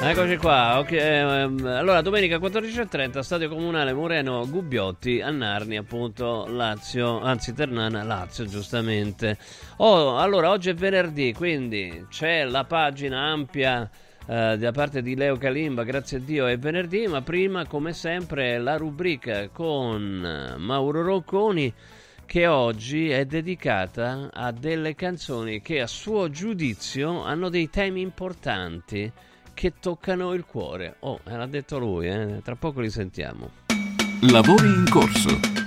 Eccoci 0.02 0.36
qua, 0.36 0.80
ok. 0.80 0.92
ehm, 0.92 1.66
allora 1.66 2.02
domenica 2.02 2.38
14.30 2.38 3.20
Stadio 3.20 3.48
Comunale 3.48 3.94
Moreno 3.94 4.46
Gubbiotti 4.50 5.22
a 5.22 5.32
Narni 5.32 5.78
appunto 5.78 6.46
Lazio, 6.50 7.22
anzi 7.22 7.54
Ternana 7.54 8.04
Lazio 8.04 8.46
giustamente. 8.46 9.38
Oh, 9.78 10.18
allora 10.18 10.50
oggi 10.50 10.70
è 10.70 10.74
venerdì 10.74 11.34
quindi 11.34 12.06
c'è 12.10 12.44
la 12.44 12.66
pagina 12.66 13.22
ampia 13.22 13.90
eh, 14.28 14.58
da 14.58 14.72
parte 14.74 15.02
di 15.02 15.16
Leo 15.16 15.38
Calimba, 15.38 15.84
grazie 15.84 16.18
a 16.18 16.22
Dio 16.22 16.48
è 16.48 16.58
venerdì, 16.58 17.08
ma 17.08 17.22
prima 17.22 17.66
come 17.66 17.94
sempre 17.94 18.58
la 18.58 18.76
rubrica 18.76 19.48
con 19.48 20.54
Mauro 20.58 21.02
Rocconi 21.02 21.74
che 22.28 22.45
oggi 22.45 23.10
è 23.10 23.26
dedicata 23.26 24.30
a 24.34 24.52
delle 24.52 24.94
canzoni 24.95 25.62
che 25.62 25.80
a 25.80 25.88
suo 25.88 26.30
giudizio 26.30 27.24
hanno 27.24 27.48
dei 27.48 27.70
temi 27.70 28.02
importanti 28.02 29.10
che 29.54 29.74
toccano 29.80 30.34
il 30.34 30.45
cuore. 30.45 30.98
Oh, 30.99 31.22
l'ha 31.24 31.45
detto 31.48 31.80
lui, 31.80 32.08
eh? 32.08 32.41
tra 32.44 32.56
poco 32.56 32.82
li 32.82 32.90
sentiamo. 32.90 33.49
Lavori 34.30 34.68
in 34.68 34.86
corso. 34.90 35.66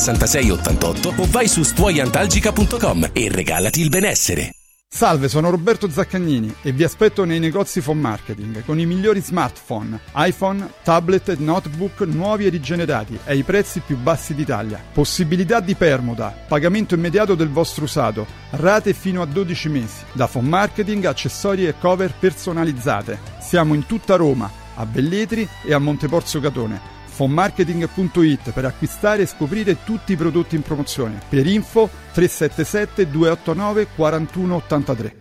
66 0.00 0.50
88 0.50 1.14
o 1.18 1.26
vai 1.28 1.46
su 1.46 1.62
stuoiantalgica.com 1.62 3.10
e 3.12 3.28
regalati 3.30 3.82
il 3.82 3.90
benessere. 3.90 4.54
Salve, 4.88 5.28
sono 5.28 5.50
Roberto 5.50 5.88
Zaccagnini 5.90 6.52
e 6.62 6.72
vi 6.72 6.84
aspetto 6.84 7.24
nei 7.24 7.38
negozi 7.38 7.82
Phone 7.82 8.00
Marketing 8.00 8.64
con 8.64 8.80
i 8.80 8.86
migliori 8.86 9.20
smartphone, 9.20 10.00
iPhone, 10.14 10.68
tablet 10.82 11.28
e 11.28 11.36
notebook 11.38 12.00
nuovi 12.00 12.46
e 12.46 12.48
rigenerati 12.48 13.16
ai 13.26 13.42
prezzi 13.42 13.80
più 13.80 13.98
bassi 13.98 14.34
d'Italia. 14.34 14.82
Possibilità 14.92 15.60
di 15.60 15.74
permuta, 15.74 16.34
pagamento 16.48 16.94
immediato 16.94 17.34
del 17.34 17.50
vostro 17.50 17.84
usato, 17.84 18.26
rate 18.52 18.94
fino 18.94 19.20
a 19.20 19.26
12 19.26 19.68
mesi. 19.68 20.02
Da 20.12 20.26
Phone 20.26 20.48
Marketing, 20.48 21.04
accessori 21.04 21.66
e 21.66 21.78
cover 21.78 22.14
personalizzate. 22.18 23.18
Siamo 23.38 23.74
in 23.74 23.84
tutta 23.84 24.16
Roma, 24.16 24.50
a 24.76 24.86
Velletri 24.90 25.46
e 25.62 25.74
a 25.74 25.78
Monteporzio 25.78 26.40
Catone 26.40 26.98
fonmarketing.it 27.10 28.52
per 28.52 28.64
acquistare 28.64 29.22
e 29.22 29.26
scoprire 29.26 29.84
tutti 29.84 30.12
i 30.12 30.16
prodotti 30.16 30.56
in 30.56 30.62
promozione. 30.62 31.20
Per 31.28 31.46
info 31.46 31.90
377 32.12 33.10
289 33.10 33.88
4183. 33.94 35.16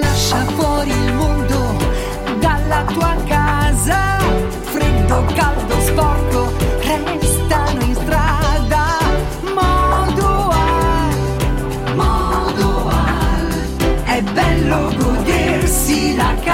Lascia 0.00 0.44
fuori 0.46 0.90
il 0.90 1.14
mondo 1.14 1.76
dalla 2.40 2.84
tua 2.84 3.16
casa. 3.26 4.18
Freddo, 4.62 5.24
caldo, 5.34 5.80
sporco, 5.80 6.52
restano 6.80 7.82
in 7.82 7.94
strada. 7.94 8.98
Modoal, 9.54 11.14
Modoal. 11.94 13.48
È 14.04 14.22
bello 14.22 14.94
godersi 14.96 16.16
la 16.16 16.34
casa 16.42 16.53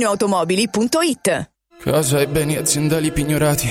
ValentinoAutomobili.it 0.00 1.50
Casa 1.82 2.20
e 2.20 2.26
beni 2.26 2.56
aziendali 2.56 3.10
pignorati, 3.10 3.70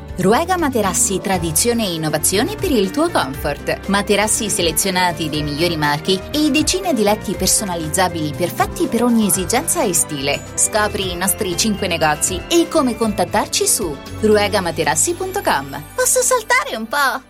Ruega 0.21 0.55
Materassi 0.55 1.19
tradizione 1.19 1.83
e 1.83 1.95
innovazione 1.95 2.55
per 2.55 2.69
il 2.69 2.91
tuo 2.91 3.09
comfort. 3.09 3.87
Materassi 3.87 4.51
selezionati 4.51 5.29
dei 5.29 5.41
migliori 5.41 5.77
marchi 5.77 6.21
e 6.31 6.51
decine 6.51 6.93
di 6.93 7.01
letti 7.01 7.33
personalizzabili 7.33 8.31
perfetti 8.37 8.85
per 8.85 9.03
ogni 9.03 9.25
esigenza 9.25 9.81
e 9.81 9.95
stile. 9.95 10.43
Scopri 10.53 11.11
i 11.11 11.15
nostri 11.15 11.57
5 11.57 11.87
negozi 11.87 12.39
e 12.47 12.67
come 12.69 12.95
contattarci 12.95 13.65
su 13.65 13.97
ruegamaterassi.com. 14.19 15.83
Posso 15.95 16.21
saltare 16.21 16.75
un 16.75 16.87
po'? 16.87 17.23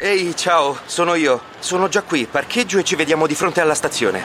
Ehi, 0.00 0.34
ciao, 0.34 0.76
sono 0.86 1.14
io. 1.14 1.40
Sono 1.60 1.86
già 1.86 2.02
qui, 2.02 2.26
parcheggio 2.28 2.80
e 2.80 2.84
ci 2.84 2.96
vediamo 2.96 3.28
di 3.28 3.36
fronte 3.36 3.60
alla 3.60 3.74
stazione. 3.74 4.24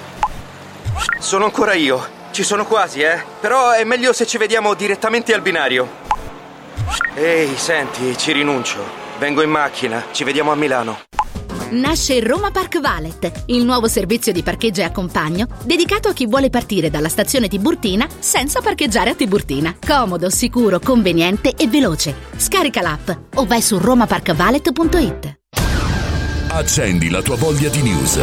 Sono 1.19 1.45
ancora 1.45 1.75
io. 1.75 2.17
Ci 2.31 2.41
sono 2.41 2.65
quasi, 2.65 3.01
eh? 3.01 3.23
Però 3.39 3.69
è 3.69 3.83
meglio 3.83 4.13
se 4.13 4.25
ci 4.25 4.39
vediamo 4.39 4.73
direttamente 4.73 5.31
al 5.31 5.41
binario. 5.41 6.08
Ehi, 7.15 7.55
senti, 7.55 8.17
ci 8.17 8.31
rinuncio. 8.31 8.77
Vengo 9.19 9.41
in 9.41 9.49
macchina, 9.49 10.05
ci 10.11 10.23
vediamo 10.23 10.51
a 10.51 10.55
Milano. 10.55 10.99
Nasce 11.71 12.19
Roma 12.21 12.49
Park 12.49 12.79
Valet, 12.79 13.43
il 13.47 13.63
nuovo 13.63 13.87
servizio 13.87 14.31
di 14.31 14.41
parcheggio 14.41 14.81
e 14.81 14.85
accompagno 14.85 15.47
dedicato 15.63 16.07
a 16.07 16.13
chi 16.13 16.25
vuole 16.25 16.49
partire 16.49 16.89
dalla 16.89 17.09
stazione 17.09 17.47
Tiburtina 17.47 18.07
senza 18.17 18.61
parcheggiare 18.61 19.11
a 19.11 19.15
Tiburtina. 19.15 19.75
Comodo, 19.85 20.29
sicuro, 20.29 20.79
conveniente 20.79 21.53
e 21.55 21.67
veloce. 21.67 22.15
Scarica 22.35 22.81
l'app 22.81 23.09
o 23.35 23.45
vai 23.45 23.61
su 23.61 23.77
romaparkvalet.it. 23.77 25.37
Accendi 26.47 27.09
la 27.09 27.21
tua 27.21 27.35
voglia 27.35 27.69
di 27.69 27.81
news. 27.83 28.19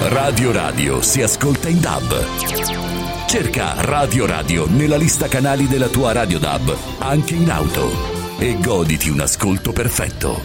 Radio 0.00 0.52
Radio 0.52 1.00
si 1.00 1.22
ascolta 1.22 1.68
in 1.68 1.80
DAB. 1.80 2.83
Cerca 3.26 3.74
Radio 3.78 4.26
Radio 4.26 4.66
nella 4.68 4.96
lista 4.96 5.26
canali 5.26 5.66
della 5.66 5.88
tua 5.88 6.12
Radio 6.12 6.38
DAB, 6.38 6.76
anche 6.98 7.34
in 7.34 7.50
auto, 7.50 7.90
e 8.38 8.56
goditi 8.60 9.08
un 9.08 9.20
ascolto 9.20 9.72
perfetto. 9.72 10.40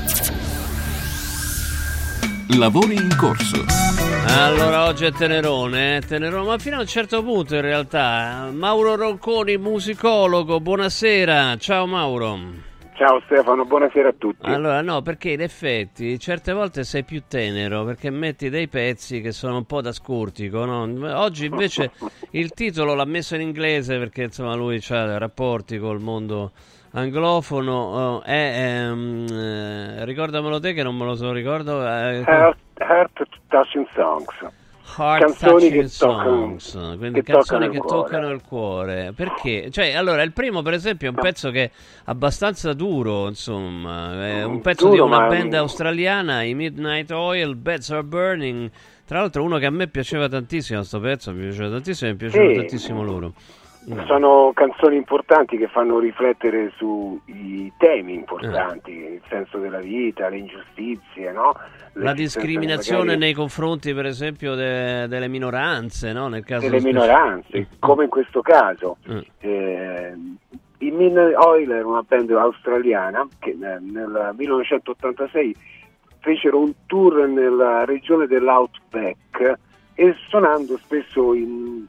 Lavori 2.58 2.96
in 2.96 3.16
corso. 3.16 3.64
Allora, 4.26 4.86
oggi 4.86 5.06
è 5.06 5.12
Tenerone, 5.12 5.98
eh? 5.98 6.02
Tenerone, 6.02 6.48
ma 6.48 6.58
fino 6.58 6.78
a 6.78 6.80
un 6.82 6.88
certo 6.88 7.24
punto 7.24 7.56
in 7.56 7.62
realtà. 7.62 8.50
Mauro 8.52 8.96
Ronconi, 8.96 9.58
musicologo, 9.58 10.60
buonasera. 10.60 11.58
Ciao 11.58 11.86
Mauro. 11.86 12.68
Ciao 13.00 13.22
Stefano, 13.22 13.64
buonasera 13.64 14.10
a 14.10 14.14
tutti. 14.18 14.46
Allora, 14.46 14.82
no, 14.82 15.02
perché 15.02 15.30
in 15.30 15.40
effetti 15.40 16.20
certe 16.20 16.52
volte 16.52 16.84
sei 16.84 17.06
più 17.06 17.24
tenero 17.30 17.86
perché 17.86 18.10
metti 18.10 18.50
dei 18.50 18.68
pezzi 18.68 19.22
che 19.22 19.32
sono 19.32 19.56
un 19.56 19.64
po' 19.64 19.80
da 19.80 19.94
scurtico. 19.94 20.66
No? 20.66 20.86
Oggi 21.18 21.46
invece 21.46 21.92
il 22.32 22.52
titolo 22.52 22.96
l'ha 22.96 23.06
messo 23.06 23.36
in 23.36 23.42
inglese 23.42 23.98
perché 23.98 24.24
insomma 24.24 24.54
lui 24.54 24.84
ha 24.90 25.18
rapporti 25.18 25.80
col 25.80 26.02
mondo 26.02 26.52
anglofono. 26.92 28.22
È, 28.22 28.32
ehm, 28.34 29.28
eh, 29.32 30.04
ricordamelo 30.04 30.60
te 30.60 30.74
che 30.74 30.84
non 30.84 30.98
me 30.98 31.06
lo 31.06 31.16
so 31.16 31.32
ricordo. 31.32 31.82
Eh, 31.82 32.26
Heart, 32.28 32.58
Heart 32.80 33.24
Touching 33.48 33.88
Songs. 33.94 34.59
Heart 35.00 35.22
canzoni 35.24 35.52
touching 35.52 35.82
che 35.82 35.98
toccano, 35.98 36.60
songs, 36.60 36.98
quindi 36.98 37.22
che 37.22 37.32
canzoni 37.34 37.66
toccano 37.66 37.72
che 37.72 37.78
cuore. 37.80 38.02
toccano 38.10 38.30
il 38.32 38.42
cuore. 38.42 39.14
Perché? 39.16 39.70
Cioè, 39.72 39.94
allora, 39.94 40.22
il 40.24 40.32
primo, 40.34 40.62
per 40.62 40.74
esempio, 40.74 41.08
è 41.08 41.12
un 41.12 41.18
pezzo 41.18 41.50
che 41.52 41.64
è 41.64 41.72
abbastanza 42.06 42.74
duro, 42.74 43.28
insomma, 43.28 44.28
è 44.28 44.44
un 44.44 44.62
pezzo 44.62 44.86
Duro, 44.90 44.94
di 44.96 45.00
una 45.02 45.20
ma- 45.22 45.28
band 45.28 45.54
australiana, 45.54 46.44
i 46.44 46.54
Midnight 46.54 47.12
Oil, 47.12 47.56
Beds 47.56 47.90
Are 47.92 48.04
Burning. 48.04 48.70
Tra 49.06 49.20
l'altro, 49.22 49.42
uno 49.44 49.58
che 49.58 49.66
a 49.66 49.72
me 49.72 49.88
piaceva 49.88 50.28
tantissimo, 50.30 50.84
sto 50.84 51.00
pezzo 51.00 51.32
mi 51.34 51.42
piaceva 51.48 51.70
tantissimo, 51.70 52.12
mi 52.12 52.16
piaceva 52.18 52.50
Sì. 52.50 52.56
tantissimo 52.58 53.04
loro. 53.04 53.34
Mm. 53.88 54.06
Sono 54.06 54.52
canzoni 54.54 54.98
importanti 54.98 55.58
che 55.58 55.68
fanno 55.68 56.00
riflettere 56.00 56.72
sui 56.76 57.72
temi 57.78 58.14
importanti, 58.14 58.92
il 58.92 59.22
senso 59.30 59.58
della 59.58 59.80
vita, 59.80 60.28
le 60.30 60.38
ingiustizie, 60.38 61.32
no? 61.32 61.54
La 61.94 62.14
discriminazione 62.14 63.00
magari 63.00 63.20
nei 63.20 63.34
confronti, 63.34 63.94
per 63.94 64.06
esempio, 64.06 64.54
de- 64.56 65.08
delle 65.08 65.28
minoranze, 65.28 66.12
no? 66.14 66.28
Nel 66.28 66.44
caso 66.44 66.68
delle 66.70 66.84
minoranze, 66.84 67.68
come 67.80 68.04
in 68.04 68.10
questo 68.10 68.42
caso. 68.42 68.98
Mm. 69.10 69.20
Eh, 69.40 70.14
I 70.82 70.92
Midnight 70.92 71.36
Oil 71.38 71.72
era 71.72 71.88
una 71.88 72.04
band 72.08 72.30
australiana 72.32 73.28
che 73.40 73.56
nel- 73.58 73.82
nel 73.82 74.34
1986 74.38 75.56
fecero 76.20 76.60
un 76.60 76.74
tour 76.86 77.28
nella 77.28 77.86
regione 77.86 78.28
dell'Outback 78.28 79.58
e 79.94 80.16
suonando 80.28 80.78
spesso 80.78 81.34
in- 81.34 81.86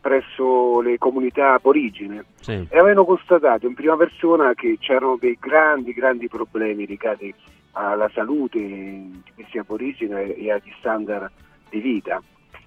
presso 0.00 0.80
le 0.80 0.98
comunità 0.98 1.54
aborigene 1.54 2.24
Sì. 2.40 2.66
e 2.68 2.78
avevano 2.78 3.04
constatato 3.04 3.66
in 3.66 3.74
prima 3.74 3.96
persona 3.96 4.54
che 4.54 4.76
c'erano 4.80 5.16
dei 5.18 5.36
grandi, 5.40 5.92
grandi 5.92 6.28
problemi 6.28 6.86
legati 6.86 7.34
alla 7.72 8.10
salute 8.12 8.58
di 8.58 9.22
questi 9.34 9.58
aborigeni 9.58 10.32
e 10.34 10.52
agli 10.52 10.72
standard 10.78 11.30
di 11.70 11.80
vita. 11.80 12.22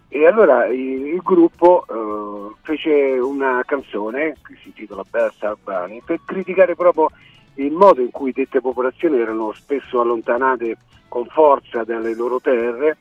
E 0.07 0.27
allora 0.27 0.65
il, 0.67 1.07
il 1.07 1.21
gruppo 1.21 1.85
eh, 1.87 2.55
fece 2.63 3.17
una 3.19 3.63
canzone 3.65 4.35
che 4.45 4.57
si 4.61 4.67
intitola 4.67 5.03
Are 5.11 5.57
Burning 5.63 6.03
per 6.03 6.19
criticare 6.25 6.75
proprio 6.75 7.09
il 7.55 7.71
modo 7.71 8.01
in 8.01 8.11
cui 8.11 8.31
dette 8.31 8.59
popolazioni 8.59 9.19
erano 9.19 9.51
spesso 9.53 10.01
allontanate 10.01 10.77
con 11.07 11.25
forza 11.27 11.83
dalle 11.83 12.13
loro 12.15 12.39
terre 12.39 12.97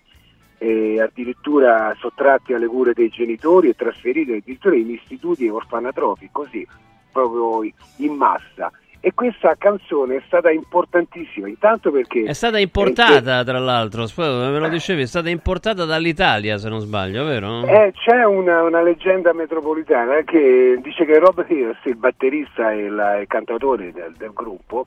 e 0.63 1.01
addirittura 1.01 1.97
sottratti 1.99 2.53
alle 2.53 2.67
cure 2.67 2.93
dei 2.93 3.09
genitori 3.09 3.71
e 3.71 3.75
trasferiti 3.75 4.33
addirittura 4.33 4.77
in 4.77 4.91
istituti 4.91 5.49
orfanatrofi, 5.49 6.29
così 6.31 6.67
proprio 7.11 7.63
in 7.97 8.13
massa. 8.13 8.71
E 9.03 9.15
questa 9.15 9.55
canzone 9.57 10.17
è 10.17 10.23
stata 10.27 10.51
importantissima, 10.51 11.49
intanto 11.49 11.91
perché... 11.91 12.25
È 12.25 12.35
stata 12.35 12.59
importata, 12.59 13.43
tra 13.43 13.59
l'altro, 13.59 14.07
me 14.19 14.59
lo 14.59 14.69
dicevi, 14.69 15.01
è 15.01 15.07
stata 15.07 15.31
importata 15.31 15.87
dall'Italia, 15.87 16.59
se 16.59 16.69
non 16.69 16.81
sbaglio, 16.81 17.25
vero? 17.25 17.65
Eh, 17.65 17.95
c'è 17.95 18.23
una, 18.25 18.63
una 18.63 18.83
leggenda 18.83 19.33
metropolitana 19.33 20.21
che 20.25 20.79
dice 20.83 21.07
che 21.07 21.19
Rob 21.19 21.43
Hills, 21.49 21.79
il 21.85 21.97
batterista 21.97 22.73
e 22.73 22.85
il, 22.85 23.19
il 23.23 23.27
cantatore 23.27 23.91
del, 23.93 24.13
del 24.19 24.33
gruppo, 24.35 24.87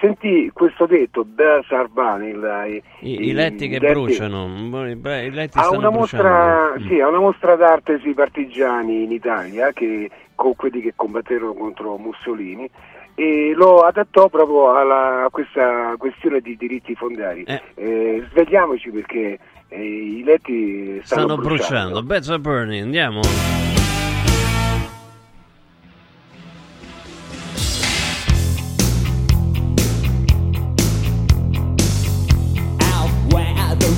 sentì 0.00 0.50
questo 0.52 0.86
detto, 0.86 1.24
Bells 1.24 1.70
are 1.70 1.88
burning, 1.92 2.34
il- 2.36 2.82
I, 3.00 3.28
i 3.28 3.32
letti 3.32 3.68
che 3.68 3.76
i 3.76 3.78
letti- 3.80 3.92
bruciano, 3.92 4.86
i 4.86 4.92
i 4.92 5.30
letti 5.30 5.58
a 5.58 5.62
stanno 5.62 5.78
una, 5.78 5.90
mostra, 5.90 6.70
bruciando. 6.72 6.88
sì, 6.94 7.00
a 7.00 7.08
una 7.08 7.18
mostra 7.20 7.54
d'arte 7.56 7.98
sui 8.00 8.14
partigiani 8.14 9.02
in 9.04 9.12
Italia, 9.12 9.72
che, 9.72 10.10
con 10.34 10.56
quelli 10.56 10.80
che 10.80 10.92
combatterono 10.96 11.52
contro 11.54 11.96
Mussolini, 11.98 12.68
e 13.14 13.52
lo 13.54 13.80
adattò 13.82 14.28
proprio 14.28 14.74
alla, 14.74 15.24
a 15.24 15.30
questa 15.30 15.94
questione 15.98 16.40
di 16.40 16.56
diritti 16.56 16.94
fondari. 16.94 17.44
Eh, 17.74 18.24
svegliamoci 18.30 18.90
perché 18.90 19.38
eh, 19.68 19.82
i 19.84 20.22
letti 20.24 21.00
stanno, 21.04 21.26
Stanno 21.26 21.36
bruciando. 21.42 22.02
Beds 22.02 22.28
are 22.30 22.38
burning, 22.38 22.82
andiamo. 22.84 23.20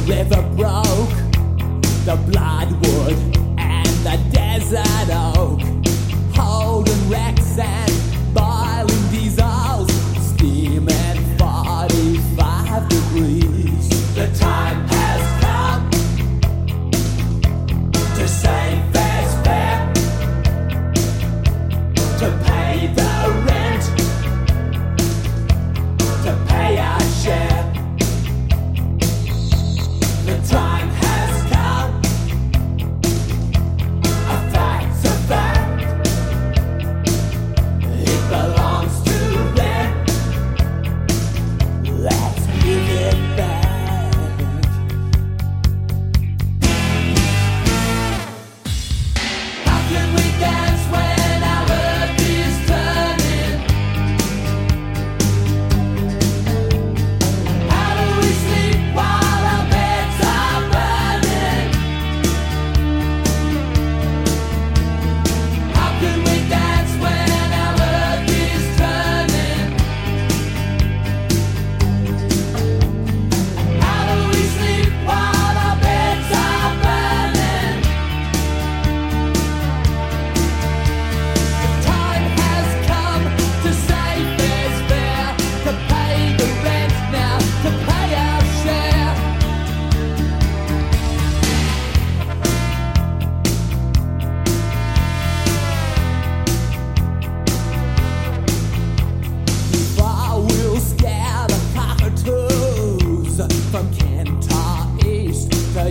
River 0.06 0.42
broke, 0.56 1.10
the 2.04 2.16
bloodwood 2.28 3.16
and 3.58 3.88
the 4.04 4.18
desert 4.32 5.08
oak, 5.12 5.60
holding 6.34 7.08
wrecks 7.08 7.58
and 7.58 8.01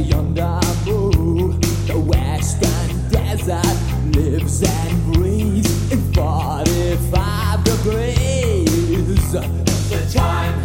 yonder 0.02 0.60
blue, 0.84 1.54
the 1.88 2.00
western 2.00 3.10
desert 3.10 3.78
lives 4.16 4.64
and 4.64 5.14
breathes 5.14 5.92
in 5.92 6.14
45 6.14 7.64
degrees. 7.64 9.32
The 9.32 10.12
time. 10.14 10.61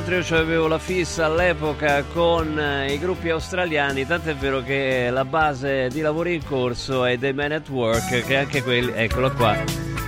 L'altro 0.00 0.34
io 0.34 0.40
avevo 0.42 0.66
la 0.66 0.78
fissa 0.78 1.26
all'epoca 1.26 2.02
con 2.04 2.58
eh, 2.58 2.90
i 2.92 2.98
gruppi 2.98 3.28
australiani, 3.28 4.06
tant'è 4.06 4.34
vero 4.34 4.62
che 4.62 5.10
la 5.10 5.26
base 5.26 5.88
di 5.88 6.00
lavoro 6.00 6.30
in 6.30 6.42
corso 6.42 7.04
è 7.04 7.18
dei 7.18 7.34
Man 7.34 7.52
at 7.52 7.68
Work, 7.68 8.24
che 8.24 8.36
anche 8.38 8.62
quelli, 8.62 8.92
eccolo 8.94 9.30
qua, 9.32 9.54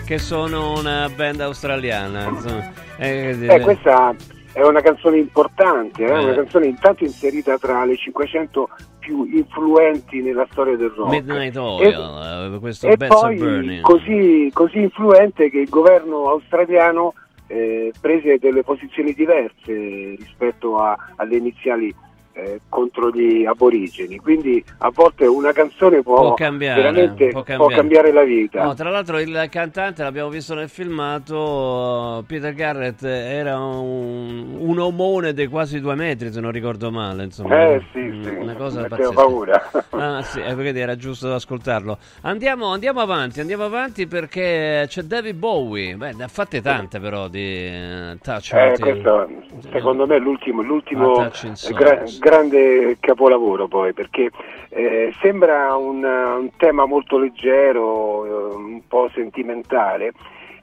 che 0.07 0.17
sono 0.17 0.79
una 0.79 1.11
band 1.15 1.41
australiana. 1.43 2.27
Insomma, 2.27 2.71
Eh, 2.97 3.37
Eh, 3.39 3.61
questa 3.61 4.15
è 4.55 4.63
una 4.63 4.81
canzone 4.81 5.19
importante, 5.19 6.05
eh, 6.05 6.11
Eh. 6.11 6.25
una 6.25 6.35
canzone 6.35 6.67
intanto 6.67 7.05
inserita 7.05 7.59
tra 7.59 7.85
le 7.85 7.97
500 7.97 8.71
più 8.99 9.25
influenti 9.25 10.23
nella 10.23 10.47
storia 10.53 10.77
del 10.77 10.93
rock. 10.97 11.11
Midnight 11.11 11.57
E- 11.57 11.59
Oil, 11.59 12.55
eh, 12.55 12.59
questo 12.61 12.87
e 12.89 12.97
poi 12.97 13.81
così, 13.83 14.51
così 14.55 14.79
influente 14.79 15.51
che 15.51 15.59
il 15.59 15.69
governo 15.69 16.31
australiano 16.31 17.13
eh, 17.53 17.93
prese 18.01 18.39
delle 18.39 18.63
posizioni 18.63 19.13
diverse 19.13 20.15
rispetto 20.17 20.79
a- 20.79 20.97
alle 21.17 21.37
iniziali 21.37 21.95
eh, 22.35 22.61
contro 22.69 23.11
gli 23.11 23.45
aborigeni. 23.45 24.17
Quindi 24.19 24.63
a 24.79 24.91
volte 24.93 25.27
una 25.27 25.53
canzone 25.53 26.03
può, 26.03 26.17
Può 26.17 26.35
cambiare, 26.35 26.93
può 27.31 27.31
può 27.31 27.43
cambiare. 27.43 27.75
cambiare 27.75 28.13
la 28.13 28.23
vita. 28.23 28.63
No, 28.65 28.75
tra 28.75 28.91
l'altro 28.91 29.19
il 29.19 29.47
cantante, 29.51 30.03
l'abbiamo 30.03 30.29
visto 30.29 30.55
nel 30.55 30.69
filmato, 30.69 32.25
Peter 32.27 32.55
Garrett 32.55 33.03
era 33.05 33.59
un, 33.59 34.57
un 34.59 34.79
omone 34.79 35.33
di 35.33 35.47
quasi 35.47 35.81
due 35.81 35.95
metri, 35.95 36.33
se 36.33 36.41
non 36.41 36.51
ricordo 36.53 36.91
male, 36.91 37.25
insomma. 37.25 37.75
Eh, 37.75 37.83
sì, 37.93 38.01
Mm, 38.03 38.23
sì, 38.25 38.29
Una 38.41 38.55
cosa 38.55 38.81
mettevo 38.83 39.13
pazzesca. 39.13 39.15
paura. 39.15 39.71
Ah, 39.91 40.23
sì, 40.23 40.41
eh, 40.41 40.55
perché 40.55 40.79
era 40.79 40.97
giusto 40.97 41.33
ascoltarlo. 41.33 41.99
Andiamo, 42.23 42.67
andiamo 42.73 43.01
avanti, 43.01 43.41
andiamo 43.41 43.65
avanti 43.65 44.07
perché 44.07 44.85
c'è 44.89 45.03
David 45.03 45.37
Bowie. 45.37 45.95
Beh, 45.95 46.13
ne 46.13 46.25
ha 46.25 46.29
fatte 46.29 46.61
tante 46.61 46.99
però 47.01 47.29
di 47.29 47.41
eh, 47.67 48.19
Touch 48.23 48.53
Eh, 48.53 48.75
questo 48.79 49.29
secondo 49.71 50.07
me 50.07 50.17
è 50.17 50.19
l'ultimo, 50.19 50.63
l'ultimo 50.63 51.13
Ah, 51.21 51.31
gra- 51.71 52.03
grande 52.23 52.97
capolavoro 53.01 53.67
poi 53.67 53.93
perché 53.93 54.31
eh, 54.71 55.13
sembra 55.21 55.75
un, 55.75 56.03
un 56.05 56.51
tema 56.57 56.87
molto 56.87 57.19
leggero, 57.19 58.25
eh, 58.25 58.55
un 58.55 58.81
po' 58.87 59.11
sentimentale 59.13 60.13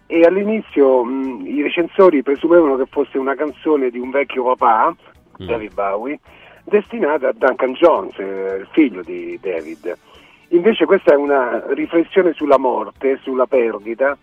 e 0.08 0.24
all'inizio 0.24 1.04
mh, 1.04 1.46
i 1.46 1.62
recensori 1.62 2.24
presumevano 2.24 2.78
che 2.78 2.88
fosse 2.90 3.18
una 3.18 3.36
canzone 3.36 3.90
di 3.90 4.00
un 4.00 4.10
vecchio 4.10 4.44
papà, 4.44 4.96
Mm. 5.42 5.48
David 5.48 5.74
Bowie, 5.74 6.20
destinata 6.66 7.30
a 7.30 7.34
Duncan 7.34 7.74
Jones, 7.74 8.18
eh, 8.20 8.58
il 8.60 8.68
figlio 8.72 9.02
di 9.02 9.40
David. 9.42 9.98
Invece 10.50 10.86
questa 10.86 11.14
è 11.14 11.16
una 11.16 11.64
riflessione 11.70 12.34
sulla 12.34 12.58
morte, 12.58 13.20
sulla 13.22 13.46
perdita 13.46 14.18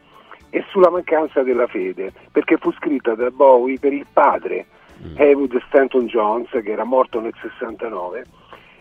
e 0.51 0.65
sulla 0.69 0.91
mancanza 0.91 1.43
della 1.43 1.67
fede, 1.67 2.13
perché 2.31 2.57
fu 2.59 2.73
scritta 2.73 3.15
da 3.15 3.31
Bowie 3.31 3.79
per 3.79 3.93
il 3.93 4.07
padre, 4.13 4.67
Haywood 5.17 5.61
Stanton 5.67 6.07
Jones, 6.07 6.49
che 6.51 6.71
era 6.71 6.85
morto 6.85 7.21
nel 7.21 7.35
69, 7.41 8.25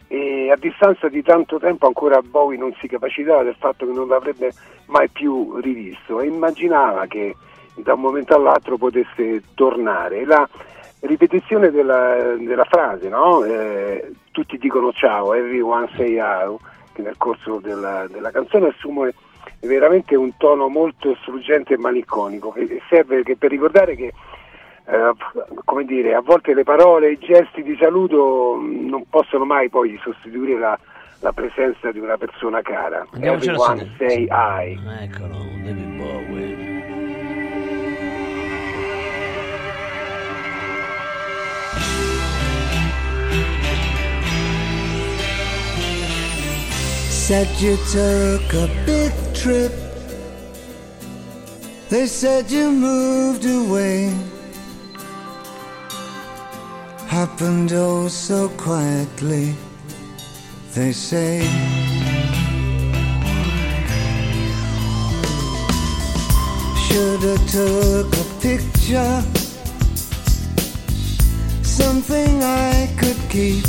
e 0.08 0.52
a 0.52 0.56
distanza 0.56 1.10
di 1.10 1.24
tanto 1.24 1.58
tempo 1.58 1.88
ancora 1.88 2.22
Bowie 2.22 2.58
non 2.58 2.74
si 2.80 2.88
capacitava 2.88 3.44
del 3.44 3.56
fatto 3.58 3.86
che 3.86 3.92
non 3.92 4.08
l'avrebbe 4.08 4.52
mai 4.88 5.10
più 5.10 5.58
rivisto 5.58 6.20
e 6.20 6.28
immaginava 6.28 7.08
che 7.08 7.36
da 7.76 7.94
un 7.94 8.02
momento 8.02 8.36
all'altro 8.36 8.78
potesse 8.78 9.42
tornare. 9.56 10.26
La 10.26 10.48
ripetizione 11.02 11.72
della, 11.72 12.36
della 12.38 12.66
frase, 12.66 13.10
no? 13.10 13.44
Eh, 13.44 14.12
tutti 14.32 14.58
dicono 14.58 14.92
ciao, 14.94 15.34
everyone 15.34 15.90
say 15.96 16.20
how, 16.20 16.60
che 16.94 17.02
nel 17.02 17.18
corso 17.18 17.60
della, 17.60 18.08
della 18.10 18.32
canzone 18.32 18.68
assume 18.68 19.14
veramente 19.62 20.16
un 20.16 20.36
tono 20.38 20.68
molto 20.68 21.16
struggente 21.22 21.74
e 21.74 21.78
malinconico, 21.78 22.52
che 22.52 22.82
serve 22.90 23.24
che 23.24 23.36
per 23.36 23.50
ricordare 23.50 23.96
che 23.96 24.14
eh, 24.88 25.12
come 25.64 25.86
dire, 25.86 26.14
a 26.14 26.22
volte 26.22 26.54
le 26.54 26.64
parole, 26.64 27.12
i 27.12 27.18
gesti 27.20 27.64
di 27.64 27.76
saluto 27.80 28.56
mh, 28.56 28.88
non 28.88 29.04
possono 29.10 29.46
mai 29.46 29.70
poi 29.70 30.00
sostituire 30.04 30.60
la, 30.60 30.78
la 31.20 31.32
presenza 31.32 31.92
di 31.92 32.00
una 32.00 32.18
persona 32.18 32.62
cara. 32.62 33.06
Everyone 33.20 33.92
say 33.98 34.28
I. 34.30 34.80
Eccolo, 35.02 35.38
David 35.64 35.98
Bowie. 35.98 36.74
Said 47.10 47.48
you 47.60 47.76
took 47.92 48.54
a 48.54 48.70
big 48.86 49.12
trip. 49.34 49.74
They 51.90 52.06
said 52.06 52.52
you 52.52 52.70
moved 52.70 53.46
away. 53.46 54.14
Happened 57.08 57.72
oh 57.74 58.08
so 58.08 58.50
quietly. 58.50 59.56
They 60.74 60.92
say. 60.92 61.42
Shoulda 66.86 67.38
took 67.48 68.08
a 68.14 68.26
picture. 68.42 69.24
Something 71.64 72.44
I 72.44 72.90
could 72.98 73.18
keep. 73.30 73.66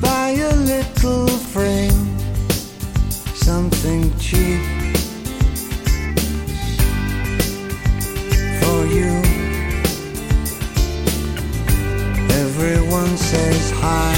Buy 0.00 0.30
a 0.30 0.54
little 0.56 1.28
frame, 1.28 2.18
something 3.34 4.16
cheap 4.18 4.79
everyone 12.62 13.16
says 13.16 13.70
hi. 13.76 14.14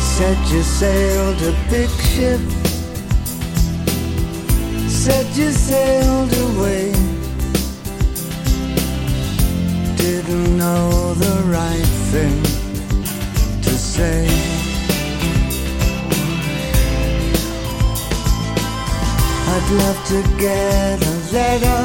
Said 0.00 0.38
you 0.48 0.62
sailed 0.62 1.40
a 1.42 1.54
big 1.70 1.88
ship. 2.10 2.40
Said 4.88 5.26
you 5.36 5.52
sailed 5.52 6.32
away. 6.48 6.90
Didn't 9.96 10.58
know 10.58 11.14
the 11.14 11.42
right 11.46 11.90
thing 12.10 12.42
to 13.62 13.70
say. 13.70 14.55
I'd 19.48 19.70
love 19.82 20.00
to 20.08 20.22
get 20.38 20.96
a 21.02 21.14
letter. 21.32 21.82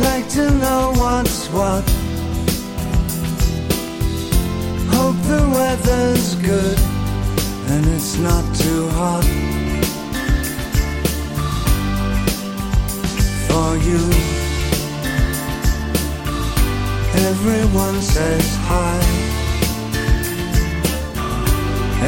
Like 0.00 0.28
to 0.30 0.50
know 0.62 0.92
what's 0.96 1.48
what. 1.48 1.84
Hope 4.94 5.18
the 5.32 5.42
weather's 5.54 6.34
good 6.36 6.78
and 7.72 7.86
it's 7.86 8.18
not 8.18 8.44
too 8.56 8.88
hot 8.98 9.24
for 13.46 13.76
you. 13.88 14.02
Everyone 17.28 18.00
says 18.00 18.56
hi. 18.68 18.98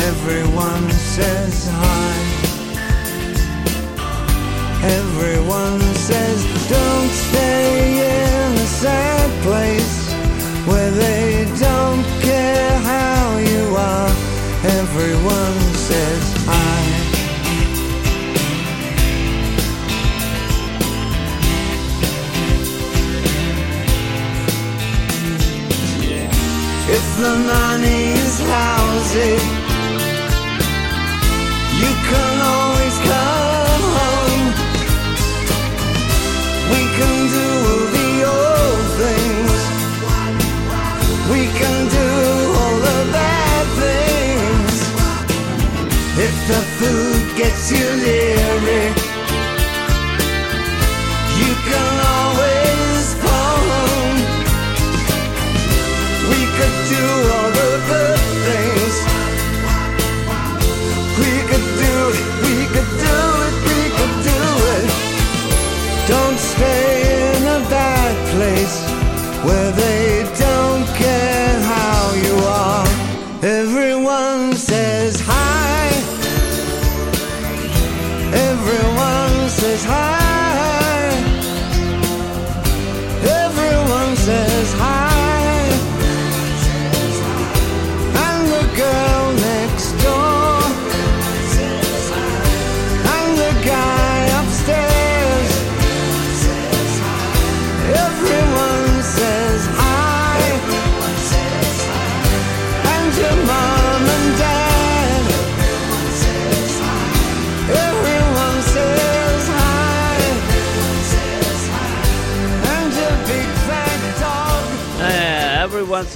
Everyone 0.08 0.90
says 0.90 1.68
hi. 1.70 2.31
Everyone 4.84 5.80
says 5.94 6.42
don't 6.68 7.10
stay 7.10 8.02
in 8.02 8.52
a 8.52 8.66
sad 8.66 9.30
place 9.42 10.12
where 10.66 10.90
they 10.90 11.44
don't 11.60 12.04
care 12.20 12.78
how 12.80 13.38
you 13.38 13.76
are. 13.76 14.09
Everyone 14.80 15.59
says 15.88 16.34
hi. 16.48 17.02
If 26.90 27.06
the 27.22 27.34
money's 27.54 28.40
housing, 28.50 29.46
you 31.78 31.92
can 32.10 32.34
always 32.42 32.98
come 33.09 33.31
gets 47.36 47.70
you 47.72 47.86
leery, 48.04 48.84
you 51.40 51.52
can 51.66 51.92
always. 52.14 52.62
We 56.30 56.40
could 56.56 56.76
do 56.94 57.04
all 57.34 57.50
the 57.58 57.70
good 57.88 58.22
things. 58.46 58.96
We 61.20 61.32
could 61.48 61.68
do 61.82 61.94
we 62.44 62.56
could 62.74 62.90
do 63.00 63.31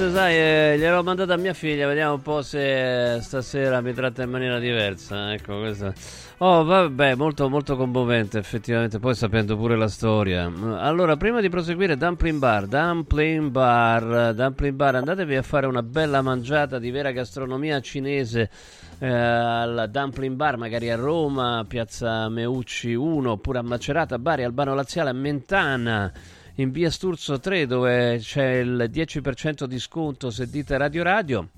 says 0.07 0.15
hi, 0.15 0.33
eh, 0.35 0.77
gliel'ho 0.79 1.03
mandato 1.03 1.33
a 1.33 1.37
mia 1.37 1.53
figlia, 1.53 1.87
vediamo 1.87 2.15
un 2.15 2.23
po' 2.23 2.43
se 2.43 3.19
stasera 3.23 3.81
mi 3.81 3.93
tratta 3.93 4.23
in 4.23 4.31
maniera 4.31 4.59
diversa. 4.59 5.33
Ecco, 5.33 5.59
questo. 5.59 5.93
Oh, 6.39 6.65
vabbè, 6.65 7.15
molto, 7.15 7.49
molto 7.49 7.77
commovente, 7.77 8.39
effettivamente, 8.39 8.99
poi 8.99 9.15
sapendo 9.15 9.57
pure 9.57 9.77
la 9.77 9.89
storia. 9.89 10.45
Allora, 10.79 11.17
prima 11.17 11.41
di 11.41 11.49
proseguire, 11.49 11.97
Dumpling 11.97 12.39
Bar, 12.39 12.67
Dumpling 12.67 13.51
Bar, 13.51 14.35
Dumpling 14.35 14.75
Bar, 14.75 14.95
andatevi 14.97 15.35
a 15.35 15.43
fare 15.43 15.67
una 15.67 15.83
bella 15.83 16.23
mangiata 16.23 16.79
di 16.79 16.91
vera 16.91 17.11
gastronomia 17.11 17.81
cinese 17.81 18.51
eh, 18.99 19.09
al 19.09 19.89
Dumpling 19.91 20.37
Bar, 20.37 20.57
magari 20.57 20.91
a 20.91 20.97
Roma, 20.97 21.65
Piazza 21.67 22.29
Meucci 22.29 22.95
1, 22.95 23.31
oppure 23.31 23.59
a 23.59 23.63
Macerata, 23.63 24.19
Bari, 24.19 24.45
Albano 24.45 24.75
Laziale, 24.75 25.11
a 25.11 25.15
Mentana 25.15 26.13
in 26.57 26.71
via 26.71 26.91
Sturzo 26.91 27.39
3 27.39 27.67
dove 27.67 28.19
c'è 28.19 28.59
il 28.59 28.91
10% 28.93 29.65
di 29.65 29.79
sconto 29.79 30.31
se 30.31 30.49
dite 30.49 30.77
Radio 30.77 31.03
Radio. 31.03 31.49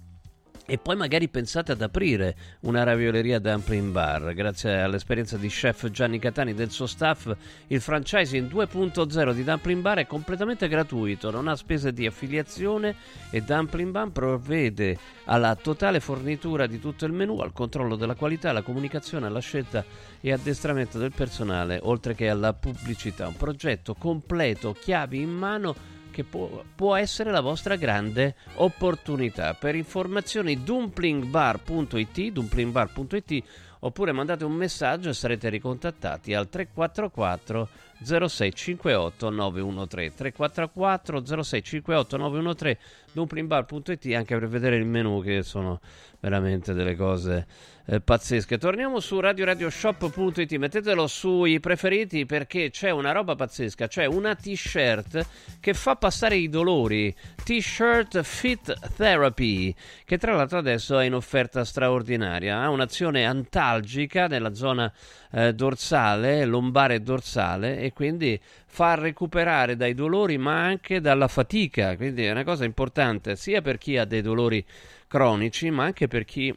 E 0.70 0.76
poi 0.76 0.96
magari 0.96 1.30
pensate 1.30 1.72
ad 1.72 1.80
aprire 1.80 2.36
una 2.60 2.82
ravioleria 2.82 3.38
dumpling 3.38 3.90
bar. 3.90 4.34
Grazie 4.34 4.82
all'esperienza 4.82 5.38
di 5.38 5.48
chef 5.48 5.88
Gianni 5.88 6.18
Catani 6.18 6.50
e 6.50 6.54
del 6.54 6.70
suo 6.70 6.84
staff, 6.84 7.34
il 7.68 7.80
franchising 7.80 8.52
2.0 8.52 9.32
di 9.32 9.44
Dumpling 9.44 9.80
Bar 9.80 9.96
è 10.00 10.06
completamente 10.06 10.68
gratuito, 10.68 11.30
non 11.30 11.48
ha 11.48 11.56
spese 11.56 11.94
di 11.94 12.04
affiliazione 12.04 12.96
e 13.30 13.40
Dumpling 13.40 13.92
Bar 13.92 14.10
provvede 14.10 14.98
alla 15.24 15.54
totale 15.54 16.00
fornitura 16.00 16.66
di 16.66 16.78
tutto 16.78 17.06
il 17.06 17.12
menù, 17.12 17.38
al 17.38 17.54
controllo 17.54 17.96
della 17.96 18.14
qualità, 18.14 18.50
alla 18.50 18.60
comunicazione, 18.60 19.24
alla 19.24 19.40
scelta 19.40 19.82
e 20.20 20.32
addestramento 20.32 20.98
del 20.98 21.12
personale, 21.12 21.80
oltre 21.82 22.14
che 22.14 22.28
alla 22.28 22.52
pubblicità. 22.52 23.26
Un 23.26 23.36
progetto 23.38 23.94
completo, 23.94 24.74
chiavi 24.78 25.18
in 25.18 25.30
mano 25.30 25.96
che 26.18 26.24
può, 26.24 26.64
può 26.74 26.96
essere 26.96 27.30
la 27.30 27.40
vostra 27.40 27.76
grande 27.76 28.34
opportunità. 28.54 29.54
Per 29.54 29.76
informazioni 29.76 30.64
dumplingbar.it, 30.64 32.32
dumplingbar.it 32.32 33.44
oppure 33.80 34.10
mandate 34.10 34.44
un 34.44 34.54
messaggio 34.54 35.10
e 35.10 35.12
sarete 35.12 35.48
ricontattati 35.48 36.34
al 36.34 36.48
344 36.48 37.68
0658 38.02 39.30
913 39.30 40.16
344 40.16 41.24
0658 41.24 42.16
913 42.16 42.80
dumplingbar.it 43.12 44.14
anche 44.14 44.36
per 44.36 44.48
vedere 44.48 44.74
il 44.74 44.86
menu 44.86 45.22
che 45.22 45.44
sono 45.44 45.78
veramente 46.18 46.72
delle 46.72 46.96
cose 46.96 47.46
eh, 47.90 48.00
pazzesche. 48.00 48.58
Torniamo 48.58 49.00
su 49.00 49.18
radioradioshop.it, 49.18 50.52
mettetelo 50.56 51.06
sui 51.06 51.58
preferiti 51.58 52.26
perché 52.26 52.68
c'è 52.70 52.90
una 52.90 53.12
roba 53.12 53.34
pazzesca, 53.34 53.88
c'è 53.88 54.04
una 54.04 54.34
t-shirt 54.34 55.26
che 55.58 55.72
fa 55.72 55.96
passare 55.96 56.36
i 56.36 56.50
dolori, 56.50 57.14
t-shirt 57.42 58.20
Fit 58.22 58.94
Therapy, 58.94 59.74
che 60.04 60.18
tra 60.18 60.34
l'altro 60.34 60.58
adesso 60.58 60.98
è 60.98 61.06
in 61.06 61.14
offerta 61.14 61.64
straordinaria, 61.64 62.60
ha 62.60 62.68
un'azione 62.68 63.24
antalgica 63.24 64.26
nella 64.26 64.52
zona 64.52 64.92
eh, 65.30 65.54
dorsale, 65.54 66.44
lombare 66.44 66.96
e 66.96 67.00
dorsale 67.00 67.78
e 67.78 67.92
quindi 67.94 68.38
fa 68.66 68.96
recuperare 68.96 69.76
dai 69.76 69.94
dolori 69.94 70.36
ma 70.36 70.62
anche 70.62 71.00
dalla 71.00 71.26
fatica, 71.26 71.96
quindi 71.96 72.24
è 72.24 72.30
una 72.30 72.44
cosa 72.44 72.66
importante 72.66 73.34
sia 73.34 73.62
per 73.62 73.78
chi 73.78 73.96
ha 73.96 74.04
dei 74.04 74.20
dolori 74.20 74.62
cronici 75.06 75.70
ma 75.70 75.84
anche 75.84 76.06
per 76.06 76.26
chi 76.26 76.54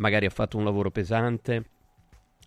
magari 0.00 0.26
ha 0.26 0.30
fatto 0.30 0.56
un 0.56 0.64
lavoro 0.64 0.90
pesante 0.90 1.64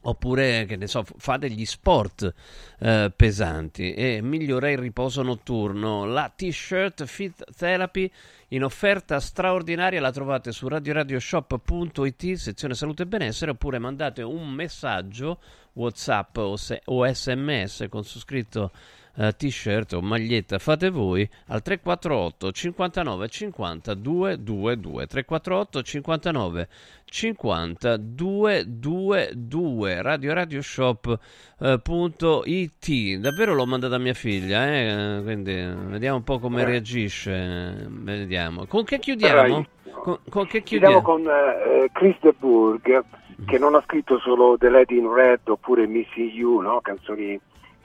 oppure 0.06 0.66
che 0.66 0.76
ne 0.76 0.88
so 0.88 1.04
fa 1.04 1.38
degli 1.38 1.66
sport 1.66 2.34
eh, 2.80 3.12
pesanti 3.16 3.94
e 3.94 4.20
migliora 4.22 4.70
il 4.70 4.78
riposo 4.78 5.22
notturno. 5.22 6.06
La 6.06 6.32
t-shirt 6.36 7.06
Fit 7.06 7.44
Therapy 7.56 8.12
in 8.50 8.64
offerta 8.64 9.20
straordinaria 9.20 10.02
la 10.02 10.12
trovate 10.12 10.52
su 10.52 10.68
radioradioshop.it 10.68 12.34
sezione 12.34 12.74
salute 12.74 13.04
e 13.04 13.08
benessere 13.08 13.52
oppure 13.52 13.80
mandate 13.80 14.22
un 14.22 14.50
messaggio 14.50 15.40
whatsapp 15.74 16.38
o, 16.38 16.58
se- 16.58 16.82
o 16.86 17.12
sms 17.12 17.86
con 17.90 18.04
su 18.04 18.20
scritto 18.20 18.72
eh, 19.16 19.32
t-shirt 19.36 19.94
o 19.94 20.02
maglietta 20.02 20.60
fate 20.60 20.90
voi 20.90 21.28
al 21.48 21.62
348 21.62 22.52
59 22.52 23.28
50 23.30 23.94
222 23.94 25.08
348 25.08 25.82
59 25.84 26.68
50 27.06 27.98
222 27.98 30.02
radio 30.02 30.34
radio 30.34 30.62
shop 30.62 31.18
eh, 31.60 31.80
punto 31.82 32.44
it 32.46 33.16
davvero 33.18 33.54
l'ho 33.54 33.66
mandata 33.66 33.96
a 33.96 34.00
mia 34.00 34.14
figlia 34.14 34.68
eh? 34.68 35.22
quindi 35.24 35.54
vediamo 35.54 36.18
un 36.18 36.24
po' 36.24 36.40
come 36.40 36.62
Eh. 36.62 36.66
reagisce 36.66 37.88
vediamo 37.90 38.66
con 38.66 38.84
che 38.84 39.00
chiudiamo? 39.00 39.66
Con, 40.04 40.20
con 40.28 40.48
che 40.48 40.64
Chiudiamo 40.64 41.02
con 41.02 41.26
eh, 41.26 41.90
Chris 41.94 42.18
de 42.20 42.34
Burgh 42.38 43.04
che 43.46 43.58
non 43.58 43.76
ha 43.76 43.82
scritto 43.86 44.20
solo 44.20 44.58
The 44.58 44.70
Lady 44.70 44.98
in 44.98 45.14
Red 45.14 45.48
oppure 45.48 45.88
Missy 45.88 46.30
You, 46.34 46.60
no? 46.60 46.82
canzoni 46.82 47.40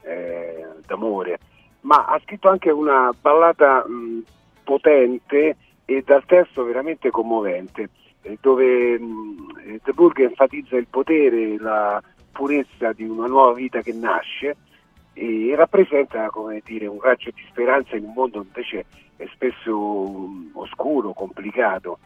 eh, 0.09 0.67
d'amore, 0.87 1.39
ma 1.83 2.07
ha 2.07 2.21
scritto 2.25 2.49
anche 2.49 2.71
una 2.71 3.11
ballata 3.19 3.87
mh, 3.87 4.25
potente 4.65 5.57
e 5.85 6.03
dal 6.05 6.25
testo 6.25 6.65
veramente 6.65 7.11
commovente, 7.11 7.91
eh, 8.23 8.39
dove 8.41 8.99
mh, 8.99 9.81
De 9.85 9.93
Burgh 9.93 10.21
enfatizza 10.21 10.77
il 10.77 10.87
potere, 10.89 11.59
la 11.59 12.03
purezza 12.33 12.93
di 12.93 13.05
una 13.05 13.27
nuova 13.27 13.53
vita 13.53 13.83
che 13.83 13.93
nasce 13.93 14.57
e 15.13 15.53
rappresenta 15.57 16.31
come 16.31 16.63
dire, 16.65 16.87
un 16.87 17.01
raggio 17.01 17.31
di 17.35 17.45
speranza 17.49 17.97
in 17.97 18.05
un 18.05 18.13
mondo 18.15 18.39
invece 18.39 18.87
spesso 19.35 19.77
mh, 19.77 20.51
oscuro, 20.55 21.13
complicato. 21.13 21.99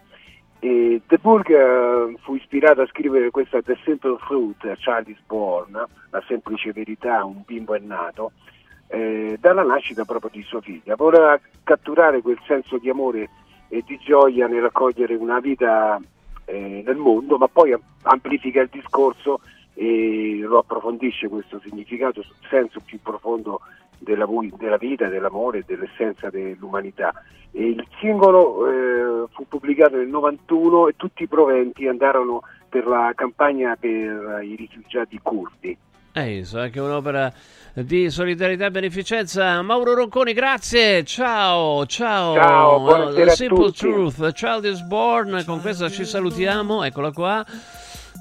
E 0.64 1.02
De 1.08 1.18
Burgh 1.18 1.50
eh, 1.50 2.16
fu 2.20 2.36
ispirato 2.36 2.82
a 2.82 2.86
scrivere 2.86 3.30
questa 3.30 3.60
The 3.60 3.76
Simple 3.82 4.16
Child 4.20 5.08
is 5.08 5.18
Born, 5.26 5.72
la 6.10 6.22
semplice 6.28 6.70
verità, 6.70 7.24
un 7.24 7.42
bimbo 7.44 7.74
è 7.74 7.80
nato, 7.80 8.30
eh, 8.86 9.36
dalla 9.40 9.64
nascita 9.64 10.04
proprio 10.04 10.30
di 10.32 10.42
sua 10.44 10.60
figlia. 10.60 10.94
Voleva 10.94 11.36
catturare 11.64 12.22
quel 12.22 12.38
senso 12.46 12.78
di 12.78 12.88
amore 12.88 13.28
e 13.66 13.82
di 13.84 13.98
gioia 14.04 14.46
nell'accogliere 14.46 15.16
una 15.16 15.40
vita 15.40 16.00
eh, 16.44 16.84
nel 16.86 16.96
mondo, 16.96 17.38
ma 17.38 17.48
poi 17.48 17.72
am- 17.72 17.82
amplifica 18.02 18.60
il 18.60 18.68
discorso 18.70 19.40
e 19.74 20.38
lo 20.42 20.58
approfondisce 20.58 21.26
questo 21.26 21.58
significato, 21.58 22.22
sul 22.22 22.36
senso 22.48 22.78
più 22.84 23.00
profondo 23.02 23.62
della, 24.02 24.26
della 24.56 24.76
vita, 24.76 25.08
dell'amore, 25.08 25.64
dell'essenza 25.66 26.30
dell'umanità. 26.30 27.12
E 27.50 27.68
il 27.68 27.86
singolo 28.00 28.66
eh, 28.66 29.26
fu 29.32 29.46
pubblicato 29.46 29.96
nel 29.96 30.08
91 30.08 30.88
e 30.88 30.94
tutti 30.96 31.22
i 31.22 31.28
proventi 31.28 31.86
andarono 31.86 32.42
per 32.68 32.86
la 32.86 33.12
campagna 33.14 33.76
per 33.78 34.40
i 34.42 34.56
rifugiati 34.56 35.18
curdi. 35.22 35.76
Eh, 36.14 36.44
so, 36.44 36.58
anche 36.58 36.78
un'opera 36.78 37.32
di 37.74 38.10
solidarietà 38.10 38.66
e 38.66 38.70
beneficenza. 38.70 39.62
Mauro 39.62 39.94
Ronconi, 39.94 40.34
grazie. 40.34 41.04
Ciao, 41.04 41.86
ciao. 41.86 42.34
Ciao, 42.34 42.80
buonasera 42.80 43.30
Simple. 43.30 43.72
Truth, 43.72 44.32
Child 44.32 44.64
is 44.66 44.82
Born. 44.82 45.42
Con 45.46 45.60
questo 45.62 45.88
ci 45.88 46.04
salutiamo. 46.04 46.84
Eccola 46.84 47.12
qua. 47.12 47.44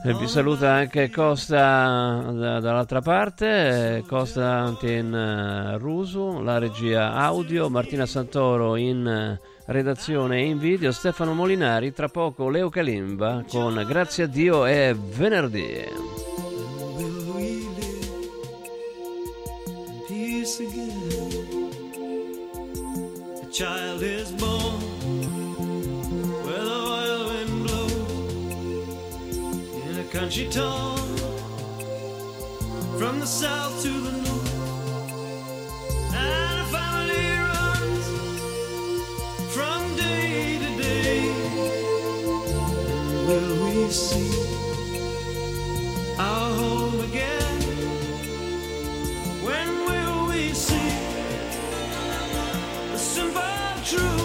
E 0.04 0.14
vi 0.16 0.28
saluta 0.28 0.72
anche 0.72 1.12
Costa 1.12 2.24
da- 2.34 2.60
dall'altra 2.60 3.02
parte, 3.02 4.04
Costa 4.08 4.48
Antin 4.48 5.14
eh, 5.14 5.78
Rusu, 5.78 6.42
la 6.42 6.58
regia 6.58 7.14
audio, 7.14 7.70
Martina 7.70 8.08
Santoro 8.08 8.76
in 8.78 9.06
eh, 9.06 9.40
redazione 9.66 10.38
e 10.40 10.46
in 10.46 10.58
video, 10.58 10.92
Stefano 10.92 11.36
Molinari, 11.36 11.94
tra 11.94 12.08
poco 12.08 12.50
Leo 12.50 12.70
Calimba 12.70 13.44
con 13.48 13.84
Grazie 13.88 14.24
a 14.24 14.28
Dio 14.28 14.66
è 14.66 14.96
venerdì. 14.96 15.86
A 23.44 23.46
child 23.52 24.02
is 24.02 24.32
born 24.32 24.51
country 30.12 30.46
town 30.48 30.98
from 33.00 33.22
the 33.22 33.26
south 33.26 33.82
to 33.82 33.88
the 33.88 34.12
north. 34.12 34.54
And 36.14 36.60
a 36.60 36.66
family 36.66 37.28
runs 37.48 38.06
from 39.56 39.96
day 39.96 40.60
to 40.60 40.70
day. 40.84 41.22
Will 43.26 43.56
we 43.64 43.90
see 43.90 44.32
our 46.20 46.54
home 46.56 47.00
again? 47.00 47.62
When 49.46 49.70
will 49.86 50.28
we 50.28 50.54
see 50.54 50.92
the 52.92 52.98
simple 52.98 53.42
truth? 53.86 54.21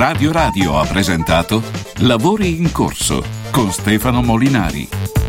Radio 0.00 0.32
Radio 0.32 0.78
ha 0.78 0.86
presentato 0.86 1.62
Lavori 1.98 2.56
in 2.56 2.72
corso 2.72 3.22
con 3.50 3.70
Stefano 3.70 4.22
Molinari. 4.22 5.19